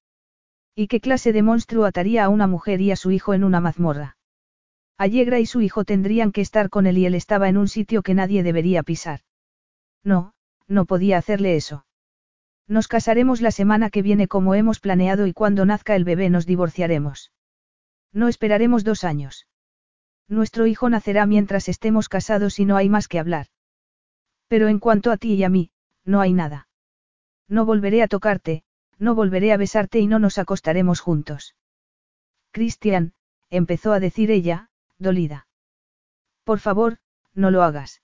[0.74, 3.60] ¿Y qué clase de monstruo ataría a una mujer y a su hijo en una
[3.60, 4.16] mazmorra?
[4.96, 8.00] Allegra y su hijo tendrían que estar con él y él estaba en un sitio
[8.00, 9.20] que nadie debería pisar.
[10.02, 10.32] No,
[10.66, 11.84] no podía hacerle eso.
[12.66, 16.46] Nos casaremos la semana que viene como hemos planeado y cuando nazca el bebé nos
[16.46, 17.32] divorciaremos.
[18.14, 19.46] No esperaremos dos años.
[20.26, 23.48] Nuestro hijo nacerá mientras estemos casados y no hay más que hablar.
[24.48, 25.70] Pero en cuanto a ti y a mí,
[26.04, 26.68] no hay nada.
[27.48, 28.64] No volveré a tocarte,
[28.98, 31.54] no volveré a besarte y no nos acostaremos juntos.
[32.50, 33.12] Cristian,
[33.50, 35.46] empezó a decir ella, dolida.
[36.44, 36.98] Por favor,
[37.34, 38.02] no lo hagas.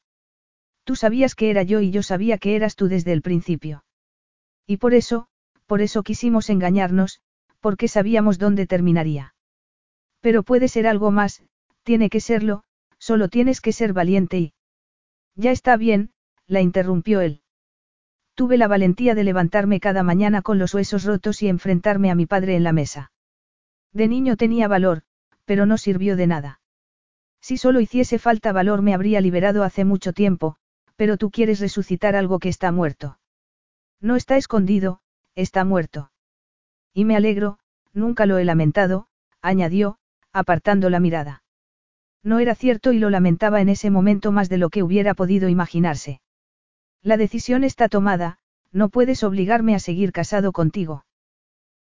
[0.85, 3.85] Tú sabías que era yo y yo sabía que eras tú desde el principio.
[4.67, 5.29] Y por eso,
[5.67, 7.21] por eso quisimos engañarnos,
[7.61, 9.35] porque sabíamos dónde terminaría.
[10.21, 11.43] Pero puede ser algo más,
[11.83, 12.65] tiene que serlo,
[12.99, 14.55] solo tienes que ser valiente y...
[15.35, 16.12] Ya está bien,
[16.47, 17.43] la interrumpió él.
[18.35, 22.27] Tuve la valentía de levantarme cada mañana con los huesos rotos y enfrentarme a mi
[22.27, 23.13] padre en la mesa.
[23.93, 25.03] De niño tenía valor,
[25.45, 26.61] pero no sirvió de nada.
[27.41, 30.57] Si solo hiciese falta valor me habría liberado hace mucho tiempo,
[30.97, 33.19] pero tú quieres resucitar algo que está muerto.
[34.01, 35.01] No está escondido,
[35.35, 36.11] está muerto.
[36.95, 37.59] Y me alegro,
[37.93, 39.09] nunca lo he lamentado,
[39.41, 39.99] añadió,
[40.33, 41.43] apartando la mirada.
[42.23, 45.49] No era cierto y lo lamentaba en ese momento más de lo que hubiera podido
[45.49, 46.21] imaginarse.
[47.03, 48.39] La decisión está tomada,
[48.71, 51.05] no puedes obligarme a seguir casado contigo.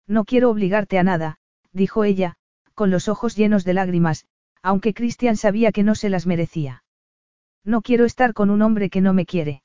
[0.06, 1.38] No quiero obligarte a nada,
[1.72, 2.34] dijo ella,
[2.74, 4.26] con los ojos llenos de lágrimas,
[4.62, 6.82] aunque Christian sabía que no se las merecía.
[7.64, 9.62] No quiero estar con un hombre que no me quiere.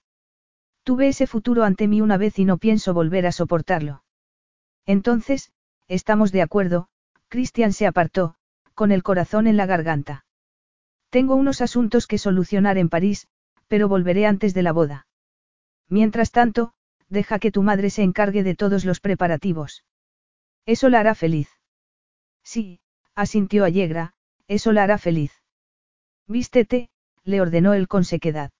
[0.83, 4.03] Tuve ese futuro ante mí una vez y no pienso volver a soportarlo.
[4.85, 5.51] Entonces,
[5.87, 6.87] estamos de acuerdo,
[7.29, 8.35] Christian se apartó,
[8.75, 10.25] con el corazón en la garganta.
[11.09, 13.27] Tengo unos asuntos que solucionar en París,
[13.67, 15.06] pero volveré antes de la boda.
[15.89, 16.73] Mientras tanto,
[17.09, 19.83] deja que tu madre se encargue de todos los preparativos.
[20.65, 21.49] Eso la hará feliz.
[22.43, 22.79] Sí,
[23.15, 24.13] asintió Allegra,
[24.47, 25.31] eso la hará feliz.
[26.27, 26.89] Vístete,
[27.23, 28.51] le ordenó él con sequedad.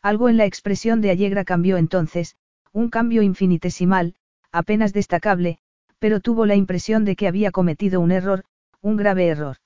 [0.00, 2.36] Algo en la expresión de Allegra cambió entonces,
[2.72, 4.14] un cambio infinitesimal,
[4.52, 5.58] apenas destacable,
[5.98, 8.44] pero tuvo la impresión de que había cometido un error,
[8.80, 9.56] un grave error.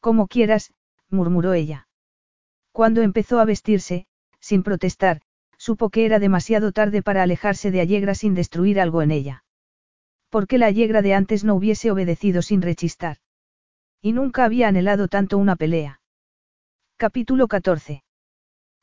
[0.00, 0.72] Como quieras,
[1.08, 1.88] murmuró ella.
[2.72, 4.06] Cuando empezó a vestirse,
[4.38, 5.22] sin protestar,
[5.58, 9.44] supo que era demasiado tarde para alejarse de Allegra sin destruir algo en ella.
[10.30, 13.18] ¿Por qué la Allegra de antes no hubiese obedecido sin rechistar?
[14.00, 16.00] Y nunca había anhelado tanto una pelea.
[16.96, 18.02] Capítulo 14.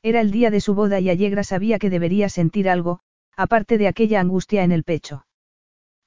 [0.02, 3.00] Era el día de su boda y Allegra sabía que debería sentir algo,
[3.36, 5.26] aparte de aquella angustia en el pecho.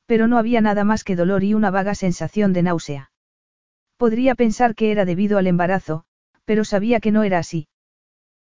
[0.06, 3.12] Pero no había nada más que dolor y una vaga sensación de náusea.
[3.98, 6.06] Podría pensar que era debido al embarazo,
[6.46, 7.68] pero sabía que no era así.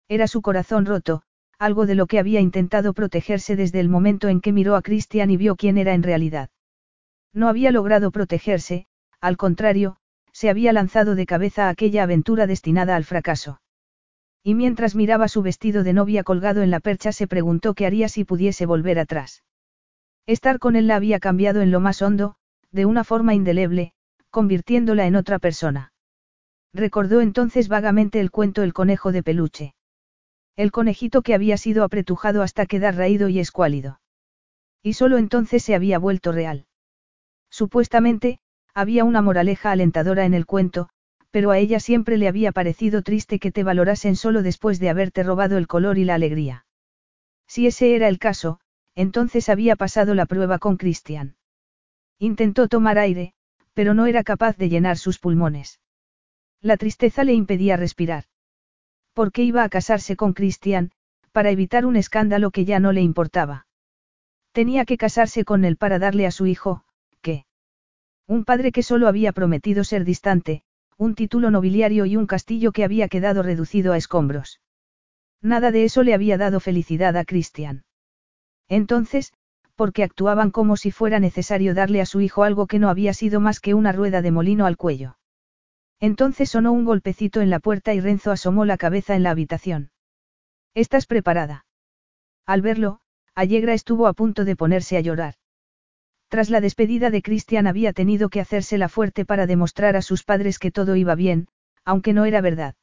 [0.09, 1.23] Era su corazón roto,
[1.59, 5.31] algo de lo que había intentado protegerse desde el momento en que miró a Christian
[5.31, 6.51] y vio quién era en realidad.
[7.33, 8.87] No había logrado protegerse,
[9.21, 9.97] al contrario,
[10.33, 13.61] se había lanzado de cabeza a aquella aventura destinada al fracaso.
[14.45, 18.09] Y mientras miraba su vestido de novia colgado en la percha se preguntó qué haría
[18.09, 19.43] si pudiese volver atrás.
[20.27, 22.37] Estar con él la había cambiado en lo más hondo,
[22.71, 23.95] de una forma indeleble,
[24.31, 25.93] convirtiéndola en otra persona.
[26.73, 29.75] Recordó entonces vagamente el cuento El conejo de peluche.
[30.59, 34.01] El conejito que había sido apretujado hasta quedar raído y escuálido.
[34.83, 36.67] Y solo entonces se había vuelto real.
[37.49, 38.41] Supuestamente,
[38.75, 40.89] había una moraleja alentadora en el cuento,
[41.31, 45.23] pero a ella siempre le había parecido triste que te valorasen solo después de haberte
[45.23, 46.67] robado el color y la alegría.
[47.47, 48.59] Si ese era el caso,
[48.97, 51.37] entonces había pasado la prueba con Christian.
[52.19, 53.33] Intentó tomar aire,
[53.75, 55.79] pero no era capaz de llenar sus pulmones.
[56.61, 58.25] La tristeza le impedía respirar.
[59.19, 60.93] ¿Por qué iba a casarse con Christian,
[61.33, 63.67] para evitar un escándalo que ya no le importaba?
[64.53, 66.85] Tenía que casarse con él para darle a su hijo,
[67.21, 67.45] ¿qué?
[68.29, 70.63] Un padre que solo había prometido ser distante,
[70.97, 74.61] un título nobiliario y un castillo que había quedado reducido a escombros.
[75.43, 77.83] Nada de eso le había dado felicidad a Christian.
[78.69, 79.33] Entonces,
[79.75, 83.13] ¿por qué actuaban como si fuera necesario darle a su hijo algo que no había
[83.15, 85.17] sido más que una rueda de molino al cuello.
[86.01, 89.91] Entonces sonó un golpecito en la puerta y Renzo asomó la cabeza en la habitación.
[90.75, 91.67] ¿Estás preparada?
[92.47, 93.01] Al verlo,
[93.35, 95.35] Allegra estuvo a punto de ponerse a llorar.
[96.29, 100.59] Tras la despedida de Christian había tenido que hacérsela fuerte para demostrar a sus padres
[100.59, 101.49] que todo iba bien,
[101.85, 102.75] aunque no era verdad.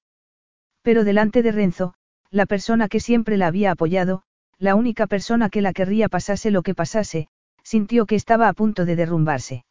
[0.82, 1.94] Pero delante de Renzo,
[2.32, 4.24] la persona que siempre la había apoyado,
[4.58, 7.30] la única persona que la querría pasase lo que pasase,
[7.64, 9.66] sintió que estaba a punto de derrumbarse.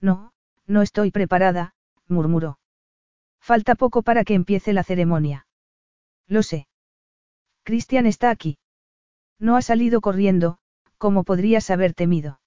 [0.00, 0.32] No,
[0.66, 1.74] no estoy preparada,
[2.06, 2.59] murmuró.
[3.40, 5.46] Falta poco para que empiece la ceremonia.
[6.26, 6.68] Lo sé.
[7.64, 8.58] Christian está aquí.
[9.38, 10.58] No ha salido corriendo,
[10.98, 12.40] como podrías haber temido.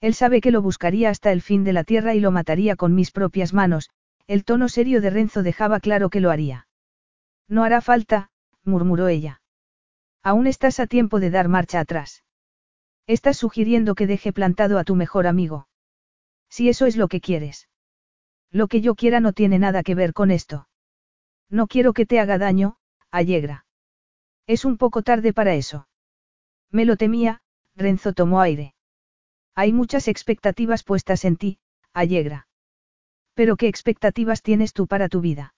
[0.00, 2.94] Él sabe que lo buscaría hasta el fin de la tierra y lo mataría con
[2.94, 3.90] mis propias manos,
[4.26, 6.68] el tono serio de Renzo dejaba claro que lo haría.
[7.48, 8.30] No hará falta,
[8.62, 9.40] murmuró ella.
[10.22, 12.24] Aún estás a tiempo de dar marcha atrás.
[13.06, 15.68] Estás sugiriendo que deje plantado a tu mejor amigo.
[16.50, 17.68] Si eso es lo que quieres.
[18.50, 20.68] Lo que yo quiera no tiene nada que ver con esto.
[21.50, 22.76] No quiero que te haga daño,
[23.10, 23.66] Allegra.
[24.46, 25.88] Es un poco tarde para eso.
[26.70, 27.40] Me lo temía,
[27.74, 28.74] Renzo tomó aire.
[29.54, 31.58] Hay muchas expectativas puestas en ti,
[31.92, 32.48] Allegra.
[33.34, 35.54] Pero ¿qué expectativas tienes tú para tu vida?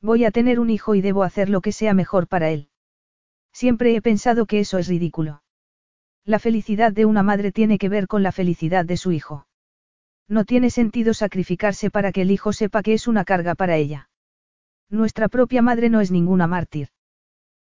[0.00, 2.68] Voy a tener un hijo y debo hacer lo que sea mejor para él.
[3.52, 5.42] Siempre he pensado que eso es ridículo.
[6.24, 9.46] La felicidad de una madre tiene que ver con la felicidad de su hijo.
[10.28, 14.08] No tiene sentido sacrificarse para que el hijo sepa que es una carga para ella.
[14.88, 16.88] Nuestra propia madre no es ninguna mártir.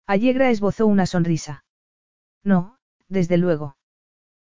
[0.07, 1.65] Allegra esbozó una sonrisa.
[2.43, 2.79] No,
[3.09, 3.77] desde luego.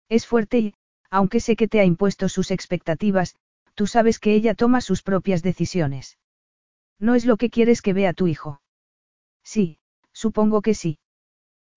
[0.08, 0.74] Es fuerte y,
[1.10, 3.36] aunque sé que te ha impuesto sus expectativas,
[3.74, 6.18] tú sabes que ella toma sus propias decisiones.
[6.98, 8.60] No es lo que quieres que vea tu hijo.
[9.42, 9.78] Sí,
[10.12, 10.98] supongo que sí.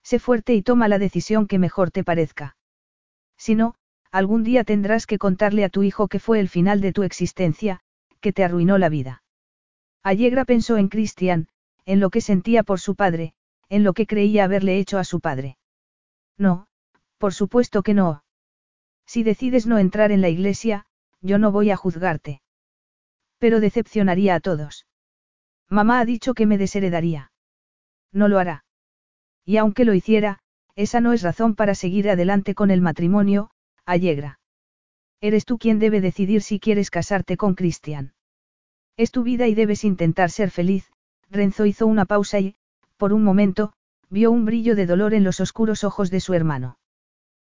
[0.03, 2.56] Sé fuerte y toma la decisión que mejor te parezca.
[3.38, 3.76] Si no,
[4.11, 7.80] algún día tendrás que contarle a tu hijo que fue el final de tu existencia,
[8.19, 9.23] que te arruinó la vida.
[10.03, 11.48] Allegra pensó en Christian,
[11.85, 13.33] en lo que sentía por su padre,
[13.69, 15.57] en lo que creía haberle hecho a su padre.
[16.38, 16.67] No,
[17.17, 18.23] por supuesto que no.
[19.06, 20.85] Si decides no entrar en la iglesia,
[21.22, 22.41] yo no voy a juzgarte.
[23.38, 24.88] Pero decepcionaría a todos.
[25.69, 27.31] Mamá ha dicho que me desheredaría.
[28.11, 28.65] No lo hará.
[29.45, 30.40] Y aunque lo hiciera,
[30.75, 33.51] esa no es razón para seguir adelante con el matrimonio,
[33.85, 34.40] Allegra.
[35.22, 38.14] Eres tú quien debe decidir si quieres casarte con Cristian.
[38.98, 40.92] Es tu vida y debes intentar ser feliz,
[41.30, 42.56] Renzo hizo una pausa y,
[42.98, 43.74] por un momento,
[44.10, 46.77] vio un brillo de dolor en los oscuros ojos de su hermano.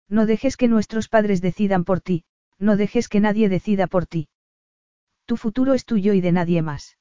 [0.09, 2.25] No dejes que nuestros padres decidan por ti,
[2.59, 4.28] no dejes que nadie decida por ti.
[5.26, 6.99] Tu futuro es tuyo y de nadie más.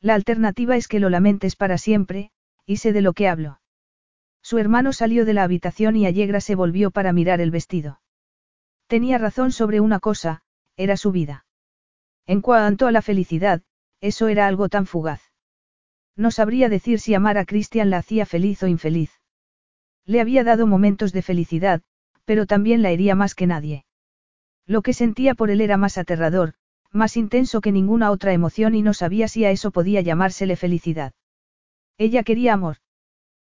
[0.00, 2.30] La alternativa es que lo lamentes para siempre,
[2.66, 3.60] y sé de lo que hablo.
[4.42, 8.01] Su hermano salió de la habitación y Allegra se volvió para mirar el vestido.
[8.92, 10.42] Tenía razón sobre una cosa,
[10.76, 11.46] era su vida.
[12.26, 13.62] En cuanto a la felicidad,
[14.02, 15.22] eso era algo tan fugaz.
[16.14, 19.10] No sabría decir si amar a Christian la hacía feliz o infeliz.
[20.04, 21.80] Le había dado momentos de felicidad,
[22.26, 23.86] pero también la hería más que nadie.
[24.66, 26.52] Lo que sentía por él era más aterrador,
[26.90, 31.14] más intenso que ninguna otra emoción y no sabía si a eso podía llamársele felicidad.
[31.96, 32.76] Ella quería amor.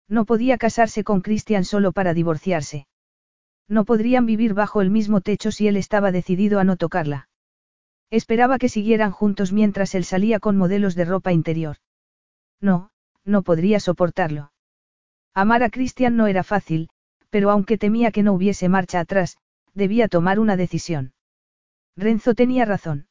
[0.09, 2.87] No podía casarse con Christian solo para divorciarse.
[3.69, 7.29] No podrían vivir bajo el mismo techo si él estaba decidido a no tocarla.
[8.09, 11.77] Esperaba que siguieran juntos mientras él salía con modelos de ropa interior.
[12.59, 12.89] No,
[13.23, 14.51] no podría soportarlo.
[15.35, 16.89] Amar a Christian no era fácil,
[17.29, 19.37] pero aunque temía que no hubiese marcha atrás,
[19.75, 21.13] debía tomar una decisión.
[21.95, 23.07] Renzo tenía razón.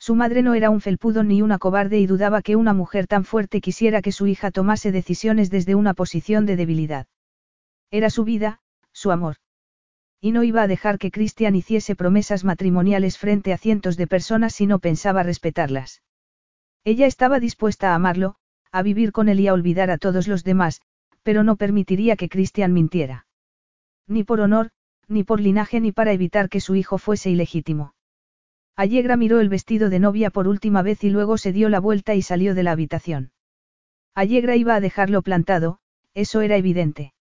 [0.00, 3.24] Su madre no era un felpudo ni una cobarde y dudaba que una mujer tan
[3.24, 7.06] fuerte quisiera que su hija tomase decisiones desde una posición de debilidad.
[7.90, 8.60] Era su vida,
[8.92, 9.36] su amor.
[10.20, 14.54] Y no iba a dejar que Christian hiciese promesas matrimoniales frente a cientos de personas
[14.54, 16.02] si no pensaba respetarlas.
[16.84, 18.36] Ella estaba dispuesta a amarlo,
[18.72, 20.80] a vivir con él y a olvidar a todos los demás,
[21.22, 23.26] pero no permitiría que Christian mintiera.
[24.06, 24.70] Ni por honor,
[25.06, 27.94] ni por linaje ni para evitar que su hijo fuese ilegítimo.
[28.76, 32.14] Allegra miró el vestido de novia por última vez y luego se dio la vuelta
[32.14, 33.32] y salió de la habitación.
[34.14, 35.78] Allegra iba a dejarlo plantado,
[36.14, 37.12] eso era evidente.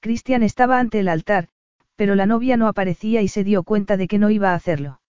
[0.00, 1.48] Christian estaba ante el altar,
[2.00, 5.02] pero la novia no aparecía y se dio cuenta de que no iba a hacerlo.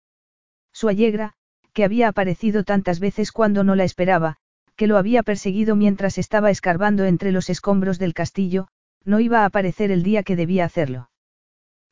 [0.72, 1.34] Su Allegra,
[1.72, 4.38] que había aparecido tantas veces cuando no la esperaba,
[4.74, 8.66] que lo había perseguido mientras estaba escarbando entre los escombros del castillo,
[9.04, 11.12] no iba a aparecer el día que debía hacerlo.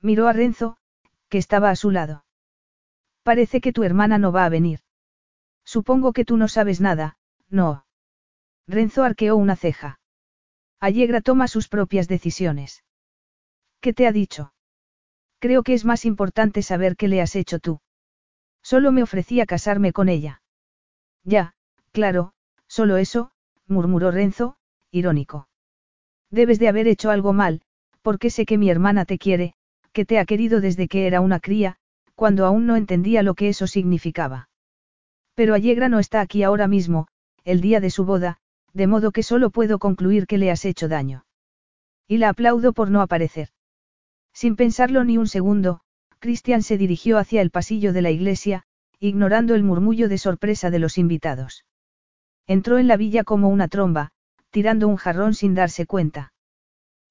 [0.03, 0.79] Miró a Renzo,
[1.29, 2.25] que estaba a su lado.
[3.23, 4.81] Parece que tu hermana no va a venir.
[5.65, 7.19] Supongo que tú no sabes nada,
[7.49, 7.87] no.
[8.67, 10.01] Renzo arqueó una ceja.
[10.81, 12.83] Allegra toma sus propias decisiones.
[13.81, 14.53] ¿Qué te ha dicho?
[15.39, 17.81] Creo que es más importante saber qué le has hecho tú.
[18.63, 20.43] Solo me ofrecía casarme con ella.
[21.25, 21.55] Ya,
[21.93, 22.33] claro,
[22.67, 23.31] solo eso,
[23.67, 24.57] murmuró Renzo,
[24.91, 25.49] irónico.
[26.31, 27.63] Debes de haber hecho algo mal,
[28.03, 29.55] porque sé que mi hermana te quiere,
[29.93, 31.77] que te ha querido desde que era una cría,
[32.15, 34.49] cuando aún no entendía lo que eso significaba.
[35.35, 37.07] Pero Allegra no está aquí ahora mismo,
[37.45, 38.39] el día de su boda,
[38.73, 41.25] de modo que solo puedo concluir que le has hecho daño.
[42.07, 43.51] Y la aplaudo por no aparecer.
[44.33, 45.81] Sin pensarlo ni un segundo,
[46.19, 48.65] Christian se dirigió hacia el pasillo de la iglesia,
[49.01, 51.65] ignorando el murmullo de sorpresa de los invitados.
[52.47, 54.11] Entró en la villa como una tromba,
[54.51, 56.33] tirando un jarrón sin darse cuenta.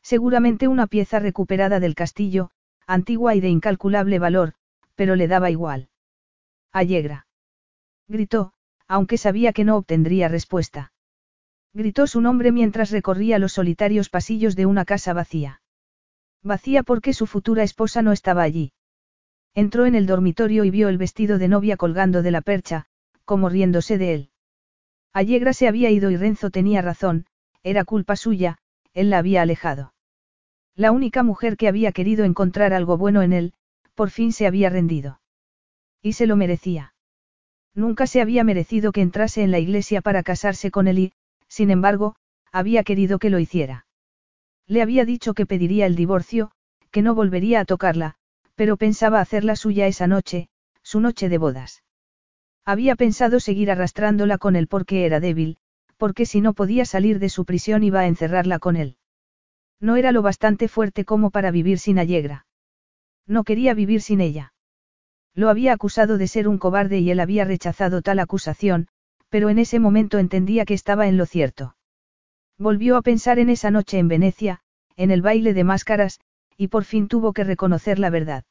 [0.02, 2.50] Seguramente una pieza recuperada del castillo,
[2.86, 4.54] antigua y de incalculable valor,
[4.96, 5.90] pero le daba igual.
[6.72, 7.28] Allegra.
[8.08, 8.54] Gritó,
[8.88, 10.94] aunque sabía que no obtendría respuesta.
[11.74, 15.62] Gritó su nombre mientras recorría los solitarios pasillos de una casa vacía.
[16.44, 18.74] Vacía porque su futura esposa no estaba allí.
[19.54, 22.86] Entró en el dormitorio y vio el vestido de novia colgando de la percha,
[23.26, 24.30] como riéndose de él.
[25.14, 27.26] Allegra se había ido y Renzo tenía razón,
[27.64, 28.60] era culpa suya,
[28.94, 29.94] él la había alejado.
[30.76, 33.54] La única mujer que había querido encontrar algo bueno en él,
[33.96, 35.22] por fin se había rendido.
[36.04, 36.94] Y se lo merecía.
[37.74, 41.14] Nunca se había merecido que entrase en la iglesia para casarse con él y,
[41.48, 42.16] sin embargo,
[42.52, 43.87] había querido que lo hiciera.
[44.68, 46.52] Le había dicho que pediría el divorcio,
[46.92, 48.16] que no volvería a tocarla,
[48.56, 50.50] pero pensaba hacerla suya esa noche,
[50.84, 51.84] su noche de bodas.
[52.66, 55.58] Había pensado seguir arrastrándola con él porque era débil,
[55.96, 58.98] porque si no podía salir de su prisión iba a encerrarla con él.
[59.80, 62.46] No era lo bastante fuerte como para vivir sin Allegra.
[63.26, 64.54] No quería vivir sin ella.
[65.34, 68.90] Lo había acusado de ser un cobarde y él había rechazado tal acusación,
[69.30, 71.77] pero en ese momento entendía que estaba en lo cierto.
[72.58, 74.62] Volvió a pensar en esa noche en Venecia,
[74.96, 76.20] en el baile de máscaras,
[76.58, 78.44] y por fin tuvo que reconocer la verdad.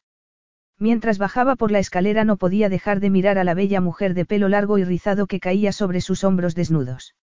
[0.78, 4.24] Mientras bajaba por la escalera no podía dejar de mirar a la bella mujer de
[4.24, 7.14] pelo largo y rizado que caía sobre sus hombros desnudos.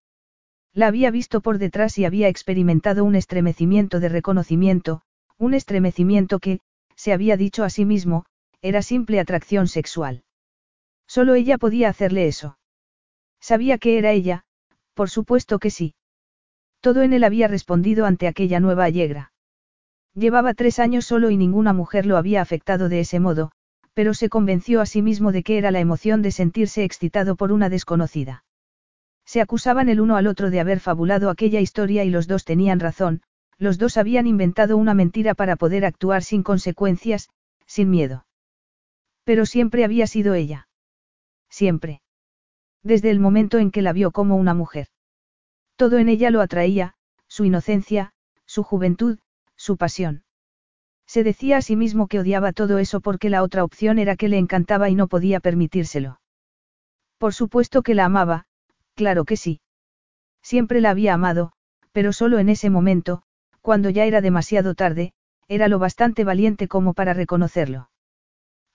[0.73, 5.03] La había visto por detrás y había experimentado un estremecimiento de reconocimiento,
[5.37, 6.59] un estremecimiento que,
[6.95, 8.25] se había dicho a sí mismo,
[8.61, 10.23] era simple atracción sexual.
[11.07, 12.57] Solo ella podía hacerle eso.
[13.39, 14.45] Sabía que era ella,
[14.95, 15.93] por supuesto que sí.
[16.83, 19.31] Todo en él había respondido ante aquella nueva allegra.
[20.15, 23.53] Llevaba tres años solo y ninguna mujer lo había afectado de ese modo,
[23.93, 27.53] pero se convenció a sí mismo de que era la emoción de sentirse excitado por
[27.53, 28.43] una desconocida.
[29.23, 32.81] Se acusaban el uno al otro de haber fabulado aquella historia y los dos tenían
[32.81, 33.21] razón,
[33.57, 37.29] los dos habían inventado una mentira para poder actuar sin consecuencias,
[37.65, 38.25] sin miedo.
[39.23, 40.67] Pero siempre había sido ella.
[41.49, 42.01] Siempre.
[42.83, 44.87] Desde el momento en que la vio como una mujer.
[45.75, 46.93] Todo en ella lo atraía,
[47.27, 48.13] su inocencia,
[48.45, 49.19] su juventud,
[49.55, 50.23] su pasión.
[51.07, 54.29] Se decía a sí mismo que odiaba todo eso porque la otra opción era que
[54.29, 56.19] le encantaba y no podía permitírselo.
[57.17, 58.45] Por supuesto que la amaba,
[58.95, 59.61] claro que sí.
[60.41, 61.53] Siempre la había amado,
[61.91, 63.23] pero solo en ese momento,
[63.61, 65.13] cuando ya era demasiado tarde,
[65.47, 67.89] era lo bastante valiente como para reconocerlo.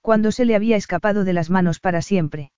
[0.00, 2.52] Cuando se le había escapado de las manos para siempre.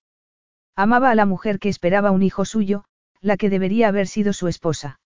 [0.75, 2.85] Amaba a la mujer que esperaba un hijo suyo,
[3.21, 4.99] la que debería haber sido su esposa.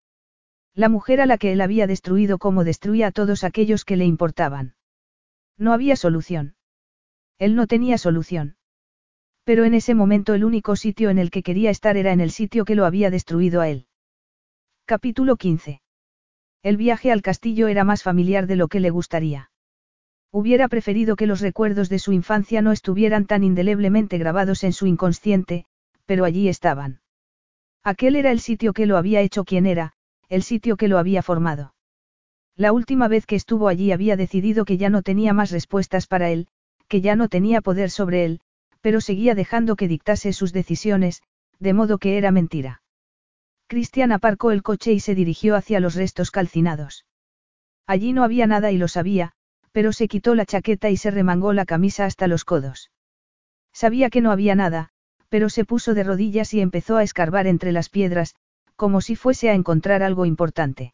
[0.73, 4.05] La mujer a la que él había destruido como destruía a todos aquellos que le
[4.05, 4.75] importaban.
[5.57, 6.55] No había solución.
[7.37, 8.57] Él no tenía solución.
[9.43, 12.31] Pero en ese momento el único sitio en el que quería estar era en el
[12.31, 13.87] sitio que lo había destruido a él.
[14.85, 15.81] Capítulo 15.
[16.63, 19.51] El viaje al castillo era más familiar de lo que le gustaría.
[20.31, 24.87] Hubiera preferido que los recuerdos de su infancia no estuvieran tan indeleblemente grabados en su
[24.87, 25.65] inconsciente,
[26.05, 27.01] pero allí estaban.
[27.85, 29.93] Aquel era el sitio que lo había hecho quien era,
[30.27, 31.75] el sitio que lo había formado.
[32.55, 36.31] La última vez que estuvo allí había decidido que ya no tenía más respuestas para
[36.31, 36.47] él,
[36.87, 38.41] que ya no tenía poder sobre él,
[38.81, 41.21] pero seguía dejando que dictase sus decisiones,
[41.59, 42.81] de modo que era mentira.
[43.67, 47.05] Cristian aparcó el coche y se dirigió hacia los restos calcinados.
[47.85, 49.33] Allí no había nada y lo sabía,
[49.71, 52.89] pero se quitó la chaqueta y se remangó la camisa hasta los codos.
[53.73, 54.89] Sabía que no había nada,
[55.35, 58.35] pero se puso de rodillas y empezó a escarbar entre las piedras,
[58.77, 60.93] como si fuese a encontrar algo importante.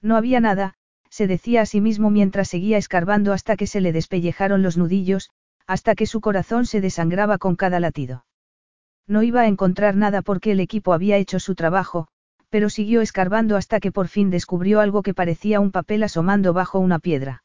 [0.00, 0.74] No había nada,
[1.10, 5.30] se decía a sí mismo mientras seguía escarbando hasta que se le despellejaron los nudillos,
[5.68, 8.26] hasta que su corazón se desangraba con cada latido.
[9.06, 12.08] No iba a encontrar nada porque el equipo había hecho su trabajo,
[12.50, 16.80] pero siguió escarbando hasta que por fin descubrió algo que parecía un papel asomando bajo
[16.80, 17.44] una piedra.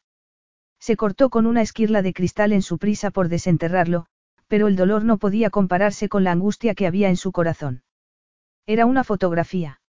[0.80, 4.08] Se cortó con una esquirla de cristal en su prisa por desenterrarlo,
[4.48, 7.84] pero el dolor no podía compararse con la angustia que había en su corazón.
[8.66, 9.82] Era una fotografía.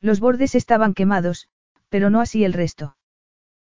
[0.00, 1.48] Los bordes estaban quemados,
[1.88, 2.96] pero no así el resto.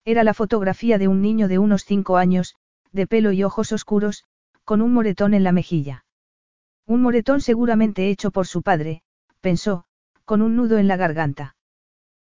[0.05, 2.57] Era la fotografía de un niño de unos cinco años,
[2.93, 4.25] de pelo y ojos oscuros,
[4.65, 6.05] con un moretón en la mejilla.
[6.87, 9.03] Un moretón seguramente hecho por su padre,
[9.41, 9.85] pensó,
[10.25, 11.57] con un nudo en la garganta.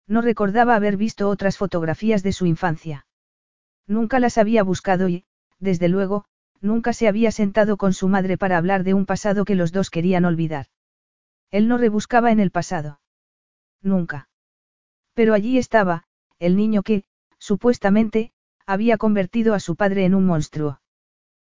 [0.07, 3.05] No recordaba haber visto otras fotografías de su infancia.
[3.87, 5.25] Nunca las había buscado y,
[5.59, 6.25] desde luego,
[6.63, 9.89] nunca se había sentado con su madre para hablar de un pasado que los dos
[9.89, 10.67] querían olvidar.
[11.51, 12.99] Él no rebuscaba en el pasado.
[13.81, 14.29] Nunca.
[15.13, 16.05] Pero allí estaba,
[16.39, 17.03] el niño que,
[17.37, 18.31] supuestamente,
[18.65, 20.79] había convertido a su padre en un monstruo.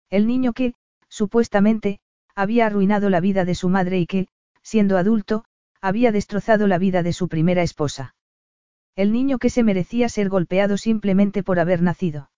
[0.09, 0.75] El niño que,
[1.09, 2.01] supuestamente,
[2.35, 4.29] había arruinado la vida de su madre y que,
[4.63, 5.45] siendo adulto,
[5.81, 8.15] había destrozado la vida de su primera esposa.
[8.95, 12.31] El niño que se merecía ser golpeado simplemente por haber nacido.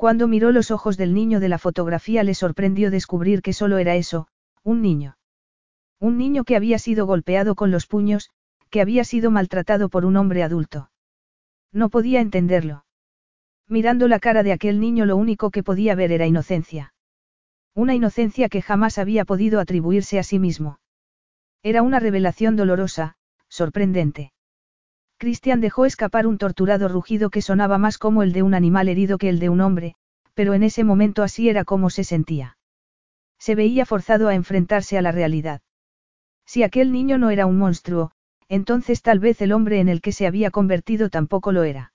[0.00, 3.96] Cuando miró los ojos del niño de la fotografía le sorprendió descubrir que solo era
[3.96, 4.28] eso,
[4.62, 5.18] un niño.
[5.98, 8.30] Un niño que había sido golpeado con los puños,
[8.70, 10.90] que había sido maltratado por un hombre adulto.
[11.70, 12.86] No podía entenderlo.
[13.68, 16.94] Mirando la cara de aquel niño lo único que podía ver era inocencia.
[17.74, 20.78] Una inocencia que jamás había podido atribuirse a sí mismo.
[21.62, 23.16] Era una revelación dolorosa,
[23.50, 24.32] sorprendente.
[25.20, 29.18] Cristian dejó escapar un torturado rugido que sonaba más como el de un animal herido
[29.18, 29.94] que el de un hombre,
[30.32, 32.56] pero en ese momento así era como se sentía.
[33.38, 35.60] Se veía forzado a enfrentarse a la realidad.
[36.46, 38.12] Si aquel niño no era un monstruo,
[38.48, 41.92] entonces tal vez el hombre en el que se había convertido tampoco lo era.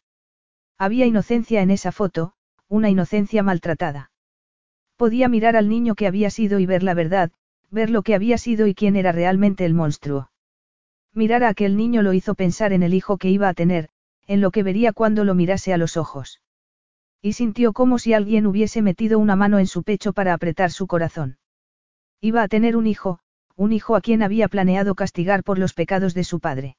[0.78, 2.34] Había inocencia en esa foto,
[2.68, 4.12] una inocencia maltratada.
[4.98, 7.32] Podía mirar al niño que había sido y ver la verdad,
[7.72, 10.30] ver lo que había sido y quién era realmente el monstruo.
[11.16, 13.88] Mirar a aquel niño lo hizo pensar en el hijo que iba a tener,
[14.28, 16.42] en lo que vería cuando lo mirase a los ojos.
[17.22, 20.88] Y sintió como si alguien hubiese metido una mano en su pecho para apretar su
[20.88, 21.38] corazón.
[22.20, 23.20] Iba a tener un hijo,
[23.56, 26.76] un hijo a quien había planeado castigar por los pecados de su padre.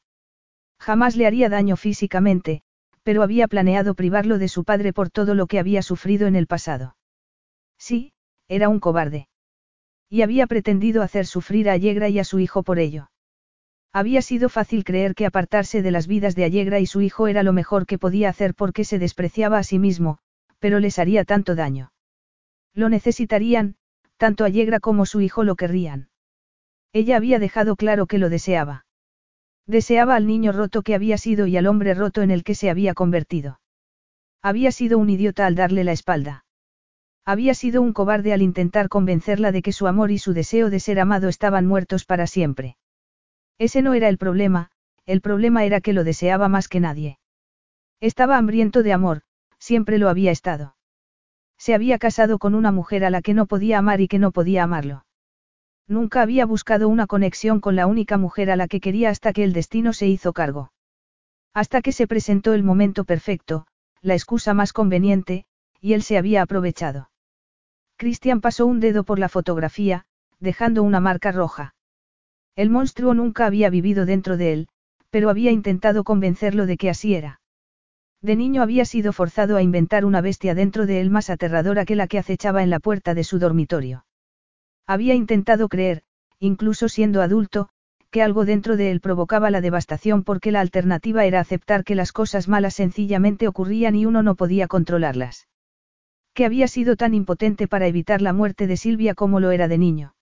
[0.78, 2.62] Jamás le haría daño físicamente,
[3.02, 6.46] pero había planeado privarlo de su padre por todo lo que había sufrido en el
[6.46, 6.96] pasado.
[7.78, 8.12] Sí,
[8.48, 9.28] era un cobarde.
[10.10, 13.08] Y había pretendido hacer sufrir a Allegra y a su hijo por ello.
[13.96, 17.42] Había sido fácil creer que apartarse de las vidas de Allegra y su hijo era
[17.42, 20.18] lo mejor que podía hacer porque se despreciaba a sí mismo,
[20.58, 21.92] pero les haría tanto daño.
[22.74, 23.76] Lo necesitarían,
[24.18, 26.10] tanto Allegra como su hijo lo querrían.
[26.92, 28.84] Ella había dejado claro que lo deseaba.
[29.66, 32.68] Deseaba al niño roto que había sido y al hombre roto en el que se
[32.68, 33.60] había convertido.
[34.42, 36.44] Había sido un idiota al darle la espalda.
[37.24, 40.80] Había sido un cobarde al intentar convencerla de que su amor y su deseo de
[40.80, 42.76] ser amado estaban muertos para siempre.
[43.58, 44.70] Ese no era el problema,
[45.06, 47.18] el problema era que lo deseaba más que nadie.
[48.00, 49.22] Estaba hambriento de amor,
[49.58, 50.76] siempre lo había estado.
[51.58, 54.30] Se había casado con una mujer a la que no podía amar y que no
[54.32, 55.06] podía amarlo.
[55.88, 59.44] Nunca había buscado una conexión con la única mujer a la que quería hasta que
[59.44, 60.72] el destino se hizo cargo.
[61.54, 63.66] Hasta que se presentó el momento perfecto,
[64.02, 65.46] la excusa más conveniente,
[65.80, 67.10] y él se había aprovechado.
[67.96, 70.04] Christian pasó un dedo por la fotografía,
[70.38, 71.75] dejando una marca roja.
[72.56, 74.68] El monstruo nunca había vivido dentro de él,
[75.10, 77.40] pero había intentado convencerlo de que así era.
[78.22, 81.96] De niño había sido forzado a inventar una bestia dentro de él más aterradora que
[81.96, 84.06] la que acechaba en la puerta de su dormitorio.
[84.86, 86.02] Había intentado creer,
[86.38, 87.68] incluso siendo adulto,
[88.10, 92.12] que algo dentro de él provocaba la devastación porque la alternativa era aceptar que las
[92.12, 95.46] cosas malas sencillamente ocurrían y uno no podía controlarlas.
[96.32, 99.76] Que había sido tan impotente para evitar la muerte de Silvia como lo era de
[99.76, 100.15] niño.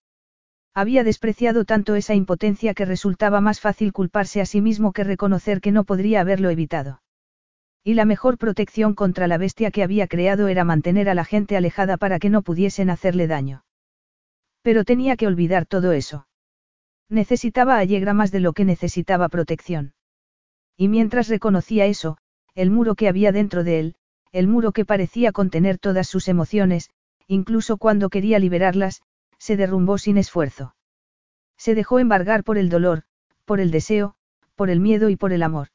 [0.74, 5.60] Había despreciado tanto esa impotencia que resultaba más fácil culparse a sí mismo que reconocer
[5.60, 7.00] que no podría haberlo evitado.
[7.84, 11.56] Y la mejor protección contra la bestia que había creado era mantener a la gente
[11.56, 13.64] alejada para que no pudiesen hacerle daño.
[14.62, 16.26] Pero tenía que olvidar todo eso.
[17.08, 19.94] Necesitaba a Yegra más de lo que necesitaba protección.
[20.76, 22.18] Y mientras reconocía eso,
[22.54, 23.94] el muro que había dentro de él,
[24.32, 26.90] el muro que parecía contener todas sus emociones,
[27.28, 29.02] incluso cuando quería liberarlas,
[29.38, 30.74] se derrumbó sin esfuerzo.
[31.56, 33.02] Se dejó embargar por el dolor,
[33.44, 34.14] por el deseo,
[34.54, 35.68] por el miedo y por el amor.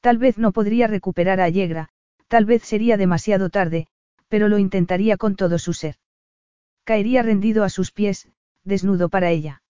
[0.00, 1.90] Tal vez no podría recuperar a Yegra,
[2.28, 3.88] tal vez sería demasiado tarde,
[4.28, 5.96] pero lo intentaría con todo su ser.
[6.84, 8.28] Caería rendido a sus pies,
[8.64, 9.62] desnudo para ella.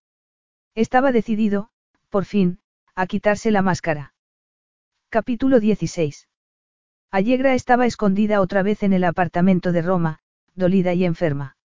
[0.75, 1.69] Estaba decidido,
[2.09, 2.59] por fin,
[2.95, 4.13] a quitarse la máscara.
[5.09, 6.27] Capítulo 16.
[7.11, 10.19] Allegra estaba escondida otra vez en el apartamento de Roma,
[10.53, 11.57] dolida y enferma.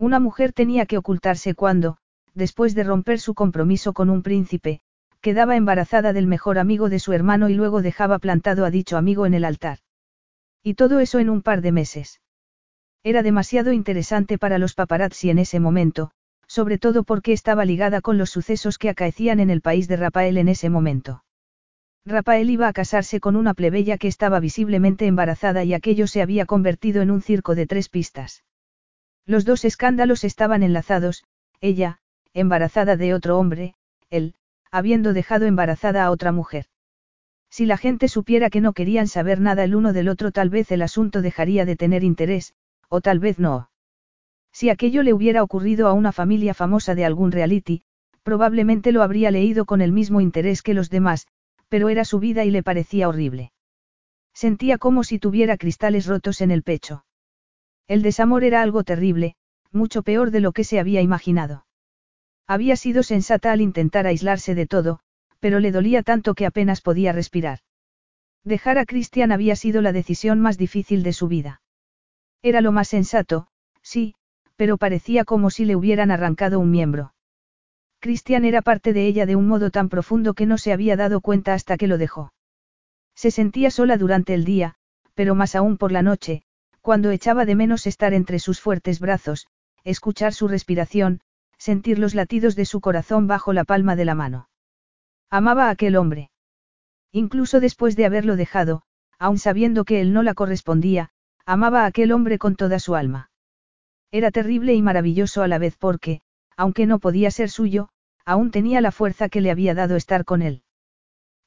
[0.00, 1.98] Una mujer tenía que ocultarse cuando,
[2.32, 4.80] después de romper su compromiso con un príncipe,
[5.20, 9.26] quedaba embarazada del mejor amigo de su hermano y luego dejaba plantado a dicho amigo
[9.26, 9.80] en el altar.
[10.62, 12.22] Y todo eso en un par de meses.
[13.04, 16.12] Era demasiado interesante para los paparazzi en ese momento,
[16.46, 20.38] sobre todo porque estaba ligada con los sucesos que acaecían en el país de Rafael
[20.38, 21.24] en ese momento.
[22.06, 26.46] Rafael iba a casarse con una plebeya que estaba visiblemente embarazada y aquello se había
[26.46, 28.44] convertido en un circo de tres pistas.
[29.26, 31.24] Los dos escándalos estaban enlazados,
[31.60, 31.98] ella,
[32.32, 33.74] embarazada de otro hombre,
[34.08, 34.34] él,
[34.70, 36.66] habiendo dejado embarazada a otra mujer.
[37.50, 40.70] Si la gente supiera que no querían saber nada el uno del otro tal vez
[40.70, 42.54] el asunto dejaría de tener interés,
[42.88, 43.70] o tal vez no.
[44.52, 47.82] Si aquello le hubiera ocurrido a una familia famosa de algún reality,
[48.22, 51.26] probablemente lo habría leído con el mismo interés que los demás,
[51.68, 53.52] pero era su vida y le parecía horrible.
[54.32, 57.04] Sentía como si tuviera cristales rotos en el pecho.
[57.90, 59.34] El desamor era algo terrible,
[59.72, 61.66] mucho peor de lo que se había imaginado.
[62.46, 65.00] Había sido sensata al intentar aislarse de todo,
[65.40, 67.58] pero le dolía tanto que apenas podía respirar.
[68.44, 71.62] Dejar a Christian había sido la decisión más difícil de su vida.
[72.42, 73.48] Era lo más sensato,
[73.82, 74.14] sí,
[74.54, 77.12] pero parecía como si le hubieran arrancado un miembro.
[77.98, 81.20] Cristian era parte de ella de un modo tan profundo que no se había dado
[81.20, 82.32] cuenta hasta que lo dejó.
[83.16, 84.76] Se sentía sola durante el día,
[85.14, 86.44] pero más aún por la noche,
[86.80, 89.46] cuando echaba de menos estar entre sus fuertes brazos,
[89.84, 91.20] escuchar su respiración,
[91.58, 94.48] sentir los latidos de su corazón bajo la palma de la mano.
[95.30, 96.30] Amaba a aquel hombre.
[97.12, 98.82] Incluso después de haberlo dejado,
[99.18, 101.10] aun sabiendo que él no la correspondía,
[101.44, 103.30] amaba a aquel hombre con toda su alma.
[104.10, 106.22] Era terrible y maravilloso a la vez porque,
[106.56, 107.90] aunque no podía ser suyo,
[108.24, 110.62] aún tenía la fuerza que le había dado estar con él.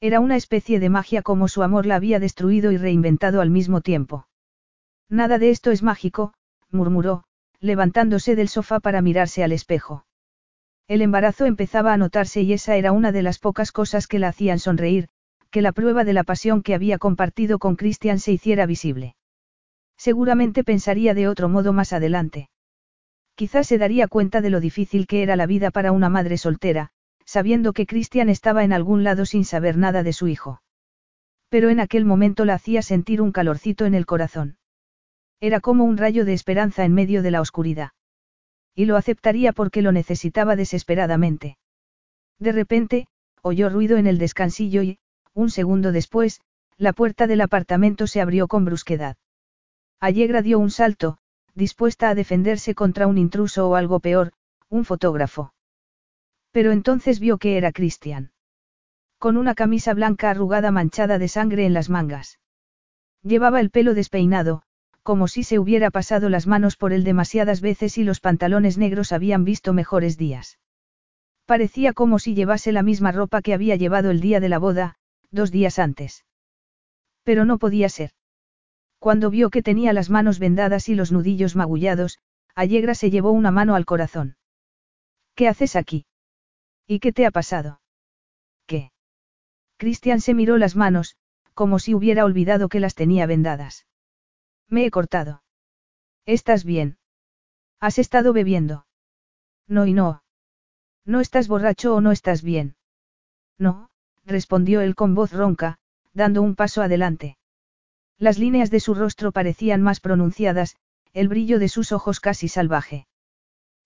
[0.00, 3.80] Era una especie de magia como su amor la había destruido y reinventado al mismo
[3.80, 4.26] tiempo.
[5.08, 6.34] Nada de esto es mágico,
[6.70, 7.24] murmuró,
[7.60, 10.06] levantándose del sofá para mirarse al espejo.
[10.86, 14.28] El embarazo empezaba a notarse y esa era una de las pocas cosas que la
[14.28, 15.08] hacían sonreír,
[15.50, 19.16] que la prueba de la pasión que había compartido con Christian se hiciera visible.
[19.96, 22.50] Seguramente pensaría de otro modo más adelante.
[23.34, 26.90] Quizás se daría cuenta de lo difícil que era la vida para una madre soltera,
[27.24, 30.60] sabiendo que Christian estaba en algún lado sin saber nada de su hijo.
[31.48, 34.56] Pero en aquel momento la hacía sentir un calorcito en el corazón.
[35.44, 37.90] Era como un rayo de esperanza en medio de la oscuridad.
[38.74, 41.58] Y lo aceptaría porque lo necesitaba desesperadamente.
[42.38, 43.08] De repente,
[43.42, 44.96] oyó ruido en el descansillo y,
[45.34, 46.40] un segundo después,
[46.78, 49.18] la puerta del apartamento se abrió con brusquedad.
[50.00, 51.18] Allegra dio un salto,
[51.54, 54.32] dispuesta a defenderse contra un intruso o algo peor,
[54.70, 55.52] un fotógrafo.
[56.52, 58.32] Pero entonces vio que era Christian.
[59.18, 62.38] Con una camisa blanca arrugada manchada de sangre en las mangas.
[63.22, 64.62] Llevaba el pelo despeinado,
[65.04, 69.12] como si se hubiera pasado las manos por él demasiadas veces y los pantalones negros
[69.12, 70.58] habían visto mejores días.
[71.44, 74.96] Parecía como si llevase la misma ropa que había llevado el día de la boda,
[75.30, 76.24] dos días antes.
[77.22, 78.12] Pero no podía ser.
[78.98, 82.18] Cuando vio que tenía las manos vendadas y los nudillos magullados,
[82.54, 84.38] Allegra se llevó una mano al corazón.
[85.34, 86.06] ¿Qué haces aquí?
[86.86, 87.82] ¿Y qué te ha pasado?
[88.66, 88.90] ¿Qué?
[89.76, 91.16] Cristian se miró las manos,
[91.52, 93.84] como si hubiera olvidado que las tenía vendadas.
[94.68, 95.42] Me he cortado.
[96.26, 96.98] ¿Estás bien?
[97.80, 98.86] ¿Has estado bebiendo?
[99.68, 100.22] No y no.
[101.04, 102.76] ¿No estás borracho o no estás bien?
[103.58, 103.90] No,
[104.24, 105.78] respondió él con voz ronca,
[106.12, 107.36] dando un paso adelante.
[108.18, 110.76] Las líneas de su rostro parecían más pronunciadas,
[111.12, 113.06] el brillo de sus ojos casi salvaje.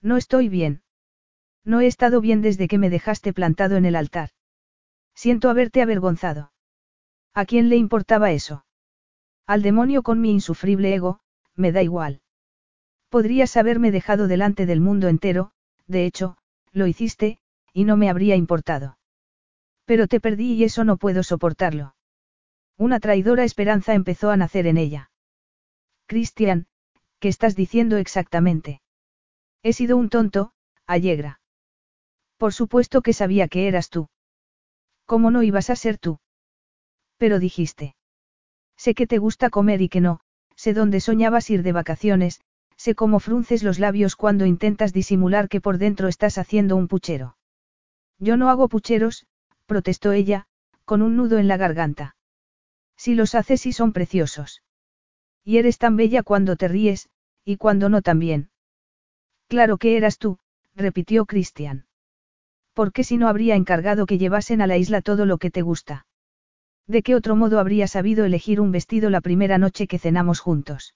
[0.01, 0.83] No estoy bien.
[1.65, 4.31] No he estado bien desde que me dejaste plantado en el altar.
[5.15, 6.53] Siento haberte avergonzado.
[7.35, 8.65] ¿A quién le importaba eso?
[9.49, 11.21] Al demonio con mi insufrible ego,
[11.57, 12.21] me da igual.
[13.09, 15.53] Podrías haberme dejado delante del mundo entero,
[15.87, 16.37] de hecho,
[16.73, 17.39] lo hiciste,
[17.73, 18.99] y no me habría importado.
[19.87, 21.95] Pero te perdí y eso no puedo soportarlo.
[22.77, 25.11] Una traidora esperanza empezó a nacer en ella.
[26.05, 26.67] Cristian,
[27.19, 28.83] ¿qué estás diciendo exactamente?
[29.63, 30.53] He sido un tonto,
[30.87, 31.41] Allegra.
[32.37, 34.11] Por supuesto que sabía que eras tú.
[35.07, 36.21] ¿Cómo no ibas a ser tú?
[37.17, 37.97] Pero dijiste.
[38.79, 40.21] Sé que te gusta comer y que no,
[40.55, 42.41] sé dónde soñabas ir de vacaciones,
[42.77, 47.37] sé cómo frunces los labios cuando intentas disimular que por dentro estás haciendo un puchero.
[48.19, 49.27] Yo no hago pucheros,
[49.67, 50.47] protestó ella,
[50.85, 52.17] con un nudo en la garganta.
[52.97, 54.63] Si los haces y son preciosos.
[55.45, 57.09] Y eres tan bella cuando te ríes,
[57.45, 58.51] y cuando no también.
[59.49, 60.39] Claro que eras tú,
[60.75, 61.87] repitió Cristian.
[62.75, 65.63] ¿Por qué si no habría encargado que llevasen a la isla todo lo que te
[65.63, 66.07] gusta?
[66.89, 70.95] ¿De qué otro modo habría sabido elegir un vestido la primera noche que cenamos juntos?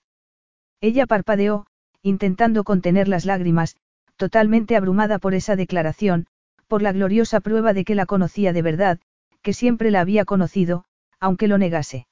[0.80, 1.66] Ella parpadeó,
[2.02, 3.76] intentando contener las lágrimas,
[4.16, 6.26] totalmente abrumada por esa declaración,
[6.66, 9.00] por la gloriosa prueba de que la conocía de verdad,
[9.42, 10.84] que siempre la había conocido,
[11.20, 12.06] aunque lo negase.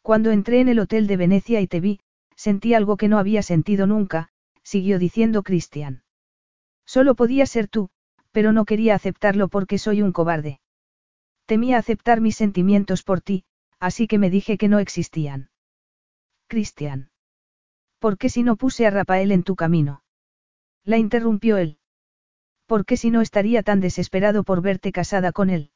[0.00, 2.00] Cuando entré en el hotel de Venecia y te vi,
[2.36, 4.28] sentí algo que no había sentido nunca,
[4.62, 6.02] siguió diciendo Cristian.
[6.86, 7.90] Solo podía ser tú,
[8.30, 10.60] pero no quería aceptarlo porque soy un cobarde.
[11.52, 13.44] Temía aceptar mis sentimientos por ti,
[13.78, 15.50] así que me dije que no existían.
[16.46, 17.10] Cristian.
[17.98, 20.02] ¿Por qué si no puse a Rafael en tu camino?
[20.82, 21.76] La interrumpió él.
[22.64, 25.72] ¿Por qué si no estaría tan desesperado por verte casada con él?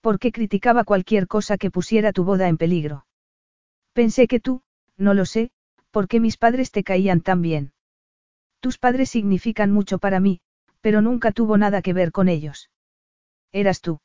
[0.00, 3.04] ¿Por qué criticaba cualquier cosa que pusiera tu boda en peligro?
[3.94, 4.62] Pensé que tú,
[4.96, 5.50] no lo sé,
[5.90, 7.72] porque mis padres te caían tan bien.
[8.60, 10.40] Tus padres significan mucho para mí,
[10.80, 12.70] pero nunca tuvo nada que ver con ellos.
[13.50, 13.98] Eras tú.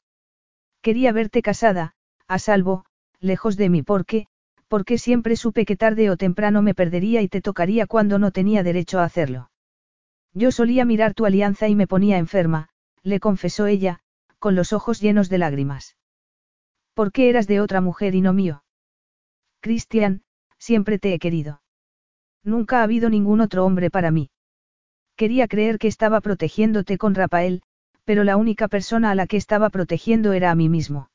[0.82, 1.94] Quería verte casada,
[2.28, 2.86] a salvo,
[3.20, 4.28] lejos de mí porque,
[4.68, 8.64] porque siempre supe que tarde o temprano me perdería y te tocaría cuando no tenía
[8.64, 9.52] derecho a hacerlo.
[10.34, 12.70] Yo solía mirar tu alianza y me ponía enferma,
[13.04, 14.00] le confesó ella,
[14.38, 15.98] con los ojos llenos de lágrimas.
[16.94, 18.64] ¿Por qué eras de otra mujer y no mío?
[19.62, 20.22] Cristian,
[20.58, 21.62] siempre te he querido.
[22.44, 24.30] Nunca ha habido ningún otro hombre para mí.
[25.16, 27.62] Quería creer que estaba protegiéndote con Rafael,
[28.10, 31.12] pero la única persona a la que estaba protegiendo era a mí mismo.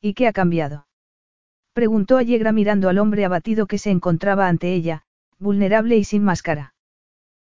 [0.00, 0.88] ¿Y qué ha cambiado?
[1.74, 5.04] Preguntó Allegra mirando al hombre abatido que se encontraba ante ella,
[5.38, 6.74] vulnerable y sin máscara.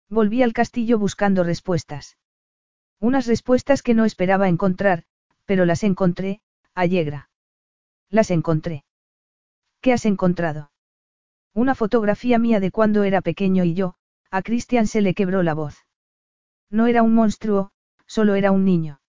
[0.08, 2.16] Volví al castillo buscando respuestas.
[2.98, 5.04] Unas respuestas que no esperaba encontrar,
[5.44, 6.40] pero las encontré,
[6.74, 7.28] Allegra.
[8.08, 8.86] Las encontré.
[9.82, 10.70] ¿Qué has encontrado?
[11.52, 13.96] Una fotografía mía de cuando era pequeño y yo,
[14.30, 15.76] a Christian se le quebró la voz.
[16.70, 17.72] No era un monstruo,
[18.06, 19.00] solo era un niño.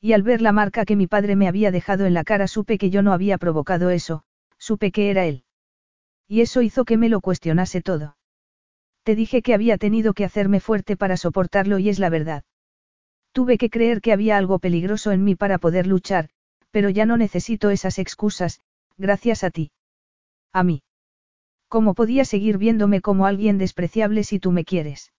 [0.00, 2.78] Y al ver la marca que mi padre me había dejado en la cara supe
[2.78, 4.22] que yo no había provocado eso,
[4.58, 5.44] supe que era él.
[6.26, 8.16] Y eso hizo que me lo cuestionase todo.
[9.02, 12.44] Te dije que había tenido que hacerme fuerte para soportarlo y es la verdad.
[13.32, 16.28] Tuve que creer que había algo peligroso en mí para poder luchar,
[16.70, 18.60] pero ya no necesito esas excusas,
[18.96, 19.70] gracias a ti.
[20.52, 20.82] A mí.
[21.68, 25.12] ¿Cómo podía seguir viéndome como alguien despreciable si tú me quieres?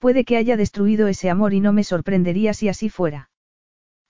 [0.00, 3.30] Puede que haya destruido ese amor y no me sorprendería si así fuera.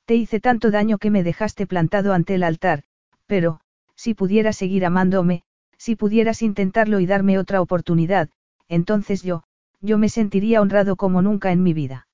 [0.06, 2.84] Te hice tanto daño que me dejaste plantado ante el altar,
[3.26, 3.60] pero,
[3.96, 5.42] si pudieras seguir amándome,
[5.76, 8.30] si pudieras intentarlo y darme otra oportunidad,
[8.68, 9.42] entonces yo,
[9.80, 12.06] yo me sentiría honrado como nunca en mi vida.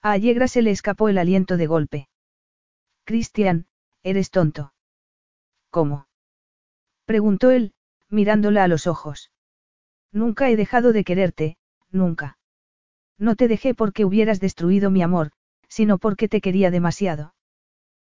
[0.00, 2.08] A Allegra se le escapó el aliento de golpe.
[3.04, 3.66] Cristian,
[4.02, 4.72] eres tonto.
[5.70, 6.06] ¿Cómo?
[7.04, 7.74] preguntó él,
[8.08, 9.30] mirándola a los ojos.
[10.10, 11.58] Nunca he dejado de quererte,
[11.90, 12.38] nunca.
[13.18, 15.30] No te dejé porque hubieras destruido mi amor,
[15.68, 17.34] sino porque te quería demasiado.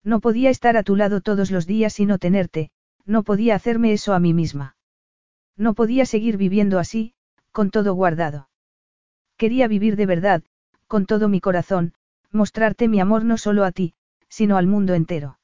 [0.04, 2.70] No podía estar a tu lado todos los días y no tenerte,
[3.04, 4.76] no podía hacerme eso a mí misma.
[5.56, 7.14] No podía seguir viviendo así,
[7.50, 8.48] con todo guardado.
[9.36, 10.42] Quería vivir de verdad,
[10.86, 11.94] con todo mi corazón,
[12.30, 13.94] mostrarte mi amor no solo a ti,
[14.28, 15.38] sino al mundo entero.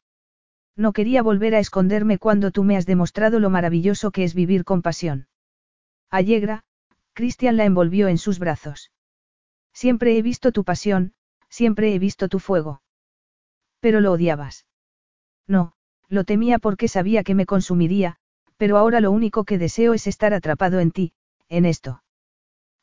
[0.76, 4.64] No quería volver a esconderme cuando tú me has demostrado lo maravilloso que es vivir
[4.64, 5.26] con pasión.
[6.10, 6.64] Allegra,
[7.12, 8.92] Cristian la envolvió en sus brazos.
[9.72, 11.14] Siempre he visto tu pasión,
[11.48, 12.82] siempre he visto tu fuego.
[13.80, 14.66] Pero lo odiabas.
[15.46, 15.72] No,
[16.08, 18.16] lo temía porque sabía que me consumiría,
[18.56, 21.12] pero ahora lo único que deseo es estar atrapado en ti,
[21.48, 22.02] en esto.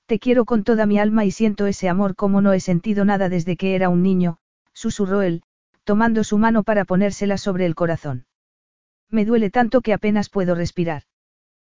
[0.05, 3.27] Te quiero con toda mi alma y siento ese amor como no he sentido nada
[3.27, 4.37] desde que era un niño,
[4.73, 5.43] susurró él,
[5.83, 8.25] tomando su mano para ponérsela sobre el corazón.
[9.09, 11.03] Me duele tanto que apenas puedo respirar.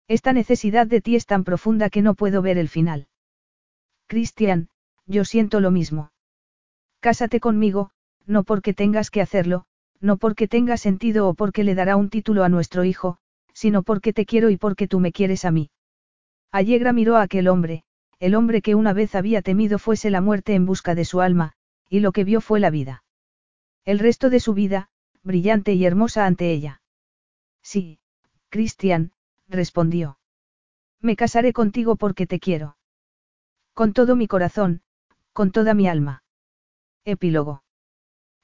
[0.08, 3.08] Esta necesidad de ti es tan profunda que no puedo ver el final.
[4.08, 4.70] Cristian,
[5.06, 6.12] yo siento lo mismo.
[7.00, 7.92] Cásate conmigo,
[8.26, 9.66] no porque tengas que hacerlo,
[10.00, 13.18] no porque tenga sentido o porque le dará un título a nuestro hijo,
[13.54, 15.70] sino porque te quiero y porque tú me quieres a mí.
[16.52, 17.84] Allegra miró a aquel hombre,
[18.20, 21.54] el hombre que una vez había temido fuese la muerte en busca de su alma,
[21.90, 23.04] y lo que vio fue la vida.
[23.84, 24.90] El resto de su vida,
[25.24, 26.82] brillante y hermosa ante ella.
[27.62, 28.00] Sí,
[28.50, 29.12] Cristian,
[29.48, 30.18] respondió.
[31.02, 32.78] Me casaré contigo porque te quiero.
[33.74, 34.82] Con todo mi corazón,
[35.36, 36.24] con toda mi alma.
[37.04, 37.62] Epílogo.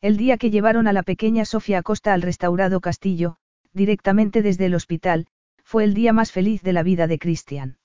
[0.02, 3.38] El día que llevaron a la pequeña Sofía Acosta al restaurado castillo,
[3.72, 5.28] directamente desde el hospital,
[5.64, 7.78] fue el día más feliz de la vida de Christian.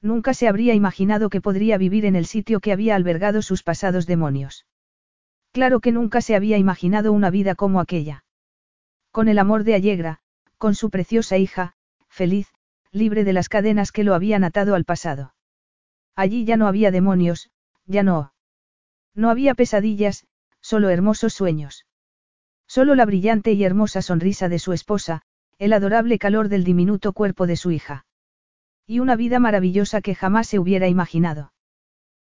[0.00, 4.06] Nunca se habría imaginado que podría vivir en el sitio que había albergado sus pasados
[4.06, 4.64] demonios.
[5.52, 8.24] Claro que nunca se había imaginado una vida como aquella.
[9.10, 10.20] Con el amor de Allegra,
[10.56, 11.74] con su preciosa hija,
[12.08, 12.48] feliz,
[12.92, 15.34] libre de las cadenas que lo habían atado al pasado.
[16.16, 17.50] Allí ya no había demonios,
[17.86, 18.32] ya no.
[19.14, 20.26] No había pesadillas,
[20.60, 21.86] solo hermosos sueños.
[22.66, 25.22] Solo la brillante y hermosa sonrisa de su esposa,
[25.58, 28.06] el adorable calor del diminuto cuerpo de su hija.
[28.86, 31.52] Y una vida maravillosa que jamás se hubiera imaginado.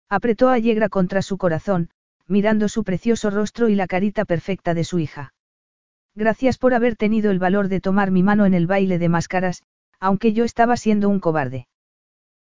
[0.09, 1.89] Apretó a Yegra contra su corazón,
[2.27, 5.33] mirando su precioso rostro y la carita perfecta de su hija.
[6.15, 9.63] Gracias por haber tenido el valor de tomar mi mano en el baile de máscaras,
[9.99, 11.67] aunque yo estaba siendo un cobarde.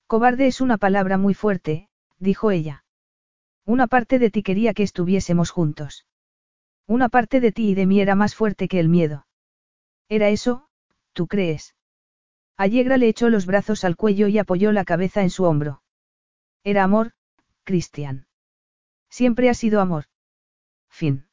[0.08, 1.88] Cobarde es una palabra muy fuerte,
[2.20, 2.84] dijo ella.
[3.66, 6.06] Una parte de ti quería que estuviésemos juntos.
[6.88, 9.28] Una parte de ti y de mí era más fuerte que el miedo.
[10.10, 10.68] ¿Era eso,
[11.14, 11.76] tú crees?
[12.58, 15.82] Allegra le echó los brazos al cuello y apoyó la cabeza en su hombro.
[16.64, 17.14] Era amor,
[17.64, 18.28] Cristian.
[19.10, 20.06] Siempre ha sido amor.
[20.90, 21.31] Fin.